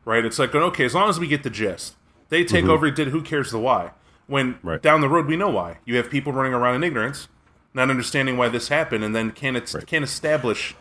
Right? 0.07 0.25
It's 0.25 0.39
like, 0.39 0.55
okay, 0.55 0.87
as 0.87 0.95
long 0.95 1.11
as 1.11 1.21
we 1.21 1.27
get 1.27 1.43
the 1.43 1.51
gist, 1.51 1.97
they 2.31 2.45
take 2.45 2.65
over. 2.65 2.91
Did. 2.91 3.09
Who 3.09 3.21
cares 3.21 3.51
the 3.51 3.59
why? 3.59 3.91
When 4.27 4.55
Mm-hmm. 4.55 4.69
Right. 4.69 4.83
down 4.83 5.01
the 5.01 5.09
road 5.09 5.27
we 5.27 5.37
know 5.37 5.49
why. 5.51 5.79
You 5.85 5.97
have 5.97 6.11
people 6.11 6.33
running 6.33 6.55
around 6.55 6.77
in 6.77 6.85
ignorance, 6.85 7.29
not 7.79 7.91
understanding 7.91 8.37
why 8.37 8.49
this 8.49 8.69
happened, 8.69 9.05
and 9.05 9.15
then 9.15 9.31
can 9.31 9.57
it 9.57 9.73
can 9.87 10.03
establish 10.03 10.75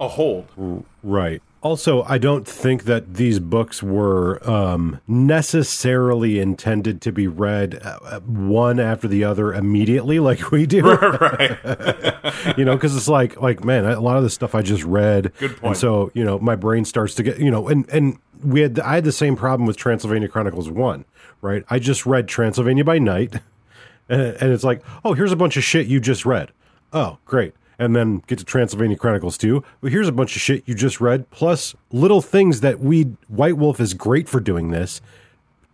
a 0.00 0.08
hold. 0.08 0.84
Right. 1.02 1.40
Also, 1.62 2.02
I 2.02 2.18
don't 2.18 2.46
think 2.46 2.84
that 2.84 3.14
these 3.14 3.38
books 3.38 3.84
were 3.84 4.40
um, 4.48 4.98
necessarily 5.06 6.40
intended 6.40 7.00
to 7.02 7.12
be 7.12 7.28
read 7.28 7.78
uh, 7.84 8.18
one 8.20 8.80
after 8.80 9.06
the 9.06 9.22
other 9.22 9.54
immediately, 9.54 10.18
like 10.28 10.50
we 10.50 10.66
do. 10.66 10.82
right. 10.92 11.56
you 12.58 12.64
know, 12.64 12.74
because 12.74 12.96
it's 12.96 13.08
like, 13.08 13.40
like 13.40 13.62
man, 13.62 13.84
a 13.84 14.00
lot 14.00 14.16
of 14.16 14.24
the 14.24 14.30
stuff 14.30 14.56
I 14.56 14.62
just 14.62 14.82
read. 14.82 15.32
Good 15.38 15.52
point. 15.52 15.64
And 15.64 15.76
so 15.76 16.10
you 16.14 16.24
know, 16.24 16.40
my 16.40 16.56
brain 16.56 16.84
starts 16.84 17.14
to 17.16 17.22
get, 17.22 17.38
you 17.38 17.50
know, 17.50 17.68
and 17.68 17.88
and 17.90 18.18
we 18.42 18.60
had, 18.60 18.80
I 18.80 18.96
had 18.96 19.04
the 19.04 19.12
same 19.12 19.36
problem 19.36 19.66
with 19.66 19.76
Transylvania 19.76 20.28
Chronicles 20.28 20.68
one, 20.68 21.04
right? 21.42 21.62
I 21.70 21.78
just 21.78 22.06
read 22.06 22.26
Transylvania 22.26 22.84
by 22.84 22.98
night, 22.98 23.36
and, 24.12 24.36
and 24.40 24.52
it's 24.52 24.64
like, 24.64 24.82
oh, 25.04 25.14
here's 25.14 25.32
a 25.32 25.36
bunch 25.36 25.56
of 25.56 25.64
shit 25.64 25.86
you 25.86 25.98
just 26.00 26.24
read. 26.26 26.52
Oh, 26.92 27.18
great. 27.24 27.54
And 27.78 27.96
then 27.96 28.22
get 28.26 28.38
to 28.38 28.44
Transylvania 28.44 28.96
Chronicles 28.96 29.36
2. 29.38 29.64
Well, 29.80 29.90
here's 29.90 30.06
a 30.08 30.12
bunch 30.12 30.36
of 30.36 30.42
shit 30.42 30.62
you 30.66 30.74
just 30.74 31.00
read, 31.00 31.28
plus 31.30 31.74
little 31.90 32.20
things 32.22 32.60
that 32.60 32.78
we, 32.80 33.04
White 33.28 33.56
Wolf 33.56 33.80
is 33.80 33.94
great 33.94 34.28
for 34.28 34.38
doing 34.40 34.70
this. 34.70 35.00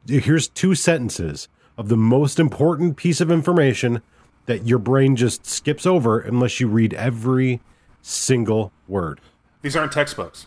Here's 0.06 0.48
two 0.48 0.74
sentences 0.74 1.48
of 1.76 1.88
the 1.88 1.96
most 1.96 2.38
important 2.40 2.96
piece 2.96 3.20
of 3.20 3.30
information 3.30 4.00
that 4.46 4.66
your 4.66 4.78
brain 4.78 5.16
just 5.16 5.44
skips 5.44 5.84
over 5.84 6.18
unless 6.18 6.60
you 6.60 6.68
read 6.68 6.94
every 6.94 7.60
single 8.00 8.72
word. 8.86 9.20
These 9.60 9.76
aren't 9.76 9.92
textbooks. 9.92 10.46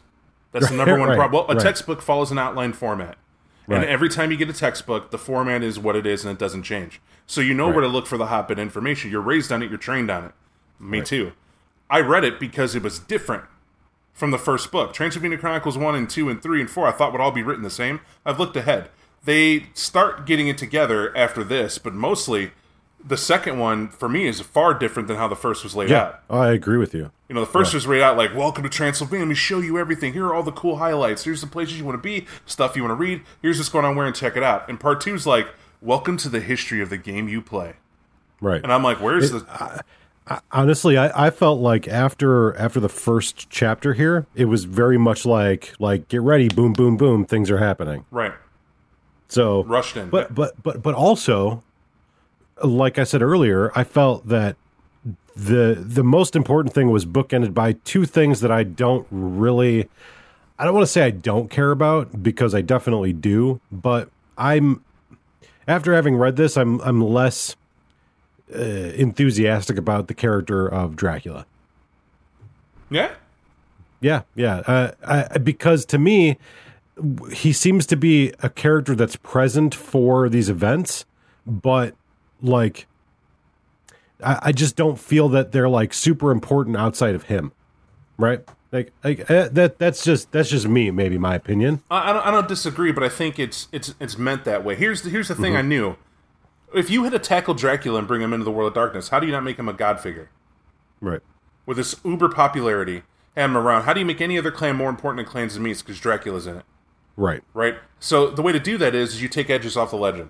That's 0.51 0.69
the 0.69 0.75
number 0.75 0.97
one 0.99 1.09
Right, 1.09 1.15
problem. 1.17 1.45
Well, 1.45 1.51
a 1.51 1.55
right. 1.55 1.63
textbook 1.63 2.01
follows 2.01 2.31
an 2.31 2.37
outline 2.39 2.73
format. 2.73 3.17
Right. 3.71 3.83
And 3.83 3.89
every 3.89 4.09
time 4.09 4.31
you 4.31 4.37
get 4.37 4.49
a 4.49 4.53
textbook, 4.53 5.11
the 5.11 5.17
format 5.17 5.63
is 5.63 5.79
what 5.79 5.95
it 5.95 6.05
is 6.05 6.25
and 6.25 6.31
it 6.31 6.39
doesn't 6.39 6.63
change. 6.63 7.01
So 7.25 7.41
you 7.41 7.53
know 7.53 7.69
where 7.69 7.81
to 7.81 7.87
look 7.87 8.07
for 8.07 8.17
the 8.17 8.27
hot 8.27 8.47
bit 8.47 8.59
information. 8.59 9.11
You're 9.11 9.21
raised 9.21 9.51
on 9.51 9.63
it, 9.63 9.69
you're 9.69 9.77
trained 9.77 10.11
on 10.11 10.25
it. 10.25 10.31
Me 10.79 11.01
too. 11.01 11.33
I 11.89 11.99
read 12.01 12.23
it 12.23 12.39
because 12.39 12.75
it 12.75 12.83
was 12.83 12.99
different 12.99 13.45
from 14.13 14.31
the 14.31 14.37
first 14.37 14.71
book. 14.71 14.93
Transylvania 14.93 15.37
Chronicles 15.37 15.77
1 15.77 15.95
and 15.95 16.09
2 16.09 16.29
and 16.29 16.41
3 16.41 16.61
and 16.61 16.69
4 16.69 16.87
I 16.87 16.91
thought 16.91 17.11
would 17.11 17.21
all 17.21 17.31
be 17.31 17.43
written 17.43 17.63
the 17.63 17.69
same. 17.69 18.01
I've 18.25 18.39
looked 18.39 18.55
ahead. 18.55 18.89
They 19.23 19.67
start 19.73 20.25
getting 20.25 20.47
it 20.47 20.57
together 20.57 21.15
after 21.15 21.43
this, 21.43 21.77
but 21.77 21.93
mostly 21.93 22.51
the 23.05 23.17
second 23.17 23.59
one 23.59 23.89
for 23.89 24.07
me 24.07 24.27
is 24.27 24.39
far 24.41 24.73
different 24.73 25.07
than 25.07 25.17
how 25.17 25.27
the 25.27 25.35
first 25.35 25.63
was 25.63 25.75
laid 25.75 25.91
out. 25.91 26.21
Oh, 26.29 26.39
I 26.39 26.51
agree 26.51 26.77
with 26.77 26.93
you. 26.93 27.11
You 27.29 27.35
know, 27.35 27.41
the 27.41 27.51
first 27.51 27.73
was 27.73 27.87
laid 27.87 28.01
out 28.01 28.17
like, 28.17 28.35
"Welcome 28.35 28.63
to 28.63 28.69
Transylvania. 28.69 29.25
Let 29.25 29.29
me 29.29 29.35
show 29.35 29.59
you 29.59 29.77
everything. 29.77 30.13
Here 30.13 30.25
are 30.25 30.33
all 30.33 30.43
the 30.43 30.51
cool 30.51 30.77
highlights. 30.77 31.23
Here's 31.23 31.41
the 31.41 31.47
places 31.47 31.77
you 31.77 31.85
want 31.85 31.97
to 31.97 32.01
be, 32.01 32.27
stuff 32.45 32.75
you 32.75 32.83
want 32.83 32.91
to 32.91 32.95
read. 32.95 33.21
Here's 33.41 33.57
what's 33.57 33.69
going 33.69 33.85
on 33.85 33.95
where 33.95 34.05
and 34.05 34.15
check 34.15 34.35
it 34.35 34.43
out." 34.43 34.67
And 34.67 34.79
part 34.79 35.01
two 35.01 35.15
is 35.15 35.25
like, 35.25 35.47
"Welcome 35.81 36.17
to 36.17 36.29
the 36.29 36.39
history 36.39 36.81
of 36.81 36.89
the 36.89 36.97
game 36.97 37.27
you 37.27 37.41
play." 37.41 37.75
Right. 38.41 38.61
And 38.63 38.71
I'm 38.71 38.83
like, 38.83 38.99
"Where's 38.99 39.31
the?" 39.31 39.83
honestly 40.51 40.97
I, 40.97 41.27
I 41.27 41.29
felt 41.29 41.59
like 41.59 41.87
after 41.87 42.55
after 42.55 42.79
the 42.79 42.89
first 42.89 43.49
chapter 43.49 43.93
here 43.93 44.27
it 44.35 44.45
was 44.45 44.65
very 44.65 44.97
much 44.97 45.25
like 45.25 45.73
like 45.79 46.07
get 46.07 46.21
ready 46.21 46.47
boom 46.47 46.73
boom 46.73 46.95
boom 46.95 47.25
things 47.25 47.49
are 47.49 47.57
happening 47.57 48.05
right, 48.11 48.31
so 49.27 49.63
rushed 49.63 49.97
in. 49.97 50.09
but 50.09 50.33
but 50.33 50.61
but 50.61 50.81
but 50.81 50.93
also 50.93 51.63
like 52.63 52.97
i 52.99 53.03
said 53.03 53.21
earlier 53.21 53.71
i 53.75 53.83
felt 53.83 54.27
that 54.27 54.55
the 55.35 55.75
the 55.79 56.03
most 56.03 56.35
important 56.35 56.73
thing 56.73 56.89
was 56.89 57.05
bookended 57.05 57.53
by 57.53 57.73
two 57.73 58.05
things 58.05 58.41
that 58.41 58.51
i 58.51 58.63
don't 58.63 59.07
really 59.09 59.89
i 60.59 60.65
don't 60.65 60.73
want 60.73 60.83
to 60.83 60.91
say 60.91 61.03
i 61.03 61.11
don't 61.11 61.49
care 61.49 61.71
about 61.71 62.21
because 62.21 62.53
i 62.53 62.61
definitely 62.61 63.13
do 63.13 63.59
but 63.71 64.09
i'm 64.37 64.83
after 65.67 65.93
having 65.93 66.15
read 66.15 66.35
this 66.35 66.57
i'm 66.57 66.79
i'm 66.81 67.01
less 67.01 67.55
uh, 68.53 68.59
enthusiastic 68.59 69.77
about 69.77 70.07
the 70.07 70.13
character 70.13 70.67
of 70.67 70.95
dracula 70.95 71.45
yeah, 72.91 73.13
yeah, 74.01 74.23
yeah. 74.35 74.57
Uh, 74.67 74.91
I, 75.03 75.37
because 75.37 75.85
to 75.85 75.97
me, 75.97 76.37
he 77.31 77.53
seems 77.53 77.87
to 77.87 77.95
be 77.95 78.33
a 78.43 78.49
character 78.49 78.95
that's 78.95 79.15
present 79.15 79.73
for 79.73 80.27
these 80.27 80.49
events, 80.49 81.05
but 81.47 81.95
like, 82.41 82.87
I, 84.23 84.39
I 84.43 84.51
just 84.51 84.75
don't 84.75 84.99
feel 84.99 85.29
that 85.29 85.51
they're 85.51 85.69
like 85.69 85.93
super 85.93 86.31
important 86.31 86.77
outside 86.77 87.15
of 87.15 87.23
him, 87.23 87.51
right? 88.17 88.41
Like, 88.71 88.91
like 89.03 89.29
uh, 89.29 89.49
that. 89.49 89.79
That's 89.79 90.03
just 90.03 90.31
that's 90.31 90.49
just 90.49 90.67
me. 90.67 90.91
Maybe 90.91 91.17
my 91.17 91.35
opinion. 91.35 91.81
I, 91.91 92.09
I 92.09 92.13
don't. 92.13 92.25
I 92.27 92.31
don't 92.31 92.47
disagree, 92.47 92.91
but 92.91 93.03
I 93.03 93.09
think 93.09 93.37
it's 93.39 93.67
it's 93.71 93.95
it's 93.99 94.17
meant 94.17 94.45
that 94.45 94.63
way. 94.63 94.75
Here's 94.75 95.01
the 95.01 95.09
here's 95.09 95.27
the 95.27 95.33
Mm-hmm. 95.33 95.43
thing 95.43 95.55
I 95.57 95.61
knew. 95.61 95.95
If 96.73 96.89
you 96.89 97.03
had 97.03 97.11
to 97.11 97.19
tackle 97.19 97.53
Dracula 97.53 97.99
and 97.99 98.07
bring 98.07 98.21
him 98.21 98.31
into 98.31 98.45
the 98.45 98.51
world 98.51 98.69
of 98.69 98.73
darkness, 98.73 99.09
how 99.09 99.19
do 99.19 99.25
you 99.25 99.33
not 99.33 99.43
make 99.43 99.59
him 99.59 99.67
a 99.67 99.73
god 99.73 99.99
figure? 99.99 100.29
Right. 101.01 101.19
With 101.65 101.75
this 101.75 101.97
uber 102.05 102.29
popularity, 102.29 103.03
have 103.35 103.49
him 103.49 103.57
around. 103.57 103.83
How 103.83 103.91
do 103.93 103.99
you 103.99 104.05
make 104.05 104.21
any 104.21 104.37
other 104.37 104.51
clan 104.51 104.77
more 104.77 104.89
important 104.89 105.25
than 105.25 105.29
Clan 105.31 105.49
Tzimisce 105.49 105.79
because 105.79 105.99
Dracula's 105.99 106.47
in 106.47 106.55
it? 106.57 106.63
Right. 107.17 107.43
right? 107.53 107.75
So 107.99 108.29
the 108.29 108.41
way 108.41 108.53
to 108.53 108.59
do 108.59 108.77
that 108.77 108.95
is, 108.95 109.15
is 109.15 109.21
you 109.21 109.27
take 109.27 109.49
edges 109.49 109.75
off 109.75 109.91
the 109.91 109.97
legend. 109.97 110.29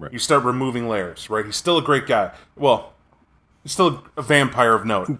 Right. 0.00 0.12
You 0.12 0.18
start 0.18 0.42
removing 0.44 0.88
layers, 0.88 1.28
right? 1.30 1.44
He's 1.44 1.56
still 1.56 1.78
a 1.78 1.82
great 1.82 2.06
guy. 2.06 2.32
Well, 2.56 2.94
he's 3.62 3.72
still 3.72 4.02
a 4.16 4.22
vampire 4.22 4.74
of 4.74 4.84
note, 4.86 5.10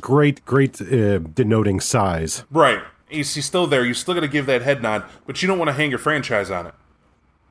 Great. 0.00 0.44
Great. 0.44 0.80
Uh, 0.82 1.18
denoting 1.18 1.80
size. 1.80 2.44
right? 2.50 2.82
He's, 3.08 3.34
he's 3.34 3.44
still 3.46 3.66
there. 3.68 3.84
You 3.84 3.94
still 3.94 4.14
got 4.14 4.20
to 4.20 4.28
give 4.28 4.46
that 4.46 4.62
head 4.62 4.82
nod, 4.82 5.04
but 5.26 5.40
you 5.40 5.46
don't 5.46 5.58
want 5.58 5.68
to 5.68 5.72
hang 5.72 5.88
your 5.90 6.00
franchise 6.00 6.50
on 6.50 6.66
it, 6.66 6.74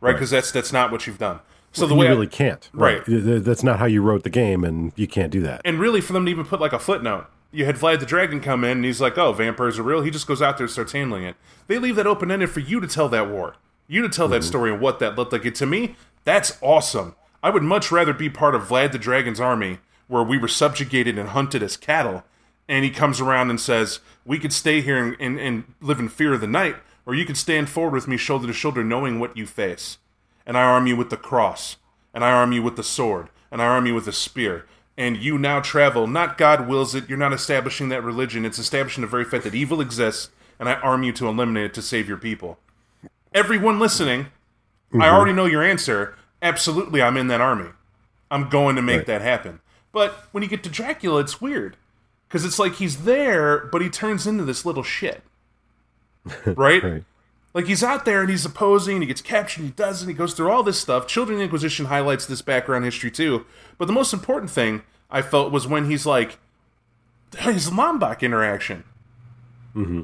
right? 0.01 0.11
Because 0.11 0.29
that's 0.31 0.51
that's 0.51 0.73
not 0.73 0.91
what 0.91 1.07
you've 1.07 1.19
done. 1.19 1.39
So 1.71 1.85
the 1.87 1.93
you 1.93 2.01
way 2.01 2.07
I- 2.07 2.11
really 2.11 2.27
can't. 2.27 2.69
Right. 2.73 3.03
Th- 3.05 3.41
That's 3.41 3.63
not 3.63 3.79
how 3.79 3.85
you 3.85 4.01
wrote 4.01 4.23
the 4.23 4.29
game, 4.29 4.63
and 4.65 4.91
you 4.97 5.07
can't 5.07 5.31
do 5.31 5.39
that. 5.41 5.61
and 5.63 5.79
really 5.79 6.01
for 6.01 6.11
them 6.13 6.25
to 6.25 6.31
even 6.31 6.43
put 6.45 6.59
like 6.59 6.73
a 6.73 6.79
footnote. 6.79 7.27
You 7.51 7.65
had 7.65 7.75
Vlad 7.77 7.99
the 7.99 8.05
Dragon 8.05 8.41
come 8.41 8.63
in, 8.65 8.71
and 8.77 8.85
he's 8.85 8.99
like, 8.99 9.17
"Oh, 9.17 9.31
vampires 9.31 9.79
are 9.79 9.83
real." 9.83 10.01
He 10.01 10.11
just 10.11 10.27
goes 10.27 10.41
out 10.41 10.57
there 10.57 10.65
and 10.65 10.71
starts 10.71 10.91
handling 10.91 11.23
it. 11.23 11.35
They 11.67 11.77
leave 11.79 11.95
that 11.95 12.07
open 12.07 12.29
ended 12.29 12.49
for 12.49 12.59
you 12.59 12.79
to 12.81 12.87
tell 12.87 13.07
that 13.09 13.29
war, 13.29 13.55
you 13.87 14.01
to 14.01 14.09
tell 14.09 14.27
that 14.29 14.43
story 14.43 14.71
and 14.71 14.81
what 14.81 14.99
that 14.99 15.15
looked 15.15 15.31
like. 15.31 15.45
It 15.45 15.55
to 15.55 15.65
me, 15.67 15.95
that's 16.23 16.57
awesome. 16.61 17.15
I 17.41 17.49
would 17.49 17.63
much 17.63 17.91
rather 17.91 18.13
be 18.13 18.29
part 18.29 18.55
of 18.55 18.67
Vlad 18.67 18.91
the 18.91 18.97
Dragon's 18.97 19.39
army, 19.39 19.79
where 20.07 20.23
we 20.23 20.37
were 20.37 20.47
subjugated 20.47 21.17
and 21.17 21.29
hunted 21.29 21.63
as 21.63 21.77
cattle, 21.77 22.23
and 22.67 22.85
he 22.85 22.91
comes 22.91 23.19
around 23.19 23.49
and 23.49 23.59
says, 23.59 23.99
"We 24.25 24.39
could 24.39 24.53
stay 24.53 24.81
here 24.81 24.97
and, 24.97 25.17
and, 25.19 25.39
and 25.39 25.63
live 25.81 25.99
in 25.99 26.09
fear 26.09 26.33
of 26.33 26.41
the 26.41 26.47
night, 26.47 26.77
or 27.05 27.13
you 27.13 27.25
could 27.25 27.37
stand 27.37 27.69
forward 27.69 27.93
with 27.93 28.07
me, 28.07 28.17
shoulder 28.17 28.47
to 28.47 28.53
shoulder, 28.53 28.83
knowing 28.83 29.19
what 29.19 29.35
you 29.35 29.45
face." 29.45 29.97
and 30.45 30.57
I 30.57 30.63
arm 30.63 30.87
you 30.87 30.95
with 30.95 31.09
the 31.09 31.17
cross, 31.17 31.77
and 32.13 32.23
I 32.23 32.31
arm 32.31 32.51
you 32.51 32.61
with 32.61 32.75
the 32.75 32.83
sword, 32.83 33.29
and 33.51 33.61
I 33.61 33.65
arm 33.65 33.85
you 33.85 33.95
with 33.95 34.05
the 34.05 34.11
spear. 34.11 34.65
And 34.97 35.17
you 35.17 35.37
now 35.37 35.59
travel, 35.59 36.05
not 36.05 36.37
God 36.37 36.67
wills 36.67 36.93
it, 36.93 37.09
you're 37.09 37.17
not 37.17 37.33
establishing 37.33 37.89
that 37.89 38.03
religion, 38.03 38.45
it's 38.45 38.59
establishing 38.59 39.01
the 39.01 39.07
very 39.07 39.25
fact 39.25 39.43
that 39.45 39.55
evil 39.55 39.81
exists, 39.81 40.29
and 40.59 40.69
I 40.69 40.75
arm 40.75 41.03
you 41.03 41.11
to 41.13 41.27
eliminate 41.27 41.65
it 41.65 41.73
to 41.75 41.81
save 41.81 42.07
your 42.07 42.17
people. 42.17 42.59
Everyone 43.33 43.79
listening, 43.79 44.27
I 44.99 45.09
already 45.09 45.33
know 45.33 45.45
your 45.45 45.63
answer. 45.63 46.15
Absolutely, 46.41 47.01
I'm 47.01 47.17
in 47.17 47.27
that 47.27 47.41
army. 47.41 47.69
I'm 48.29 48.49
going 48.49 48.75
to 48.75 48.81
make 48.81 48.97
Right. 48.99 49.05
that 49.07 49.21
happen. 49.21 49.59
But 49.91 50.27
when 50.31 50.43
you 50.43 50.49
get 50.49 50.63
to 50.63 50.69
Dracula, 50.69 51.19
it's 51.21 51.39
weird. 51.41 51.77
Because 52.27 52.45
it's 52.45 52.57
like 52.59 52.75
he's 52.75 53.03
there, 53.03 53.65
but 53.71 53.81
he 53.81 53.89
turns 53.89 54.25
into 54.27 54.43
this 54.43 54.65
little 54.65 54.83
shit. 54.83 55.23
Right? 56.45 56.81
Right. 56.83 57.03
Like 57.53 57.65
he's 57.67 57.83
out 57.83 58.05
there 58.05 58.21
and 58.21 58.29
he's 58.29 58.45
opposing, 58.45 58.95
and 58.95 59.03
he 59.03 59.07
gets 59.07 59.21
captured, 59.21 59.59
and 59.61 59.69
he 59.69 59.75
does, 59.75 60.01
and 60.01 60.09
he 60.09 60.15
goes 60.15 60.33
through 60.33 60.49
all 60.49 60.63
this 60.63 60.79
stuff. 60.79 61.05
Children 61.05 61.39
Inquisition 61.39 61.85
highlights 61.85 62.25
this 62.25 62.41
background 62.41 62.83
history 62.85 63.11
too. 63.11 63.45
But 63.77 63.85
the 63.85 63.93
most 63.93 64.11
important 64.13 64.49
thing 64.49 64.81
I 65.11 65.21
felt 65.21 65.51
was 65.51 65.67
when 65.67 65.89
he's 65.89 66.05
like 66.07 66.39
his 67.37 67.71
Lombok 67.71 68.23
interaction. 68.23 68.83
Mm-hmm. 69.75 70.01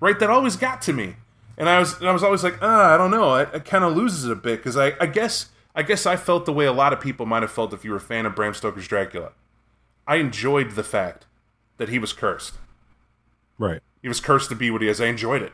Right, 0.00 0.18
that 0.18 0.30
always 0.30 0.56
got 0.56 0.82
to 0.82 0.92
me, 0.92 1.14
and 1.56 1.68
I 1.68 1.78
was 1.78 1.98
and 1.98 2.08
I 2.08 2.12
was 2.12 2.22
always 2.22 2.42
like, 2.42 2.62
uh, 2.62 2.66
I 2.66 2.96
don't 2.96 3.10
know, 3.10 3.34
it, 3.36 3.48
it 3.54 3.64
kind 3.64 3.84
of 3.84 3.96
loses 3.96 4.24
it 4.24 4.32
a 4.32 4.36
bit 4.36 4.58
because 4.58 4.76
I, 4.76 4.92
I 5.00 5.06
guess 5.06 5.46
I 5.74 5.82
guess 5.82 6.06
I 6.06 6.16
felt 6.16 6.46
the 6.46 6.52
way 6.52 6.66
a 6.66 6.72
lot 6.72 6.92
of 6.92 7.00
people 7.00 7.26
might 7.26 7.42
have 7.42 7.52
felt 7.52 7.72
if 7.72 7.84
you 7.84 7.90
were 7.90 7.96
a 7.96 8.00
fan 8.00 8.26
of 8.26 8.34
Bram 8.34 8.54
Stoker's 8.54 8.88
Dracula. 8.88 9.32
I 10.06 10.16
enjoyed 10.16 10.72
the 10.72 10.84
fact 10.84 11.26
that 11.78 11.88
he 11.88 11.98
was 11.98 12.12
cursed. 12.12 12.54
Right. 13.58 13.80
He 14.02 14.08
was 14.08 14.20
cursed 14.20 14.50
to 14.50 14.54
be 14.54 14.70
what 14.70 14.82
he 14.82 14.88
is. 14.88 15.00
I 15.00 15.06
enjoyed 15.06 15.42
it. 15.42 15.52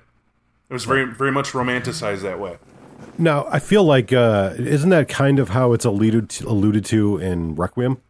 It 0.68 0.72
was 0.72 0.84
very 0.84 1.04
very 1.04 1.32
much 1.32 1.50
romanticized 1.52 2.22
that 2.22 2.40
way. 2.40 2.58
Now, 3.16 3.46
I 3.50 3.58
feel 3.58 3.84
like 3.84 4.12
uh, 4.12 4.54
isn't 4.56 4.90
that 4.90 5.08
kind 5.08 5.38
of 5.38 5.50
how 5.50 5.72
it's 5.72 5.84
alluded 5.84 6.28
to, 6.30 6.48
alluded 6.48 6.84
to 6.86 7.18
in 7.18 7.54
Requiem? 7.54 8.00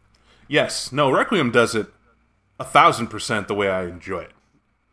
Yes. 0.47 0.91
No, 0.91 1.09
Requiem 1.11 1.51
does 1.51 1.75
it 1.75 1.87
a 2.59 2.63
thousand 2.63 3.07
percent 3.07 3.47
the 3.47 3.55
way 3.55 3.69
I 3.69 3.85
enjoy 3.85 4.21
it. 4.21 4.31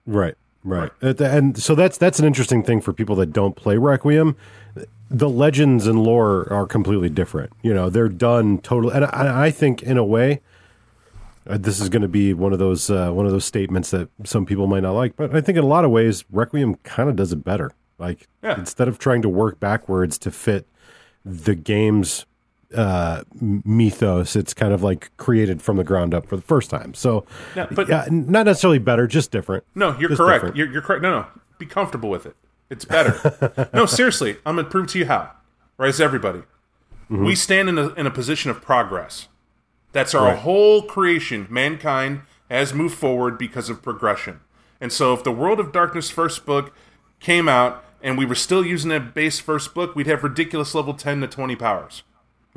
Right, 0.07 0.37
right, 0.69 0.91
And- 1.01 1.21
and 1.21 1.59
so 1.63 1.75
that's 1.75 1.99
that's 1.99 2.19
an 2.19 2.25
interesting 2.25 2.63
thing 2.63 2.81
for 2.81 2.93
people 2.93 3.17
that 3.17 3.33
don't 3.33 3.57
play 3.57 3.77
Requiem. 3.77 4.37
The 5.11 5.29
legends 5.29 5.87
and 5.87 6.03
lore 6.03 6.47
are 6.53 6.67
completely 6.67 7.09
different. 7.09 7.53
You 7.63 7.73
know, 7.73 7.89
they're 7.89 8.09
done 8.11 8.59
totally, 8.59 8.95
and 8.95 9.07
I, 9.07 9.47
I 9.47 9.51
think 9.51 9.83
in 9.83 9.97
a 9.97 10.05
way, 10.05 10.41
uh, 11.49 11.57
this 11.59 11.81
is 11.81 11.89
going 11.89 12.03
to 12.03 12.09
be 12.09 12.35
one 12.35 12.53
of 12.53 12.59
those 12.59 12.91
uh, 12.91 13.11
one 13.11 13.25
of 13.25 13.33
those 13.33 13.47
statements 13.47 13.91
that 13.91 14.09
some 14.25 14.45
people 14.45 14.67
might 14.67 14.83
not 14.83 14.93
like. 14.93 15.17
But 15.17 15.35
I 15.35 15.41
think 15.41 15.57
in 15.57 15.65
a 15.65 15.67
lot 15.69 15.85
of 15.87 15.91
ways, 15.91 16.25
Requiem 16.31 16.75
kind 16.85 17.09
of 17.09 17.17
does 17.17 17.33
it 17.33 17.43
better. 17.43 17.73
Like 17.99 18.29
Yeah. 18.43 18.59
instead 18.59 18.87
of 18.87 18.99
trying 18.99 19.23
to 19.23 19.29
work 19.29 19.59
backwards 19.59 20.19
to 20.19 20.31
fit 20.31 20.67
the 21.25 21.55
game's 21.55 22.27
uh 22.77 23.23
mythos 23.41 24.37
it's 24.37 24.53
kind 24.53 24.75
of 24.75 24.83
like 24.83 25.11
created 25.17 25.63
from 25.63 25.79
the 25.79 25.85
ground 25.85 26.13
up 26.13 26.27
for 26.27 26.37
the 26.37 26.43
first 26.43 26.69
time 26.69 26.93
so 26.93 27.25
Yeah, 27.57 27.67
but- 27.71 27.89
yeah, 27.89 28.05
not 28.11 28.45
necessarily 28.45 28.79
better 28.79 29.07
just 29.07 29.31
different 29.31 29.65
No, 29.75 29.97
you're 29.99 30.11
Just 30.11 30.21
correct. 30.21 30.55
You're, 30.55 30.71
you're 30.71 30.83
correct. 30.83 31.03
No, 31.03 31.11
no. 31.11 31.27
be 31.59 31.65
comfortable 31.67 32.11
with 32.11 32.27
it. 32.27 32.37
It's 32.71 32.85
better. 32.85 33.71
no, 33.73 33.87
seriously, 33.87 34.37
I'm 34.45 34.57
gonna 34.57 34.69
prove 34.69 34.89
to 34.89 34.99
you 34.99 35.07
how. 35.07 35.31
Right, 35.79 35.89
it's 35.89 36.01
everybody. 36.01 36.43
We 37.09 37.35
stand 37.35 37.71
in 37.71 37.79
a, 37.79 37.89
in 37.95 38.07
a 38.07 38.11
position 38.11 38.51
of 38.51 38.61
progress. 38.61 39.29
That's 39.93 40.15
our 40.15 40.27
Right. 40.33 40.39
whole 40.41 40.83
creation. 40.83 41.47
Mankind 41.49 42.21
has 42.51 42.75
moved 42.75 42.95
forward 42.99 43.39
because 43.39 43.71
of 43.71 43.81
progression. 43.83 44.41
And 44.83 44.93
so, 44.93 45.15
if 45.15 45.25
the 45.25 45.33
World 45.33 45.59
of 45.59 45.73
Darkness 45.73 46.11
first 46.11 46.45
book 46.45 46.75
came 47.21 47.49
out 47.49 47.83
and 48.03 48.19
we 48.19 48.27
were 48.27 48.35
still 48.35 48.63
using 48.67 48.91
that 48.91 49.15
base 49.15 49.41
first 49.41 49.73
book, 49.73 49.95
we'd 49.97 50.07
have 50.07 50.23
ridiculous 50.23 50.75
level 50.75 50.93
10 50.93 51.23
to 51.23 51.27
20 51.29 51.57
powers 51.57 52.03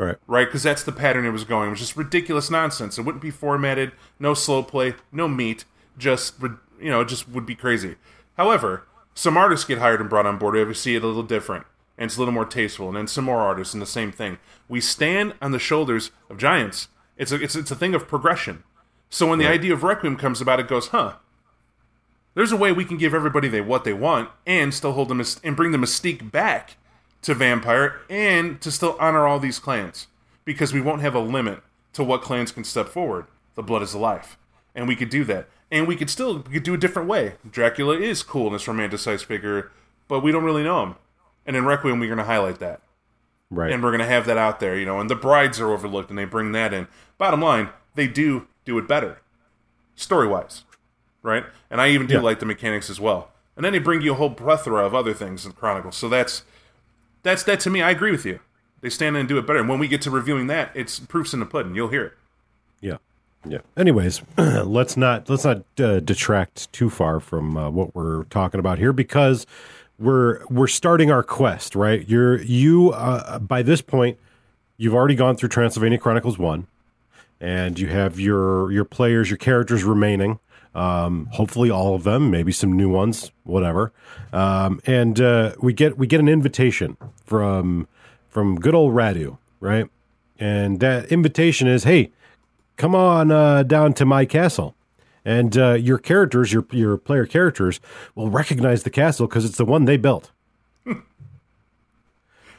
Right. 0.02 0.18
right? 0.26 0.48
Because 0.48 0.64
that's 0.64 0.82
the 0.82 0.92
pattern 0.92 1.26
it 1.26 1.30
was 1.30 1.44
going. 1.44 1.68
It 1.68 1.72
was 1.72 1.80
just 1.80 1.96
ridiculous 1.96 2.50
nonsense. 2.50 2.98
It 2.98 3.04
wouldn't 3.04 3.22
be 3.22 3.30
formatted, 3.30 3.92
no 4.20 4.34
slow 4.34 4.64
play, 4.64 4.96
no 5.12 5.28
meat. 5.28 5.64
Just 5.96 6.34
rid- 6.40 6.58
you 6.80 6.90
know, 6.90 7.02
it 7.02 7.08
just 7.08 7.30
would 7.30 7.46
be 7.46 7.54
crazy. 7.54 7.98
However, 8.36 8.88
some 9.14 9.38
artists 9.38 9.64
get 9.64 9.78
hired 9.78 10.02
and 10.02 10.10
brought 10.10 10.26
on 10.26 10.40
board. 10.40 10.56
We 10.68 10.74
see 10.74 10.96
it 10.96 11.04
a 11.04 11.08
little 11.08 11.22
different, 11.22 11.68
and 12.00 12.08
it's 12.08 12.18
a 12.18 12.20
little 12.20 12.34
more 12.34 12.46
tasteful. 12.46 12.88
And 12.88 12.98
then 12.98 13.06
some 13.06 13.26
more 13.26 13.42
artists, 13.42 13.76
and 13.76 13.82
the 13.82 13.86
same 13.86 14.12
thing. 14.12 14.40
We 14.68 14.82
stand 14.82 15.36
on 15.40 15.52
the 15.52 15.60
shoulders 15.60 16.10
of 16.32 16.38
giants. 16.38 16.88
It's 17.16 17.32
a 17.32 17.40
it's, 17.40 17.56
it's 17.56 17.70
a 17.70 17.76
thing 17.76 17.94
of 17.94 18.08
progression. 18.08 18.64
So 19.12 19.28
when 19.28 19.38
the 19.38 19.48
idea 19.48 19.74
of 19.74 19.84
Requiem 19.84 20.18
comes 20.18 20.42
about, 20.42 20.60
it 20.60 20.68
goes, 20.68 20.88
huh? 20.88 21.16
There's 22.34 22.54
a 22.54 22.58
way 22.58 22.72
we 22.72 22.86
can 22.86 22.98
give 22.98 23.14
everybody 23.14 23.50
they 23.50 23.62
what 23.62 23.84
they 23.84 23.94
want, 23.94 24.30
and 24.48 24.74
still 24.74 24.94
hold 24.94 25.10
them 25.10 25.22
and 25.44 25.56
bring 25.56 25.72
the 25.72 25.78
mystique 25.78 26.32
back 26.32 26.78
to 27.24 27.34
vampire 27.34 28.00
and 28.10 28.60
to 28.62 28.72
still 28.72 28.98
honor 29.00 29.28
all 29.28 29.40
these 29.40 29.60
clans 29.60 30.08
because 30.46 30.74
we 30.74 30.82
won't 30.82 31.02
have 31.02 31.16
a 31.16 31.20
limit 31.20 31.62
to 31.94 32.04
what 32.04 32.22
clans 32.22 32.52
can 32.52 32.64
step 32.64 32.88
forward. 32.90 33.26
The 33.56 33.64
blood 33.64 33.82
is 33.84 33.92
the 33.92 33.98
life, 34.00 34.38
and 34.74 34.88
we 34.88 34.96
could 34.96 35.10
do 35.10 35.24
that, 35.26 35.48
and 35.70 35.88
we 35.88 35.96
could 35.96 36.10
still 36.10 36.38
we 36.38 36.54
could 36.54 36.64
do 36.64 36.74
a 36.74 36.78
different 36.78 37.08
way. 37.10 37.36
Dracula 37.50 37.98
is 37.98 38.24
cool 38.24 38.48
in 38.48 38.54
this 38.54 38.66
romanticized 38.66 39.26
figure, 39.26 39.72
but 40.08 40.22
we 40.22 40.32
don't 40.32 40.44
really 40.46 40.64
know 40.64 40.84
him. 40.84 40.96
And 41.46 41.56
in 41.56 41.66
Requiem, 41.66 42.00
we're 42.00 42.08
going 42.08 42.18
to 42.18 42.24
highlight 42.24 42.60
that, 42.60 42.82
Right. 43.50 43.72
and 43.72 43.84
we're 43.84 43.90
going 43.92 44.00
to 44.00 44.06
have 44.08 44.26
that 44.28 44.38
out 44.38 44.60
there, 44.60 44.78
you 44.78 44.86
know. 44.86 45.00
And 45.00 45.10
the 45.10 45.16
brides 45.16 45.60
are 45.60 45.72
overlooked, 45.72 46.10
and 46.10 46.18
they 46.18 46.26
bring 46.26 46.52
that 46.54 46.74
in. 46.74 46.88
Bottom 47.18 47.42
line, 47.42 47.70
they 47.96 48.08
do 48.08 48.48
do 48.64 48.78
it 48.78 48.88
better, 48.88 49.20
story 49.96 50.28
wise, 50.28 50.64
right? 51.24 51.46
And 51.70 51.82
I 51.82 51.90
even 51.90 52.08
do 52.08 52.16
Yeah. 52.16 52.22
like 52.22 52.40
the 52.40 52.46
mechanics 52.46 52.90
as 52.90 53.00
well. 53.00 53.32
And 53.58 53.66
then 53.66 53.74
they 53.74 53.80
bring 53.80 54.02
you 54.02 54.14
a 54.14 54.16
whole 54.16 54.34
plethora 54.34 54.86
of 54.86 54.96
other 54.96 55.14
things 55.14 55.46
in 55.46 55.52
Chronicles. 55.52 55.98
So 55.98 56.08
that's 56.08 56.44
that's 57.24 57.44
that 57.44 57.60
to 57.62 57.70
me. 57.70 57.82
I 57.82 57.92
agree 57.92 58.12
with 58.12 58.26
you. 58.26 58.40
They 58.82 58.90
stand 58.90 59.16
in 59.16 59.22
and 59.22 59.30
do 59.30 59.38
it 59.38 59.46
better. 59.46 59.60
And 59.60 59.70
when 59.70 59.80
we 59.80 59.88
get 59.88 60.02
to 60.04 60.12
reviewing 60.12 60.48
that, 60.48 60.72
it's 60.74 61.00
proofs 61.00 61.34
in 61.34 61.40
the 61.40 61.46
pudding. 61.46 61.76
You'll 61.76 61.90
hear 61.90 62.06
it. 62.06 62.14
Yeah, 62.82 62.98
yeah. 63.48 63.60
Anyways, 63.78 64.22
let's 64.38 64.98
not 64.98 65.30
let's 65.30 65.46
not 65.46 65.64
uh, 65.80 66.00
detract 66.00 66.72
too 66.74 66.90
far 66.90 67.20
from 67.20 67.58
uh, 67.58 67.70
what 67.70 67.96
we're 67.96 68.24
talking 68.26 68.60
about 68.60 68.80
here 68.80 68.94
because 68.94 69.46
we're 70.00 70.46
we're 70.48 70.68
starting 70.68 71.12
our 71.12 71.24
quest, 71.24 71.76
right? 71.76 72.08
You're 72.10 72.42
you 72.42 72.92
uh, 72.92 73.40
by 73.40 73.62
this 73.62 73.82
point 73.82 74.18
you've 74.78 74.96
already 74.96 75.16
gone 75.16 75.36
through 75.36 75.50
Transylvania 75.50 76.00
Chronicles 76.00 76.40
one, 76.40 76.66
and 77.40 77.80
you 77.80 77.88
have 77.88 78.20
your 78.20 78.72
your 78.72 78.86
players, 78.86 79.30
your 79.30 79.38
characters 79.38 79.84
remaining. 79.84 80.40
Um, 80.74 81.28
hopefully, 81.34 81.70
all 81.70 81.96
of 81.96 82.04
them, 82.04 82.32
maybe 82.32 82.52
some 82.52 82.74
new 82.74 82.90
ones, 82.90 83.32
whatever. 83.44 83.92
Um, 84.32 84.80
and 84.86 85.20
uh, 85.20 85.54
we 85.62 85.74
get 85.74 85.98
we 85.98 86.08
get 86.08 86.20
an 86.20 86.30
invitation 86.30 86.98
from 87.26 87.88
from 88.30 88.60
good 88.60 88.74
old 88.74 88.94
Radu, 88.94 89.38
right? 89.60 89.90
And 90.40 90.80
that 90.80 91.12
invitation 91.12 91.68
is, 91.68 91.84
hey, 91.84 92.12
come 92.78 92.96
on 92.96 93.32
uh, 93.32 93.64
down 93.64 93.94
to 93.94 94.06
my 94.06 94.26
castle. 94.26 94.76
And 95.24 95.56
uh, 95.58 95.74
your 95.74 95.98
characters, 96.00 96.52
your 96.52 96.66
your 96.72 96.98
player 96.98 97.26
characters, 97.26 97.80
will 98.16 98.30
recognize 98.30 98.84
the 98.84 98.90
castle 98.90 99.28
because 99.28 99.46
it's 99.46 99.58
the 99.58 99.66
one 99.66 99.86
they 99.86 99.98
built. 99.98 100.32
and, 100.86 101.04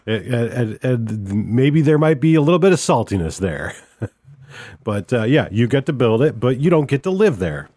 and, 0.07 0.85
and 0.85 1.35
maybe 1.49 1.81
there 1.81 1.99
might 1.99 2.21
be 2.21 2.35
a 2.35 2.41
little 2.41 2.61
bit 2.61 2.73
of 2.73 2.79
saltiness 2.79 3.41
there, 3.41 3.75
but 4.85 5.13
uh, 5.13 5.25
yeah, 5.25 5.49
you 5.51 5.67
get 5.67 5.87
to 5.87 5.93
build 5.93 6.23
it, 6.23 6.39
but 6.39 6.61
you 6.61 6.71
don't 6.71 6.89
get 6.89 7.03
to 7.03 7.11
live 7.11 7.41
there. 7.41 7.69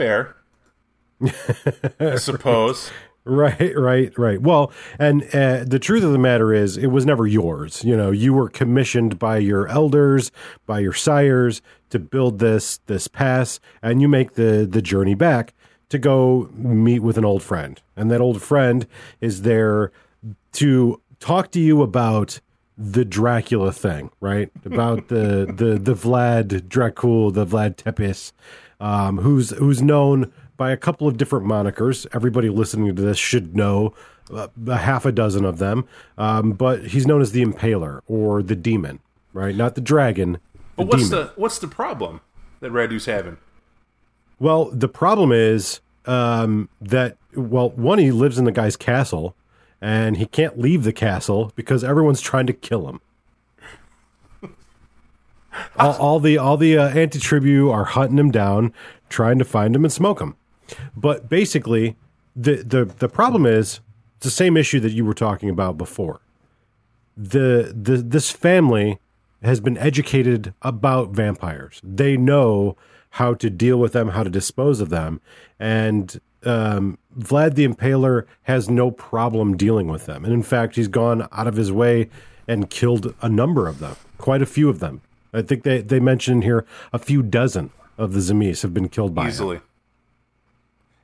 Fair. 0.00 0.34
I 2.00 2.14
suppose. 2.16 2.90
Right, 3.26 3.76
right, 3.76 4.18
right. 4.18 4.40
Well, 4.40 4.72
and 4.98 5.24
uh, 5.34 5.64
the 5.64 5.78
truth 5.78 6.02
of 6.04 6.12
the 6.12 6.18
matter 6.18 6.54
is, 6.54 6.78
it 6.78 6.86
was 6.86 7.04
never 7.04 7.26
yours. 7.26 7.84
You 7.84 7.98
know, 7.98 8.10
you 8.10 8.32
were 8.32 8.48
commissioned 8.48 9.18
by 9.18 9.36
your 9.36 9.68
elders, 9.68 10.32
by 10.64 10.78
your 10.78 10.94
sires, 10.94 11.60
to 11.90 11.98
build 11.98 12.38
this 12.38 12.78
this 12.86 13.08
pass, 13.08 13.60
and 13.82 14.00
you 14.00 14.08
make 14.08 14.36
the 14.36 14.66
the 14.66 14.80
journey 14.80 15.14
back 15.14 15.52
to 15.90 15.98
go 15.98 16.48
meet 16.54 17.00
with 17.00 17.18
an 17.18 17.26
old 17.26 17.42
friend, 17.42 17.82
and 17.94 18.10
that 18.10 18.22
old 18.22 18.40
friend 18.40 18.86
is 19.20 19.42
there 19.42 19.92
to 20.52 20.98
talk 21.18 21.50
to 21.50 21.60
you 21.60 21.82
about 21.82 22.40
the 22.78 23.04
Dracula 23.04 23.70
thing, 23.70 24.10
right? 24.22 24.50
About 24.64 25.08
the 25.08 25.44
the 25.54 25.78
the 25.78 25.94
Vlad 25.94 26.68
Dracul, 26.68 27.34
the 27.34 27.44
Vlad 27.44 27.76
Tepes, 27.76 28.32
um, 28.80 29.18
who's 29.18 29.50
who's 29.50 29.82
known 29.82 30.32
by 30.56 30.70
a 30.70 30.76
couple 30.76 31.06
of 31.06 31.16
different 31.16 31.46
monikers. 31.46 32.06
Everybody 32.12 32.48
listening 32.48 32.94
to 32.94 33.02
this 33.02 33.18
should 33.18 33.54
know 33.56 33.94
uh, 34.32 34.48
a 34.66 34.76
half 34.76 35.04
a 35.06 35.12
dozen 35.12 35.44
of 35.44 35.58
them. 35.58 35.86
Um, 36.18 36.52
but 36.52 36.88
he's 36.88 37.06
known 37.06 37.20
as 37.20 37.32
the 37.32 37.44
Impaler 37.44 38.00
or 38.06 38.42
the 38.42 38.56
Demon, 38.56 39.00
right? 39.32 39.54
Not 39.54 39.74
the 39.74 39.80
dragon. 39.80 40.32
The 40.32 40.38
But 40.76 40.86
what's 40.88 41.08
demon. 41.08 41.26
the 41.26 41.32
what's 41.36 41.58
the 41.58 41.68
problem 41.68 42.20
that 42.60 42.70
Radu's 42.70 43.06
having? 43.06 43.38
Well, 44.38 44.70
the 44.70 44.88
problem 44.88 45.32
is 45.32 45.80
um, 46.06 46.68
that 46.80 47.16
well, 47.34 47.70
one 47.70 47.98
he 47.98 48.10
lives 48.10 48.38
in 48.38 48.44
the 48.44 48.52
guy's 48.52 48.76
castle, 48.76 49.34
and 49.80 50.16
he 50.16 50.26
can't 50.26 50.58
leave 50.58 50.84
the 50.84 50.92
castle 50.92 51.52
because 51.54 51.84
everyone's 51.84 52.20
trying 52.20 52.46
to 52.46 52.52
kill 52.52 52.88
him. 52.88 53.00
All, 55.76 55.96
all 55.96 56.20
the 56.20 56.38
all 56.38 56.56
the 56.56 56.76
uh, 56.78 56.88
anti-tribu 56.90 57.70
are 57.70 57.84
hunting 57.84 58.18
him 58.18 58.30
down, 58.30 58.72
trying 59.08 59.38
to 59.38 59.44
find 59.44 59.74
him 59.74 59.84
and 59.84 59.92
smoke 59.92 60.20
him. 60.20 60.36
But 60.96 61.28
basically, 61.28 61.96
the 62.36 62.56
the 62.56 62.84
the 62.84 63.08
problem 63.08 63.46
is 63.46 63.80
it's 64.16 64.24
the 64.24 64.30
same 64.30 64.56
issue 64.56 64.80
that 64.80 64.92
you 64.92 65.04
were 65.04 65.14
talking 65.14 65.50
about 65.50 65.78
before. 65.78 66.20
The 67.16 67.74
the 67.76 67.96
this 67.96 68.30
family 68.30 68.98
has 69.42 69.60
been 69.60 69.78
educated 69.78 70.52
about 70.62 71.10
vampires. 71.10 71.80
They 71.82 72.16
know 72.16 72.76
how 73.14 73.34
to 73.34 73.50
deal 73.50 73.78
with 73.78 73.92
them, 73.92 74.08
how 74.08 74.22
to 74.22 74.30
dispose 74.30 74.80
of 74.80 74.90
them, 74.90 75.20
and 75.58 76.20
um, 76.44 76.98
Vlad 77.18 77.54
the 77.54 77.66
Impaler 77.66 78.26
has 78.42 78.70
no 78.70 78.90
problem 78.90 79.56
dealing 79.56 79.88
with 79.88 80.06
them. 80.06 80.24
And 80.24 80.32
in 80.32 80.42
fact, 80.42 80.76
he's 80.76 80.88
gone 80.88 81.28
out 81.32 81.46
of 81.46 81.56
his 81.56 81.72
way 81.72 82.08
and 82.46 82.70
killed 82.70 83.14
a 83.20 83.28
number 83.28 83.66
of 83.66 83.78
them, 83.78 83.96
quite 84.18 84.42
a 84.42 84.46
few 84.46 84.68
of 84.68 84.80
them. 84.80 85.02
I 85.32 85.42
think 85.42 85.62
they 85.62 85.80
they 85.80 86.00
mentioned 86.00 86.44
here 86.44 86.66
a 86.92 86.98
few 86.98 87.22
dozen 87.22 87.70
of 87.98 88.12
the 88.12 88.20
Tzimisce 88.20 88.62
have 88.62 88.74
been 88.74 88.88
killed 88.88 89.14
by 89.14 89.22
him. 89.22 89.28
Easily. 89.28 89.60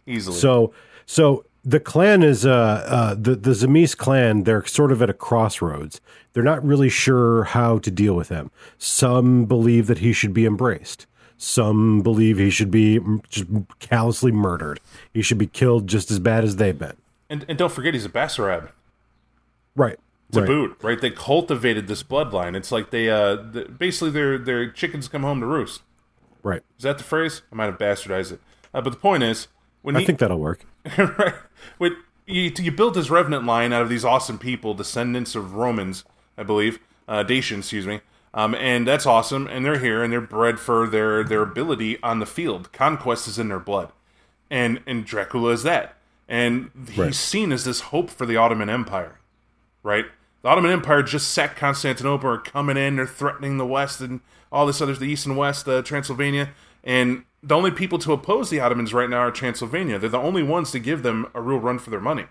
Easily. 0.07 0.37
So, 0.37 0.73
so 1.05 1.45
the 1.65 1.81
clan 1.81 2.23
is 2.23 2.47
uh, 2.47 2.85
uh, 2.89 3.15
the 3.15 3.35
the 3.37 3.51
Tzimisce 3.51 3.97
clan. 3.97 4.45
They're 4.45 4.65
sort 4.65 4.93
of 4.93 5.03
at 5.03 5.11
a 5.11 5.15
crossroads. 5.15 6.01
They're 6.33 6.43
not 6.43 6.65
really 6.65 6.89
sure 6.89 7.45
how 7.45 7.79
to 7.79 7.91
deal 7.91 8.15
with 8.15 8.29
him. 8.29 8.51
Some 8.79 9.47
believe 9.47 9.87
that 9.87 9.99
he 9.99 10.13
should 10.13 10.35
be 10.35 10.45
embraced. 10.47 11.07
Some 11.39 12.01
believe 12.03 12.39
he 12.39 12.51
should 12.51 12.71
be 12.71 12.99
just 13.29 13.47
callously 13.79 14.33
murdered. 14.33 14.81
He 15.13 15.23
should 15.23 15.39
be 15.39 15.47
killed 15.47 15.87
just 15.87 16.11
as 16.11 16.19
bad 16.19 16.45
as 16.45 16.57
they've 16.57 16.79
been. 16.79 16.97
and, 17.29 17.45
and 17.49 17.59
don't 17.59 17.73
forget 17.73 17.93
he's 17.95 18.05
a 18.07 18.11
Basarab. 18.11 18.71
Right. 19.75 19.99
To 20.33 20.41
right. 20.41 20.47
boot, 20.47 20.77
right? 20.83 21.01
They 21.01 21.11
cultivated 21.11 21.87
this 21.87 22.03
bloodline. 22.03 22.57
It's 22.57 22.73
like 22.73 22.91
they 22.91 23.09
uh 23.09 23.37
the, 23.37 23.65
basically 23.65 24.11
their 24.11 24.39
their 24.39 24.71
chickens 24.71 25.09
come 25.09 25.23
home 25.23 25.41
to 25.41 25.47
roost. 25.47 25.83
Right. 26.43 26.63
Is 26.79 26.85
that 26.85 26.99
the 26.99 27.05
phrase? 27.05 27.43
I 27.53 27.55
might 27.55 27.67
have 27.67 27.79
bastardized 27.79 28.33
it. 28.33 28.41
Uh, 28.73 28.81
but 28.81 28.91
the 28.91 28.99
point 28.99 29.23
is, 29.23 29.49
when 29.83 29.97
I 29.97 30.01
he, 30.01 30.07
think 30.07 30.19
that'll 30.19 30.39
work. 30.39 30.65
right, 30.99 31.35
when 31.79 31.97
you 32.27 32.53
you 32.59 32.73
build 32.73 32.95
this 32.95 33.11
revenant 33.11 33.45
line 33.45 33.73
out 33.73 33.83
of 33.83 33.89
these 33.89 34.05
awesome 34.05 34.39
people, 34.39 34.75
descendants 34.75 35.35
of 35.35 35.55
Romans, 35.55 36.05
I 36.37 36.43
believe, 36.43 36.79
uh, 37.09 37.25
Dacians, 37.25 37.61
excuse 37.61 37.87
me. 37.87 38.01
Um, 38.35 38.55
and 38.55 38.87
that's 38.87 39.07
awesome, 39.07 39.47
and 39.47 39.65
they're 39.65 39.79
here, 39.79 40.03
and 40.03 40.13
they're 40.13 40.21
bred 40.21 40.61
for 40.61 40.87
their 40.87 41.25
their 41.25 41.43
ability 41.43 42.01
on 42.03 42.19
the 42.19 42.27
field. 42.27 42.71
Conquest 42.73 43.27
is 43.29 43.39
in 43.39 43.49
their 43.49 43.61
blood, 43.61 43.93
and 44.51 44.81
and 44.87 45.05
Dracula 45.05 45.53
is 45.53 45.63
that, 45.63 45.97
and 46.29 46.71
he's 46.89 46.99
Right. 46.99 47.15
seen 47.15 47.51
as 47.51 47.65
this 47.65 47.81
hope 47.81 48.11
for 48.11 48.27
the 48.27 48.37
Ottoman 48.37 48.69
Empire 48.69 49.19
right? 49.87 50.07
The 50.47 50.53
Ottoman 50.53 50.71
Empire 50.71 51.03
just 51.03 51.33
sacked 51.33 51.57
Constantinople, 51.57 52.31
are 52.31 52.39
coming 52.39 52.77
in, 52.77 52.95
they're 52.95 53.07
threatening 53.09 53.59
the 53.59 53.67
West 53.67 54.01
and 54.01 54.21
all 54.53 54.65
this 54.65 54.81
other, 54.81 54.95
the 54.95 55.07
East 55.07 55.27
and 55.27 55.37
West, 55.37 55.67
uh, 55.67 55.83
Transylvania, 55.83 56.51
and 56.85 57.25
the 57.43 57.57
only 57.57 57.73
people 57.73 57.99
to 57.99 58.13
oppose 58.13 58.49
the 58.49 58.61
Ottomans 58.61 58.95
right 58.95 59.11
now 59.11 59.19
are 59.19 59.33
Transylvania. 59.33 59.99
They're 59.99 60.09
the 60.09 60.19
only 60.21 60.45
ones 60.45 60.71
to 60.71 60.79
give 60.79 61.03
them 61.03 61.27
a 61.35 61.43
real 61.43 61.59
run 61.59 61.81
for 61.81 61.91
their 61.91 61.99
money, 61.99 62.27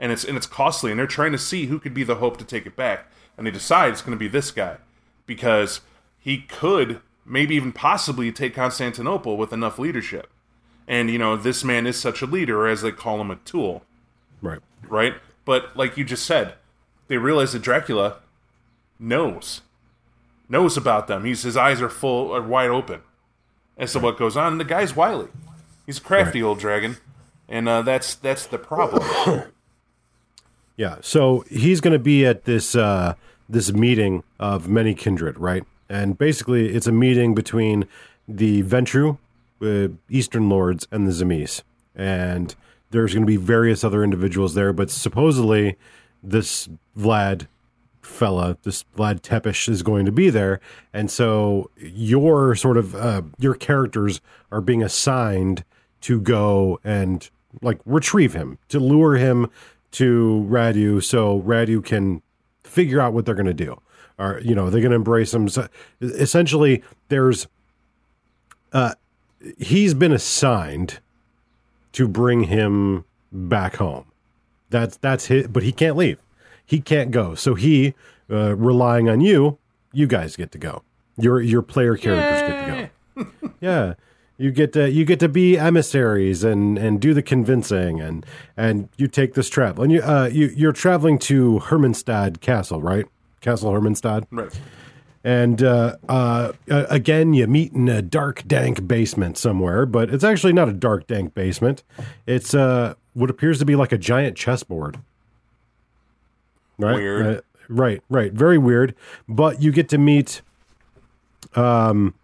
and 0.00 0.10
it's 0.10 0.24
and 0.24 0.36
it's 0.36 0.48
costly, 0.48 0.90
and 0.90 0.98
they're 0.98 1.06
trying 1.06 1.30
to 1.30 1.38
see 1.38 1.66
who 1.66 1.78
could 1.78 1.94
be 1.94 2.02
the 2.02 2.16
hope 2.16 2.38
to 2.38 2.44
take 2.44 2.66
it 2.66 2.74
back, 2.74 3.06
and 3.38 3.46
they 3.46 3.52
decide 3.52 3.92
it's 3.92 4.02
going 4.02 4.18
to 4.18 4.24
be 4.24 4.26
this 4.26 4.50
guy 4.50 4.78
because 5.24 5.80
he 6.18 6.38
could 6.38 7.02
maybe 7.24 7.54
even 7.54 7.70
possibly 7.70 8.32
take 8.32 8.56
Constantinople 8.56 9.36
with 9.36 9.52
enough 9.52 9.78
leadership. 9.78 10.28
And 10.88 11.08
you 11.08 11.20
know, 11.20 11.36
this 11.36 11.62
man 11.62 11.86
is 11.86 11.96
such 12.00 12.20
a 12.20 12.26
leader, 12.26 12.62
or 12.62 12.66
as 12.66 12.82
they 12.82 12.90
call 12.90 13.20
him, 13.20 13.30
a 13.30 13.36
tool, 13.36 13.84
Right. 14.40 14.58
right? 14.88 15.14
But 15.44 15.76
like 15.76 15.96
you 15.96 16.04
just 16.04 16.26
said, 16.26 16.54
they 17.08 17.18
realize 17.18 17.52
that 17.52 17.62
Dracula 17.62 18.16
knows 18.98 19.60
knows 20.48 20.76
about 20.76 21.06
them. 21.06 21.24
He's 21.24 21.42
his 21.42 21.56
eyes 21.56 21.80
are 21.82 21.88
full 21.88 22.34
are 22.34 22.42
wide 22.42 22.70
open 22.70 23.00
as 23.78 23.92
to 23.92 23.98
what 23.98 24.18
goes 24.18 24.36
on. 24.36 24.52
And 24.52 24.60
the 24.60 24.64
guy's 24.64 24.94
wily. 24.94 25.28
He's 25.86 25.98
a 25.98 26.00
crafty 26.02 26.42
Right. 26.42 26.48
old 26.48 26.58
dragon, 26.58 26.96
and 27.48 27.68
uh, 27.68 27.82
that's 27.82 28.14
that's 28.14 28.46
the 28.46 28.58
problem. 28.58 29.02
Yeah. 30.76 30.96
So 31.02 31.44
he's 31.50 31.80
going 31.80 31.92
to 31.92 31.98
be 31.98 32.24
at 32.26 32.44
this 32.44 32.74
uh, 32.74 33.14
this 33.48 33.72
meeting 33.72 34.24
of 34.40 34.68
many 34.68 34.94
kindred, 34.94 35.38
right? 35.38 35.64
And 35.88 36.16
basically, 36.16 36.74
it's 36.74 36.86
a 36.86 36.92
meeting 36.92 37.34
between 37.34 37.86
the 38.26 38.62
Ventrue, 38.62 39.18
uh, 39.60 39.88
Eastern 40.08 40.48
Lords, 40.48 40.88
and 40.90 41.06
the 41.06 41.12
Tzimisce. 41.12 41.62
And 41.94 42.54
there's 42.90 43.12
going 43.12 43.22
to 43.22 43.26
be 43.26 43.36
various 43.36 43.84
other 43.84 44.02
individuals 44.02 44.54
there, 44.54 44.72
but 44.72 44.90
supposedly 44.90 45.76
this 46.22 46.68
Vlad 46.96 47.46
fella, 48.00 48.58
this 48.62 48.84
Vlad 48.96 49.20
Tepes, 49.20 49.68
is 49.68 49.82
going 49.82 50.04
to 50.06 50.12
be 50.12 50.30
there, 50.30 50.60
and 50.92 51.10
so 51.10 51.70
your 51.76 52.54
sort 52.54 52.76
of 52.76 52.94
uh, 52.94 53.22
your 53.38 53.54
characters 53.54 54.20
are 54.50 54.60
being 54.60 54.82
assigned 54.82 55.64
to 56.02 56.20
go 56.20 56.80
and 56.84 57.30
like 57.60 57.80
retrieve 57.84 58.34
him, 58.34 58.58
to 58.68 58.80
lure 58.80 59.16
him 59.16 59.48
to 59.92 60.46
Radu, 60.48 61.02
so 61.02 61.42
Radu 61.42 61.84
can 61.84 62.22
figure 62.64 63.00
out 63.00 63.12
what 63.12 63.26
they're 63.26 63.34
going 63.34 63.46
to 63.46 63.54
do. 63.54 63.80
Or 64.18 64.40
you 64.44 64.54
know, 64.54 64.70
they're 64.70 64.80
going 64.80 64.90
to 64.90 64.96
embrace 64.96 65.32
him. 65.32 65.48
So, 65.48 65.68
essentially, 66.00 66.82
there's 67.08 67.46
uh, 68.72 68.94
he's 69.58 69.94
been 69.94 70.12
assigned 70.12 71.00
to 71.92 72.08
bring 72.08 72.44
him 72.44 73.04
back 73.30 73.76
home. 73.76 74.06
That's 74.72 74.96
that's 74.96 75.26
his, 75.26 75.46
but 75.46 75.62
he 75.62 75.70
can't 75.70 75.96
leave. 75.96 76.18
He 76.66 76.80
can't 76.80 77.10
go. 77.10 77.34
So 77.34 77.54
he, 77.54 77.94
uh, 78.30 78.56
relying 78.56 79.08
on 79.08 79.20
you, 79.20 79.58
you 79.92 80.06
guys 80.06 80.34
get 80.34 80.50
to 80.52 80.58
go. 80.58 80.82
Your 81.16 81.40
your 81.40 81.62
player 81.62 81.96
characters 81.96 82.40
get 82.40 82.66
to 82.66 82.90
go. 83.24 83.50
yeah, 83.60 83.94
you 84.38 84.50
get 84.50 84.72
to 84.72 84.90
you 84.90 85.04
get 85.04 85.20
to 85.20 85.28
be 85.28 85.58
emissaries 85.58 86.42
and 86.42 86.78
and 86.78 87.00
do 87.00 87.14
the 87.14 87.22
convincing 87.22 88.00
and 88.00 88.24
and 88.56 88.88
you 88.96 89.06
take 89.06 89.34
this 89.34 89.48
travel 89.48 89.84
and 89.84 89.92
you 89.92 90.02
uh 90.02 90.28
you 90.32 90.50
you're 90.56 90.72
traveling 90.72 91.18
to 91.20 91.60
Hermannstadt 91.64 92.40
Castle, 92.40 92.80
right? 92.80 93.06
Castle 93.40 93.72
Hermannstadt. 93.72 94.26
right. 94.30 94.58
And 95.24 95.62
uh, 95.62 95.96
uh, 96.08 96.52
uh, 96.68 96.86
again, 96.88 97.32
you 97.32 97.46
meet 97.46 97.72
in 97.72 97.88
a 97.88 98.02
dark, 98.02 98.42
dank 98.46 98.88
basement 98.88 99.38
somewhere, 99.38 99.86
but 99.86 100.12
it's 100.12 100.24
actually 100.24 100.52
not 100.52 100.68
a 100.68 100.72
dark, 100.72 101.06
dank 101.06 101.32
basement. 101.32 101.84
It's 102.26 102.54
uh, 102.54 102.94
what 103.14 103.30
appears 103.30 103.58
to 103.58 103.64
be 103.64 103.76
like 103.76 103.92
a 103.92 103.98
giant 103.98 104.36
chessboard. 104.36 104.98
Right? 106.78 106.96
Weird. 106.96 107.26
Uh, 107.26 107.40
right, 107.68 108.02
right. 108.08 108.32
Very 108.32 108.58
weird. 108.58 108.94
But 109.28 109.62
you 109.62 109.72
get 109.72 109.88
to 109.90 109.98
meet, 109.98 110.42
um, 111.54 112.14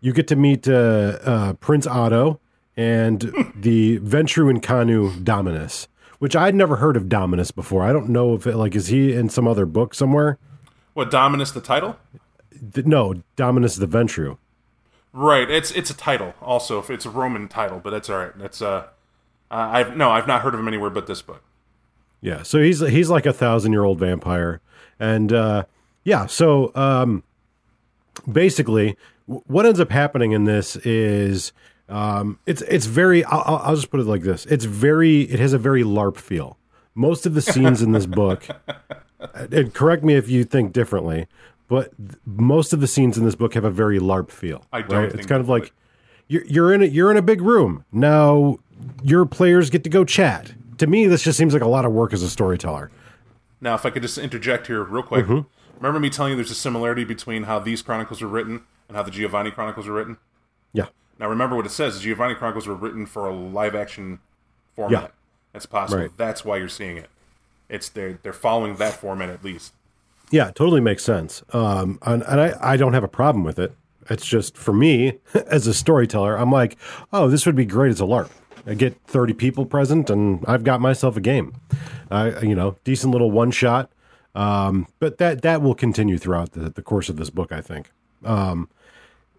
you 0.00 0.12
get 0.12 0.28
to 0.28 0.36
meet 0.36 0.68
uh, 0.68 1.18
uh, 1.24 1.52
Prince 1.54 1.86
Otto 1.86 2.40
and 2.76 3.20
the 3.56 3.98
Ventrue 4.00 4.52
Inconnu 4.52 5.22
Dominus, 5.24 5.88
which 6.18 6.34
I'd 6.34 6.54
never 6.54 6.76
heard 6.76 6.96
of 6.96 7.08
Dominus 7.08 7.50
before. 7.50 7.82
I 7.82 7.92
don't 7.92 8.08
know 8.08 8.34
if 8.34 8.46
it, 8.46 8.56
like, 8.56 8.74
is 8.74 8.88
he 8.88 9.12
in 9.12 9.28
some 9.28 9.46
other 9.46 9.66
book 9.66 9.94
somewhere? 9.94 10.38
What 10.94 11.10
Dominus 11.10 11.50
the 11.50 11.60
title? 11.60 11.96
No, 12.76 13.22
Dominus 13.36 13.76
the 13.76 13.86
Ventrue. 13.86 14.38
Right. 15.12 15.48
It's 15.48 15.70
it's 15.70 15.90
a 15.90 15.96
title. 15.96 16.34
Also, 16.42 16.80
if 16.80 16.90
it's 16.90 17.06
a 17.06 17.10
Roman 17.10 17.46
title, 17.46 17.80
but 17.82 17.90
that's 17.90 18.10
all 18.10 18.18
right. 18.18 18.36
That's 18.36 18.60
uh, 18.60 18.88
uh, 19.50 19.54
I've 19.72 19.96
no, 19.96 20.10
I've 20.10 20.26
not 20.26 20.42
heard 20.42 20.54
of 20.54 20.60
him 20.60 20.68
anywhere 20.68 20.90
but 20.90 21.06
this 21.06 21.22
book. 21.22 21.42
Yeah, 22.20 22.42
so 22.42 22.60
he's 22.62 22.80
he's 22.80 23.10
like 23.10 23.26
a 23.26 23.32
thousand 23.32 23.72
year 23.72 23.84
old 23.84 23.98
vampire, 23.98 24.60
and 24.98 25.32
uh, 25.32 25.64
yeah, 26.04 26.26
so 26.26 26.72
um, 26.74 27.22
basically, 28.30 28.96
what 29.26 29.66
ends 29.66 29.80
up 29.80 29.90
happening 29.90 30.32
in 30.32 30.44
this 30.44 30.76
is 30.76 31.52
um, 31.88 32.38
it's 32.46 32.62
it's 32.62 32.86
very. 32.86 33.24
I'll, 33.24 33.56
I'll- 33.62 33.76
just 33.76 33.90
put 33.90 34.00
it 34.00 34.04
like 34.06 34.22
this: 34.22 34.46
it's 34.46 34.64
very. 34.64 35.22
It 35.22 35.38
has 35.40 35.52
a 35.52 35.58
very 35.58 35.82
LARP 35.82 36.16
feel. 36.16 36.56
Most 36.94 37.26
of 37.26 37.34
the 37.34 37.42
scenes 37.42 37.82
in 37.82 37.92
this 37.92 38.06
book, 38.06 38.46
and 39.34 39.74
correct 39.74 40.04
me 40.04 40.14
if 40.14 40.28
you 40.28 40.44
think 40.44 40.72
differently, 40.72 41.26
but 41.68 41.92
most 42.24 42.72
of 42.72 42.80
the 42.80 42.86
scenes 42.86 43.18
in 43.18 43.24
this 43.24 43.34
book 43.34 43.54
have 43.54 43.64
a 43.64 43.70
very 43.70 43.98
LARP 43.98 44.30
feel. 44.30 44.64
I 44.72 44.82
don't 44.82 44.90
Right? 44.90 45.08
think 45.10 45.18
it's 45.20 45.26
kind 45.28 45.40
of 45.40 45.48
like 45.48 45.72
you're, 46.28 46.44
you're 46.46 46.72
in 46.72 46.82
a 46.82 46.86
you're 46.86 47.10
in 47.10 47.16
a 47.16 47.22
big 47.22 47.40
room 47.40 47.84
now. 47.92 48.58
Your 49.02 49.24
players 49.24 49.70
get 49.70 49.84
to 49.84 49.90
go 49.90 50.04
chat. 50.04 50.52
To 50.78 50.86
me, 50.86 51.06
this 51.06 51.22
just 51.22 51.38
seems 51.38 51.52
like 51.52 51.62
a 51.62 51.68
lot 51.68 51.84
of 51.84 51.92
work 51.92 52.12
as 52.12 52.22
a 52.22 52.28
storyteller. 52.28 52.90
Now, 53.60 53.74
if 53.74 53.86
I 53.86 53.90
could 53.90 54.02
just 54.02 54.18
interject 54.18 54.66
here 54.66 54.82
real 54.82 55.02
quick, 55.02 55.24
Mm-hmm. 55.26 55.46
remember 55.76 56.00
me 56.00 56.10
telling 56.10 56.32
you 56.32 56.36
there's 56.36 56.50
a 56.50 56.54
similarity 56.54 57.04
between 57.04 57.44
how 57.44 57.58
these 57.60 57.80
chronicles 57.80 58.20
were 58.20 58.28
written 58.28 58.62
and 58.88 58.96
how 58.96 59.02
the 59.02 59.10
Giovanni 59.10 59.50
chronicles 59.50 59.86
were 59.86 59.94
written. 59.94 60.18
Yeah. 60.72 60.86
Now, 61.18 61.28
remember 61.28 61.56
what 61.56 61.64
it 61.66 61.70
says: 61.70 61.94
the 61.94 62.00
Giovanni 62.00 62.34
chronicles 62.34 62.66
were 62.66 62.74
written 62.74 63.06
for 63.06 63.26
a 63.28 63.34
live 63.34 63.74
action 63.74 64.18
format. 64.74 65.02
Yeah. 65.02 65.08
That's 65.52 65.66
possible. 65.66 66.02
Right. 66.02 66.16
That's 66.16 66.44
why 66.44 66.56
you're 66.56 66.68
seeing 66.68 66.96
it. 66.96 67.08
It's 67.68 67.88
they're 67.88 68.18
they're 68.22 68.32
following 68.32 68.76
that 68.76 68.94
format 68.94 69.30
at 69.30 69.44
least. 69.44 69.72
Yeah, 70.30 70.50
totally 70.50 70.80
makes 70.80 71.04
sense. 71.04 71.42
Um, 71.52 71.98
and, 72.02 72.22
and 72.24 72.40
I, 72.40 72.54
I 72.60 72.76
don't 72.76 72.92
have 72.94 73.04
a 73.04 73.08
problem 73.08 73.44
with 73.44 73.58
it. 73.58 73.74
It's 74.10 74.26
just 74.26 74.56
for 74.56 74.72
me 74.72 75.18
as 75.46 75.66
a 75.66 75.74
storyteller, 75.74 76.36
I'm 76.36 76.50
like, 76.50 76.76
oh, 77.12 77.28
this 77.28 77.46
would 77.46 77.56
be 77.56 77.64
great 77.64 77.90
as 77.90 78.00
a 78.00 78.04
LARP. 78.04 78.30
I 78.66 78.74
get 78.74 78.98
30 79.06 79.34
people 79.34 79.66
present, 79.66 80.08
and 80.08 80.42
I've 80.46 80.64
got 80.64 80.80
myself 80.80 81.16
a 81.16 81.20
game. 81.20 81.54
I, 82.10 82.40
you 82.40 82.54
know, 82.54 82.76
decent 82.84 83.12
little 83.12 83.30
one 83.30 83.50
shot. 83.50 83.90
Um, 84.34 84.88
but 84.98 85.18
that 85.18 85.42
that 85.42 85.62
will 85.62 85.74
continue 85.74 86.18
throughout 86.18 86.52
the, 86.52 86.70
the 86.70 86.82
course 86.82 87.08
of 87.08 87.16
this 87.16 87.30
book, 87.30 87.52
I 87.52 87.60
think. 87.60 87.90
Um, 88.24 88.68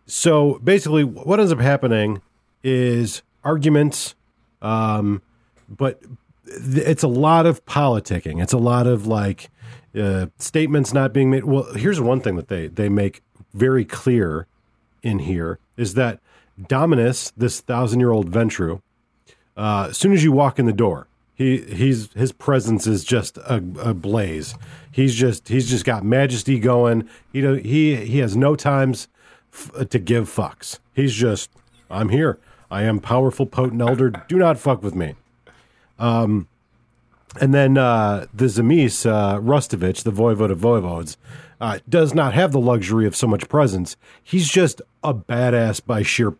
so 0.06 0.60
basically, 0.64 1.04
what 1.04 1.40
ends 1.40 1.52
up 1.52 1.60
happening 1.60 2.22
is 2.64 3.22
arguments, 3.44 4.16
um, 4.62 5.22
but 5.68 6.02
th- 6.46 6.88
it's 6.88 7.04
a 7.04 7.08
lot 7.08 7.46
of 7.46 7.66
politicking. 7.66 8.42
It's 8.42 8.54
a 8.54 8.58
lot 8.58 8.88
of 8.88 9.06
like 9.06 9.50
uh, 10.00 10.28
statements 10.38 10.94
not 10.94 11.12
being 11.12 11.30
made. 11.30 11.44
Well, 11.44 11.74
here's 11.74 12.00
one 12.00 12.22
thing 12.22 12.38
that 12.38 12.48
they 12.48 12.68
they 12.68 12.88
make 12.88 13.22
very 13.54 13.84
clear 13.84 14.48
in 15.06 15.20
here 15.20 15.60
is 15.78 15.94
that 15.94 16.20
Dominus, 16.68 17.32
this 17.38 17.62
thousand 17.62 18.00
year 18.00 18.12
old 18.12 18.32
Ventrue, 18.32 18.82
uh, 19.56 19.88
as 19.90 19.98
soon 19.98 20.12
as 20.14 20.24
you 20.24 20.32
walk 20.32 20.58
in 20.60 20.66
the 20.66 20.74
door, 20.74 21.08
he 21.34 21.58
he's 21.62 22.12
his 22.14 22.32
presence 22.32 22.88
is 22.88 23.04
just 23.04 23.38
a, 23.38 23.64
a 23.80 23.94
blaze. 23.94 24.56
He's 24.92 25.16
just 25.16 25.50
he's 25.50 25.70
just 25.70 25.86
got 25.86 26.04
majesty 26.04 26.60
going. 26.60 27.08
He 27.32 27.42
do- 27.42 27.54
he 27.56 27.96
he 28.06 28.20
has 28.20 28.36
no 28.36 28.56
times 28.56 29.08
f- 29.54 29.90
to 29.90 30.00
give 30.00 30.30
fucks. 30.30 30.80
He's 30.94 31.14
just 31.14 31.50
I'm 31.90 32.10
here. 32.10 32.40
I 32.72 32.84
am 32.84 33.00
powerful, 33.00 33.46
potent 33.46 33.82
elder. 33.82 34.10
Do 34.10 34.38
not 34.38 34.58
fuck 34.58 34.82
with 34.82 34.96
me. 34.96 35.16
Um, 36.00 36.48
and 37.40 37.54
then 37.54 37.78
uh, 37.78 38.28
the 38.34 38.46
Tzimisce, 38.46 39.06
uh, 39.06 39.40
Rustovitch, 39.40 40.04
the 40.04 40.12
voivode 40.12 40.52
of 40.52 40.60
voivodes, 40.60 41.18
uh, 41.62 41.80
does 41.88 42.14
not 42.14 42.34
have 42.34 42.52
the 42.52 42.60
luxury 42.60 43.06
of 43.06 43.16
so 43.16 43.28
much 43.28 43.48
presence. 43.50 43.98
He's 44.22 44.50
just 44.50 44.82
a 45.04 45.14
badass 45.14 45.86
by 45.86 46.04
sheer 46.04 46.36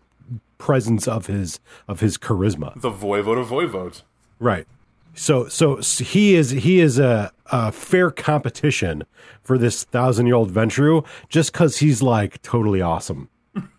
presence 0.58 1.08
of 1.08 1.28
his 1.28 1.60
of 1.88 2.00
his 2.00 2.18
charisma. 2.18 2.80
The 2.80 2.92
voivode 2.92 3.40
of 3.40 3.48
voivodes. 3.48 4.02
Right. 4.40 4.68
So 5.14 5.48
so 5.48 5.78
he 5.78 6.36
is 6.36 6.50
he 6.52 6.80
is 6.80 7.00
a, 7.00 7.32
a 7.48 7.72
fair 7.72 8.12
competition 8.12 9.04
for 9.42 9.58
this 9.58 9.84
thousand 9.84 10.26
year 10.28 10.36
old 10.36 10.52
Ventrue 10.52 11.06
just 11.30 11.54
because 11.54 11.78
he's 11.78 12.02
like 12.02 12.42
totally 12.42 12.82
awesome. 12.82 13.30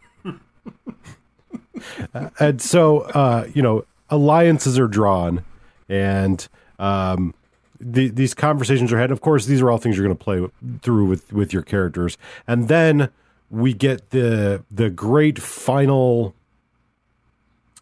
Uh, 2.14 2.30
and 2.40 2.62
so 2.62 3.00
uh, 3.00 3.46
you 3.52 3.60
know 3.60 3.84
alliances 4.08 4.78
are 4.78 4.88
drawn, 4.88 5.44
and 5.90 6.48
um, 6.78 7.34
the, 7.80 8.08
these 8.08 8.34
conversations 8.34 8.92
are 8.92 8.98
had. 8.98 9.10
Of 9.10 9.20
course, 9.20 9.46
these 9.46 9.60
are 9.62 9.70
all 9.70 9.78
things 9.78 9.96
you're 9.96 10.06
going 10.06 10.16
to 10.16 10.22
play 10.24 10.46
through 10.82 11.06
with 11.06 11.32
with 11.32 11.52
your 11.52 11.62
characters, 11.62 12.16
and 12.46 12.68
then 12.68 13.08
we 13.50 13.72
get 13.74 14.10
the 14.10 14.64
the 14.70 14.90
great 14.90 15.38
final 15.40 16.34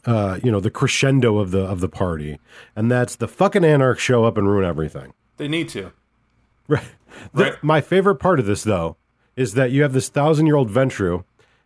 uh, 0.07 0.39
you 0.43 0.53
know, 0.53 0.61
the 0.61 0.71
crescendo 0.71 1.39
of 1.39 1.51
the 1.51 1.61
of 1.61 1.81
the 1.81 1.89
party, 1.89 2.39
and 2.77 2.91
that's 2.91 3.16
the 3.16 3.29
fucking 3.29 3.65
anarchs 3.65 4.03
show 4.03 4.25
up 4.25 4.37
and 4.37 4.47
ruin 4.49 4.65
everything. 4.65 5.12
They 5.39 5.49
need 5.49 5.69
to. 5.71 5.93
Right. 6.69 6.85
The- 7.33 7.43
Right. 7.45 7.62
My 7.62 7.81
favorite 7.81 8.16
part 8.16 8.41
of 8.41 8.47
this, 8.47 8.65
though, 8.65 8.97
is 9.37 9.55
that 9.55 9.71
you 9.71 9.83
have 9.83 9.93
this 9.93 10.09
thousand 10.09 10.47
year 10.47 10.57
old 10.57 10.69
Ventrue, 10.69 11.23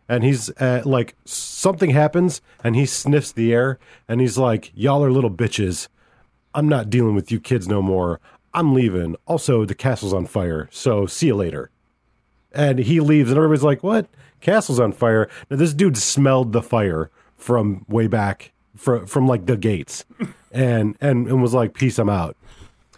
and 0.07 0.23
he's 0.23 0.51
uh, 0.61 0.83
like 0.85 1.15
something 1.25 1.89
happens, 1.89 2.39
and 2.63 2.75
he 2.75 2.85
sniffs 2.85 3.31
the 3.31 3.51
air, 3.51 3.79
and 4.07 4.21
he's 4.21 4.37
like, 4.37 4.71
"Y'all 4.75 5.03
are 5.03 5.11
little 5.11 5.31
bitches. 5.31 5.87
I'm 6.53 6.67
not 6.67 6.89
dealing 6.89 7.15
with 7.15 7.31
you 7.31 7.39
kids 7.39 7.67
no 7.67 7.81
more. 7.81 8.19
I'm 8.53 8.73
leaving. 8.73 9.15
Also, 9.27 9.65
the 9.65 9.75
castle's 9.75 10.13
on 10.13 10.25
fire, 10.25 10.67
so 10.71 11.05
see 11.05 11.27
you 11.27 11.35
later." 11.35 11.69
And 12.51 12.79
he 12.79 12.99
leaves, 12.99 13.29
and 13.29 13.37
everybody's 13.37 13.63
like, 13.63 13.83
"What? 13.83 14.07
Castle's 14.41 14.79
on 14.79 14.91
fire?" 14.91 15.29
Now 15.49 15.57
this 15.57 15.73
dude 15.73 15.97
smelled 15.97 16.53
the 16.53 16.61
fire 16.61 17.11
from 17.37 17.85
way 17.87 18.07
back 18.07 18.51
from 18.75 19.05
from 19.05 19.27
like 19.27 19.45
the 19.45 19.57
gates, 19.57 20.05
and 20.51 20.97
and 20.99 21.27
and 21.27 21.41
was 21.41 21.53
like, 21.53 21.73
"Peace, 21.73 21.99
I'm 21.99 22.09
out." 22.09 22.35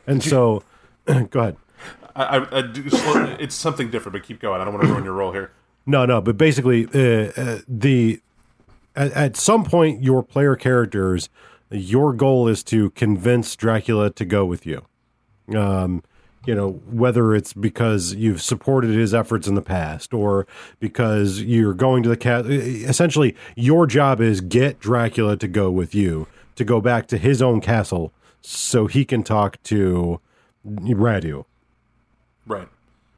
And 0.08 0.24
so, 0.24 0.64
go 1.06 1.40
ahead. 1.40 1.58
I, 2.16 2.38
I, 2.38 2.58
I 2.58 2.62
do, 2.62 2.84
it's 3.40 3.56
something 3.56 3.90
different, 3.90 4.14
but 4.14 4.24
keep 4.24 4.40
going. 4.40 4.62
I 4.62 4.66
don't 4.66 4.74
want 4.74 4.86
to 4.86 4.92
ruin 4.92 5.04
your 5.04 5.14
role 5.14 5.32
here. 5.32 5.52
No, 5.86 6.06
no, 6.06 6.22
but 6.22 6.38
basically, 6.38 6.88
uh, 6.94 7.32
uh, 7.36 7.60
the 7.68 8.22
at, 8.96 9.12
at 9.14 9.38
some 9.38 9.64
point, 9.64 10.04
your 10.04 10.24
player 10.24 10.56
characters, 10.56 11.30
your 11.72 12.14
goal 12.14 12.48
is 12.48 12.64
to 12.66 12.90
convince 12.92 13.56
Dracula 13.56 14.10
to 14.12 14.26
go 14.26 14.46
with 14.46 14.66
you. 14.66 14.86
Um, 15.56 16.04
you 16.46 16.56
know, 16.56 16.72
whether 16.90 17.36
it's 17.36 17.54
because 17.54 18.16
you've 18.16 18.42
supported 18.42 18.92
his 18.92 19.14
efforts 19.14 19.48
in 19.48 19.56
the 19.56 19.62
past 19.62 20.14
or 20.14 20.48
because 20.80 21.42
you're 21.42 21.74
going 21.74 22.02
to 22.04 22.10
the 22.10 22.18
cat. 22.18 22.48
Essentially, 22.48 23.36
your 23.56 23.86
job 23.86 24.20
is 24.20 24.42
get 24.42 24.80
Dracula 24.80 25.38
to 25.38 25.48
go 25.48 25.70
with 25.70 25.94
you 25.94 26.28
to 26.56 26.64
go 26.64 26.82
back 26.82 27.08
to 27.08 27.18
his 27.18 27.42
own 27.42 27.62
castle 27.62 28.12
so 28.42 28.88
he 28.88 29.06
can 29.06 29.22
talk 29.22 29.62
to 29.64 30.20
Radu. 30.66 31.46
Right, 32.48 32.70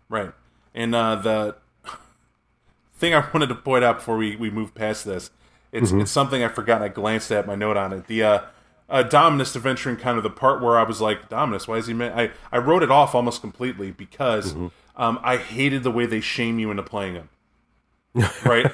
right. 0.09 0.31
And 0.75 0.93
uh, 0.93 1.15
the 1.15 1.55
thing 2.97 3.13
I 3.13 3.25
wanted 3.33 3.47
to 3.47 3.55
point 3.55 3.85
out 3.85 3.97
before 3.97 4.17
we, 4.17 4.35
we 4.35 4.49
move 4.49 4.75
past 4.75 5.05
this, 5.05 5.31
it's 5.73 5.91
it's 5.91 6.11
something 6.11 6.43
I 6.43 6.47
forgot. 6.47 6.81
I 6.81 6.87
glanced 6.87 7.31
at 7.31 7.47
my 7.47 7.55
note 7.55 7.75
on 7.75 7.91
it. 7.91 8.07
The 8.07 8.23
uh, 8.23 8.41
uh, 8.89 9.03
Dominus 9.03 9.55
adventuring 9.55 9.97
kind 9.97 10.17
of 10.17 10.23
the 10.23 10.29
part 10.29 10.61
where 10.61 10.77
I 10.77 10.83
was 10.83 11.01
like, 11.01 11.27
Dominus, 11.27 11.67
why 11.67 11.77
is 11.77 11.87
he? 11.87 11.93
Ma-? 11.93 12.05
I 12.15 12.31
I 12.51 12.59
wrote 12.59 12.83
it 12.83 12.91
off 12.91 13.15
almost 13.15 13.41
completely 13.41 13.91
because 13.91 14.53
um, 14.95 15.19
I 15.23 15.37
hated 15.37 15.83
the 15.83 15.91
way 15.91 16.05
they 16.05 16.21
shame 16.21 16.59
you 16.59 16.69
into 16.71 16.83
playing 16.83 17.15
him. 17.15 17.29
right, 18.45 18.71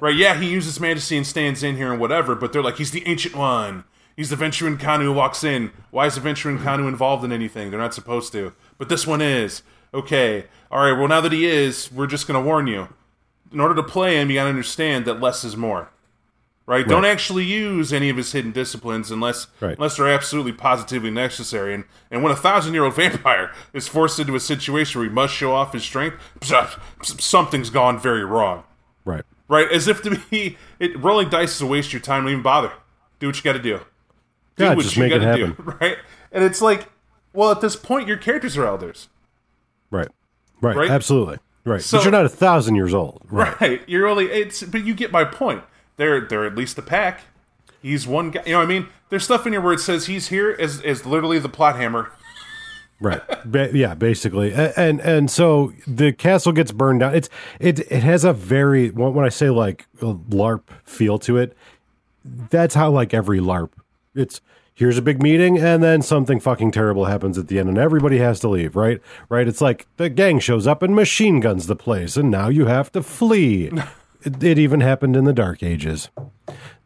right. 0.00 0.14
Yeah, 0.14 0.40
he 0.40 0.48
uses 0.48 0.78
majesty 0.78 1.16
and 1.16 1.26
stands 1.26 1.64
in 1.64 1.76
here 1.76 1.90
and 1.90 2.00
whatever, 2.00 2.36
but 2.36 2.52
they're 2.52 2.62
like, 2.62 2.76
he's 2.76 2.92
the 2.92 3.06
ancient 3.06 3.34
one. 3.34 3.82
He's 4.14 4.30
the 4.30 4.36
Ventrue 4.36 4.74
Inconnu 4.74 5.02
who 5.02 5.12
walks 5.12 5.42
in. 5.42 5.72
Why 5.90 6.06
is 6.06 6.14
the 6.14 6.20
Ventrue 6.20 6.56
Inconnu 6.56 6.86
involved 6.86 7.24
in 7.24 7.32
anything? 7.32 7.70
They're 7.70 7.80
not 7.80 7.94
supposed 7.94 8.32
to, 8.32 8.52
but 8.78 8.88
this 8.88 9.06
one 9.06 9.20
is. 9.20 9.62
Okay, 9.92 10.46
all 10.70 10.84
right. 10.84 10.96
Well, 10.96 11.08
now 11.08 11.20
that 11.20 11.32
he 11.32 11.46
is, 11.46 11.90
we're 11.92 12.06
just 12.06 12.28
going 12.28 12.40
to 12.40 12.46
warn 12.46 12.68
you. 12.68 12.88
In 13.52 13.60
order 13.60 13.74
to 13.74 13.82
play 13.82 14.20
him, 14.20 14.30
you 14.30 14.36
got 14.36 14.44
to 14.44 14.50
understand 14.50 15.04
that 15.04 15.20
less 15.20 15.42
is 15.42 15.56
more. 15.56 15.90
Right? 16.66 16.86
Don't 16.86 17.04
actually 17.04 17.44
use 17.44 17.92
any 17.92 18.08
of 18.10 18.16
his 18.16 18.32
hidden 18.32 18.50
disciplines 18.50 19.12
unless 19.12 19.46
Right. 19.60 19.76
unless 19.76 19.96
they're 19.96 20.08
absolutely 20.08 20.52
positively 20.52 21.10
necessary. 21.12 21.72
And 21.74 21.84
and 22.10 22.24
when 22.24 22.32
a 22.32 22.36
thousand 22.36 22.74
year 22.74 22.82
old 22.84 22.96
vampire 22.96 23.52
is 23.72 23.86
forced 23.86 24.18
into 24.18 24.34
a 24.34 24.40
situation 24.40 25.00
where 25.00 25.08
he 25.08 25.14
must 25.14 25.32
show 25.32 25.52
off 25.54 25.72
his 25.72 25.84
strength, 25.84 26.16
something's 27.02 27.70
gone 27.70 27.98
very 27.98 28.24
wrong. 28.24 28.64
Right. 29.04 29.22
Right? 29.48 29.70
As 29.70 29.86
if 29.86 30.02
to 30.02 30.18
be 30.30 30.56
it, 30.80 30.98
rolling 31.00 31.28
dice 31.28 31.54
is 31.54 31.60
a 31.60 31.66
waste 31.66 31.88
of 31.88 31.92
your 31.94 32.00
time. 32.02 32.22
Don't 32.24 32.32
even 32.32 32.42
bother. 32.42 32.72
Do 33.20 33.28
what 33.28 33.36
you 33.36 33.42
got 33.42 33.52
to 33.52 33.58
do. 33.60 33.80
Do 34.56 34.64
Yeah, 34.64 34.74
what 34.74 34.82
just 34.82 34.96
you 34.96 35.02
make 35.04 35.12
it 35.12 35.20
gotta 35.20 35.26
happen. 35.38 35.52
Do, 35.64 35.76
right? 35.80 35.98
And 36.32 36.42
it's 36.42 36.60
like, 36.60 36.88
well, 37.32 37.50
at 37.52 37.60
this 37.60 37.76
point, 37.76 38.08
your 38.08 38.16
characters 38.16 38.56
are 38.56 38.66
elders. 38.66 39.08
Right. 39.90 40.08
Right. 40.60 40.76
Right? 40.76 40.90
Absolutely. 40.90 41.38
Right. 41.64 41.80
So- 41.80 41.98
but 41.98 42.04
you're 42.04 42.12
not 42.12 42.24
a 42.24 42.28
thousand 42.30 42.74
years 42.74 42.92
old. 42.92 43.22
Right. 43.30 43.54
Right. 43.60 43.82
You're 43.88 44.08
only 44.08 44.26
it's 44.26 44.62
but 44.64 44.84
you 44.84 44.94
get 44.94 45.12
my 45.12 45.24
point. 45.24 45.62
They're 45.96 46.20
they're 46.20 46.44
at 46.46 46.54
least 46.56 46.78
a 46.78 46.82
pack. 46.82 47.22
He's 47.82 48.06
one 48.06 48.30
guy 48.30 48.42
you 48.46 48.52
know 48.52 48.58
what 48.58 48.64
I 48.64 48.68
mean? 48.68 48.88
There's 49.10 49.24
stuff 49.24 49.46
in 49.46 49.52
here 49.52 49.60
where 49.60 49.72
it 49.72 49.80
says 49.80 50.06
he's 50.06 50.28
here 50.28 50.56
as 50.58 50.80
as 50.82 51.06
literally 51.06 51.38
the 51.38 51.48
plot 51.48 51.76
hammer. 51.76 52.10
Right. 53.00 53.20
Ba- 53.44 53.70
yeah, 53.76 53.94
basically. 53.94 54.52
A- 54.52 54.72
And 54.76 55.00
and 55.00 55.30
so 55.30 55.72
the 55.86 56.12
castle 56.12 56.52
gets 56.52 56.72
burned 56.72 57.00
down. 57.00 57.14
It's 57.14 57.28
it 57.60 57.80
it 57.92 58.02
has 58.02 58.24
a 58.24 58.32
very 58.32 58.90
when 58.90 59.14
when 59.14 59.24
I 59.24 59.28
say 59.28 59.50
like 59.50 59.86
a 60.00 60.14
LARP 60.14 60.62
feel 60.84 61.18
to 61.20 61.36
it, 61.36 61.56
that's 62.24 62.74
how 62.74 62.90
like 62.90 63.12
every 63.14 63.38
LARP. 63.38 63.70
It's 64.14 64.40
here's 64.74 64.98
a 64.98 65.02
big 65.02 65.22
meeting 65.22 65.58
and 65.58 65.82
then 65.82 66.02
something 66.02 66.38
fucking 66.40 66.70
terrible 66.70 67.06
happens 67.06 67.38
at 67.38 67.48
the 67.48 67.58
end 67.58 67.68
and 67.68 67.78
everybody 67.78 68.18
has 68.18 68.40
to 68.40 68.48
leave, 68.48 68.76
right? 68.76 69.00
Right? 69.30 69.46
It's 69.48 69.60
like 69.62 69.86
the 69.96 70.08
gang 70.10 70.38
shows 70.38 70.66
up 70.66 70.82
and 70.82 70.94
machine 70.94 71.40
guns 71.40 71.66
the 71.66 71.76
place 71.76 72.16
and 72.16 72.30
now 72.30 72.48
you 72.48 72.66
have 72.66 72.90
to 72.92 73.02
flee. 73.02 73.70
it, 74.26 74.58
even 74.58 74.80
happened 74.80 75.16
in 75.16 75.24
the 75.24 75.32
dark 75.32 75.62
ages. 75.62 76.10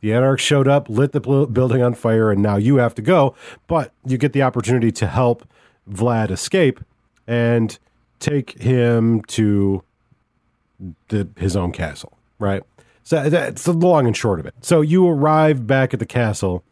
The 0.00 0.12
Anarchs 0.12 0.42
showed 0.42 0.68
up, 0.68 0.88
lit 0.88 1.12
the 1.12 1.20
building 1.20 1.82
on 1.82 1.94
fire, 1.94 2.30
and 2.30 2.42
now 2.42 2.56
you 2.56 2.76
have 2.76 2.94
to 2.94 3.02
go. 3.02 3.34
But 3.66 3.92
you 4.04 4.18
get 4.18 4.32
the 4.32 4.42
opportunity 4.42 4.92
to 4.92 5.06
help 5.06 5.46
Vlad 5.90 6.30
escape 6.30 6.80
and 7.26 7.78
take 8.18 8.60
him 8.60 9.22
to 9.22 9.82
the, 11.08 11.28
his 11.36 11.56
own 11.56 11.72
castle, 11.72 12.16
right? 12.38 12.62
So 13.02 13.28
that's 13.28 13.64
the 13.64 13.72
long 13.72 14.06
and 14.06 14.16
short 14.16 14.40
of 14.40 14.46
it. 14.46 14.54
So 14.62 14.80
you 14.80 15.06
arrive 15.08 15.66
back 15.66 15.92
at 15.92 16.00
the 16.00 16.06
castle, 16.06 16.62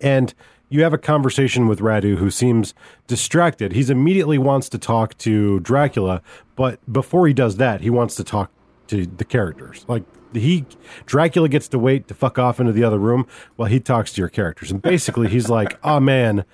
and 0.00 0.34
you 0.68 0.82
have 0.82 0.92
a 0.92 0.98
conversation 0.98 1.66
with 1.66 1.80
Radu, 1.80 2.16
who 2.16 2.30
seems 2.30 2.74
distracted. 3.06 3.72
He's 3.72 3.90
immediately 3.90 4.38
wants 4.38 4.68
to 4.70 4.78
talk 4.78 5.16
to 5.18 5.60
Dracula, 5.60 6.22
but 6.56 6.80
before 6.90 7.26
he 7.26 7.34
does 7.34 7.56
that, 7.56 7.80
he 7.80 7.90
wants 7.90 8.14
to 8.16 8.24
talk 8.24 8.50
to 8.90 9.06
the 9.06 9.24
characters. 9.24 9.84
Like 9.88 10.04
he, 10.32 10.66
Dracula 11.06 11.48
gets 11.48 11.68
to 11.68 11.78
wait 11.78 12.08
to 12.08 12.14
fuck 12.14 12.38
off 12.38 12.60
into 12.60 12.72
the 12.72 12.84
other 12.84 12.98
room 12.98 13.26
while 13.56 13.68
he 13.68 13.80
talks 13.80 14.12
to 14.12 14.20
your 14.20 14.28
characters, 14.28 14.70
and 14.70 14.82
basically 14.82 15.28
he's 15.28 15.48
like, 15.58 15.78
"Oh 15.82 16.00
man." 16.00 16.44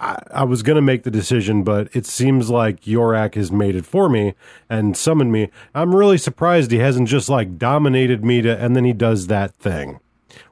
I, 0.00 0.22
I 0.30 0.44
was 0.44 0.62
to 0.62 0.80
make 0.80 1.02
the 1.02 1.10
decision, 1.10 1.64
but 1.64 1.88
it 1.92 2.06
seems 2.06 2.48
like 2.48 2.82
Yorak 2.82 3.34
has 3.34 3.50
made 3.50 3.74
it 3.74 3.84
for 3.84 4.08
me 4.08 4.34
and 4.70 4.96
summoned 4.96 5.32
me. 5.32 5.50
I'm 5.74 5.92
really 5.92 6.18
surprised 6.18 6.70
he 6.70 6.78
hasn't 6.78 7.08
just 7.08 7.28
like 7.28 7.58
dominated 7.58 8.24
me 8.24 8.40
to, 8.42 8.56
and 8.56 8.76
then 8.76 8.84
he 8.84 8.92
does 8.92 9.26
that 9.26 9.56
thing 9.56 9.98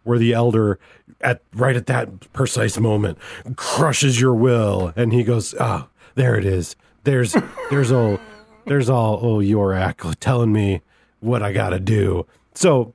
where 0.03 0.19
the 0.19 0.33
elder 0.33 0.81
at 1.21 1.43
right 1.55 1.77
at 1.77 1.87
that 1.87 2.33
precise 2.33 2.77
moment 2.77 3.19
crushes 3.55 4.21
your 4.21 4.35
will 4.35 4.93
and 4.97 5.13
he 5.13 5.23
goes, 5.23 5.55
"Oh, 5.61 5.89
there 6.17 6.35
it 6.35 6.45
is. 6.45 6.75
There's 7.05 7.37
there's 7.71 7.93
all 7.93 8.19
there's 8.67 8.91
all 8.91 9.19
oh 9.23 9.39
Yorak 9.39 10.15
telling 10.21 10.53
me 10.53 10.83
what 11.21 11.43
I 11.43 11.53
got 11.53 11.71
to 11.71 11.81
do." 11.81 12.27
So, 12.55 12.95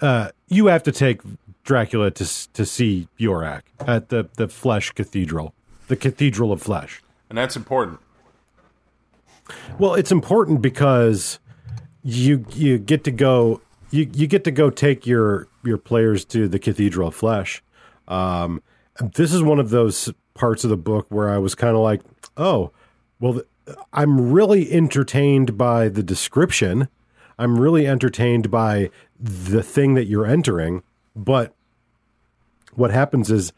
uh 0.00 0.30
you 0.48 0.66
have 0.66 0.82
to 0.84 0.92
take 0.92 1.20
Dracula 1.64 2.10
to 2.10 2.52
to 2.52 2.66
see 2.66 3.08
Yorak 3.18 3.62
at 3.80 4.08
the 4.08 4.28
the 4.36 4.48
Flesh 4.48 4.90
Cathedral, 4.92 5.54
the 5.88 5.96
Cathedral 5.96 6.52
of 6.52 6.60
Flesh. 6.60 7.02
And 7.28 7.38
that's 7.38 7.56
important. 7.56 8.00
Well, 9.78 9.94
it's 9.94 10.12
important 10.12 10.62
because 10.62 11.38
you 12.02 12.44
you 12.50 12.78
get 12.78 13.04
to 13.04 13.10
go 13.10 13.60
you 13.90 14.10
you 14.12 14.26
get 14.26 14.44
to 14.44 14.50
go 14.50 14.70
take 14.70 15.06
your 15.06 15.48
your 15.64 15.78
players 15.78 16.24
to 16.26 16.48
the 16.48 16.58
Cathedral 16.58 17.08
of 17.08 17.14
Flesh. 17.14 17.62
Um, 18.08 18.62
this 19.14 19.32
is 19.32 19.42
one 19.42 19.58
of 19.58 19.70
those 19.70 20.12
parts 20.34 20.64
of 20.64 20.70
the 20.70 20.76
book 20.76 21.06
where 21.08 21.30
I 21.30 21.38
was 21.38 21.54
kind 21.54 21.76
of 21.76 21.82
like, 21.82 22.00
oh, 22.36 22.72
well, 23.20 23.40
I'm 23.92 24.32
really 24.32 24.70
entertained 24.72 25.56
by 25.56 25.88
the 25.88 26.02
description. 26.02 26.88
I'm 27.38 27.58
really 27.58 27.86
entertained 27.86 28.50
by 28.50 28.90
the 29.18 29.62
thing 29.62 29.94
that 29.94 30.06
you're 30.06 30.26
entering, 30.26 30.82
but 31.14 31.54
what 32.74 32.90
happens 32.90 33.30
is 33.30 33.52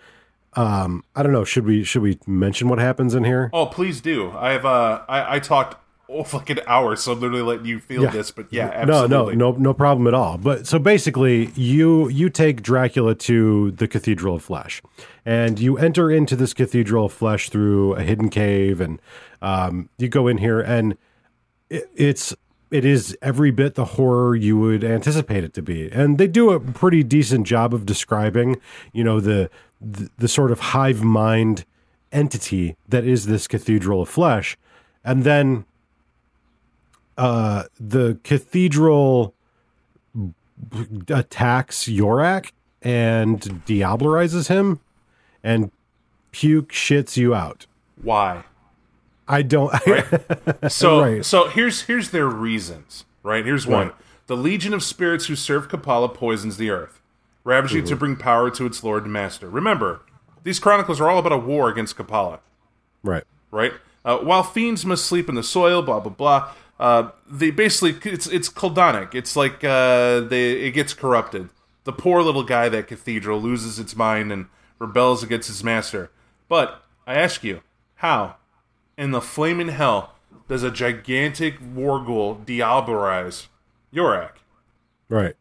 um 0.54 1.02
i 1.16 1.22
don't 1.22 1.32
know 1.32 1.44
should 1.44 1.64
we 1.64 1.82
should 1.82 2.02
we 2.02 2.18
mention 2.26 2.68
what 2.68 2.78
happens 2.78 3.14
in 3.14 3.24
here 3.24 3.50
Oh, 3.52 3.66
please 3.66 4.00
do. 4.00 4.30
I 4.32 4.52
have 4.52 4.64
uh 4.64 5.02
I, 5.08 5.36
I 5.36 5.38
talked 5.40 5.76
oh, 6.08 6.22
fucking 6.24 6.58
hour, 6.66 6.96
so 6.96 7.12
I'm 7.12 7.20
literally 7.20 7.42
letting 7.42 7.66
you 7.66 7.80
feel 7.80 8.04
Yeah. 8.04 8.10
this, 8.10 8.30
but 8.30 8.46
yeah, 8.50 8.84
No, 8.86 9.06
no, 9.06 9.30
no, 9.30 9.52
no 9.52 9.74
problem 9.74 10.06
at 10.06 10.14
all. 10.14 10.38
But 10.38 10.66
so 10.66 10.78
basically, 10.78 11.50
you 11.54 12.08
you 12.08 12.28
take 12.30 12.62
Dracula 12.62 13.14
to 13.16 13.70
the 13.72 13.88
Cathedral 13.88 14.36
of 14.36 14.42
Flesh, 14.44 14.82
and 15.24 15.58
you 15.58 15.76
enter 15.78 16.10
into 16.10 16.36
this 16.36 16.52
Cathedral 16.54 17.06
of 17.06 17.12
Flesh 17.12 17.48
through 17.50 17.94
a 17.94 18.02
hidden 18.02 18.28
cave, 18.28 18.80
and 18.80 19.00
um, 19.42 19.88
you 19.98 20.08
go 20.08 20.28
in 20.28 20.38
here, 20.38 20.60
and 20.60 20.96
it, 21.70 21.90
it's 21.94 22.34
it 22.70 22.84
is 22.84 23.16
every 23.22 23.50
bit 23.50 23.74
the 23.76 23.84
horror 23.84 24.34
you 24.34 24.58
would 24.58 24.82
anticipate 24.82 25.44
it 25.44 25.54
to 25.54 25.62
be, 25.62 25.90
and 25.92 26.18
they 26.18 26.26
do 26.26 26.50
a 26.50 26.58
pretty 26.58 27.02
decent 27.04 27.46
job 27.46 27.72
of 27.72 27.86
describing, 27.86 28.60
you 28.92 29.04
know, 29.04 29.20
the 29.20 29.48
the, 29.80 30.10
the 30.18 30.28
sort 30.28 30.50
of 30.50 30.60
hive 30.60 31.02
mind 31.02 31.64
entity 32.12 32.76
that 32.88 33.04
is 33.04 33.26
this 33.26 33.46
Cathedral 33.48 34.02
of 34.02 34.08
Flesh, 34.08 34.56
and 35.04 35.24
then 35.24 35.64
uh, 37.16 37.64
the 37.78 38.18
cathedral 38.24 39.34
attacks 41.08 41.84
Yorak 41.84 42.50
and 42.82 43.40
diablerizes 43.66 44.48
him 44.48 44.80
and 45.42 45.70
puke 46.30 46.70
shits 46.72 47.16
you 47.16 47.34
out. 47.34 47.66
Why? 48.02 48.44
I 49.26 49.42
don't. 49.42 49.72
So 50.68 51.00
Right. 51.00 51.24
so 51.24 51.48
here's 51.48 51.82
here's 51.82 52.10
their 52.10 52.26
reasons, 52.26 53.04
right? 53.22 53.44
Here's 53.44 53.66
one. 53.66 53.88
Right. 53.88 53.96
The 54.26 54.36
legion 54.36 54.72
of 54.74 54.82
spirits 54.82 55.26
who 55.26 55.36
serve 55.36 55.68
Kapala 55.68 56.12
poisons 56.12 56.56
the 56.56 56.70
earth, 56.70 57.00
ravaging 57.44 57.80
Mm-hmm. 57.82 57.88
to 57.88 57.96
bring 57.96 58.16
power 58.16 58.50
to 58.50 58.66
its 58.66 58.82
lord 58.82 59.04
and 59.04 59.12
master. 59.12 59.48
Remember, 59.50 60.02
these 60.44 60.58
chronicles 60.58 61.00
are 61.00 61.08
all 61.10 61.18
about 61.18 61.32
a 61.32 61.38
war 61.38 61.68
against 61.68 61.96
Kapala, 61.96 62.40
right. 63.02 63.24
right? 63.50 63.72
Uh, 64.04 64.18
while 64.18 64.42
fiends 64.42 64.84
must 64.84 65.04
sleep 65.06 65.28
in 65.28 65.34
the 65.34 65.42
soil, 65.42 65.80
blah 65.82 66.00
blah 66.00 66.12
blah. 66.12 66.50
Uh, 66.78 67.10
they 67.30 67.50
basically 67.50 68.10
it's 68.10 68.26
it's 68.26 68.48
Koldunic. 68.48 69.14
It's 69.14 69.36
like 69.36 69.62
uh, 69.62 70.20
they 70.20 70.52
it 70.52 70.72
gets 70.72 70.92
corrupted. 70.94 71.50
the 71.84 71.92
poor 71.92 72.22
little 72.22 72.42
guy 72.42 72.68
that 72.68 72.88
cathedral 72.88 73.40
loses 73.40 73.78
its 73.78 73.94
mind 73.94 74.32
and 74.32 74.46
rebels 74.78 75.22
against 75.22 75.48
its 75.48 75.62
master. 75.62 76.10
But 76.48 76.82
I 77.06 77.14
ask 77.14 77.44
you, 77.44 77.60
how 77.96 78.36
in 78.98 79.12
the 79.12 79.20
flaming 79.20 79.68
hell 79.68 80.14
does 80.48 80.62
a 80.62 80.70
gigantic 80.70 81.56
war 81.74 82.02
ghoul 82.04 82.36
diablerize 82.44 83.46
Yorak? 83.94 84.32
Right. 85.08 85.36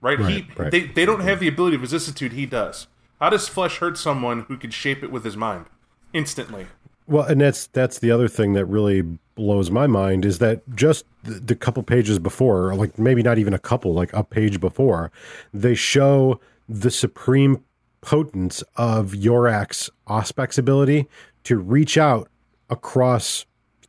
Right? 0.00 0.18
he 0.18 0.24
Right, 0.24 0.58
right. 0.58 0.70
they 0.70 0.80
they 0.86 1.04
don't 1.04 1.20
have 1.20 1.40
the 1.40 1.48
ability 1.48 1.76
of 1.76 1.82
vicissitude 1.82 2.32
he 2.32 2.46
does. 2.46 2.86
How 3.20 3.30
does 3.30 3.48
flesh 3.48 3.78
hurt 3.78 3.96
someone 3.98 4.42
who 4.48 4.56
can 4.56 4.70
shape 4.70 5.02
it 5.02 5.12
with 5.12 5.24
his 5.24 5.36
mind 5.36 5.66
instantly? 6.12 6.66
Well, 7.06 7.24
and 7.24 7.40
that's 7.40 7.66
that's 7.68 7.98
the 7.98 8.10
other 8.10 8.28
thing 8.28 8.52
that 8.54 8.66
really 8.66 9.18
blows 9.34 9.70
my 9.70 9.86
mind 9.86 10.24
is 10.24 10.38
that 10.38 10.62
just 10.74 11.04
the, 11.22 11.54
couple 11.54 11.82
pages 11.82 12.18
before, 12.18 12.68
or 12.68 12.74
like 12.74 12.98
maybe 12.98 13.22
not 13.22 13.38
even 13.38 13.54
a 13.54 13.58
couple, 13.58 13.94
like 13.94 14.12
a 14.12 14.24
page 14.24 14.60
before, 14.60 15.10
they 15.52 15.74
show 15.74 16.40
the 16.68 16.90
supreme 16.90 17.62
potence 18.00 18.62
of 18.76 19.12
Yorak's 19.12 19.88
Auspex 20.08 20.58
ability 20.58 21.08
to 21.44 21.58
reach 21.58 21.96
out 21.96 22.28
across 22.68 23.46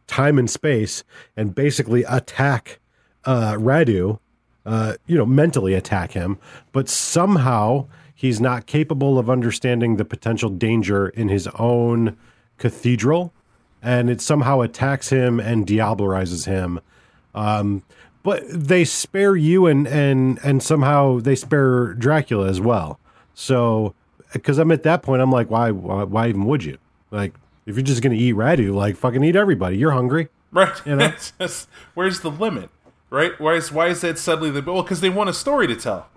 time 0.07 0.37
and 0.37 0.49
space 0.49 1.03
and 1.35 1.55
basically 1.55 2.03
attack 2.03 2.79
uh, 3.25 3.53
Radu, 3.53 4.19
uh, 4.65 4.95
you 5.07 5.17
know, 5.17 5.25
mentally 5.25 5.73
attack 5.73 6.11
him, 6.11 6.37
but 6.71 6.87
somehow 6.89 7.87
he's 8.13 8.39
not 8.39 8.65
capable 8.65 9.17
of 9.17 9.29
understanding 9.29 9.97
the 9.97 10.05
potential 10.05 10.49
danger 10.49 11.09
in 11.09 11.29
his 11.29 11.47
own 11.59 12.17
cathedral, 12.57 13.33
and 13.83 14.09
it 14.09 14.21
somehow 14.21 14.61
attacks 14.61 15.09
him 15.09 15.39
and 15.39 15.67
diablerizes 15.67 16.45
him. 16.45 16.79
Um, 17.35 17.83
but 18.23 18.43
they 18.47 18.85
spare 18.85 19.35
you 19.35 19.67
and 19.67 19.85
and 19.87 20.39
and 20.43 20.63
somehow 20.63 21.19
they 21.19 21.35
spare 21.35 21.93
Dracula 21.93 22.47
as 22.47 22.61
well. 22.61 22.99
So, 23.33 23.93
because 24.31 24.57
I'm 24.57 24.71
at 24.71 24.83
that 24.83 25.03
point, 25.03 25.21
I'm 25.21 25.31
like, 25.31 25.49
why, 25.49 25.71
why, 25.71 26.03
why 26.03 26.29
even 26.29 26.45
would 26.45 26.63
you? 26.63 26.77
Like, 27.11 27.33
if 27.65 27.75
you're 27.75 27.83
just 27.83 28.01
gonna 28.01 28.15
eat 28.15 28.35
Radu, 28.35 28.73
like 28.73 28.95
fucking 28.95 29.23
eat 29.23 29.35
everybody. 29.35 29.77
You're 29.77 29.91
hungry. 29.91 30.29
Right. 30.51 30.73
You 30.85 30.95
know? 30.95 31.13
Just- 31.39 31.67
where's 31.95 32.21
the 32.21 32.29
limit? 32.31 32.69
Right? 33.09 33.39
Why 33.39 33.55
is 33.55 33.71
why 33.71 33.87
is 33.87 34.01
that 34.01 34.17
suddenly 34.17 34.49
the 34.51 34.61
well? 34.61 34.83
Because 34.83 35.01
they 35.01 35.09
want 35.09 35.29
a 35.29 35.33
story 35.33 35.67
to 35.67 35.75
tell. 35.75 36.07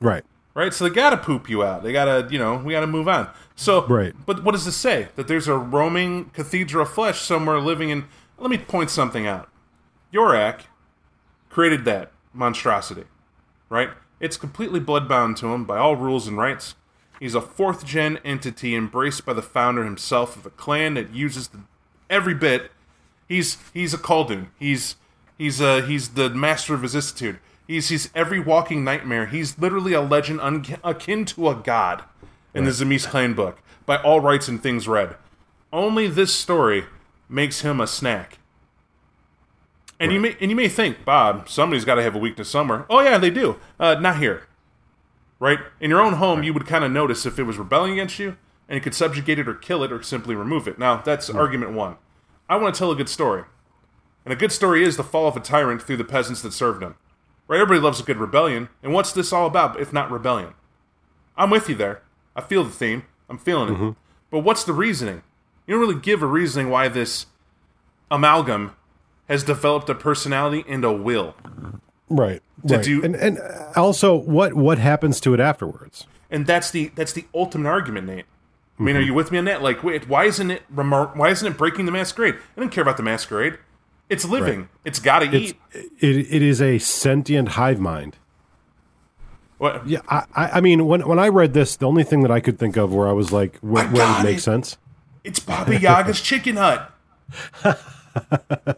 Right. 0.00 0.24
Right. 0.54 0.72
So 0.72 0.88
they 0.88 0.94
gotta 0.94 1.16
poop 1.16 1.48
you 1.48 1.64
out. 1.64 1.82
They 1.82 1.92
gotta 1.92 2.28
you 2.30 2.38
know 2.38 2.56
we 2.56 2.72
gotta 2.72 2.86
move 2.86 3.08
on. 3.08 3.28
So 3.56 3.86
Right. 3.86 4.14
But 4.26 4.42
what 4.42 4.52
does 4.52 4.64
this 4.64 4.76
say? 4.76 5.08
That 5.16 5.28
there's 5.28 5.48
a 5.48 5.56
roaming 5.56 6.30
cathedral 6.30 6.82
of 6.82 6.92
flesh 6.92 7.20
somewhere 7.20 7.60
living 7.60 7.90
in. 7.90 8.06
Let 8.38 8.50
me 8.50 8.58
point 8.58 8.90
something 8.90 9.26
out. 9.26 9.48
Yorak 10.12 10.62
created 11.50 11.84
that 11.84 12.12
monstrosity. 12.32 13.04
Right. 13.68 13.90
It's 14.20 14.36
completely 14.36 14.80
bloodbound 14.80 15.36
to 15.36 15.48
him 15.48 15.64
by 15.64 15.78
all 15.78 15.96
rules 15.96 16.26
and 16.26 16.36
rights. 16.36 16.74
He's 17.20 17.34
a 17.34 17.40
fourth 17.40 17.84
gen 17.84 18.18
entity 18.24 18.74
embraced 18.74 19.24
by 19.24 19.32
the 19.34 19.42
founder 19.42 19.84
himself 19.84 20.36
of 20.36 20.46
a 20.46 20.50
clan 20.50 20.94
that 20.94 21.14
uses 21.14 21.48
the, 21.48 21.60
every 22.10 22.34
bit 22.34 22.70
He's 23.28 23.56
he's 23.72 23.94
a 23.94 23.98
Koldun. 23.98 24.48
He's 24.58 24.96
he's 25.38 25.60
uh 25.60 25.82
he's 25.82 26.10
the 26.10 26.30
master 26.30 26.74
of 26.74 26.80
vicissitude. 26.80 27.38
He's 27.66 27.88
he's 27.88 28.10
every 28.14 28.38
walking 28.40 28.84
nightmare. 28.84 29.26
He's 29.26 29.58
literally 29.58 29.92
a 29.92 30.00
legend 30.00 30.40
un- 30.40 30.66
akin 30.84 31.24
to 31.26 31.48
a 31.48 31.54
god 31.54 32.04
in 32.54 32.64
the 32.64 32.70
Tzimisce 32.70 33.08
clan 33.08 33.34
book 33.34 33.62
by 33.86 33.96
all 33.96 34.20
rights 34.20 34.48
and 34.48 34.62
things 34.62 34.88
read. 34.88 35.16
Only 35.72 36.06
this 36.06 36.32
story 36.32 36.84
makes 37.28 37.62
him 37.62 37.80
a 37.80 37.86
snack. 37.86 38.38
And 40.00 40.12
you 40.12 40.20
may 40.20 40.36
and 40.40 40.50
you 40.50 40.56
may 40.56 40.68
think, 40.68 41.04
Bob, 41.04 41.48
somebody's 41.48 41.84
got 41.84 41.96
to 41.96 42.02
have 42.02 42.14
a 42.14 42.18
weakness 42.18 42.48
somewhere. 42.48 42.84
Oh 42.90 43.00
yeah, 43.00 43.18
they 43.18 43.30
do. 43.30 43.56
Uh, 43.78 43.94
not 43.94 44.18
here. 44.18 44.46
Right 45.38 45.58
in 45.80 45.90
your 45.90 46.00
own 46.00 46.14
home, 46.14 46.42
you 46.42 46.52
would 46.52 46.66
kind 46.66 46.84
of 46.84 46.90
notice 46.90 47.26
if 47.26 47.38
it 47.38 47.44
was 47.44 47.58
rebelling 47.58 47.92
against 47.92 48.18
you, 48.18 48.36
and 48.68 48.76
you 48.76 48.80
could 48.80 48.94
subjugate 48.94 49.38
it 49.38 49.48
or 49.48 49.54
kill 49.54 49.82
it 49.82 49.92
or 49.92 50.02
simply 50.02 50.34
remove 50.34 50.66
it. 50.66 50.78
Now 50.78 50.96
that's 50.96 51.30
argument 51.30 51.72
one. 51.72 51.96
I 52.48 52.56
want 52.56 52.74
to 52.74 52.78
tell 52.78 52.90
a 52.90 52.96
good 52.96 53.08
story. 53.08 53.44
And 54.24 54.32
a 54.32 54.36
good 54.36 54.52
story 54.52 54.84
is 54.84 54.96
the 54.96 55.04
fall 55.04 55.28
of 55.28 55.36
a 55.36 55.40
tyrant 55.40 55.82
through 55.82 55.98
the 55.98 56.04
peasants 56.04 56.42
that 56.42 56.52
served 56.52 56.82
him. 56.82 56.96
Right? 57.46 57.60
Everybody 57.60 57.80
loves 57.80 58.00
a 58.00 58.04
good 58.04 58.16
rebellion. 58.16 58.68
And 58.82 58.92
what's 58.92 59.12
this 59.12 59.32
all 59.32 59.46
about 59.46 59.78
if 59.78 59.92
not 59.92 60.10
rebellion? 60.10 60.54
I'm 61.36 61.50
with 61.50 61.68
you 61.68 61.74
there. 61.74 62.02
I 62.36 62.40
feel 62.40 62.64
the 62.64 62.70
theme. 62.70 63.04
I'm 63.28 63.38
feeling 63.38 63.68
it. 63.68 63.76
Mm-hmm. 63.76 63.90
But 64.30 64.40
what's 64.40 64.64
the 64.64 64.72
reasoning? 64.72 65.22
You 65.66 65.74
don't 65.74 65.80
really 65.80 66.00
give 66.00 66.22
a 66.22 66.26
reasoning 66.26 66.70
why 66.70 66.88
this 66.88 67.26
amalgam 68.10 68.76
has 69.28 69.42
developed 69.44 69.88
a 69.88 69.94
personality 69.94 70.64
and 70.68 70.84
a 70.84 70.92
will. 70.92 71.34
Right. 72.08 72.42
To 72.68 72.76
right. 72.76 72.84
do- 72.84 73.02
and 73.02 73.16
and 73.16 73.38
also 73.76 74.14
what 74.14 74.54
what 74.54 74.78
happens 74.78 75.20
to 75.20 75.34
it 75.34 75.40
afterwards? 75.40 76.06
And 76.30 76.46
that's 76.46 76.70
the 76.70 76.90
that's 76.94 77.12
the 77.12 77.24
ultimate 77.34 77.68
argument, 77.68 78.06
Nate. 78.06 78.26
I 78.78 78.82
mean, 78.82 78.94
mm-hmm. 78.94 79.02
are 79.02 79.06
you 79.06 79.14
with 79.14 79.30
me 79.30 79.38
on 79.38 79.44
that? 79.44 79.62
Like, 79.62 79.84
wait, 79.84 80.08
why 80.08 80.24
isn't 80.24 80.50
it 80.50 80.62
remar- 80.74 81.14
why 81.16 81.30
isn't 81.30 81.46
it 81.46 81.56
breaking 81.56 81.86
the 81.86 81.92
masquerade? 81.92 82.34
I 82.56 82.60
don't 82.60 82.70
care 82.70 82.82
about 82.82 82.96
the 82.96 83.02
masquerade. 83.02 83.58
It's 84.10 84.24
living. 84.24 84.60
Right. 84.60 84.68
It's 84.84 84.98
got 84.98 85.20
to 85.20 85.34
eat. 85.34 85.56
it, 85.72 86.26
it 86.30 86.42
is 86.42 86.60
a 86.60 86.78
sentient 86.78 87.50
hive 87.50 87.80
mind. 87.80 88.16
What? 89.58 89.86
Yeah, 89.86 90.00
I, 90.08 90.26
I 90.34 90.60
mean, 90.60 90.86
when 90.86 91.06
when 91.06 91.18
I 91.18 91.28
read 91.28 91.54
this, 91.54 91.76
the 91.76 91.86
only 91.86 92.04
thing 92.04 92.22
that 92.22 92.30
I 92.30 92.40
could 92.40 92.58
think 92.58 92.76
of 92.76 92.92
where 92.92 93.08
I 93.08 93.12
was 93.12 93.32
like, 93.32 93.58
where, 93.58 93.84
where 93.86 93.92
it 93.92 93.96
got 93.96 94.18
would 94.18 94.30
make 94.30 94.38
it. 94.38 94.42
sense. 94.42 94.78
It's 95.22 95.40
Baba 95.40 95.78
Yaga's 95.78 96.20
chicken 96.20 96.56
hut. 96.56 96.92
huh? 97.62 97.74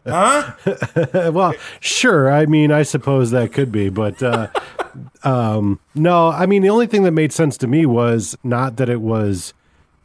Uh, 0.07 1.31
well, 1.33 1.55
sure. 1.81 2.31
I 2.31 2.47
mean, 2.47 2.71
I 2.71 2.83
suppose 2.83 3.31
that 3.33 3.53
could 3.53 3.73
be, 3.73 3.89
but 3.89 4.23
uh, 4.23 4.49
um, 5.25 5.81
no. 5.95 6.29
I 6.29 6.47
mean, 6.47 6.63
the 6.63 6.71
only 6.71 6.87
thing 6.87 7.03
that 7.03 7.13
made 7.13 7.33
sense 7.33 7.57
to 7.59 7.67
me 7.67 7.87
was 7.87 8.37
not 8.45 8.77
that 8.77 8.89
it 8.89 9.01
was 9.01 9.55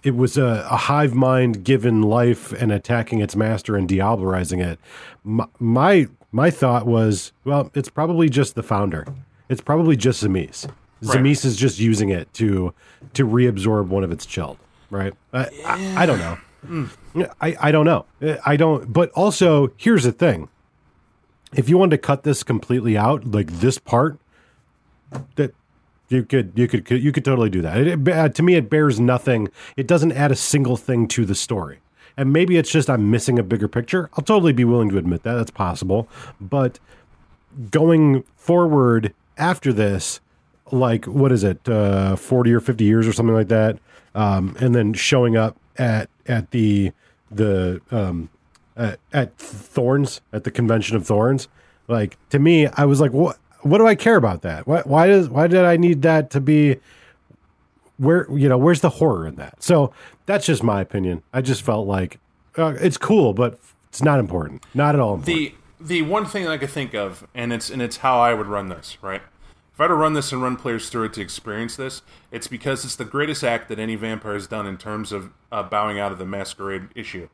it 0.04 0.16
was 0.16 0.38
a, 0.38 0.68
a 0.70 0.78
hive 0.78 1.14
mind 1.14 1.64
given 1.64 2.02
life 2.02 2.52
and 2.54 2.72
attacking 2.72 3.20
its 3.20 3.36
master 3.36 3.76
and 3.76 3.88
diablerizing 3.88 4.64
it. 4.66 4.80
My, 5.24 5.46
my 5.60 6.08
my 6.32 6.50
thought 6.50 6.86
was, 6.88 7.34
well, 7.44 7.70
it's 7.74 7.90
probably 7.90 8.30
just 8.30 8.56
the 8.56 8.64
founder. 8.64 9.06
It's 9.52 9.62
probably 9.62 9.96
just 9.98 10.24
Tzimisce. 10.24 10.68
Right. 11.02 11.18
Tzimisce 11.20 11.46
is 11.46 11.58
just 11.58 11.78
using 11.80 12.10
it 12.10 12.34
to 12.36 12.74
to 13.14 13.28
reabsorb 13.28 13.88
one 13.88 14.04
of 14.04 14.12
its 14.12 14.26
chilled. 14.26 14.58
Right? 14.90 15.14
I, 15.34 15.48
I, 15.66 16.04
I 16.04 16.06
don't 16.06 16.20
know. 16.20 17.30
I, 17.42 17.56
I 17.60 17.72
don't 17.72 17.86
know. 17.86 18.06
I 18.46 18.56
don't. 18.56 18.92
But 18.92 19.10
also, 19.12 19.72
here's 19.78 20.04
the 20.04 20.12
thing: 20.12 20.48
if 21.56 21.68
you 21.70 21.78
wanted 21.78 21.92
to 21.92 21.98
cut 21.98 22.24
this 22.24 22.44
completely 22.44 22.98
out, 22.98 23.26
like 23.26 23.48
this 23.48 23.78
part, 23.78 24.20
that 25.36 25.54
you 26.10 26.24
could 26.24 26.54
you 26.56 26.68
could 26.68 26.90
you 26.90 27.12
could 27.12 27.26
totally 27.26 27.50
do 27.50 27.62
that. 27.62 27.78
It- 27.78 28.08
uh, 28.08 28.30
to 28.30 28.44
me, 28.44 28.56
it 28.56 28.70
bears 28.70 29.00
nothing. 29.00 29.50
It 29.76 29.88
doesn't 29.88 30.12
add 30.14 30.32
a 30.32 30.36
single 30.36 30.78
thing 30.78 31.08
to 31.10 31.26
the 31.26 31.36
story. 31.36 31.80
And 32.18 32.32
maybe 32.32 32.58
it's 32.58 32.70
just 32.70 32.90
I'm 32.90 33.10
missing 33.10 33.40
a 33.40 33.44
bigger 33.44 33.68
picture. 33.70 34.10
I'll 34.14 34.24
totally 34.24 34.54
be 34.54 34.66
willing 34.66 34.90
to 34.90 34.98
admit 34.98 35.24
that. 35.24 35.34
That's 35.36 35.52
possible. 35.52 36.08
But 36.40 36.78
going 37.72 38.24
forward 38.36 39.14
after 39.42 39.74
this, 39.74 40.22
like 40.72 41.06
what 41.06 41.32
is 41.32 41.44
it, 41.44 41.68
uh, 41.68 42.16
forty 42.16 42.54
or 42.54 42.62
fifty 42.62 42.86
years 42.86 43.08
or 43.08 43.12
something 43.12 43.36
like 43.36 43.50
that, 43.50 43.80
um, 44.16 44.56
and 44.62 44.74
then 44.74 44.94
showing 44.94 45.36
up 45.36 45.58
at 45.78 46.10
at 46.28 46.52
the 46.52 46.94
the 47.30 47.82
um, 47.92 48.30
at, 48.78 49.00
at 49.12 49.38
Thorns 49.38 50.22
at 50.32 50.44
the 50.44 50.52
convention 50.52 50.96
of 50.96 51.06
Thorns, 51.06 51.48
like 51.88 52.18
to 52.30 52.40
me, 52.40 52.68
I 52.68 52.86
was 52.86 53.02
like, 53.02 53.12
what? 53.12 53.38
What 53.64 53.78
do 53.78 53.86
I 53.86 53.94
care 53.94 54.16
about 54.16 54.42
that? 54.42 54.66
Why, 54.66 54.82
why 54.86 55.06
does 55.06 55.30
why 55.30 55.46
did 55.46 55.66
I 55.66 55.78
need 55.78 56.02
that 56.02 56.32
to 56.32 56.42
be? 56.42 56.78
Where 57.98 58.26
you 58.36 58.50
know 58.50 58.58
where's 58.58 58.82
the 58.82 58.90
horror 58.90 59.28
in 59.28 59.36
that? 59.36 59.62
So 59.62 59.94
that's 60.26 60.48
just 60.48 60.64
my 60.64 60.82
opinion. 60.82 61.22
I 61.32 61.42
just 61.42 61.62
felt 61.62 61.86
like 61.86 62.20
uh, 62.58 62.74
it's 62.82 62.98
cool, 62.98 63.34
but 63.34 63.60
it's 63.90 64.02
not 64.02 64.20
important. 64.20 64.64
Not 64.74 64.96
at 64.96 65.02
all 65.02 65.14
important. 65.14 65.54
The 65.80 65.86
the 65.86 66.02
one 66.02 66.26
thing 66.26 66.48
I 66.48 66.58
could 66.58 66.72
think 66.72 66.96
of, 66.96 67.28
and 67.36 67.54
it's 67.54 67.70
and 67.70 67.84
it's 67.84 67.98
how 67.98 68.20
I 68.20 68.34
would 68.34 68.48
run 68.48 68.70
this, 68.70 68.98
right? 69.04 69.22
I 69.82 69.88
to 69.88 69.94
run 69.94 70.14
this 70.14 70.32
and 70.32 70.42
run 70.42 70.58
players 70.58 70.90
through 70.90 71.06
it 71.06 71.14
to 71.14 71.22
experience 71.22 71.76
this, 71.76 72.02
it's 72.32 72.48
because 72.48 72.86
it's 72.86 72.96
the 72.96 73.06
greatest 73.06 73.44
act 73.44 73.70
that 73.70 73.80
any 73.80 73.96
vampire 73.96 74.34
has 74.34 74.48
done 74.48 74.68
in 74.68 74.78
terms 74.78 75.12
of 75.12 75.32
uh, 75.52 75.64
bowing 75.64 76.00
out 76.00 76.12
of 76.12 76.18
the 76.18 76.26
masquerade 76.26 76.90
issue 76.96 77.30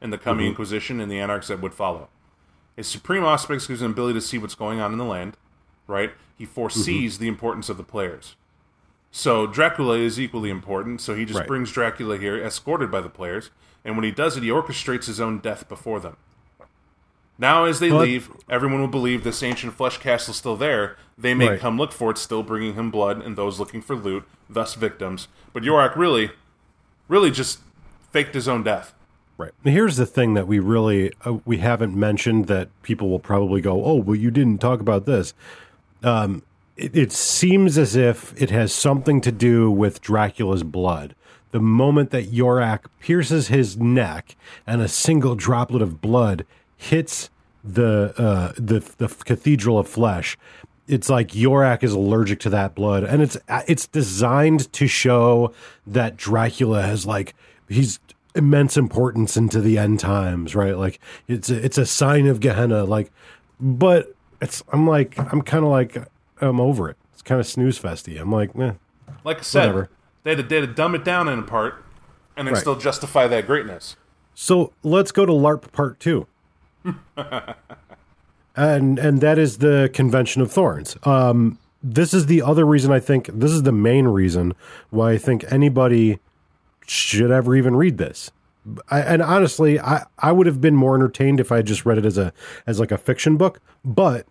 and 0.00 0.12
the 0.12 0.18
coming 0.18 0.46
Inquisition 0.46 1.00
and 1.00 1.10
the 1.10 1.18
anarchs 1.20 1.48
that 1.48 1.60
would 1.60 1.74
follow. 1.74 2.08
His 2.76 2.88
supreme 2.88 3.24
aspects 3.24 3.66
gives 3.66 3.80
him 3.82 3.88
the 3.88 3.92
ability 3.92 4.14
to 4.14 4.26
see 4.26 4.38
what's 4.38 4.54
going 4.54 4.80
on 4.80 4.92
in 4.92 4.98
the 4.98 5.04
land, 5.04 5.36
right? 5.86 6.12
He 6.36 6.44
foresees 6.44 7.18
the 7.18 7.28
importance 7.28 7.68
of 7.68 7.76
the 7.76 7.84
players. 7.84 8.34
So 9.10 9.46
Dracula 9.46 9.98
is 9.98 10.18
equally 10.18 10.48
important, 10.50 11.00
so 11.00 11.14
he 11.14 11.24
just 11.24 11.40
Right. 11.40 11.46
brings 11.46 11.70
Dracula 11.70 12.16
here, 12.16 12.42
escorted 12.42 12.90
by 12.90 13.02
the 13.02 13.10
players, 13.10 13.50
and 13.84 13.94
when 13.94 14.04
he 14.04 14.10
does 14.10 14.36
it, 14.36 14.42
he 14.42 14.48
orchestrates 14.48 15.04
his 15.04 15.20
own 15.20 15.38
death 15.38 15.68
before 15.68 16.00
them. 16.00 16.16
Now, 17.38 17.64
as 17.64 17.80
they 17.80 17.90
But- 17.90 18.02
leave, 18.02 18.30
everyone 18.48 18.80
will 18.80 18.88
believe 18.88 19.24
this 19.24 19.42
ancient 19.42 19.74
flesh 19.74 19.98
castle 19.98 20.32
is 20.32 20.36
still 20.38 20.56
there. 20.56 20.96
They 21.18 21.34
may 21.34 21.48
Right. 21.50 21.60
come 21.60 21.78
look 21.78 21.92
for 21.92 22.10
it, 22.10 22.18
still 22.18 22.42
bringing 22.42 22.74
him 22.74 22.90
blood, 22.90 23.24
and 23.24 23.36
those 23.36 23.58
looking 23.58 23.82
for 23.82 23.96
loot, 23.96 24.24
thus 24.48 24.74
victims. 24.74 25.28
But 25.52 25.62
Yorak 25.62 25.96
really, 25.96 26.30
really 27.08 27.30
just 27.30 27.60
faked 28.12 28.34
his 28.34 28.48
own 28.48 28.62
death. 28.62 28.92
Right. 29.38 29.52
Here's 29.64 29.96
the 29.96 30.06
thing 30.06 30.34
that 30.34 30.46
we 30.46 30.58
really 30.60 31.10
uh, 31.24 31.38
we 31.44 31.58
haven't 31.58 31.94
mentioned 31.96 32.46
that 32.46 32.68
people 32.82 33.08
will 33.08 33.18
probably 33.18 33.60
go, 33.60 33.82
"Oh, 33.84 33.94
well, 33.96 34.14
you 34.14 34.30
didn't 34.30 34.58
talk 34.60 34.80
about 34.80 35.06
this." 35.06 35.32
Um, 36.02 36.42
it, 36.76 36.94
it 36.96 37.12
seems 37.12 37.78
as 37.78 37.96
if 37.96 38.34
it 38.40 38.50
has 38.50 38.72
something 38.72 39.20
to 39.22 39.32
do 39.32 39.70
with 39.70 40.00
Dracula's 40.00 40.62
blood. 40.62 41.14
The 41.50 41.60
moment 41.60 42.10
that 42.10 42.30
Yorak 42.32 42.80
pierces 43.00 43.48
his 43.48 43.76
neck 43.76 44.36
and 44.66 44.80
a 44.80 44.88
single 44.88 45.34
droplet 45.34 45.82
of 45.82 46.00
blood 46.00 46.44
hits 46.82 47.30
the 47.64 48.12
uh, 48.18 48.52
the 48.56 48.80
the 48.98 49.08
cathedral 49.08 49.78
of 49.78 49.88
flesh, 49.88 50.36
it's 50.88 51.08
like 51.08 51.28
Yorak 51.28 51.82
is 51.82 51.92
allergic 51.92 52.40
to 52.40 52.50
that 52.50 52.74
blood, 52.74 53.04
and 53.04 53.22
it's 53.22 53.36
it's 53.68 53.86
designed 53.86 54.72
to 54.72 54.86
show 54.86 55.52
that 55.86 56.16
Dracula 56.16 56.82
has 56.82 57.06
like 57.06 57.34
he's 57.68 58.00
immense 58.34 58.76
importance 58.76 59.36
into 59.36 59.60
the 59.60 59.78
end 59.78 60.00
times, 60.00 60.54
right? 60.56 60.76
Like 60.76 60.98
it's 61.28 61.50
a, 61.50 61.64
it's 61.64 61.78
a 61.78 61.86
sign 61.86 62.26
of 62.26 62.40
Gehenna, 62.40 62.84
like, 62.84 63.10
but 63.60 64.14
it's 64.40 64.62
I'm 64.72 64.86
like 64.88 65.16
I'm 65.18 65.42
kind 65.42 65.64
of 65.64 65.70
like 65.70 65.96
I'm 66.40 66.60
over 66.60 66.90
it. 66.90 66.96
It's 67.12 67.22
kind 67.22 67.40
of 67.40 67.46
snooze 67.46 67.78
festy. 67.78 68.20
I'm 68.20 68.32
like, 68.32 68.50
eh, 68.58 68.72
Like 69.22 69.38
I 69.38 69.42
said, 69.42 69.60
Whatever. 69.66 69.88
they 70.24 70.30
had, 70.30 70.36
to, 70.38 70.42
they 70.42 70.56
had 70.60 70.68
to 70.68 70.74
dumb 70.74 70.94
it 70.96 71.04
down 71.04 71.28
in 71.28 71.38
a 71.38 71.42
part, 71.42 71.84
and 72.36 72.48
then 72.48 72.54
Right. 72.54 72.60
still 72.60 72.74
justify 72.76 73.28
that 73.28 73.46
greatness. 73.46 73.96
So 74.34 74.72
let's 74.82 75.12
go 75.12 75.24
to 75.26 75.32
LARP 75.32 75.70
Part 75.72 76.00
Two, 76.00 76.26
and 78.56 78.98
and 78.98 79.20
that 79.20 79.38
is 79.38 79.58
the 79.58 79.90
Convention 79.92 80.42
of 80.42 80.50
Thorns. 80.50 80.96
Um, 81.04 81.58
this 81.82 82.14
is 82.14 82.26
the 82.26 82.42
other 82.42 82.64
reason 82.64 82.92
I 82.92 83.00
think 83.00 83.26
this 83.32 83.50
is 83.50 83.64
the 83.64 83.72
main 83.72 84.06
reason 84.06 84.54
why 84.90 85.12
I 85.12 85.18
think 85.18 85.44
anybody 85.50 86.18
should 86.86 87.30
ever 87.30 87.56
even 87.56 87.76
read 87.76 87.98
this. 87.98 88.30
I, 88.88 89.00
and 89.00 89.22
honestly, 89.22 89.80
I 89.80 90.04
I 90.18 90.32
would 90.32 90.46
have 90.46 90.60
been 90.60 90.76
more 90.76 90.94
entertained 90.94 91.40
if 91.40 91.50
I 91.50 91.56
had 91.56 91.66
just 91.66 91.84
read 91.84 91.98
it 91.98 92.04
as 92.04 92.18
a 92.18 92.32
as 92.66 92.78
like 92.78 92.92
a 92.92 92.98
fiction 92.98 93.36
book, 93.36 93.60
but 93.84 94.26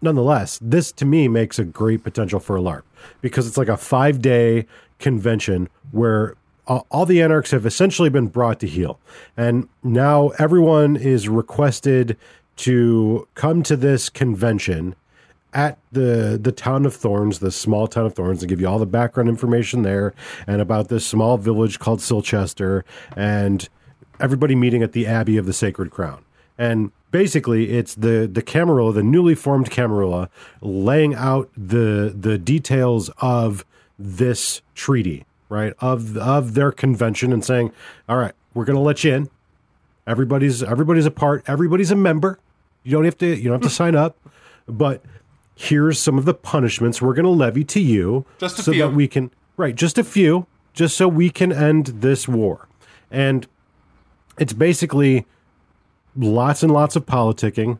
nonetheless, 0.00 0.58
this 0.62 0.92
to 0.92 1.04
me 1.04 1.28
makes 1.28 1.58
a 1.58 1.64
great 1.64 2.02
potential 2.02 2.40
for 2.40 2.56
a 2.56 2.60
LARP 2.60 2.82
because 3.20 3.46
it's 3.46 3.56
like 3.58 3.68
a 3.68 3.76
five 3.76 4.22
day 4.22 4.66
convention 4.98 5.68
where 5.90 6.34
all, 6.66 7.06
the 7.06 7.22
anarchs 7.22 7.50
have 7.52 7.64
essentially 7.64 8.10
been 8.10 8.26
brought 8.28 8.60
to 8.60 8.66
heel. 8.66 8.98
And 9.36 9.68
now 9.82 10.28
everyone 10.38 10.96
is 10.96 11.28
requested 11.28 12.16
to 12.56 13.28
come 13.34 13.62
to 13.62 13.76
this 13.76 14.08
convention 14.08 14.94
at 15.52 15.78
the 15.92 16.38
the 16.40 16.52
town 16.52 16.84
of 16.84 16.94
Thorns, 16.94 17.38
the 17.38 17.50
small 17.50 17.86
town 17.86 18.06
of 18.06 18.14
Thorns, 18.14 18.42
and 18.42 18.48
give 18.48 18.60
you 18.60 18.68
all 18.68 18.78
the 18.78 18.86
background 18.86 19.28
information 19.28 19.82
there 19.82 20.12
and 20.46 20.60
about 20.60 20.88
this 20.88 21.06
small 21.06 21.38
village 21.38 21.78
called 21.78 22.00
Silchester 22.00 22.82
and 23.16 23.68
everybody 24.20 24.54
meeting 24.54 24.82
at 24.82 24.92
the 24.92 25.06
Abbey 25.06 25.36
of 25.36 25.46
the 25.46 25.52
Sacred 25.52 25.90
Crown. 25.90 26.24
And 26.58 26.90
basically 27.10 27.70
it's 27.70 27.94
the 27.94 28.28
the 28.30 28.42
Camarilla, 28.42 28.92
the 28.92 29.02
newly 29.02 29.34
formed 29.34 29.70
Camarilla, 29.70 30.28
laying 30.60 31.14
out 31.14 31.50
the 31.56 32.14
the 32.18 32.36
details 32.38 33.10
of 33.18 33.64
this 33.98 34.60
treaty, 34.74 35.24
right? 35.48 35.74
Of 35.80 36.16
of 36.16 36.54
their 36.54 36.72
convention 36.72 37.32
and 37.32 37.44
saying, 37.44 37.72
All 38.08 38.16
right, 38.16 38.32
we're 38.54 38.64
gonna 38.64 38.80
let 38.80 39.04
you 39.04 39.14
in. 39.14 39.30
Everybody's 40.06 40.62
everybody's 40.62 41.06
a 41.06 41.10
part, 41.10 41.44
everybody's 41.46 41.90
a 41.90 41.96
member. 41.96 42.38
You 42.82 42.92
don't 42.92 43.04
have 43.04 43.18
to 43.18 43.26
you 43.26 43.44
don't 43.44 43.54
have 43.54 43.62
to 43.62 43.68
hmm. 43.68 43.72
sign 43.72 43.94
up, 43.94 44.16
but 44.68 45.02
here's 45.56 45.98
some 45.98 46.18
of 46.18 46.26
the 46.26 46.34
punishments 46.34 47.00
we're 47.00 47.14
going 47.14 47.24
to 47.24 47.30
levy 47.30 47.64
to 47.64 47.80
you 47.80 48.24
Just 48.38 48.58
a 48.58 48.62
so 48.62 48.72
few. 48.72 48.82
that 48.82 48.92
we 48.92 49.08
can 49.08 49.30
right 49.56 49.74
just 49.74 49.96
a 49.98 50.04
few 50.04 50.46
just 50.74 50.96
so 50.96 51.08
we 51.08 51.30
can 51.30 51.50
end 51.50 51.86
this 51.86 52.28
war 52.28 52.68
and 53.10 53.48
it's 54.38 54.52
basically 54.52 55.26
lots 56.14 56.62
and 56.62 56.70
lots 56.70 56.94
of 56.94 57.06
politicking 57.06 57.78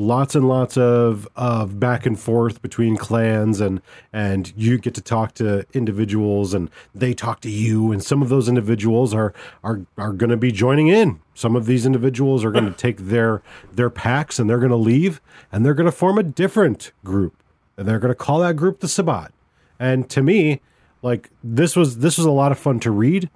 lots 0.00 0.34
and 0.34 0.48
lots 0.48 0.76
of 0.76 1.28
of 1.36 1.78
back 1.78 2.06
and 2.06 2.18
forth 2.18 2.62
between 2.62 2.96
clans 2.96 3.60
and 3.60 3.80
and 4.12 4.52
you 4.56 4.78
get 4.78 4.94
to 4.94 5.00
talk 5.00 5.34
to 5.34 5.64
individuals 5.74 6.54
and 6.54 6.70
they 6.94 7.12
talk 7.12 7.40
to 7.40 7.50
you 7.50 7.92
and 7.92 8.02
some 8.02 8.22
of 8.22 8.28
those 8.28 8.48
individuals 8.48 9.12
are 9.12 9.34
are 9.62 9.82
are 9.98 10.12
going 10.12 10.30
to 10.30 10.36
be 10.36 10.50
joining 10.50 10.88
in. 10.88 11.20
Some 11.34 11.54
of 11.54 11.66
these 11.66 11.84
individuals 11.84 12.44
are 12.44 12.50
going 12.50 12.66
to 12.72 12.72
take 12.72 12.96
their 12.96 13.42
their 13.72 13.90
packs 13.90 14.38
and 14.38 14.48
they're 14.48 14.58
going 14.58 14.70
to 14.70 14.76
leave 14.76 15.20
and 15.52 15.64
they're 15.64 15.74
going 15.74 15.86
to 15.86 15.92
form 15.92 16.18
a 16.18 16.22
different 16.22 16.92
group. 17.04 17.34
And 17.76 17.86
they're 17.86 17.98
going 17.98 18.10
to 18.10 18.16
call 18.16 18.40
that 18.40 18.56
group 18.56 18.80
the 18.80 18.88
Sabbat. 18.88 19.32
And 19.78 20.08
to 20.10 20.22
me 20.22 20.60
like 21.02 21.30
this 21.44 21.76
was 21.76 21.98
this 21.98 22.16
was 22.16 22.26
a 22.26 22.30
lot 22.30 22.52
of 22.52 22.58
fun 22.58 22.80
to 22.80 22.90
read 22.90 23.30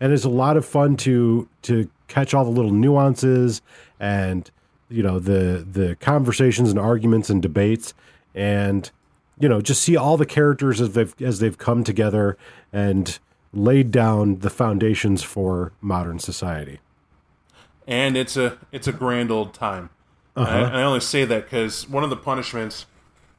and 0.00 0.12
it's 0.12 0.24
a 0.24 0.30
lot 0.30 0.56
of 0.56 0.66
fun 0.66 0.96
to 0.96 1.48
to 1.62 1.88
catch 2.08 2.34
all 2.34 2.44
the 2.44 2.50
little 2.50 2.72
nuances 2.72 3.62
and 3.98 4.50
you 4.92 5.02
know 5.02 5.18
the 5.18 5.66
the 5.70 5.96
conversations 5.96 6.70
and 6.70 6.78
arguments 6.78 7.30
and 7.30 7.42
debates 7.42 7.94
and 8.34 8.90
you 9.38 9.48
know 9.48 9.60
just 9.60 9.82
see 9.82 9.96
all 9.96 10.16
the 10.16 10.26
characters 10.26 10.80
as 10.80 10.92
they've 10.92 11.14
as 11.22 11.38
they've 11.40 11.58
come 11.58 11.82
together 11.82 12.36
and 12.72 13.18
laid 13.52 13.90
down 13.90 14.38
the 14.38 14.50
foundations 14.50 15.22
for 15.22 15.72
modern 15.80 16.18
society 16.18 16.80
and 17.86 18.16
it's 18.16 18.36
a 18.36 18.58
it's 18.70 18.86
a 18.86 18.92
grand 18.92 19.30
old 19.30 19.54
time. 19.54 19.90
And 20.34 20.46
I, 20.46 20.62
uh-huh. 20.62 20.76
I 20.78 20.82
only 20.82 21.00
say 21.00 21.24
that 21.24 21.44
because 21.44 21.88
one 21.88 22.04
of 22.04 22.10
the 22.10 22.16
punishments, 22.16 22.86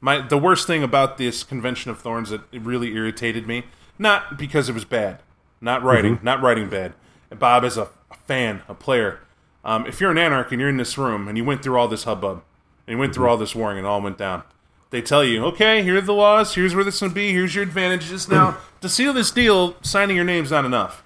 my 0.00 0.20
the 0.20 0.38
worst 0.38 0.66
thing 0.66 0.82
about 0.82 1.18
this 1.18 1.42
convention 1.42 1.90
of 1.90 2.00
thorns 2.00 2.30
that 2.30 2.42
it 2.52 2.62
really 2.62 2.94
irritated 2.94 3.46
me, 3.46 3.64
not 3.98 4.38
because 4.38 4.68
it 4.68 4.72
was 4.72 4.84
bad, 4.84 5.20
not 5.60 5.82
writing, 5.82 6.16
mm-hmm. 6.16 6.24
not 6.24 6.42
writing 6.42 6.68
bad. 6.68 6.94
And 7.30 7.40
Bob 7.40 7.64
is 7.64 7.76
a, 7.76 7.88
a 8.10 8.14
fan, 8.26 8.62
a 8.68 8.74
player. 8.74 9.20
Um, 9.64 9.86
if 9.86 10.00
you're 10.00 10.10
an 10.10 10.18
anarch 10.18 10.52
and 10.52 10.60
you're 10.60 10.68
in 10.68 10.76
this 10.76 10.98
room 10.98 11.26
and 11.26 11.38
you 11.38 11.44
went 11.44 11.62
through 11.62 11.76
all 11.78 11.88
this 11.88 12.04
hubbub, 12.04 12.42
and 12.86 12.94
you 12.94 12.98
went 12.98 13.14
through 13.14 13.28
all 13.28 13.36
this 13.38 13.54
warring 13.54 13.78
and 13.78 13.86
it 13.86 13.88
all 13.88 14.02
went 14.02 14.18
down, 14.18 14.42
they 14.90 15.00
tell 15.00 15.24
you, 15.24 15.44
okay, 15.46 15.82
here 15.82 15.96
are 15.96 16.00
the 16.02 16.12
laws, 16.12 16.54
here's 16.54 16.74
where 16.74 16.84
this 16.84 17.00
will 17.00 17.08
be, 17.08 17.32
here's 17.32 17.54
your 17.54 17.64
advantages. 17.64 18.28
Now, 18.28 18.58
to 18.82 18.88
seal 18.88 19.12
this 19.12 19.30
deal, 19.30 19.76
signing 19.82 20.16
your 20.16 20.24
name's 20.24 20.50
not 20.50 20.64
enough. 20.64 21.02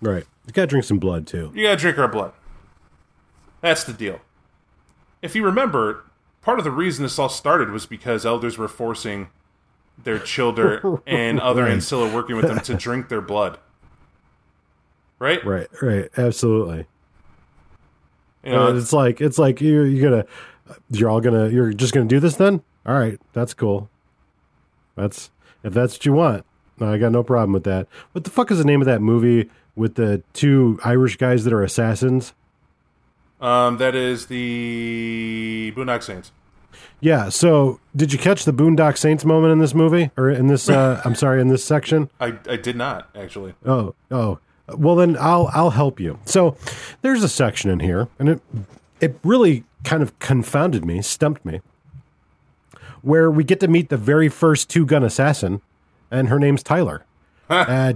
right 0.00 0.24
you 0.46 0.52
gotta 0.52 0.66
drink 0.66 0.84
some 0.84 0.98
blood 0.98 1.24
too 1.26 1.52
You 1.54 1.62
gotta 1.64 1.76
drink 1.76 1.96
our 1.98 2.08
blood. 2.08 2.32
That's 3.60 3.84
the 3.84 3.92
deal. 3.92 4.20
If 5.22 5.36
you 5.36 5.44
remember, 5.44 6.04
part 6.42 6.58
of 6.58 6.64
the 6.64 6.72
reason 6.72 7.04
this 7.04 7.16
all 7.20 7.28
started 7.28 7.70
was 7.70 7.86
because 7.86 8.26
elders 8.26 8.58
were 8.58 8.66
forcing 8.66 9.28
their 10.02 10.18
children 10.18 10.98
and 11.06 11.38
other 11.38 11.62
Right. 11.62 11.74
ancilla 11.74 12.12
working 12.12 12.34
with 12.34 12.48
them 12.48 12.58
to 12.58 12.74
drink 12.74 13.08
their 13.08 13.20
blood. 13.20 13.58
Right? 15.20 15.44
right 15.46 15.68
right 15.80 16.10
absolutely 16.18 16.86
You 18.44 18.52
know, 18.52 18.68
And 18.68 18.78
it's 18.78 18.92
like 18.92 19.20
it's 19.20 19.38
like 19.38 19.60
you're 19.60 19.86
you're 19.86 20.10
gonna 20.10 20.26
you're 20.90 21.08
all 21.10 21.20
gonna 21.20 21.48
you're 21.48 21.72
just 21.72 21.92
gonna 21.94 22.06
do 22.06 22.18
this 22.20 22.36
then 22.36 22.62
all 22.86 22.98
right 22.98 23.20
that's 23.32 23.54
cool 23.54 23.88
that's 24.96 25.30
if 25.62 25.72
that's 25.72 25.94
what 25.94 26.06
you 26.06 26.12
want 26.12 26.44
i 26.80 26.96
got 26.98 27.12
no 27.12 27.22
problem 27.22 27.52
with 27.52 27.64
that 27.64 27.86
what 28.12 28.24
the 28.24 28.30
fuck 28.30 28.50
is 28.50 28.58
the 28.58 28.64
name 28.64 28.80
of 28.80 28.86
that 28.86 29.00
movie 29.00 29.48
with 29.76 29.94
the 29.96 30.22
two 30.32 30.78
irish 30.84 31.16
guys 31.16 31.44
that 31.44 31.52
are 31.52 31.62
assassins 31.62 32.32
um, 33.40 33.78
that 33.78 33.94
is 33.96 34.26
the 34.26 35.72
Boondock 35.76 36.02
Saints. 36.02 36.30
yeah 37.00 37.28
so 37.28 37.80
did 37.94 38.12
you 38.12 38.18
catch 38.18 38.44
the 38.44 38.52
boondock 38.52 38.96
saints 38.96 39.24
moment 39.24 39.52
in 39.52 39.58
this 39.58 39.74
movie 39.74 40.10
or 40.16 40.30
in 40.30 40.46
this 40.46 40.68
uh 40.70 41.00
i'm 41.04 41.14
sorry 41.14 41.40
in 41.40 41.48
this 41.48 41.64
section 41.64 42.08
I, 42.20 42.38
I 42.48 42.56
did 42.56 42.76
not, 42.76 43.10
actually. 43.14 43.54
Oh, 43.64 43.94
oh. 44.10 44.38
Well, 44.68 44.96
then 44.96 45.16
I'll 45.20 45.50
I'll 45.52 45.70
help 45.70 46.00
you. 46.00 46.18
So 46.24 46.56
there's 47.02 47.22
a 47.22 47.28
section 47.28 47.70
in 47.70 47.80
here, 47.80 48.08
and 48.18 48.28
it 48.28 48.40
it 49.00 49.18
really 49.24 49.64
kind 49.84 50.02
of 50.02 50.16
confounded 50.20 50.84
me, 50.84 51.02
stumped 51.02 51.44
me, 51.44 51.60
where 53.02 53.30
we 53.30 53.44
get 53.44 53.60
to 53.60 53.68
meet 53.68 53.88
the 53.88 53.96
very 53.96 54.28
first 54.28 54.70
two 54.70 54.86
gun 54.86 55.02
assassin, 55.02 55.60
and 56.10 56.28
her 56.28 56.38
name's 56.38 56.62
Tyler. 56.62 57.04
uh, 57.50 57.94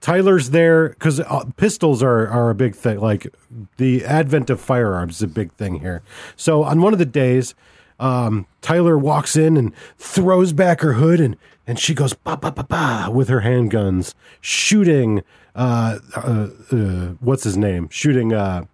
Tyler's 0.00 0.50
there 0.50 0.88
because 0.90 1.20
uh, 1.20 1.44
pistols 1.56 2.02
are 2.02 2.26
are 2.28 2.50
a 2.50 2.54
big 2.54 2.74
thing. 2.74 2.98
Like 3.00 3.28
the 3.76 4.04
advent 4.04 4.50
of 4.50 4.60
firearms 4.60 5.16
is 5.16 5.22
a 5.22 5.28
big 5.28 5.52
thing 5.52 5.80
here. 5.80 6.02
So 6.36 6.64
on 6.64 6.80
one 6.80 6.92
of 6.92 6.98
the 6.98 7.06
days, 7.06 7.54
um, 7.98 8.46
Tyler 8.62 8.98
walks 8.98 9.36
in 9.36 9.56
and 9.56 9.72
throws 9.98 10.52
back 10.52 10.80
her 10.80 10.94
hood 10.94 11.20
and 11.20 11.36
and 11.66 11.78
she 11.78 11.94
goes 11.94 12.14
ba 12.14 12.36
ba 12.36 12.50
ba 12.50 12.64
ba 12.64 13.10
with 13.12 13.28
her 13.28 13.42
handguns, 13.42 14.14
shooting. 14.40 15.22
Uh, 15.54 15.98
uh, 16.16 16.48
uh, 16.72 16.76
what's 17.20 17.44
his 17.44 17.56
name? 17.56 17.88
Shooting. 17.90 18.32
Uh, 18.32 18.64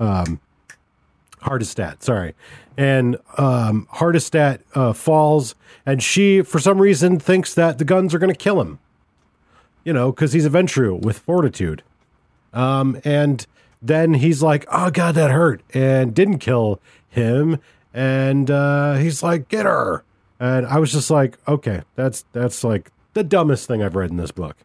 um, 0.00 0.40
Hardestadt, 1.42 2.02
sorry. 2.02 2.34
And 2.76 3.16
um, 3.38 3.86
Hardestadt 3.94 4.60
uh, 4.74 4.92
falls, 4.92 5.54
and 5.86 6.02
she, 6.02 6.42
for 6.42 6.58
some 6.58 6.80
reason, 6.80 7.18
thinks 7.20 7.54
that 7.54 7.78
the 7.78 7.84
guns 7.84 8.14
are 8.14 8.18
going 8.18 8.32
to 8.32 8.38
kill 8.38 8.60
him. 8.60 8.78
You 9.84 9.92
know, 9.92 10.10
because 10.10 10.32
he's 10.32 10.46
a 10.46 10.50
Ventrue 10.50 10.98
with 11.00 11.18
fortitude. 11.18 11.82
Um, 12.54 12.98
and 13.04 13.46
then 13.82 14.14
he's 14.14 14.42
like, 14.42 14.64
"Oh 14.72 14.90
God, 14.90 15.14
that 15.16 15.30
hurt," 15.30 15.60
and 15.74 16.14
didn't 16.14 16.38
kill 16.38 16.80
him. 17.08 17.58
And 17.92 18.50
uh, 18.50 18.94
he's 18.94 19.22
like, 19.22 19.48
"Get 19.48 19.66
her!" 19.66 20.02
And 20.40 20.66
I 20.66 20.78
was 20.78 20.90
just 20.90 21.10
like, 21.10 21.38
"Okay, 21.46 21.82
that's 21.96 22.24
that's 22.32 22.64
like 22.64 22.90
the 23.12 23.22
dumbest 23.22 23.68
thing 23.68 23.82
I've 23.82 23.94
read 23.94 24.10
in 24.10 24.16
this 24.16 24.30
book." 24.30 24.56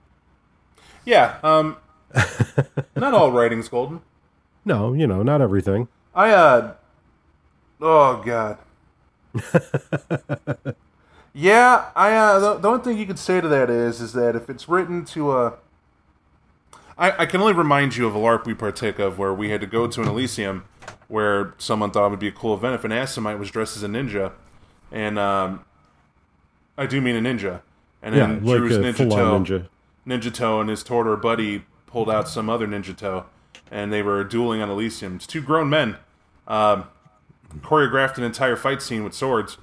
Yeah, 1.09 1.37
um, 1.43 1.77
not 2.95 3.13
all 3.15 3.31
writing's 3.31 3.67
golden. 3.67 4.01
No, 4.63 4.93
you 4.93 5.07
know, 5.07 5.23
not 5.23 5.41
everything. 5.41 5.87
I, 6.13 6.29
uh, 6.31 6.73
oh, 7.81 8.21
God. 8.23 8.57
Yeah, 11.33 11.91
I 11.95 12.13
uh, 12.15 12.39
the, 12.39 12.53
the 12.55 12.67
only 12.67 12.83
thing 12.83 12.97
you 12.97 13.05
could 13.05 13.19
say 13.19 13.39
to 13.39 13.47
that 13.47 13.69
is 13.69 14.01
is 14.01 14.13
that 14.13 14.35
if 14.35 14.49
it's 14.49 14.67
written 14.67 15.05
to 15.05 15.31
a 15.31 15.53
I, 16.97 17.19
I 17.19 17.25
can 17.27 17.39
only 17.39 17.53
remind 17.53 17.95
you 17.95 18.07
of 18.07 18.15
a 18.15 18.17
LARP 18.17 18.45
we 18.45 18.53
partake 18.53 18.99
of 18.99 19.17
where 19.17 19.33
we 19.33 19.49
had 19.49 19.61
to 19.61 19.67
go 19.67 19.87
to 19.87 20.01
an 20.01 20.07
Elysium 20.07 20.65
where 21.07 21.53
someone 21.57 21.91
thought 21.91 22.07
it 22.07 22.09
would 22.09 22.19
be 22.19 22.27
a 22.27 22.31
cool 22.31 22.53
event 22.53 22.75
if 22.75 22.83
an 22.83 22.91
Assamite 22.91 23.39
was 23.39 23.51
dressed 23.51 23.77
as 23.77 23.83
a 23.83 23.87
ninja. 23.87 24.33
And 24.91 25.17
um, 25.17 25.63
I 26.77 26.87
do 26.87 26.99
mean 26.99 27.15
a 27.15 27.21
ninja. 27.21 27.61
And 28.01 28.15
Yeah, 28.15 28.27
then 28.27 28.43
like 28.43 28.57
Drew's 28.57 28.75
a 28.75 28.81
ninjato, 28.81 29.45
ninja. 29.45 29.67
Ninja 30.09 30.33
toe, 30.33 30.59
and 30.59 30.69
his 30.69 30.83
Toreador 30.83 31.21
buddy 31.21 31.63
pulled 31.85 32.09
out 32.09 32.27
some 32.27 32.49
other 32.49 32.67
ninjato, 32.67 33.25
and 33.71 33.93
they 33.93 34.01
were 34.01 34.23
dueling 34.23 34.61
on 34.61 34.69
Elysium. 34.69 35.15
It's 35.15 35.27
two 35.27 35.41
grown 35.41 35.69
men 35.69 35.97
um, 36.47 36.85
choreographed 37.61 38.17
an 38.17 38.23
entire 38.23 38.55
fight 38.55 38.81
scene 38.81 39.03
with 39.03 39.13
swords, 39.13 39.57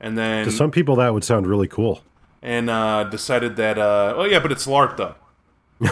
and 0.00 0.16
then 0.18 0.44
To 0.44 0.50
some 0.52 0.70
people, 0.70 0.96
that 0.96 1.14
would 1.14 1.24
sound 1.24 1.46
really 1.46 1.68
cool. 1.68 2.02
and 2.42 2.68
uh, 2.68 3.04
decided 3.04 3.56
that 3.56 3.78
uh, 3.78 4.14
oh 4.16 4.24
yeah, 4.24 4.38
but 4.40 4.52
it's 4.52 4.66
LARP 4.66 4.96
though. 4.96 5.14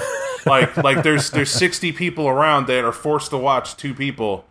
like 0.46 0.76
like 0.76 1.02
there's 1.02 1.30
there's 1.30 1.50
60 1.50 1.92
people 1.92 2.28
around 2.28 2.66
that 2.66 2.84
are 2.84 2.92
forced 2.92 3.30
to 3.30 3.38
watch 3.38 3.76
two 3.76 3.94
people 3.94 4.44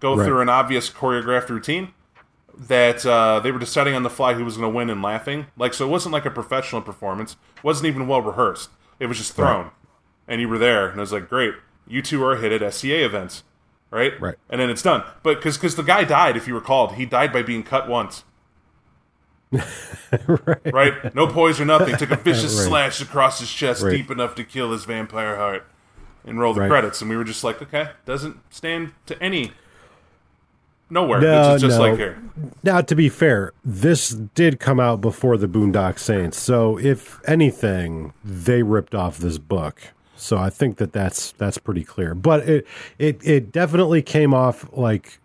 go 0.00 0.14
Right. 0.16 0.26
through 0.26 0.40
an 0.40 0.48
obvious 0.48 0.90
choreographed 0.90 1.48
routine 1.48 1.92
that 2.58 3.04
uh, 3.06 3.40
they 3.40 3.50
were 3.52 3.58
deciding 3.58 3.94
on 3.94 4.02
the 4.02 4.10
fly 4.10 4.34
who 4.34 4.44
was 4.44 4.56
going 4.56 4.70
to 4.70 4.74
win 4.76 4.88
and 4.90 5.02
laughing. 5.02 5.46
Like 5.56 5.74
so, 5.74 5.86
it 5.86 5.90
wasn't 5.90 6.12
like 6.14 6.24
a 6.26 6.30
professional 6.30 6.80
performance. 6.82 7.36
wasn't 7.62 7.86
even 7.86 8.06
well 8.08 8.22
rehearsed. 8.22 8.70
It 8.98 9.06
was 9.06 9.18
just 9.18 9.34
thrown, 9.34 9.70
and 10.26 10.40
you 10.40 10.48
were 10.48 10.58
there, 10.58 10.88
and 10.88 10.98
I 10.98 11.02
was 11.02 11.12
like, 11.12 11.28
great, 11.28 11.54
you 11.86 12.00
two 12.02 12.24
are 12.24 12.36
hit 12.36 12.50
at 12.62 12.72
SCA 12.74 13.04
events, 13.04 13.42
right? 13.90 14.18
Right. 14.20 14.36
And 14.48 14.60
then 14.60 14.70
it's 14.70 14.82
done. 14.82 15.04
But 15.22 15.36
because 15.36 15.56
because 15.56 15.76
the 15.76 15.82
guy 15.82 16.04
died, 16.04 16.36
if 16.36 16.46
you 16.48 16.54
recalled, 16.54 16.94
he 16.94 17.04
died 17.06 17.32
by 17.32 17.42
being 17.42 17.62
cut 17.62 17.88
once. 17.88 18.24
right. 20.72 21.14
No 21.14 21.26
poise 21.26 21.60
or 21.60 21.64
nothing. 21.64 21.96
Took 21.96 22.10
a 22.10 22.16
vicious 22.16 22.56
Right. 22.58 22.66
slash 22.66 23.00
across 23.00 23.40
his 23.40 23.50
chest, 23.52 23.82
Right. 23.82 23.90
deep 23.92 24.10
enough 24.10 24.34
to 24.36 24.44
kill 24.44 24.72
his 24.72 24.84
vampire 24.84 25.36
heart, 25.36 25.66
and 26.24 26.38
roll 26.40 26.52
the 26.54 26.62
Right. 26.62 26.68
credits. 26.70 27.00
And 27.00 27.08
we 27.10 27.16
were 27.16 27.24
just 27.24 27.44
like, 27.44 27.62
okay, 27.62 27.90
doesn't 28.04 28.38
stand 28.52 28.92
to 29.06 29.20
any 29.22 29.52
nowhere. 30.90 31.20
No, 31.20 31.54
is 31.54 31.62
just 31.62 31.78
no. 31.78 31.88
like 31.88 31.98
here. 31.98 32.22
Now, 32.62 32.80
to 32.80 32.94
be 32.94 33.08
fair, 33.08 33.52
this 33.64 34.10
did 34.10 34.60
come 34.60 34.80
out 34.80 35.00
before 35.00 35.36
the 35.36 35.48
Boondock 35.48 35.98
Saints, 35.98 36.38
so 36.38 36.78
if 36.78 37.20
anything, 37.28 38.12
they 38.24 38.62
ripped 38.62 38.94
off 38.94 39.18
this 39.18 39.38
book. 39.38 39.80
So 40.16 40.38
I 40.38 40.50
think 40.50 40.78
that 40.78 40.92
that's 40.92 41.32
that's 41.32 41.58
pretty 41.58 41.84
clear. 41.84 42.14
But 42.14 42.48
it 42.48 42.66
it 42.98 43.20
it 43.22 43.52
definitely 43.52 44.02
came 44.02 44.32
off 44.32 44.66
like 44.72 45.20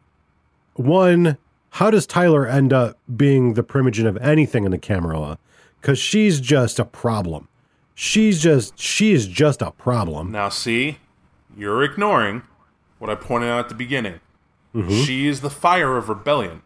one. 0.74 1.38
How 1.76 1.90
does 1.90 2.06
Tyler 2.06 2.46
end 2.46 2.74
up 2.74 2.98
being 3.16 3.54
the 3.54 3.64
primogen 3.64 4.06
of 4.06 4.18
anything 4.18 4.66
in 4.66 4.72
the 4.72 4.78
Camarilla? 4.78 5.38
Because 5.80 5.98
she's 5.98 6.42
just 6.42 6.78
a 6.80 6.86
problem. 6.86 7.48
She's 7.96 8.42
just 8.42 8.78
she 8.78 9.14
is 9.14 9.28
just 9.28 9.62
a 9.62 9.72
problem. 9.72 10.32
Now, 10.32 10.50
see, 10.50 10.98
you're 11.56 11.84
ignoring 11.84 12.44
what 13.00 13.10
I 13.10 13.16
pointed 13.16 13.50
out 13.50 13.60
at 13.60 13.70
the 13.70 13.76
beginning. 13.76 14.20
Mm-hmm. 14.76 15.04
She 15.04 15.28
is 15.28 15.42
the 15.42 15.50
fire 15.50 15.98
of 15.98 16.08
rebellion, 16.10 16.62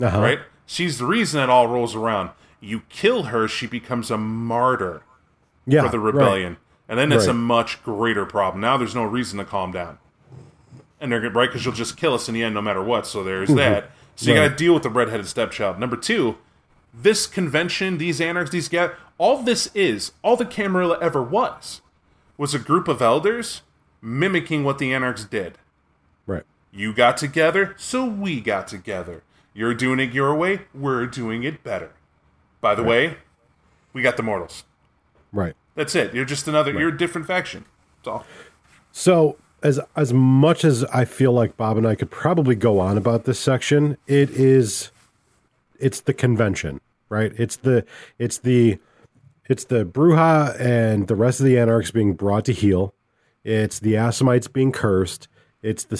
Uh-huh. 0.00 0.20
right? 0.20 0.38
She's 0.66 0.98
the 0.98 1.04
reason 1.06 1.42
it 1.42 1.50
all 1.50 1.66
rolls 1.66 1.94
around. 1.96 2.30
You 2.60 2.82
kill 2.88 3.24
her, 3.24 3.48
she 3.48 3.66
becomes 3.66 4.10
a 4.10 4.16
martyr 4.18 5.02
Yeah, 5.66 5.82
for 5.84 5.88
the 5.90 5.98
right. 5.98 6.14
rebellion. 6.14 6.56
And 6.88 6.98
then 6.98 7.12
it's 7.12 7.26
a 7.26 7.32
much 7.34 7.82
greater 7.84 8.26
problem. 8.26 8.60
Now 8.60 8.76
there's 8.76 8.94
no 8.94 9.04
reason 9.04 9.38
to 9.38 9.44
calm 9.44 9.70
down. 9.72 9.98
And 11.00 11.10
they're 11.12 11.20
right 11.30 11.48
because 11.48 11.64
you'll 11.64 11.74
just 11.74 11.96
kill 11.96 12.14
us 12.14 12.28
in 12.28 12.34
the 12.34 12.42
end 12.42 12.54
no 12.54 12.60
matter 12.62 12.82
what. 12.82 13.06
So 13.06 13.22
there's 13.24 13.48
that. 13.54 13.90
So 14.16 14.28
you 14.30 14.36
got 14.36 14.48
to 14.48 14.54
deal 14.54 14.74
with 14.74 14.82
the 14.82 14.90
redheaded 14.90 15.26
stepchild. 15.26 15.78
Number 15.78 15.96
two, 15.96 16.36
this 16.92 17.26
convention, 17.26 17.98
these 17.98 18.20
anarchs, 18.20 18.50
these 18.50 18.68
get 18.68 18.94
all 19.18 19.42
this 19.42 19.70
is, 19.74 20.12
all 20.22 20.36
the 20.36 20.44
Camarilla 20.44 20.98
ever 21.00 21.22
was, 21.22 21.80
was 22.36 22.54
a 22.54 22.58
group 22.58 22.88
of 22.88 23.00
elders 23.00 23.62
mimicking 24.02 24.64
what 24.64 24.78
the 24.78 24.92
anarchs 24.92 25.24
did. 25.24 25.58
Right. 26.26 26.42
You 26.72 26.92
got 26.92 27.16
together, 27.16 27.74
so 27.78 28.04
we 28.04 28.40
got 28.40 28.68
together. 28.68 29.22
You're 29.52 29.74
doing 29.74 29.98
it 29.98 30.12
your 30.12 30.34
way, 30.34 30.62
we're 30.72 31.06
doing 31.06 31.42
it 31.42 31.64
better. 31.64 31.92
By 32.60 32.74
the 32.74 32.84
way, 32.84 33.16
we 33.92 34.02
got 34.02 34.16
the 34.16 34.22
mortals. 34.22 34.64
Right. 35.32 35.54
That's 35.74 35.94
it. 35.94 36.14
You're 36.14 36.24
just 36.24 36.46
another. 36.46 36.72
You're 36.72 36.90
a 36.90 36.96
different 36.96 37.26
faction. 37.26 37.64
That's 37.96 38.08
all. 38.08 38.26
So 38.92 39.36
as 39.62 39.80
as 39.96 40.12
much 40.12 40.64
as 40.64 40.84
I 40.84 41.04
feel 41.04 41.32
like 41.32 41.56
Bob 41.56 41.76
and 41.76 41.86
I 41.86 41.94
could 41.94 42.10
probably 42.10 42.54
go 42.54 42.80
on 42.80 42.96
about 42.96 43.24
this 43.24 43.38
section, 43.38 43.96
it 44.06 44.30
is 44.30 44.90
it's 45.78 46.00
the 46.00 46.14
convention, 46.14 46.80
right? 47.08 47.32
It's 47.36 47.56
the 47.56 47.84
it's 48.18 48.38
the 48.38 48.78
it's 49.48 49.64
the 49.64 49.84
Brujah 49.84 50.58
and 50.60 51.08
the 51.08 51.16
rest 51.16 51.40
of 51.40 51.46
the 51.46 51.58
Anarchs 51.58 51.90
being 51.90 52.14
brought 52.14 52.44
to 52.46 52.52
heel. 52.52 52.94
It's 53.42 53.78
the 53.78 53.96
Assamites 53.96 54.48
being 54.48 54.70
cursed. 54.70 55.28
It's 55.62 55.84
the 55.84 55.96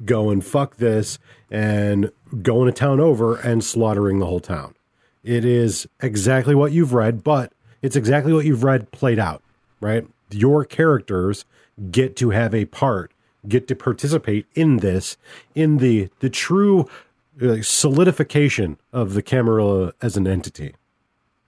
Sabbat 0.00 0.06
going 0.06 0.40
fuck 0.40 0.76
this 0.76 1.18
and 1.50 2.10
going 2.42 2.68
a 2.68 2.72
town 2.72 3.00
over 3.00 3.36
and 3.36 3.64
slaughtering 3.64 4.18
the 4.18 4.26
whole 4.26 4.40
town. 4.40 4.74
It 5.22 5.44
is 5.44 5.86
exactly 6.00 6.54
what 6.54 6.72
you've 6.72 6.94
read, 6.94 7.22
but 7.22 7.52
it's 7.82 7.96
exactly 7.96 8.32
what 8.32 8.44
you've 8.44 8.64
read 8.64 8.90
played 8.92 9.18
out, 9.18 9.42
right? 9.80 10.06
Your 10.30 10.64
characters 10.64 11.44
get 11.90 12.16
to 12.16 12.30
have 12.30 12.54
a 12.54 12.66
part, 12.66 13.12
get 13.48 13.68
to 13.68 13.74
participate 13.74 14.46
in 14.54 14.78
this, 14.78 15.16
in 15.54 15.78
the 15.78 16.08
the 16.20 16.30
true 16.30 16.88
uh, 17.42 17.62
solidification 17.62 18.78
of 18.92 19.14
the 19.14 19.22
Camarilla 19.22 19.92
as 20.00 20.16
an 20.16 20.26
entity, 20.26 20.74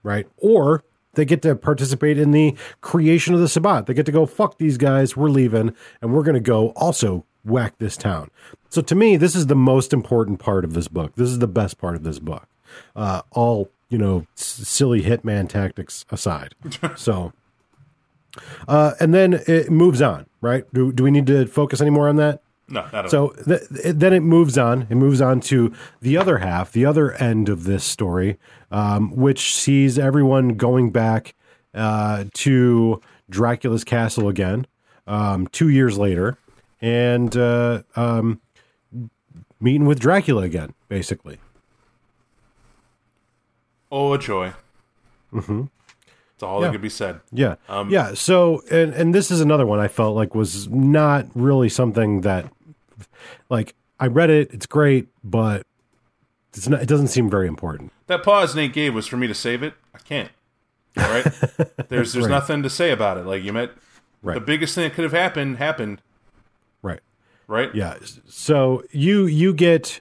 right? 0.02 0.26
Or 0.38 0.84
they 1.14 1.24
get 1.24 1.42
to 1.42 1.54
participate 1.54 2.18
in 2.18 2.30
the 2.30 2.56
creation 2.80 3.34
of 3.34 3.40
the 3.40 3.48
Sabbat. 3.48 3.86
They 3.86 3.94
get 3.94 4.06
to 4.06 4.12
go, 4.12 4.24
fuck 4.24 4.56
these 4.56 4.78
guys, 4.78 5.16
we're 5.16 5.28
leaving, 5.28 5.74
and 6.00 6.12
we're 6.12 6.22
going 6.22 6.34
to 6.34 6.40
go 6.40 6.70
also 6.70 7.26
whack 7.44 7.74
this 7.78 7.96
town. 7.96 8.30
So 8.68 8.80
to 8.82 8.94
me, 8.94 9.16
this 9.16 9.34
is 9.34 9.46
the 9.48 9.54
most 9.56 9.92
important 9.92 10.38
part 10.38 10.64
of 10.64 10.74
this 10.74 10.88
book. 10.88 11.14
This 11.16 11.28
is 11.28 11.38
the 11.40 11.46
best 11.48 11.78
part 11.78 11.94
of 11.96 12.04
this 12.04 12.18
book. 12.18 12.46
Uh, 12.96 13.22
all, 13.32 13.70
you 13.88 13.98
know, 13.98 14.26
s- 14.38 14.44
silly 14.44 15.02
hitman 15.02 15.48
tactics 15.48 16.04
aside. 16.10 16.54
so, 16.96 17.32
uh, 18.68 18.92
and 19.00 19.12
then 19.12 19.34
it 19.46 19.70
moves 19.70 20.00
on, 20.00 20.26
right? 20.40 20.64
Do, 20.72 20.92
do 20.92 21.02
we 21.04 21.10
need 21.10 21.26
to 21.26 21.46
focus 21.46 21.80
any 21.80 21.90
more 21.90 22.08
on 22.08 22.16
that? 22.16 22.40
No, 22.68 22.80
not 22.82 22.94
at 22.94 23.04
all. 23.04 23.10
So 23.10 23.28
th- 23.44 23.68
th- 23.68 23.94
then 23.96 24.12
it 24.14 24.20
moves 24.20 24.56
on. 24.56 24.86
It 24.88 24.94
moves 24.94 25.20
on 25.20 25.40
to 25.42 25.72
the 26.00 26.16
other 26.16 26.38
half, 26.38 26.72
the 26.72 26.86
other 26.86 27.12
end 27.14 27.48
of 27.50 27.64
this 27.64 27.84
story, 27.84 28.38
um, 28.70 29.14
which 29.14 29.54
sees 29.54 29.98
everyone 29.98 30.50
going 30.56 30.90
back 30.90 31.34
uh, 31.74 32.24
to 32.34 33.00
Dracula's 33.28 33.84
castle 33.84 34.28
again, 34.28 34.66
um, 35.06 35.46
two 35.48 35.68
years 35.68 35.98
later, 35.98 36.38
and 36.82 37.34
uh, 37.36 37.82
um, 37.96 38.40
meeting 39.60 39.86
with 39.86 39.98
Dracula 40.00 40.42
again, 40.42 40.74
basically. 40.88 41.38
Oh, 43.90 44.12
a 44.12 44.18
joy. 44.18 44.52
Mm-hmm. 45.32 45.62
That's 45.62 46.42
all 46.42 46.60
Yeah. 46.60 46.66
that 46.68 46.72
could 46.72 46.82
be 46.82 46.88
said. 46.88 47.20
Yeah, 47.30 47.54
Um, 47.68 47.90
yeah. 47.90 48.14
So, 48.14 48.62
and 48.70 48.92
and 48.94 49.14
this 49.14 49.30
is 49.30 49.40
another 49.40 49.66
one 49.66 49.78
I 49.78 49.88
felt 49.88 50.16
like 50.16 50.34
was 50.34 50.68
not 50.68 51.26
really 51.34 51.68
something 51.68 52.22
that, 52.22 52.50
like, 53.48 53.74
I 54.00 54.06
read 54.06 54.30
it. 54.30 54.50
It's 54.52 54.66
great, 54.66 55.08
but 55.22 55.66
it's 56.54 56.68
not. 56.68 56.82
It 56.82 56.88
doesn't 56.88 57.08
seem 57.08 57.30
very 57.30 57.46
important. 57.46 57.92
That 58.08 58.22
pause 58.22 58.54
Nate 58.54 58.72
gave 58.72 58.94
was 58.94 59.06
for 59.06 59.16
me 59.16 59.26
to 59.26 59.34
save 59.34 59.62
it. 59.62 59.74
I 59.94 59.98
can't. 59.98 60.30
All 60.98 61.04
right. 61.08 61.24
there's 61.88 62.12
there's 62.12 62.16
Right. 62.26 62.28
nothing 62.30 62.62
to 62.62 62.70
say 62.70 62.90
about 62.90 63.18
it. 63.18 63.24
Like 63.26 63.42
you 63.42 63.52
met 63.52 63.70
Right. 64.22 64.34
the 64.34 64.40
biggest 64.40 64.74
thing 64.74 64.84
that 64.88 64.94
could 64.94 65.04
have 65.04 65.12
happened 65.12 65.58
happened. 65.58 66.00
Right. 67.52 67.74
Yeah. 67.74 67.96
So 68.26 68.82
you 68.92 69.26
you 69.26 69.52
get 69.52 70.00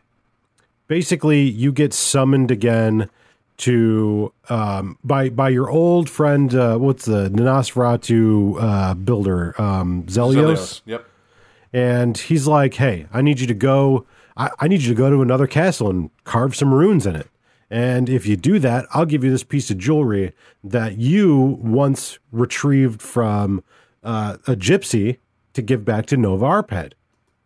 basically 0.88 1.41
you 1.41 1.73
get 1.73 1.94
summoned 1.94 2.49
again 2.49 3.10
to 3.57 4.32
um 4.48 4.98
by 5.03 5.28
by 5.28 5.49
your 5.49 5.69
old 5.69 6.10
friend 6.10 6.56
uh 6.56 6.78
what's 6.78 7.03
the 7.03 7.30
Nosferatu 7.30 8.56
uh 8.57 8.94
builder 8.94 9.61
um 9.61 10.03
Zelios. 10.03 10.36
Zelios. 10.36 10.82
Yep. 10.86 11.06
and 11.73 12.18
he's 12.18 12.48
like, 12.48 12.76
"Hey, 12.76 13.07
I 13.11 13.22
need 13.22 13.41
you 13.41 13.48
to 13.48 13.53
go. 13.53 14.06
I, 14.38 14.49
I 14.60 14.68
need 14.69 14.82
you 14.84 14.88
to 14.88 14.98
go 14.98 15.10
to 15.10 15.22
another 15.22 15.45
castle 15.45 15.90
and 15.90 16.10
carve 16.23 16.56
some 16.56 16.73
runes 16.73 17.06
in 17.06 17.18
it. 17.18 17.28
And 17.69 18.07
if 18.07 18.26
you 18.26 18.38
do 18.38 18.60
that, 18.60 18.86
I'll 18.94 19.06
give 19.06 19.26
you 19.26 19.30
this 19.30 19.44
piece 19.44 19.69
of 19.69 19.78
jewelry 19.78 20.32
that 20.64 20.98
you 20.98 21.60
once 21.61 22.18
retrieved 22.32 23.02
from 23.02 23.61
uh, 24.06 24.38
a 24.48 24.56
gypsy 24.56 25.18
to 25.53 25.61
give 25.61 25.84
back 25.84 26.06
to 26.07 26.15
Nova 26.18 26.45
Arpad. 26.45 26.94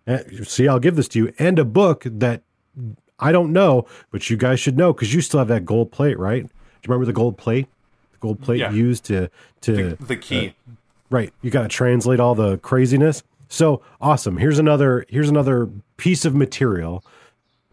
Uh, 0.07 0.19
See, 0.44 0.68
I'll 0.68 0.80
give 0.80 0.95
this 0.95 1.07
to 1.10 1.19
you, 1.19 1.34
and 1.40 1.57
a 1.60 1.65
book 1.65 2.03
that 2.06 2.41
I 3.19 3.32
don't 3.32 3.52
know, 3.53 3.86
but 4.11 4.30
you 4.30 4.38
guys 4.38 4.60
should 4.60 4.77
know 4.77 4.94
because 4.94 5.14
you 5.14 5.22
still 5.22 5.40
have 5.40 5.48
that 5.48 5.65
gold 5.65 5.91
plate, 5.91 6.19
right? 6.19 6.44
Do 6.44 6.48
you 6.48 6.88
remember 6.90 7.06
the 7.06 7.14
gold 7.14 7.38
plate? 7.38 7.68
The 8.11 8.18
gold 8.19 8.41
plate 8.41 8.60
Yeah. 8.60 8.72
used 8.72 9.06
to 9.06 9.30
to 9.61 9.95
The 9.99 10.15
key. 10.18 10.53
Right. 11.10 11.32
You 11.41 11.49
got 11.52 11.61
to 11.64 11.68
translate 11.69 12.19
all 12.19 12.36
the 12.36 12.57
craziness. 12.57 13.23
So 13.48 13.82
awesome. 14.02 14.38
Here's 14.38 14.60
another 14.60 15.06
here's 15.07 15.30
another 15.30 15.69
piece 15.98 16.26
of 16.26 16.36
material 16.36 17.03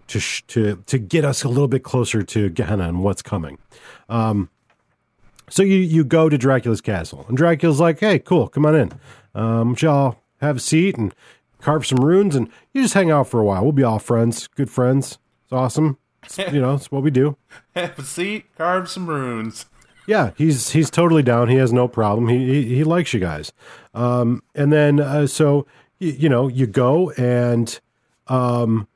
to 0.09 0.21
sh- 0.21 0.43
to 0.49 0.77
to 0.87 0.99
get 0.99 1.25
us 1.25 1.43
a 1.45 1.49
little 1.49 1.69
bit 1.69 1.83
closer 1.83 2.23
to 2.23 2.49
Gehenna 2.51 2.89
and 2.89 3.03
what's 3.03 3.23
coming. 3.23 3.59
Um, 4.09 4.49
so 5.51 5.63
you 5.63 5.77
you 5.79 6.05
go 6.05 6.29
to 6.29 6.39
Dracula's 6.39 6.81
castle, 6.81 7.25
and 7.29 7.37
Dracula's 7.37 7.81
like, 7.81 8.01
"Hey, 8.01 8.19
cool, 8.19 8.49
come 8.49 8.65
on 8.67 8.75
in. 8.75 8.93
Um, 9.35 9.75
shall 9.75 10.19
have 10.41 10.57
a 10.57 10.61
seat 10.61 10.97
and 10.97 11.15
carve 11.63 11.87
some 11.87 12.05
runes, 12.05 12.37
and 12.37 12.49
you 12.73 12.83
just 12.83 12.95
hang 12.95 13.11
out 13.11 13.29
for 13.29 13.41
a 13.41 13.45
while. 13.45 13.63
We'll 13.63 13.73
be 13.73 13.83
all 13.83 13.99
friends, 13.99 14.49
good 14.49 14.71
friends. 14.71 15.19
It's 15.45 15.53
awesome. 15.53 15.99
It's, 16.25 16.39
you 16.39 16.61
know, 16.61 16.75
it's 16.75 16.91
what 16.91 17.03
we 17.03 17.11
do." 17.11 17.37
Have 17.75 17.99
a 17.99 18.03
seat, 18.03 18.47
carve 18.57 18.91
some 18.91 19.07
runes. 19.07 19.67
Yeah, 20.07 20.33
he's 20.37 20.71
he's 20.71 20.91
totally 20.91 21.23
down. 21.23 21.49
He 21.49 21.57
has 21.57 21.73
no 21.73 21.89
problem. 21.89 22.29
He 22.29 22.47
he, 22.47 22.77
he 22.77 22.85
likes 22.85 23.15
you 23.15 23.21
guys. 23.21 23.53
Um, 23.95 24.43
and 24.55 24.73
then 24.73 25.01
uh, 25.01 25.27
so 25.27 25.67
you, 25.99 26.13
you 26.13 26.29
know 26.29 26.49
you 26.49 26.67
go 26.67 27.11
and 27.13 27.79
um, 28.27 28.89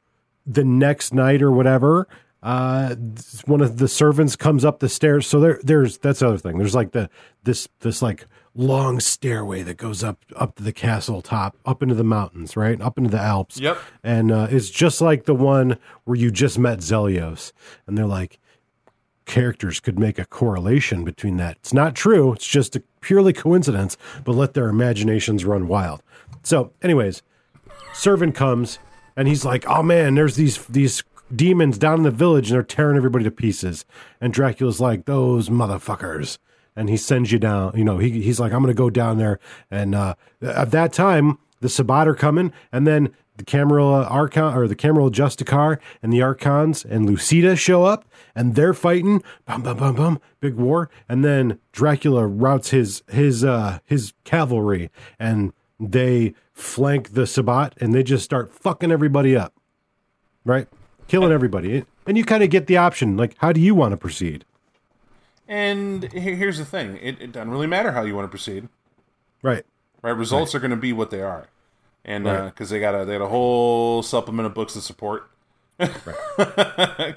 the 0.46 0.64
next 0.64 1.14
night 1.14 1.42
or 1.42 1.52
whatever, 1.52 2.08
uh, 2.42 2.94
one 3.44 3.60
of 3.60 3.78
the 3.78 3.88
servants 3.88 4.36
comes 4.36 4.64
up 4.64 4.80
the 4.80 4.88
stairs. 4.88 5.26
So 5.26 5.40
there 5.40 5.60
there's 5.62 5.98
that's 5.98 6.20
the 6.20 6.28
other 6.28 6.38
thing. 6.38 6.58
There's 6.58 6.74
like 6.74 6.92
the 6.92 7.08
this 7.44 7.68
this 7.80 8.02
like 8.02 8.26
long 8.56 9.00
stairway 9.00 9.62
that 9.62 9.76
goes 9.76 10.02
up 10.02 10.24
up 10.34 10.56
to 10.56 10.62
the 10.62 10.72
castle 10.72 11.22
top, 11.22 11.56
up 11.64 11.82
into 11.82 11.94
the 11.94 12.04
mountains, 12.04 12.56
right, 12.56 12.80
up 12.80 12.98
into 12.98 13.10
the 13.10 13.20
Alps. 13.20 13.60
Yep. 13.60 13.78
And 14.02 14.32
uh, 14.32 14.48
it's 14.50 14.70
just 14.70 15.00
like 15.00 15.24
the 15.24 15.34
one 15.34 15.78
where 16.04 16.16
you 16.16 16.30
just 16.30 16.58
met 16.58 16.78
Zelios, 16.78 17.52
and 17.86 17.96
they're 17.96 18.06
like 18.06 18.40
characters 19.26 19.80
could 19.80 19.98
make 19.98 20.18
a 20.18 20.24
correlation 20.24 21.04
between 21.04 21.36
that. 21.36 21.56
It's 21.56 21.74
not 21.74 21.94
true. 21.94 22.32
It's 22.32 22.46
just 22.46 22.76
a 22.76 22.82
purely 23.00 23.32
coincidence, 23.32 23.96
but 24.24 24.36
let 24.36 24.54
their 24.54 24.68
imaginations 24.68 25.44
run 25.44 25.68
wild. 25.68 26.02
So, 26.42 26.72
anyways, 26.80 27.22
servant 27.92 28.34
comes 28.34 28.78
and 29.16 29.28
he's 29.28 29.44
like, 29.44 29.68
"Oh 29.68 29.82
man, 29.82 30.14
there's 30.14 30.36
these 30.36 30.64
these 30.66 31.02
demons 31.34 31.76
down 31.76 31.98
in 31.98 32.02
the 32.04 32.10
village 32.10 32.50
and 32.50 32.54
they're 32.54 32.62
tearing 32.62 32.96
everybody 32.96 33.24
to 33.24 33.30
pieces." 33.30 33.84
And 34.20 34.32
Dracula's 34.32 34.80
like, 34.80 35.04
"Those 35.04 35.48
motherfuckers." 35.48 36.38
And 36.76 36.90
he 36.90 36.96
sends 36.96 37.32
you 37.32 37.38
down. 37.38 37.72
You 37.74 37.84
know, 37.84 37.98
he, 37.98 38.22
he's 38.22 38.38
like, 38.38 38.52
"I'm 38.52 38.62
going 38.62 38.74
to 38.74 38.78
go 38.78 38.90
down 38.90 39.18
there." 39.18 39.40
And 39.70 39.94
uh, 39.94 40.14
at 40.42 40.70
that 40.72 40.92
time, 40.92 41.38
the 41.60 41.68
Sabbat 41.68 42.06
are 42.06 42.14
coming, 42.14 42.52
and 42.70 42.86
then 42.86 43.14
the 43.36 43.44
Camarilla 43.44 44.04
Archon 44.04 44.54
or 44.54 44.66
the 44.68 44.74
Camarilla 44.74 45.10
Justicar 45.10 45.78
and 46.02 46.12
the 46.12 46.22
Archons 46.22 46.84
and 46.84 47.08
Lucita 47.08 47.56
show 47.56 47.84
up 47.84 48.06
and 48.34 48.54
they're 48.54 48.74
fighting. 48.74 49.22
Bum 49.44 49.62
bum 49.62 49.76
bum 49.76 49.94
bum. 49.94 50.20
Big 50.40 50.54
war. 50.54 50.90
And 51.08 51.24
then 51.24 51.58
Dracula 51.72 52.26
routs 52.26 52.70
his 52.70 53.02
his 53.08 53.44
uh 53.44 53.80
his 53.84 54.12
cavalry 54.24 54.90
and 55.18 55.52
they 55.78 56.34
flank 56.52 57.12
the 57.12 57.26
Sabbat 57.26 57.74
and 57.80 57.94
they 57.94 58.02
just 58.02 58.24
start 58.24 58.50
fucking 58.50 58.90
everybody 58.90 59.36
up. 59.36 59.52
Right? 60.44 60.68
Killing 61.08 61.32
everybody. 61.32 61.84
And 62.06 62.16
you 62.16 62.24
kind 62.24 62.42
of 62.42 62.50
get 62.50 62.68
the 62.68 62.76
option, 62.76 63.16
like, 63.16 63.34
how 63.38 63.52
do 63.52 63.60
you 63.60 63.74
want 63.74 63.90
to 63.90 63.96
proceed? 63.96 64.44
And 65.48 66.04
here's 66.12 66.58
the 66.58 66.64
thing: 66.64 66.98
it, 67.00 67.20
it 67.20 67.32
doesn't 67.32 67.50
really 67.50 67.66
matter 67.66 67.92
how 67.92 68.02
you 68.02 68.14
want 68.14 68.24
to 68.24 68.30
proceed. 68.30 68.68
Right. 69.42 69.64
Right? 70.02 70.10
Results 70.12 70.54
are 70.54 70.58
going 70.58 70.70
to 70.72 70.76
be 70.76 70.92
what 70.92 71.10
they 71.10 71.22
are, 71.22 71.48
and 72.04 72.26
uh, 72.26 72.30
Right. 72.30 72.44
because 72.46 72.70
they 72.70 72.80
got 72.80 72.94
a 73.00 73.04
they 73.04 73.16
got 73.18 73.24
a 73.24 73.28
whole 73.28 74.02
supplement 74.02 74.46
of 74.46 74.54
books 74.54 74.72
to 74.74 74.80
support. 74.80 75.30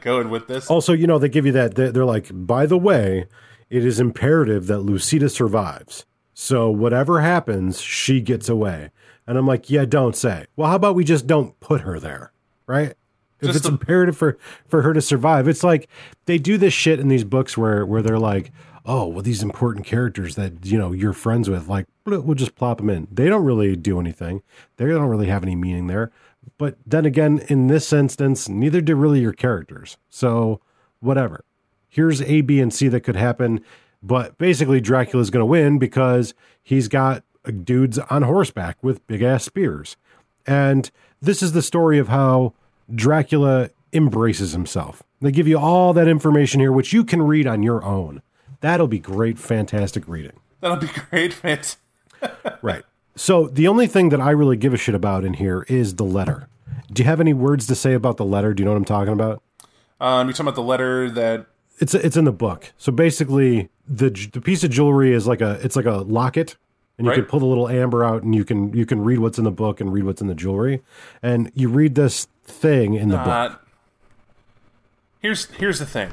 Going 0.02 0.30
with 0.30 0.48
this, 0.48 0.70
Also, 0.70 0.92
you 0.94 1.08
know, 1.08 1.18
they 1.18 1.30
give 1.30 1.46
you 1.46 1.52
that. 1.54 1.76
They're, 1.76 1.92
they're 1.92 2.06
like, 2.06 2.28
by 2.34 2.66
the 2.66 2.78
way, 2.78 3.26
it 3.70 3.86
is 3.86 4.00
imperative 4.00 4.68
that 4.68 4.80
Lucita 4.80 5.30
survives. 5.32 6.06
So 6.34 6.70
whatever 6.70 7.22
happens, 7.22 7.80
she 7.82 8.20
gets 8.22 8.50
away. 8.50 8.92
And 9.28 9.38
I'm 9.38 9.48
like, 9.48 9.70
yeah, 9.70 9.86
don't 9.86 10.16
say. 10.16 10.46
Well, 10.56 10.70
how 10.70 10.76
about 10.76 10.96
we 10.96 11.04
just 11.04 11.26
don't 11.28 11.58
put 11.62 11.82
her 11.82 12.00
there, 12.00 12.32
right? 12.68 12.96
If 13.42 13.48
Just 13.48 13.58
it's 13.58 13.66
the- 13.66 13.72
imperative 13.72 14.18
for 14.18 14.38
for 14.68 14.82
her 14.82 14.94
to 14.94 15.02
survive, 15.02 15.48
it's 15.48 15.64
like 15.64 15.88
they 16.26 16.38
do 16.38 16.58
this 16.58 16.74
shit 16.74 17.00
in 17.00 17.08
these 17.08 17.24
books 17.24 17.58
where 17.58 17.86
where 17.86 18.02
they're 18.02 18.20
like, 18.20 18.52
oh, 18.86 19.08
well, 19.08 19.22
these 19.22 19.42
important 19.44 19.86
characters 19.86 20.36
that 20.36 20.66
you 20.66 20.78
know 20.78 20.92
you're 20.92 21.14
friends 21.14 21.50
with, 21.50 21.68
like 21.68 21.86
we'll 22.06 22.34
just 22.34 22.56
plop 22.56 22.78
them 22.78 22.90
in. 22.90 23.08
They 23.12 23.30
don't 23.30 23.46
really 23.46 23.76
do 23.76 24.00
anything. 24.00 24.42
They 24.78 24.86
don't 24.86 25.08
really 25.08 25.28
have 25.28 25.44
any 25.44 25.56
meaning 25.56 25.88
there. 25.88 26.12
But 26.58 26.78
then 26.86 27.06
again, 27.06 27.44
in 27.50 27.68
this 27.68 27.94
instance, 27.94 28.50
neither 28.50 28.82
do 28.82 28.96
really 28.96 29.20
your 29.22 29.34
characters. 29.34 29.98
So 30.10 30.60
whatever. 31.00 31.46
Here's 31.88 32.22
A, 32.22 32.42
B, 32.42 32.60
and 32.60 32.74
C 32.74 32.88
that 32.88 33.02
could 33.02 33.16
happen. 33.16 33.62
But 34.02 34.38
basically, 34.38 34.80
Dracula's 34.82 35.30
going 35.30 35.42
to 35.42 35.46
win 35.46 35.78
because 35.80 36.34
he's 36.64 36.88
got 36.88 37.24
dudes 37.64 37.98
on 38.00 38.22
horseback 38.24 38.78
with 38.82 39.06
big 39.08 39.22
ass 39.22 39.44
spears. 39.44 39.98
And 40.48 40.90
this 41.22 41.44
is 41.44 41.52
the 41.52 41.62
story 41.62 42.00
of 42.00 42.08
how 42.08 42.54
Dracula 42.94 43.70
embraces 43.94 44.52
himself. 44.52 45.04
They 45.22 45.32
give 45.32 45.48
you 45.48 45.58
all 45.58 45.94
that 45.94 46.08
information 46.08 46.60
here, 46.60 46.72
which 46.72 46.94
you 46.94 47.04
can 47.04 47.22
read 47.22 47.48
on 47.48 47.64
your 47.64 47.84
own. 47.84 48.22
That'll 48.62 48.88
be 48.88 49.00
great, 49.00 49.38
fantastic 49.40 50.08
reading. 50.08 50.34
that'll 50.62 50.78
be 50.78 50.88
great, 51.10 51.44
man. 51.44 51.60
Right. 52.62 52.84
So 53.16 53.48
the 53.48 53.68
only 53.70 53.88
thing 53.88 54.10
that 54.10 54.20
I 54.20 54.32
really 54.32 54.58
give 54.58 54.74
a 54.74 54.78
shit 54.78 54.94
about 54.96 55.24
in 55.24 55.36
here 55.36 55.66
is 55.70 55.96
the 55.96 56.04
letter. 56.04 56.48
Do 56.92 57.02
you 57.02 57.08
have 57.08 57.22
any 57.22 57.34
words 57.34 57.66
to 57.68 57.76
say 57.76 57.94
about 57.94 58.18
the 58.18 58.26
letter? 58.26 58.54
Do 58.54 58.62
you 58.62 58.66
know 58.66 58.72
what 58.72 58.78
I'm 58.78 58.86
talking 58.86 59.14
about? 59.14 59.42
Um, 60.02 60.28
you're 60.28 60.34
talking 60.34 60.48
about 60.48 60.56
the 60.56 60.64
letter 60.64 61.10
that 61.12 61.46
It's 61.80 61.94
it's 61.94 62.18
in 62.18 62.26
the 62.26 62.32
book. 62.34 62.74
So 62.78 62.92
basically, 62.92 63.70
the 63.88 64.10
the 64.34 64.42
piece 64.42 64.64
of 64.66 64.70
jewelry 64.72 65.14
is 65.14 65.28
like 65.28 65.40
a 65.42 65.60
it's 65.64 65.76
like 65.78 65.86
a 65.86 65.98
locket, 65.98 66.58
and 66.98 67.06
you 67.06 67.12
Right. 67.12 67.18
can 67.18 67.26
pull 67.26 67.40
the 67.40 67.46
little 67.46 67.70
amber 67.70 68.04
out, 68.04 68.24
and 68.24 68.36
you 68.36 68.44
can 68.44 68.74
you 68.74 68.86
can 68.86 69.02
read 69.02 69.20
what's 69.20 69.38
in 69.38 69.46
the 69.46 69.52
book 69.52 69.80
and 69.80 69.94
read 69.94 70.04
what's 70.04 70.22
in 70.22 70.28
the 70.28 70.36
jewelry, 70.36 70.82
and 71.24 71.52
you 71.56 71.70
read 71.70 71.96
this 71.96 72.28
thing 72.50 72.94
in 72.96 73.10
the 73.10 73.18
book. 73.18 73.28
Uh, 73.28 73.56
here's 75.20 75.46
here's 75.52 75.80
the 75.80 75.86
thing 75.86 76.12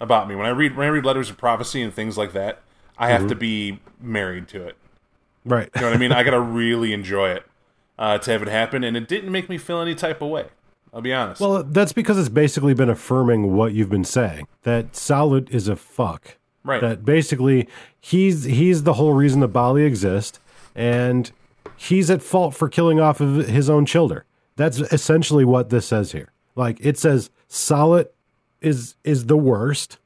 about 0.00 0.28
me 0.28 0.34
when 0.34 0.46
I 0.46 0.50
read 0.50 0.76
when 0.76 0.86
I 0.86 0.90
read 0.90 1.04
letters 1.04 1.30
of 1.30 1.36
prophecy 1.36 1.82
and 1.82 1.92
things 1.92 2.16
like 2.16 2.32
that, 2.32 2.60
I 2.98 3.08
have 3.10 3.22
to 3.22 3.34
Mm-hmm. 3.34 3.38
be 3.38 3.80
married 4.00 4.48
to 4.48 4.66
it. 4.66 4.76
Right. 5.44 5.68
You 5.74 5.80
know 5.82 5.86
what 5.88 5.96
I 5.96 5.98
mean? 5.98 6.12
I 6.12 6.22
gotta 6.22 6.40
really 6.62 6.92
enjoy 6.92 7.30
it 7.30 7.44
uh, 7.98 8.18
to 8.18 8.30
have 8.30 8.42
it 8.42 8.48
happen, 8.48 8.84
and 8.84 8.96
it 8.96 9.08
didn't 9.08 9.32
make 9.32 9.48
me 9.48 9.58
feel 9.58 9.80
any 9.80 9.94
type 9.94 10.20
of 10.22 10.28
way. 10.28 10.46
I'll 10.92 11.02
be 11.02 11.12
honest. 11.12 11.40
Well, 11.40 11.62
that's 11.64 11.92
because 11.92 12.18
it's 12.18 12.30
basically 12.30 12.72
been 12.72 12.88
affirming 12.88 13.54
what 13.54 13.74
you've 13.74 13.90
been 13.90 14.04
saying 14.04 14.46
that 14.62 14.92
Saulot 14.92 15.50
is 15.50 15.68
a 15.68 15.76
fuck. 15.76 16.36
Right. 16.64 16.80
That 16.80 17.04
basically 17.04 17.68
he's 18.00 18.44
he's 18.44 18.82
the 18.84 18.94
whole 18.94 19.12
reason 19.14 19.40
the 19.40 19.48
Baali 19.48 19.86
exist, 19.86 20.40
and 20.74 21.30
he's 21.76 22.10
at 22.10 22.22
fault 22.22 22.54
for 22.54 22.68
killing 22.68 23.00
off 23.00 23.20
of 23.20 23.48
his 23.48 23.68
own 23.70 23.84
children. 23.86 24.22
That's 24.58 24.78
essentially 24.80 25.44
what 25.44 25.70
this 25.70 25.86
says 25.86 26.10
here. 26.10 26.32
Like 26.56 26.78
it 26.80 26.98
says 26.98 27.30
Saulot 27.48 28.08
is 28.60 28.96
is 29.04 29.26
the 29.26 29.36
worst, 29.36 29.98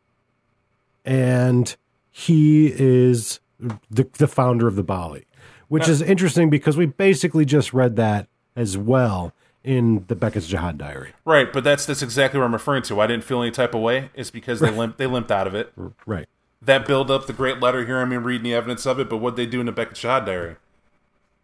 and 1.07 1.75
he 2.11 2.67
is 2.67 3.41
the 3.59 4.07
the 4.19 4.29
founder 4.29 4.69
of 4.69 4.77
the 4.77 4.85
Baali, 4.85 5.25
which 5.69 5.89
is 5.89 6.03
interesting 6.03 6.51
because 6.51 6.77
we 6.77 6.85
basically 6.85 7.47
just 7.47 7.73
read 7.73 7.97
that 7.97 8.29
as 8.55 8.77
well 8.77 9.33
in 9.65 10.05
the 10.09 10.15
Beckett's 10.15 10.53
Jyhad 10.53 10.77
Diary. 10.77 11.15
right, 11.25 11.51
but 11.51 11.65
that's 11.65 11.87
that's 11.87 12.03
exactly 12.03 12.39
what 12.39 12.45
I'm 12.45 12.53
referring 12.53 12.83
to. 12.83 13.01
I 13.01 13.07
didn't 13.07 13.25
feel 13.25 13.41
any 13.41 13.53
type 13.53 13.75
of 13.75 13.81
way. 13.81 14.11
It's 14.15 14.31
because 14.31 14.61
they 14.61 14.71
limped 14.71 14.99
they 14.99 15.07
limped 15.07 15.31
out 15.31 15.47
of 15.47 15.55
it. 15.55 15.73
Right. 16.05 16.29
That 16.61 16.87
build 16.87 17.11
up 17.11 17.27
the 17.27 17.33
great 17.33 17.59
letter 17.61 17.87
here. 17.87 17.99
I 17.99 18.05
mean, 18.05 18.21
reading 18.21 18.45
the 18.45 18.55
evidence 18.55 18.85
of 18.85 19.01
it, 19.01 19.09
but 19.09 19.17
what 19.17 19.37
they 19.37 19.47
do 19.47 19.61
in 19.61 19.67
the 19.67 19.73
Beckett 19.73 19.97
Jyhad 19.97 20.27
diary? 20.27 20.57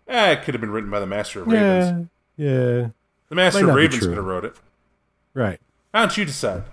Eh, 0.07 0.33
it 0.33 0.43
could 0.43 0.53
have 0.53 0.61
been 0.61 0.71
written 0.71 0.91
by 0.91 1.01
the 1.01 1.07
Master 1.07 1.41
of 1.41 1.47
Ravens. 1.47 2.09
Yeah. 2.37 2.51
Yeah. 2.51 2.89
The 3.29 3.35
Master 3.35 3.69
of 3.69 3.75
Ravens 3.75 4.07
could 4.07 4.17
have 4.17 4.25
wrote 4.25 4.45
it. 4.45 4.55
Right. 5.35 5.61
Why 5.91 6.01
don't 6.01 6.17
you 6.17 6.25
decide? 6.25 6.65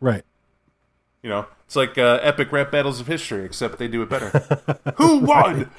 Right. 0.00 0.24
You 1.22 1.30
know, 1.30 1.46
it's 1.66 1.76
like 1.76 1.98
uh, 1.98 2.20
epic 2.22 2.52
rap 2.52 2.70
battles 2.70 3.00
of 3.00 3.06
history, 3.06 3.44
except 3.44 3.78
they 3.78 3.88
do 3.88 4.02
it 4.02 4.08
better. 4.08 4.28
Who 4.96 5.18
won? 5.18 5.70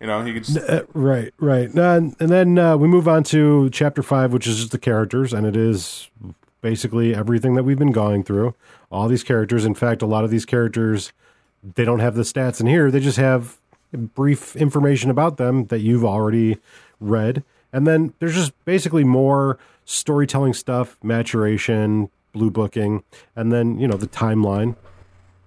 you 0.00 0.06
know, 0.06 0.24
you 0.24 0.34
could 0.34 0.44
just 0.44 0.58
Uh, 0.58 0.84
right. 0.94 1.32
Right. 1.38 1.68
And, 1.74 2.16
and 2.20 2.30
then 2.30 2.58
uh, 2.58 2.76
we 2.76 2.88
move 2.88 3.06
on 3.08 3.24
to 3.24 3.68
chapter 3.70 4.02
five, 4.02 4.32
which 4.32 4.46
is 4.46 4.58
just 4.58 4.70
the 4.72 4.78
characters, 4.78 5.32
and 5.32 5.46
it 5.46 5.56
is 5.56 6.08
basically 6.60 7.14
everything 7.14 7.54
that 7.54 7.64
we've 7.64 7.78
been 7.78 7.92
going 7.92 8.24
through. 8.24 8.54
All 8.90 9.08
these 9.08 9.22
characters. 9.24 9.64
In 9.64 9.74
fact, 9.74 10.02
a 10.02 10.06
lot 10.06 10.24
of 10.24 10.30
these 10.30 10.44
characters, 10.46 11.12
they 11.74 11.84
don't 11.84 12.00
have 12.00 12.14
the 12.14 12.22
stats 12.22 12.60
in 12.60 12.66
here. 12.66 12.90
They 12.90 13.00
just 13.00 13.18
have 13.18 13.58
brief 13.92 14.56
information 14.56 15.10
about 15.10 15.36
them 15.36 15.66
that 15.66 15.80
you've 15.80 16.04
already 16.04 16.58
read. 17.00 17.44
And 17.72 17.86
then 17.86 18.14
there's 18.18 18.34
just 18.34 18.52
basically 18.64 19.04
more 19.04 19.58
storytelling 19.84 20.54
stuff, 20.54 20.96
maturation, 21.02 22.10
blue 22.32 22.50
booking, 22.50 23.02
and 23.36 23.52
then, 23.52 23.78
you 23.78 23.86
know, 23.88 23.96
the 23.96 24.06
timeline, 24.06 24.76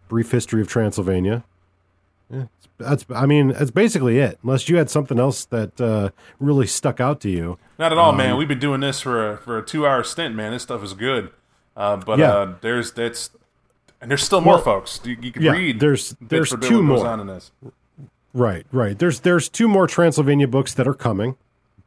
brief 0.07 0.31
history 0.31 0.61
of 0.61 0.67
Transylvania. 0.67 1.43
Yeah, 2.29 2.45
that's, 2.77 3.05
I 3.13 3.25
mean, 3.25 3.49
that's 3.49 3.71
basically 3.71 4.19
it. 4.19 4.39
Unless 4.43 4.69
you 4.69 4.77
had 4.77 4.89
something 4.89 5.19
else 5.19 5.45
that 5.45 5.79
uh, 5.81 6.09
really 6.39 6.67
stuck 6.67 6.99
out 6.99 7.19
to 7.21 7.29
you. 7.29 7.57
not 7.79 7.91
at 7.91 7.97
all, 7.97 8.11
Um, 8.11 8.17
man. 8.17 8.37
We've 8.37 8.47
been 8.47 8.59
doing 8.59 8.81
this 8.81 9.01
for 9.01 9.33
a, 9.33 9.37
for 9.37 9.57
a 9.57 9.65
two 9.65 9.85
hour 9.87 10.03
stint, 10.03 10.35
man. 10.35 10.51
This 10.51 10.63
stuff 10.63 10.83
is 10.83 10.93
good. 10.93 11.31
Uh, 11.75 11.97
but 11.97 12.19
Yeah. 12.19 12.31
uh, 12.33 12.53
there's 12.61 12.91
that's 12.91 13.31
and 14.01 14.09
there's 14.09 14.23
still 14.23 14.41
more 14.41 14.55
Well, 14.55 14.63
folks. 14.63 14.99
You, 15.03 15.15
you 15.21 15.31
can 15.31 15.41
yeah, 15.43 15.51
read. 15.51 15.79
there's- 15.79 16.15
there's 16.19 16.53
two 16.61 16.81
more. 16.83 17.05
on 17.07 17.19
in 17.19 17.27
this. 17.27 17.51
Right, 18.33 18.65
right. 18.71 18.97
There's 18.97 19.21
there's 19.21 19.47
two 19.49 19.67
more 19.67 19.87
Transylvania 19.87 20.47
books 20.47 20.73
that 20.73 20.87
are 20.87 20.93
coming. 20.93 21.35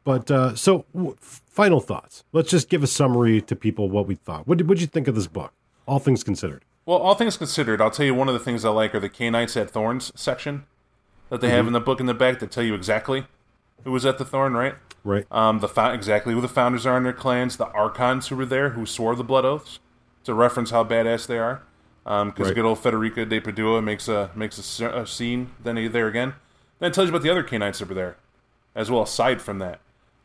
But 0.05 0.31
uh, 0.31 0.55
so, 0.55 0.85
w- 0.95 1.15
final 1.19 1.81
thoughts. 1.81 2.23
Let's 2.31 2.49
just 2.49 2.69
give 2.69 2.81
a 2.83 2.87
summary 2.87 3.41
to 3.41 3.55
people 3.55 3.89
what 3.89 4.07
we 4.07 4.15
thought. 4.15 4.47
What 4.47 4.57
did 4.59 4.69
what 4.69 4.79
you 4.79 4.87
think 4.87 5.07
of 5.09 5.15
this 5.15 5.27
book? 5.27 5.51
All 5.87 5.99
things 5.99 6.23
considered. 6.23 6.63
Well, 6.85 6.99
all 6.99 7.15
things 7.15 7.35
considered, 7.35 7.81
I'll 7.81 7.91
tell 7.91 8.05
you 8.05 8.13
one 8.13 8.27
of 8.29 8.33
the 8.35 8.39
things 8.39 8.63
I 8.63 8.69
like 8.69 8.93
are 8.95 8.99
the 9.01 9.09
Cainites 9.09 9.59
at 9.59 9.69
Thorns 9.71 10.11
section 10.15 10.65
that 11.29 11.41
they 11.41 11.49
have 11.49 11.65
in 11.67 11.73
the 11.73 11.79
book 11.81 11.99
in 11.99 12.05
the 12.05 12.13
back 12.13 12.37
that 12.39 12.51
tell 12.51 12.63
you 12.63 12.75
exactly 12.75 13.25
who 13.83 13.91
was 13.91 14.05
at 14.05 14.19
the 14.19 14.25
Thorn, 14.25 14.53
right? 14.53 14.75
Right. 15.03 15.25
Um, 15.31 15.59
the 15.59 15.67
fo- 15.67 15.91
exactly 15.91 16.33
who 16.33 16.41
the 16.41 16.47
founders 16.47 16.85
are 16.85 16.95
in 16.97 17.03
their 17.03 17.11
clans, 17.13 17.57
the 17.57 17.67
archons 17.69 18.27
who 18.27 18.35
were 18.35 18.45
there, 18.45 18.69
who 18.69 18.85
swore 18.85 19.15
the 19.15 19.23
blood 19.23 19.45
oaths, 19.45 19.79
to 20.23 20.33
reference 20.35 20.69
how 20.69 20.83
badass 20.83 21.25
they 21.27 21.39
are. 21.39 21.63
Because 22.03 22.47
Right. 22.47 22.55
good 22.55 22.65
old 22.65 22.77
Federico 22.77 23.25
de 23.25 23.39
Padua 23.39 23.81
makes 23.81 24.07
a 24.07 24.29
makes 24.35 24.79
a, 24.79 24.85
a 25.01 25.07
scene 25.07 25.49
then 25.63 25.77
he- 25.77 25.87
there 25.87 26.07
again. 26.07 26.35
Then 26.77 26.91
it 26.91 26.93
tells 26.93 27.07
you 27.09 27.15
about 27.15 27.23
the 27.23 27.31
other 27.31 27.43
Cainites 27.43 27.79
that 27.79 27.89
were 27.89 27.95
there, 27.95 28.17
as 28.75 28.91
well. 28.91 29.01
Aside 29.01 29.41
from 29.41 29.57
that, 29.57 29.79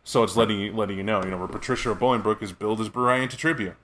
so 0.05 0.22
it's 0.22 0.36
letting 0.36 0.60
you 0.60 0.72
letting 0.72 0.97
you 0.97 1.02
know, 1.02 1.22
you 1.22 1.31
know, 1.31 1.39
where 1.39 1.48
Patricia 1.48 1.94
Bolingbroke 1.94 2.43
is 2.43 2.52
billed 2.52 2.81
as 2.81 2.89
Brian 2.89 3.28
to 3.28 3.36
tribute. 3.36 3.74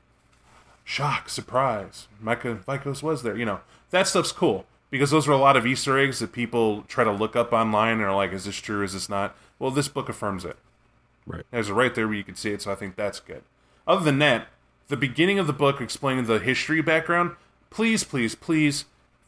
Shock, 0.84 1.28
surprise, 1.28 2.06
Myca 2.22 2.62
Vykos 2.64 3.02
was 3.02 3.22
there. 3.22 3.36
You 3.36 3.44
know 3.44 3.60
that 3.90 4.06
stuff's 4.06 4.32
cool 4.32 4.66
because 4.90 5.10
those 5.10 5.26
are 5.26 5.32
a 5.32 5.36
lot 5.36 5.56
of 5.56 5.66
Easter 5.66 5.98
eggs 5.98 6.18
that 6.20 6.32
people 6.32 6.82
try 6.82 7.04
to 7.04 7.12
look 7.12 7.34
up 7.36 7.52
online 7.52 7.94
and 7.94 8.02
are 8.02 8.14
like, 8.14 8.32
"Is 8.32 8.44
this 8.44 8.56
true? 8.56 8.82
Is 8.82 8.92
this 8.92 9.08
not?" 9.08 9.36
Well, 9.58 9.70
this 9.70 9.88
book 9.88 10.08
affirms 10.08 10.44
it. 10.44 10.56
right. 11.26 11.44
There's 11.50 11.70
it 11.70 11.74
right 11.74 11.94
there 11.94 12.06
where 12.06 12.16
you 12.16 12.24
can 12.24 12.36
see 12.36 12.52
it, 12.52 12.62
so 12.62 12.70
I 12.70 12.76
think 12.76 12.94
that's 12.94 13.20
good. 13.20 13.42
Other 13.86 14.04
than 14.04 14.18
that, 14.20 14.48
the 14.88 14.96
beginning 14.96 15.38
of 15.38 15.46
the 15.46 15.52
book 15.52 15.80
explaining 15.80 16.26
the 16.26 16.38
history 16.38 16.80
background, 16.80 17.32
please, 17.70 18.04
please, 18.04 18.34
please 18.34 18.84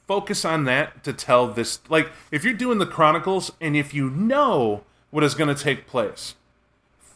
focus 0.06 0.44
on 0.44 0.64
that 0.64 1.02
to 1.04 1.12
tell 1.12 1.48
this. 1.48 1.80
Like, 1.88 2.10
if 2.30 2.44
you're 2.44 2.54
doing 2.54 2.78
the 2.78 2.86
Chronicles 2.86 3.52
and 3.60 3.76
if 3.76 3.92
you 3.92 4.10
know 4.10 4.84
what 5.10 5.24
is 5.24 5.34
going 5.34 5.54
to 5.54 5.60
take 5.60 5.86
place, 5.86 6.34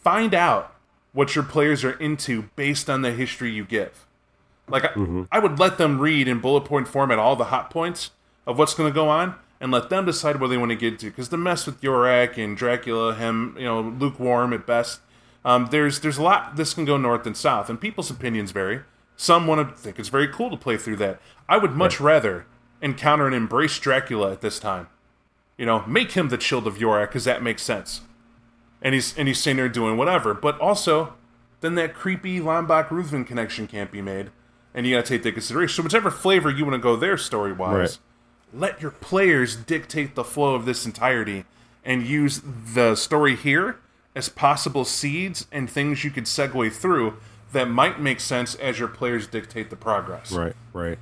find 0.03 0.33
out 0.33 0.75
what 1.13 1.35
your 1.35 1.43
players 1.43 1.83
are 1.83 1.93
into 1.93 2.43
based 2.55 2.89
on 2.89 3.01
the 3.01 3.11
history 3.11 3.51
you 3.51 3.65
give. 3.65 4.05
Like, 4.67 4.85
I, 4.85 4.91
I 5.31 5.39
would 5.39 5.59
let 5.59 5.77
them 5.77 5.99
read 5.99 6.27
in 6.27 6.39
bullet 6.39 6.65
point 6.65 6.87
format 6.87 7.19
all 7.19 7.35
the 7.35 7.45
hot 7.45 7.69
points 7.69 8.11
of 8.45 8.57
what's 8.57 8.73
going 8.73 8.89
to 8.89 8.93
go 8.93 9.09
on 9.09 9.35
and 9.59 9.71
let 9.71 9.89
them 9.89 10.05
decide 10.05 10.39
where 10.39 10.49
they 10.49 10.57
want 10.57 10.71
to 10.71 10.75
get 10.75 10.99
to. 10.99 11.07
Because 11.07 11.29
the 11.29 11.37
mess 11.37 11.65
with 11.65 11.81
Yorak 11.81 12.37
and 12.37 12.57
Dracula, 12.57 13.15
him, 13.15 13.55
you 13.57 13.65
know, 13.65 13.81
lukewarm 13.81 14.53
at 14.53 14.65
best. 14.65 14.99
Um, 15.45 15.67
there's 15.71 15.99
there's 15.99 16.17
a 16.17 16.23
lot. 16.23 16.55
This 16.55 16.73
can 16.73 16.85
go 16.85 16.97
north 16.97 17.25
and 17.25 17.35
south, 17.35 17.69
and 17.69 17.79
people's 17.79 18.09
opinions 18.09 18.51
vary. 18.51 18.81
Some 19.15 19.45
want 19.45 19.69
to 19.69 19.75
think 19.75 19.99
it's 19.99 20.09
very 20.09 20.27
cool 20.27 20.49
to 20.49 20.57
play 20.57 20.77
through 20.77 20.95
that. 20.97 21.21
I 21.47 21.57
would 21.57 21.71
much 21.71 21.99
rather 21.99 22.45
encounter 22.81 23.25
and 23.25 23.35
embrace 23.35 23.77
Dracula 23.77 24.31
at 24.31 24.41
this 24.41 24.59
time. 24.59 24.87
You 25.57 25.65
know, 25.65 25.85
make 25.85 26.13
him 26.13 26.29
the 26.29 26.37
Child 26.37 26.67
of 26.67 26.77
Yorak 26.77 27.07
because 27.07 27.25
that 27.25 27.43
makes 27.43 27.61
sense. 27.61 28.01
And 28.83 28.93
he's 28.93 29.17
and 29.17 29.27
he's 29.27 29.39
sitting 29.39 29.57
there 29.57 29.69
doing 29.69 29.97
whatever. 29.97 30.33
But 30.35 30.59
also, 30.59 31.13
then 31.61 31.73
that 31.75 31.93
creepy 31.95 32.39
Lombok 32.39 32.91
Ruthven 32.91 33.23
connection 33.25 33.65
can't 33.65 33.89
be 33.91 34.01
made, 34.01 34.29
and 34.73 34.85
you 34.85 34.95
got 34.95 35.05
to 35.05 35.09
take 35.09 35.23
that 35.23 35.29
into 35.29 35.37
consideration. 35.37 35.75
So 35.77 35.83
whichever 35.83 36.11
flavor 36.11 36.51
you 36.51 36.65
want 36.65 36.75
to 36.75 36.79
go 36.79 36.95
there 36.95 37.17
story 37.17 37.53
wise, 37.53 37.73
Right. 38.53 38.59
let 38.61 38.81
your 38.81 38.91
players 38.91 39.55
dictate 39.55 40.13
the 40.15 40.23
flow 40.25 40.53
of 40.53 40.65
this 40.65 40.85
entirety, 40.85 41.45
and 41.85 42.05
use 42.05 42.41
the 42.73 42.95
story 42.95 43.35
here 43.37 43.77
as 44.15 44.29
possible 44.29 44.85
seeds 44.85 45.47
and 45.51 45.69
things 45.69 46.03
you 46.03 46.11
could 46.11 46.25
segue 46.25 46.71
through 46.73 47.15
that 47.51 47.69
might 47.69 47.99
make 47.99 48.19
sense 48.19 48.53
as 48.55 48.79
your 48.79 48.87
players 48.89 49.27
dictate 49.27 49.69
the 49.69 49.75
progress. 49.75 50.31
Right, 50.31 50.53
right. 50.73 50.99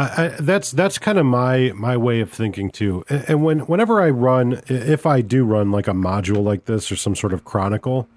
I, 0.00 0.28
that's 0.38 0.70
that's 0.70 0.96
kind 0.96 1.18
of 1.18 1.26
my 1.26 1.72
my 1.74 1.96
way 1.96 2.20
of 2.20 2.30
thinking 2.30 2.70
too. 2.70 3.04
And, 3.08 3.24
and 3.28 3.42
when 3.42 3.58
whenever 3.60 4.00
I 4.00 4.10
run, 4.10 4.62
if 4.68 5.06
I 5.06 5.22
do 5.22 5.44
run 5.44 5.72
like 5.72 5.88
a 5.88 5.92
module 5.92 6.42
like 6.42 6.66
this 6.66 6.92
or 6.92 6.96
some 6.96 7.16
sort 7.16 7.32
of 7.32 7.44
chronicle, 7.44 8.08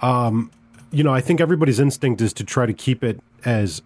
um, 0.00 0.50
you 0.90 1.04
know, 1.04 1.12
I 1.12 1.20
think 1.20 1.40
everybody's 1.40 1.80
instinct 1.80 2.20
is 2.22 2.32
to 2.34 2.44
try 2.44 2.64
to 2.64 2.72
keep 2.72 3.04
it 3.04 3.20
as 3.44 3.82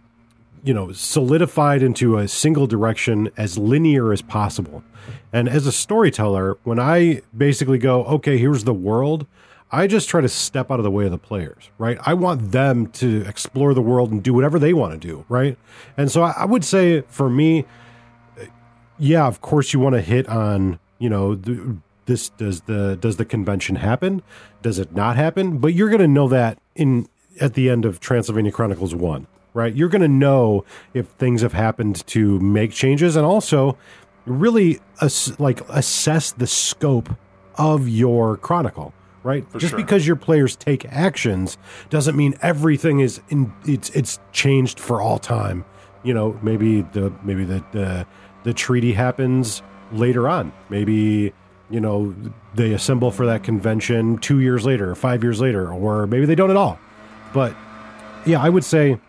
you 0.63 0.73
know 0.73 0.93
solidified 0.93 1.83
into 1.83 2.17
a 2.17 2.29
single 2.29 2.69
direction 2.69 3.31
as 3.37 3.59
linear 3.59 4.13
as 4.13 4.23
possible. 4.23 4.85
And 5.33 5.49
as 5.49 5.67
a 5.67 5.73
storyteller, 5.73 6.59
when 6.63 6.79
I 6.79 7.23
basically 7.37 7.79
go, 7.79 8.05
okay, 8.05 8.39
here's 8.39 8.65
the 8.65 8.75
world, 8.75 9.27
I 9.71 9.87
just 9.87 10.09
try 10.09 10.21
to 10.21 10.29
step 10.29 10.71
out 10.71 10.79
of 10.79 10.85
the 10.85 10.91
way 10.91 11.07
of 11.07 11.11
the 11.11 11.19
players, 11.19 11.71
right? 11.77 11.99
I 12.01 12.15
want 12.15 12.53
them 12.53 12.87
to 12.93 13.25
explore 13.27 13.75
the 13.75 13.83
world 13.83 14.13
and 14.13 14.23
do 14.23 14.33
whatever 14.33 14.59
they 14.59 14.73
want 14.73 15.01
to 15.01 15.09
do, 15.09 15.25
right? 15.29 15.59
And 15.97 16.11
so 16.11 16.23
I, 16.23 16.45
would 16.45 16.65
say 16.65 17.01
for 17.09 17.29
me, 17.29 17.65
yeah, 18.99 19.27
of 19.27 19.41
course 19.41 19.73
you 19.73 19.81
want 19.81 19.95
to 19.95 20.01
hit 20.01 20.29
on, 20.29 20.79
you 20.99 21.11
know, 21.11 21.35
the, 21.35 21.77
this 22.07 22.29
does 22.31 22.63
the 22.63 22.97
does 23.01 23.17
the 23.17 23.25
convention 23.25 23.77
happen? 23.77 24.23
Does 24.63 24.79
it 24.79 24.95
not 24.95 25.17
happen? 25.17 25.59
But 25.59 25.75
you're 25.75 25.89
going 25.89 26.01
to 26.01 26.09
know 26.09 26.29
that 26.29 26.59
in 26.77 27.09
at 27.41 27.55
the 27.55 27.69
end 27.69 27.85
of 27.85 28.01
Transylvania 28.01 28.53
Chronicles 28.53 28.95
1, 28.95 29.27
right? 29.53 29.75
You're 29.75 29.89
going 29.89 30.03
to 30.03 30.09
know 30.09 30.65
if 30.95 31.09
things 31.09 31.43
have 31.43 31.53
happened 31.53 32.07
to 32.07 32.39
make 32.41 32.71
changes 32.71 33.17
and 33.17 33.27
also 33.27 33.77
really 34.25 34.81
ass- 35.03 35.39
like 35.39 35.69
assess 35.69 36.31
the 36.31 36.47
scope 36.47 37.11
of 37.57 37.89
your 37.89 38.37
chronicle, 38.37 38.95
right? 39.27 39.45
Just 39.59 39.71
sure. 39.71 39.77
because 39.77 40.07
your 40.07 40.17
players 40.17 40.55
take 40.55 40.85
actions 40.87 41.59
doesn't 41.91 42.17
mean 42.17 42.37
everything 42.41 43.01
is 43.01 43.21
in 43.29 43.53
it's 43.65 43.91
it's 43.91 44.21
changed 44.33 44.79
for 44.79 45.03
all 45.03 45.19
time. 45.19 45.65
You 46.05 46.15
know, 46.15 46.39
maybe 46.43 46.83
the 46.83 47.13
maybe 47.25 47.45
the 47.45 47.63
the, 47.73 48.07
the 48.45 48.55
treaty 48.55 48.93
happens 48.93 49.63
later 49.93 50.29
on. 50.29 50.53
Maybe 50.71 51.35
you 51.69 51.81
know 51.81 52.15
they 52.55 52.73
assemble 52.73 53.11
for 53.11 53.27
that 53.27 53.43
convention 53.43 54.19
2 54.19 54.39
years 54.39 54.65
later, 54.65 54.95
5 54.95 55.23
years 55.25 55.41
later 55.41 55.73
or 55.73 56.07
maybe 56.07 56.25
they 56.25 56.37
don't 56.37 56.51
at 56.51 56.57
all. 56.57 56.79
But 57.35 57.55
yeah, 58.25 58.41
I 58.41 58.49
would 58.49 58.65
say 58.65 59.01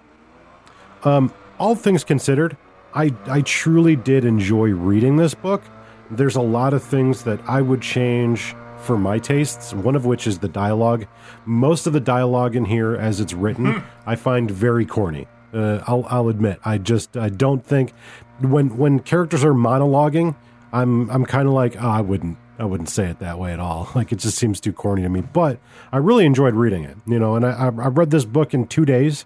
um 1.03 1.31
all 1.59 1.75
things 1.75 2.03
considered, 2.03 2.57
I 2.95 3.13
I 3.27 3.41
truly 3.41 3.95
did 3.95 4.25
enjoy 4.25 4.69
reading 4.71 5.17
this 5.17 5.35
book. 5.35 5.61
There's 6.09 6.35
a 6.35 6.41
lot 6.41 6.73
of 6.73 6.81
things 6.81 7.23
that 7.23 7.39
I 7.47 7.61
would 7.61 7.81
change 7.81 8.55
for 8.87 8.97
my 8.97 9.19
tastes, 9.19 9.73
one 9.73 9.97
of 9.97 10.05
which 10.05 10.25
is 10.25 10.39
the 10.39 10.47
dialogue. 10.47 11.05
Most 11.45 11.87
of 11.87 11.93
the 11.93 11.99
dialogue 11.99 12.55
in 12.55 12.63
here 12.63 12.95
as 12.95 13.19
it's 13.19 13.33
written, 13.33 13.83
I 14.05 14.15
find 14.15 14.49
very 14.49 14.85
corny. 14.85 15.27
Uh, 15.53 15.83
I'll 15.85 16.05
I'll 16.09 16.29
admit. 16.29 16.59
I 16.63 16.77
just 16.77 17.17
I 17.17 17.27
don't 17.27 17.63
think 17.65 17.91
when 18.39 18.77
when 18.77 18.99
characters 18.99 19.43
are 19.43 19.53
monologuing, 19.53 20.35
I'm 20.71 21.09
I'm 21.09 21.25
kind 21.25 21.49
of 21.49 21.53
like, 21.53 21.75
oh, 21.81 21.87
I 21.89 21.99
wouldn't 21.99 22.37
I 22.57 22.63
wouldn't 22.63 22.89
say 22.89 23.09
it 23.09 23.19
that 23.19 23.37
way 23.37 23.51
at 23.51 23.59
all. 23.59 23.89
Like 23.95 24.13
it 24.13 24.19
just 24.19 24.37
seems 24.37 24.61
too 24.61 24.71
corny 24.71 25.01
to 25.01 25.09
me. 25.09 25.21
But 25.21 25.59
I 25.91 25.97
really 25.97 26.25
enjoyed 26.25 26.53
reading 26.53 26.85
it, 26.85 26.95
you 27.05 27.19
know. 27.19 27.35
And 27.35 27.45
I 27.45 27.51
I 27.51 27.65
I 27.65 27.87
read 27.89 28.09
this 28.09 28.23
book 28.23 28.53
in 28.53 28.67
two 28.67 28.85
days, 28.85 29.25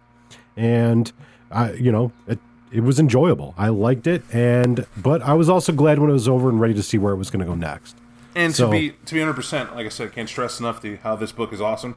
and 0.58 1.12
I 1.52 1.74
you 1.74 1.92
know 1.92 2.12
it 2.28 2.40
it 2.72 2.82
was 2.82 3.00
enjoyable. 3.00 3.54
I 3.60 3.68
liked 3.68 4.08
it, 4.08 4.24
and 4.34 4.88
but 4.98 5.22
I 5.22 5.34
was 5.34 5.50
also 5.50 5.72
glad 5.72 6.00
when 6.00 6.10
it 6.10 6.14
was 6.14 6.28
over 6.28 6.50
and 6.50 6.60
ready 6.60 6.74
to 6.74 6.84
see 6.84 6.98
where 6.98 7.14
it 7.14 7.18
was 7.18 7.30
going 7.30 7.42
to 7.42 7.46
go 7.46 7.56
next. 7.56 8.01
And 8.36 8.56
So- 8.56 8.68
to 8.68 8.72
be 8.72 8.92
to 9.06 9.14
be 9.14 9.20
hundred 9.20 9.34
percent, 9.36 9.76
like 9.76 9.86
I 9.86 9.90
said, 9.90 10.14
can't 10.14 10.30
stress 10.30 10.60
enough 10.60 10.82
the 10.82 10.98
how 10.98 11.16
this 11.16 11.32
book 11.32 11.52
is 11.54 11.62
awesome. 11.62 11.96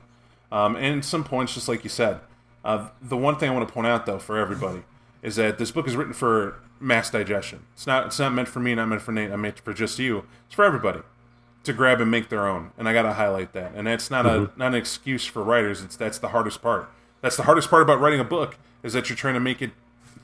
Um, 0.52 0.76
and 0.76 1.04
some 1.04 1.24
points, 1.24 1.54
just 1.54 1.68
like 1.68 1.84
you 1.84 1.90
said, 1.90 2.20
uh, 2.64 2.88
the 3.02 3.16
one 3.16 3.36
thing 3.36 3.50
I 3.50 3.52
want 3.52 3.66
to 3.66 3.72
point 3.72 3.86
out 3.86 4.06
though 4.06 4.18
for 4.18 4.38
everybody 4.38 4.82
is 5.22 5.36
that 5.36 5.58
this 5.58 5.70
book 5.70 5.86
is 5.88 5.96
written 5.96 6.12
for 6.12 6.56
mass 6.80 7.10
digestion. 7.10 7.60
It's 7.74 7.86
not 7.86 8.06
it's 8.06 8.18
not 8.18 8.32
meant 8.32 8.48
for 8.48 8.60
me, 8.60 8.74
not 8.74 8.86
meant 8.88 9.02
for 9.02 9.12
Nate, 9.12 9.30
not 9.30 9.38
meant 9.38 9.58
for 9.58 9.72
just 9.72 9.98
you. 9.98 10.24
It's 10.46 10.54
for 10.54 10.64
everybody 10.64 11.00
to 11.64 11.72
grab 11.72 12.00
and 12.00 12.10
make 12.10 12.28
their 12.28 12.46
own. 12.46 12.72
And 12.76 12.88
I 12.88 12.92
got 12.92 13.02
to 13.02 13.14
highlight 13.14 13.52
that. 13.54 13.72
And 13.74 13.86
that's 13.86 14.10
not 14.10 14.26
a 14.26 14.50
not 14.56 14.68
an 14.68 14.74
excuse 14.74 15.24
for 15.24 15.42
writers. 15.42 15.82
It's 15.82 15.96
that's 15.96 16.18
the 16.18 16.28
hardest 16.28 16.60
part. 16.62 16.90
That's 17.20 17.36
the 17.36 17.44
hardest 17.44 17.70
part 17.70 17.82
about 17.82 18.00
writing 18.00 18.20
a 18.20 18.24
book 18.24 18.56
is 18.82 18.92
that 18.92 19.08
you're 19.08 19.16
trying 19.16 19.34
to 19.34 19.40
make 19.40 19.62
it 19.62 19.70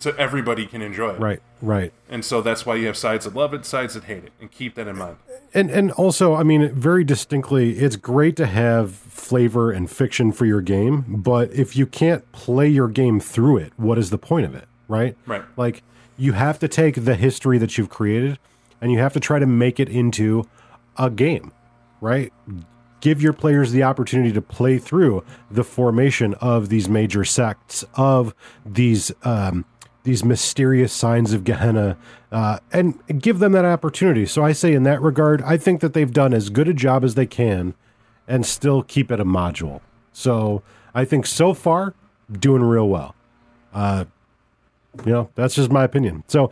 so 0.01 0.10
everybody 0.18 0.66
can 0.66 0.82
enjoy 0.82 1.10
it. 1.10 1.20
Right, 1.20 1.40
right. 1.62 1.93
And 2.09 2.24
so 2.24 2.43
that's 2.43 2.66
why 2.66 2.74
you 2.74 2.86
have 2.89 2.97
sides 2.97 3.24
that 3.27 3.35
love 3.35 3.55
it, 3.55 3.64
sides 3.64 3.94
that 3.94 4.05
hate 4.05 4.24
it, 4.24 4.32
and 4.40 4.51
keep 4.51 4.74
that 4.74 4.89
in 4.89 4.97
mind. 4.98 5.16
and 5.55 5.70
and 5.70 5.90
also 5.93 6.35
i 6.35 6.43
mean 6.43 6.72
very 6.74 7.02
distinctly 7.05 7.78
it's 7.78 7.97
great 7.97 8.36
to 8.36 8.47
have 8.47 8.93
flavor 8.94 9.70
and 9.72 9.90
fiction 9.90 10.31
for 10.32 10.47
your 10.47 10.60
game 10.60 11.05
but 11.09 11.51
if 11.52 11.74
you 11.77 11.86
can't 11.86 12.31
play 12.32 12.68
your 12.68 12.86
game 12.89 13.18
through 13.20 13.56
it 13.56 13.72
what 13.77 13.98
is 13.98 14.10
the 14.10 14.18
point 14.18 14.47
of 14.47 14.55
it 14.55 14.66
right 14.89 15.16
Right. 15.27 15.43
like 15.56 15.82
you 16.16 16.32
have 16.35 16.59
to 16.60 16.68
take 16.68 17.05
the 17.05 17.14
history 17.16 17.59
that 17.59 17.77
you've 17.77 17.89
created 17.90 18.39
and 18.81 18.93
you 18.93 18.98
have 19.01 19.12
to 19.14 19.20
try 19.20 19.39
to 19.40 19.47
make 19.47 19.81
it 19.81 19.89
into 19.89 20.44
a 20.97 21.10
game 21.10 21.51
right 22.01 22.32
give 23.01 23.20
your 23.20 23.32
players 23.32 23.72
the 23.72 23.82
opportunity 23.82 24.31
to 24.32 24.43
play 24.43 24.78
through 24.78 25.24
the 25.51 25.64
formation 25.64 26.35
of 26.35 26.68
these 26.68 26.89
major 26.89 27.24
sects 27.24 27.85
of 27.94 28.35
these 28.64 29.10
um, 29.24 29.64
these 30.02 30.24
mysterious 30.24 30.93
signs 30.93 31.32
of 31.32 31.44
Gehenna, 31.44 31.97
uh, 32.32 32.59
and 32.72 32.98
give 33.20 33.39
them 33.39 33.52
that 33.52 33.64
opportunity. 33.64 34.27
So 34.27 34.44
I 34.44 34.52
say, 34.52 34.72
in 34.72 34.82
that 34.85 35.01
regard, 35.02 35.43
I 35.43 35.56
think 35.56 35.81
that 35.81 35.93
they've 35.93 36.12
done 36.12 36.32
as 36.32 36.48
good 36.48 36.68
a 36.68 36.74
job 36.74 37.05
as 37.05 37.14
they 37.14 37.27
can, 37.27 37.74
and 38.27 38.47
still 38.47 38.82
keep 38.82 39.10
it 39.10 39.20
a 39.20 39.24
module. 39.24 39.81
So 40.12 40.62
I 40.94 41.05
think 41.05 41.27
so 41.27 41.55
far, 41.55 41.94
doing 42.32 42.62
real 42.62 42.89
well. 42.89 43.14
Uh, 43.72 44.05
you 45.05 45.12
know, 45.12 45.31
that's 45.35 45.55
just 45.55 45.70
my 45.70 45.85
opinion. 45.85 46.24
So, 46.27 46.51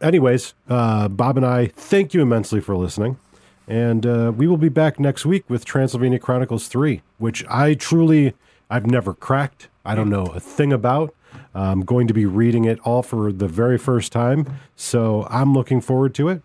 anyways, 0.00 0.54
uh, 0.68 1.08
Bob 1.08 1.36
and 1.36 1.46
I 1.46 1.66
thank 1.66 2.14
you 2.14 2.22
immensely 2.22 2.60
for 2.60 2.76
listening. 2.76 3.18
And 3.66 4.06
uh, 4.06 4.32
we 4.34 4.46
will 4.46 4.56
be 4.56 4.70
back 4.70 4.98
next 4.98 5.26
week 5.26 5.48
with 5.50 5.66
Transylvania 5.66 6.18
Chronicles 6.18 6.68
3, 6.68 7.02
which 7.18 7.44
I 7.48 7.74
truly, 7.74 8.32
I've 8.70 8.86
never 8.86 9.12
cracked. 9.12 9.68
I 9.84 9.94
don't 9.94 10.08
know 10.08 10.26
a 10.26 10.40
thing 10.40 10.72
about. 10.72 11.14
I'm 11.58 11.80
going 11.82 12.06
to 12.08 12.14
be 12.14 12.26
reading 12.26 12.64
it 12.64 12.78
all 12.84 13.02
for 13.02 13.32
the 13.32 13.48
very 13.48 13.78
first 13.78 14.12
time. 14.12 14.46
So 14.76 15.26
I'm 15.30 15.52
looking 15.54 15.80
forward 15.80 16.14
to 16.16 16.28
it. 16.28 16.42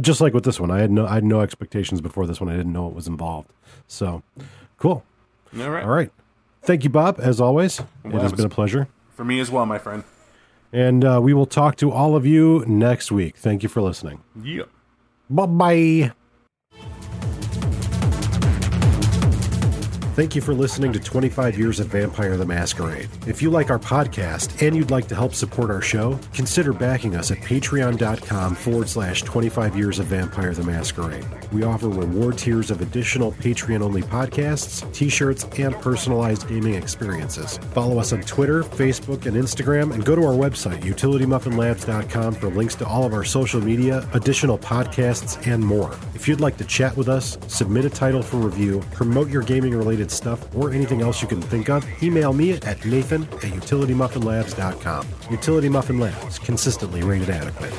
Just 0.00 0.20
like 0.20 0.34
with 0.34 0.44
this 0.44 0.58
one, 0.60 0.70
I 0.70 0.80
had 0.80 0.90
no 0.90 1.06
I 1.06 1.14
had 1.14 1.24
no 1.24 1.40
expectations 1.40 2.00
before 2.00 2.26
this 2.26 2.40
one. 2.40 2.50
I 2.50 2.56
didn't 2.56 2.72
know 2.72 2.88
it 2.88 2.94
was 2.94 3.06
involved. 3.06 3.48
So, 3.86 4.22
cool. 4.78 5.04
All 5.58 5.70
right. 5.70 5.84
All 5.84 5.90
right. 5.90 6.10
Thank 6.62 6.84
you, 6.84 6.90
Bob. 6.90 7.18
As 7.20 7.40
always, 7.40 7.78
it 7.80 7.86
Well, 8.04 8.14
has 8.14 8.22
it 8.22 8.24
was- 8.24 8.32
been 8.42 8.46
a 8.46 8.54
pleasure. 8.54 8.88
For 9.14 9.24
me 9.24 9.40
as 9.40 9.50
well, 9.50 9.64
my 9.64 9.78
friend. 9.78 10.04
And 10.72 11.04
uh, 11.04 11.20
we 11.22 11.32
will 11.32 11.46
talk 11.46 11.76
to 11.76 11.90
all 11.90 12.16
of 12.16 12.26
you 12.26 12.64
next 12.66 13.10
week. 13.10 13.36
Thank 13.36 13.62
you 13.62 13.68
for 13.68 13.80
listening. 13.80 14.20
Yeah. 14.42 14.64
Bye 15.30 15.46
bye. 15.46 16.12
Thank 20.16 20.34
you 20.34 20.40
for 20.40 20.54
listening 20.54 20.94
to 20.94 20.98
25 20.98 21.58
Years 21.58 21.78
of 21.78 21.88
Vampire 21.88 22.38
the 22.38 22.46
Masquerade. 22.46 23.10
If 23.26 23.42
you 23.42 23.50
like 23.50 23.68
our 23.68 23.78
podcast 23.78 24.66
and 24.66 24.74
you'd 24.74 24.90
like 24.90 25.08
to 25.08 25.14
help 25.14 25.34
support 25.34 25.70
our 25.70 25.82
show, 25.82 26.18
consider 26.32 26.72
backing 26.72 27.14
us 27.14 27.30
at 27.30 27.36
patreon.com 27.40 28.54
forward 28.54 28.88
slash 28.88 29.20
25 29.20 29.76
Years 29.76 29.98
of 29.98 30.06
Vampire 30.06 30.54
the 30.54 30.62
Masquerade. 30.62 31.26
We 31.52 31.64
offer 31.64 31.90
reward 31.90 32.38
tiers 32.38 32.70
of 32.70 32.80
additional 32.80 33.32
Patreon 33.32 33.82
only 33.82 34.00
podcasts, 34.00 34.90
t 34.94 35.10
shirts, 35.10 35.44
and 35.58 35.74
personalized 35.82 36.48
gaming 36.48 36.76
experiences. 36.76 37.58
Follow 37.74 37.98
us 37.98 38.14
on 38.14 38.22
Twitter, 38.22 38.62
Facebook, 38.62 39.26
and 39.26 39.36
Instagram, 39.36 39.92
and 39.92 40.02
go 40.02 40.16
to 40.16 40.22
our 40.22 40.32
website, 40.32 40.80
utilitymuffinlabs.com, 40.80 42.36
for 42.36 42.48
links 42.48 42.74
to 42.76 42.86
all 42.86 43.04
of 43.04 43.12
our 43.12 43.24
social 43.24 43.60
media, 43.60 44.08
additional 44.14 44.56
podcasts, 44.56 45.46
and 45.46 45.62
more. 45.62 45.94
If 46.14 46.26
you'd 46.26 46.40
like 46.40 46.56
to 46.56 46.64
chat 46.64 46.96
with 46.96 47.10
us, 47.10 47.36
submit 47.48 47.84
a 47.84 47.90
title 47.90 48.22
for 48.22 48.38
review, 48.38 48.82
promote 48.92 49.28
your 49.28 49.42
gaming 49.42 49.76
related 49.76 50.05
stuff, 50.10 50.54
or 50.54 50.72
anything 50.72 51.02
else 51.02 51.22
you 51.22 51.28
can 51.28 51.40
think 51.40 51.68
of, 51.68 51.84
email 52.02 52.32
me 52.32 52.52
at 52.52 52.84
nathan 52.84 53.22
at 53.24 53.52
utilitymuffinlabs.com. 53.52 55.06
Utility 55.30 55.68
Muffin 55.68 55.98
Labs, 55.98 56.38
consistently 56.38 57.02
rated 57.02 57.30
adequate. 57.30 57.72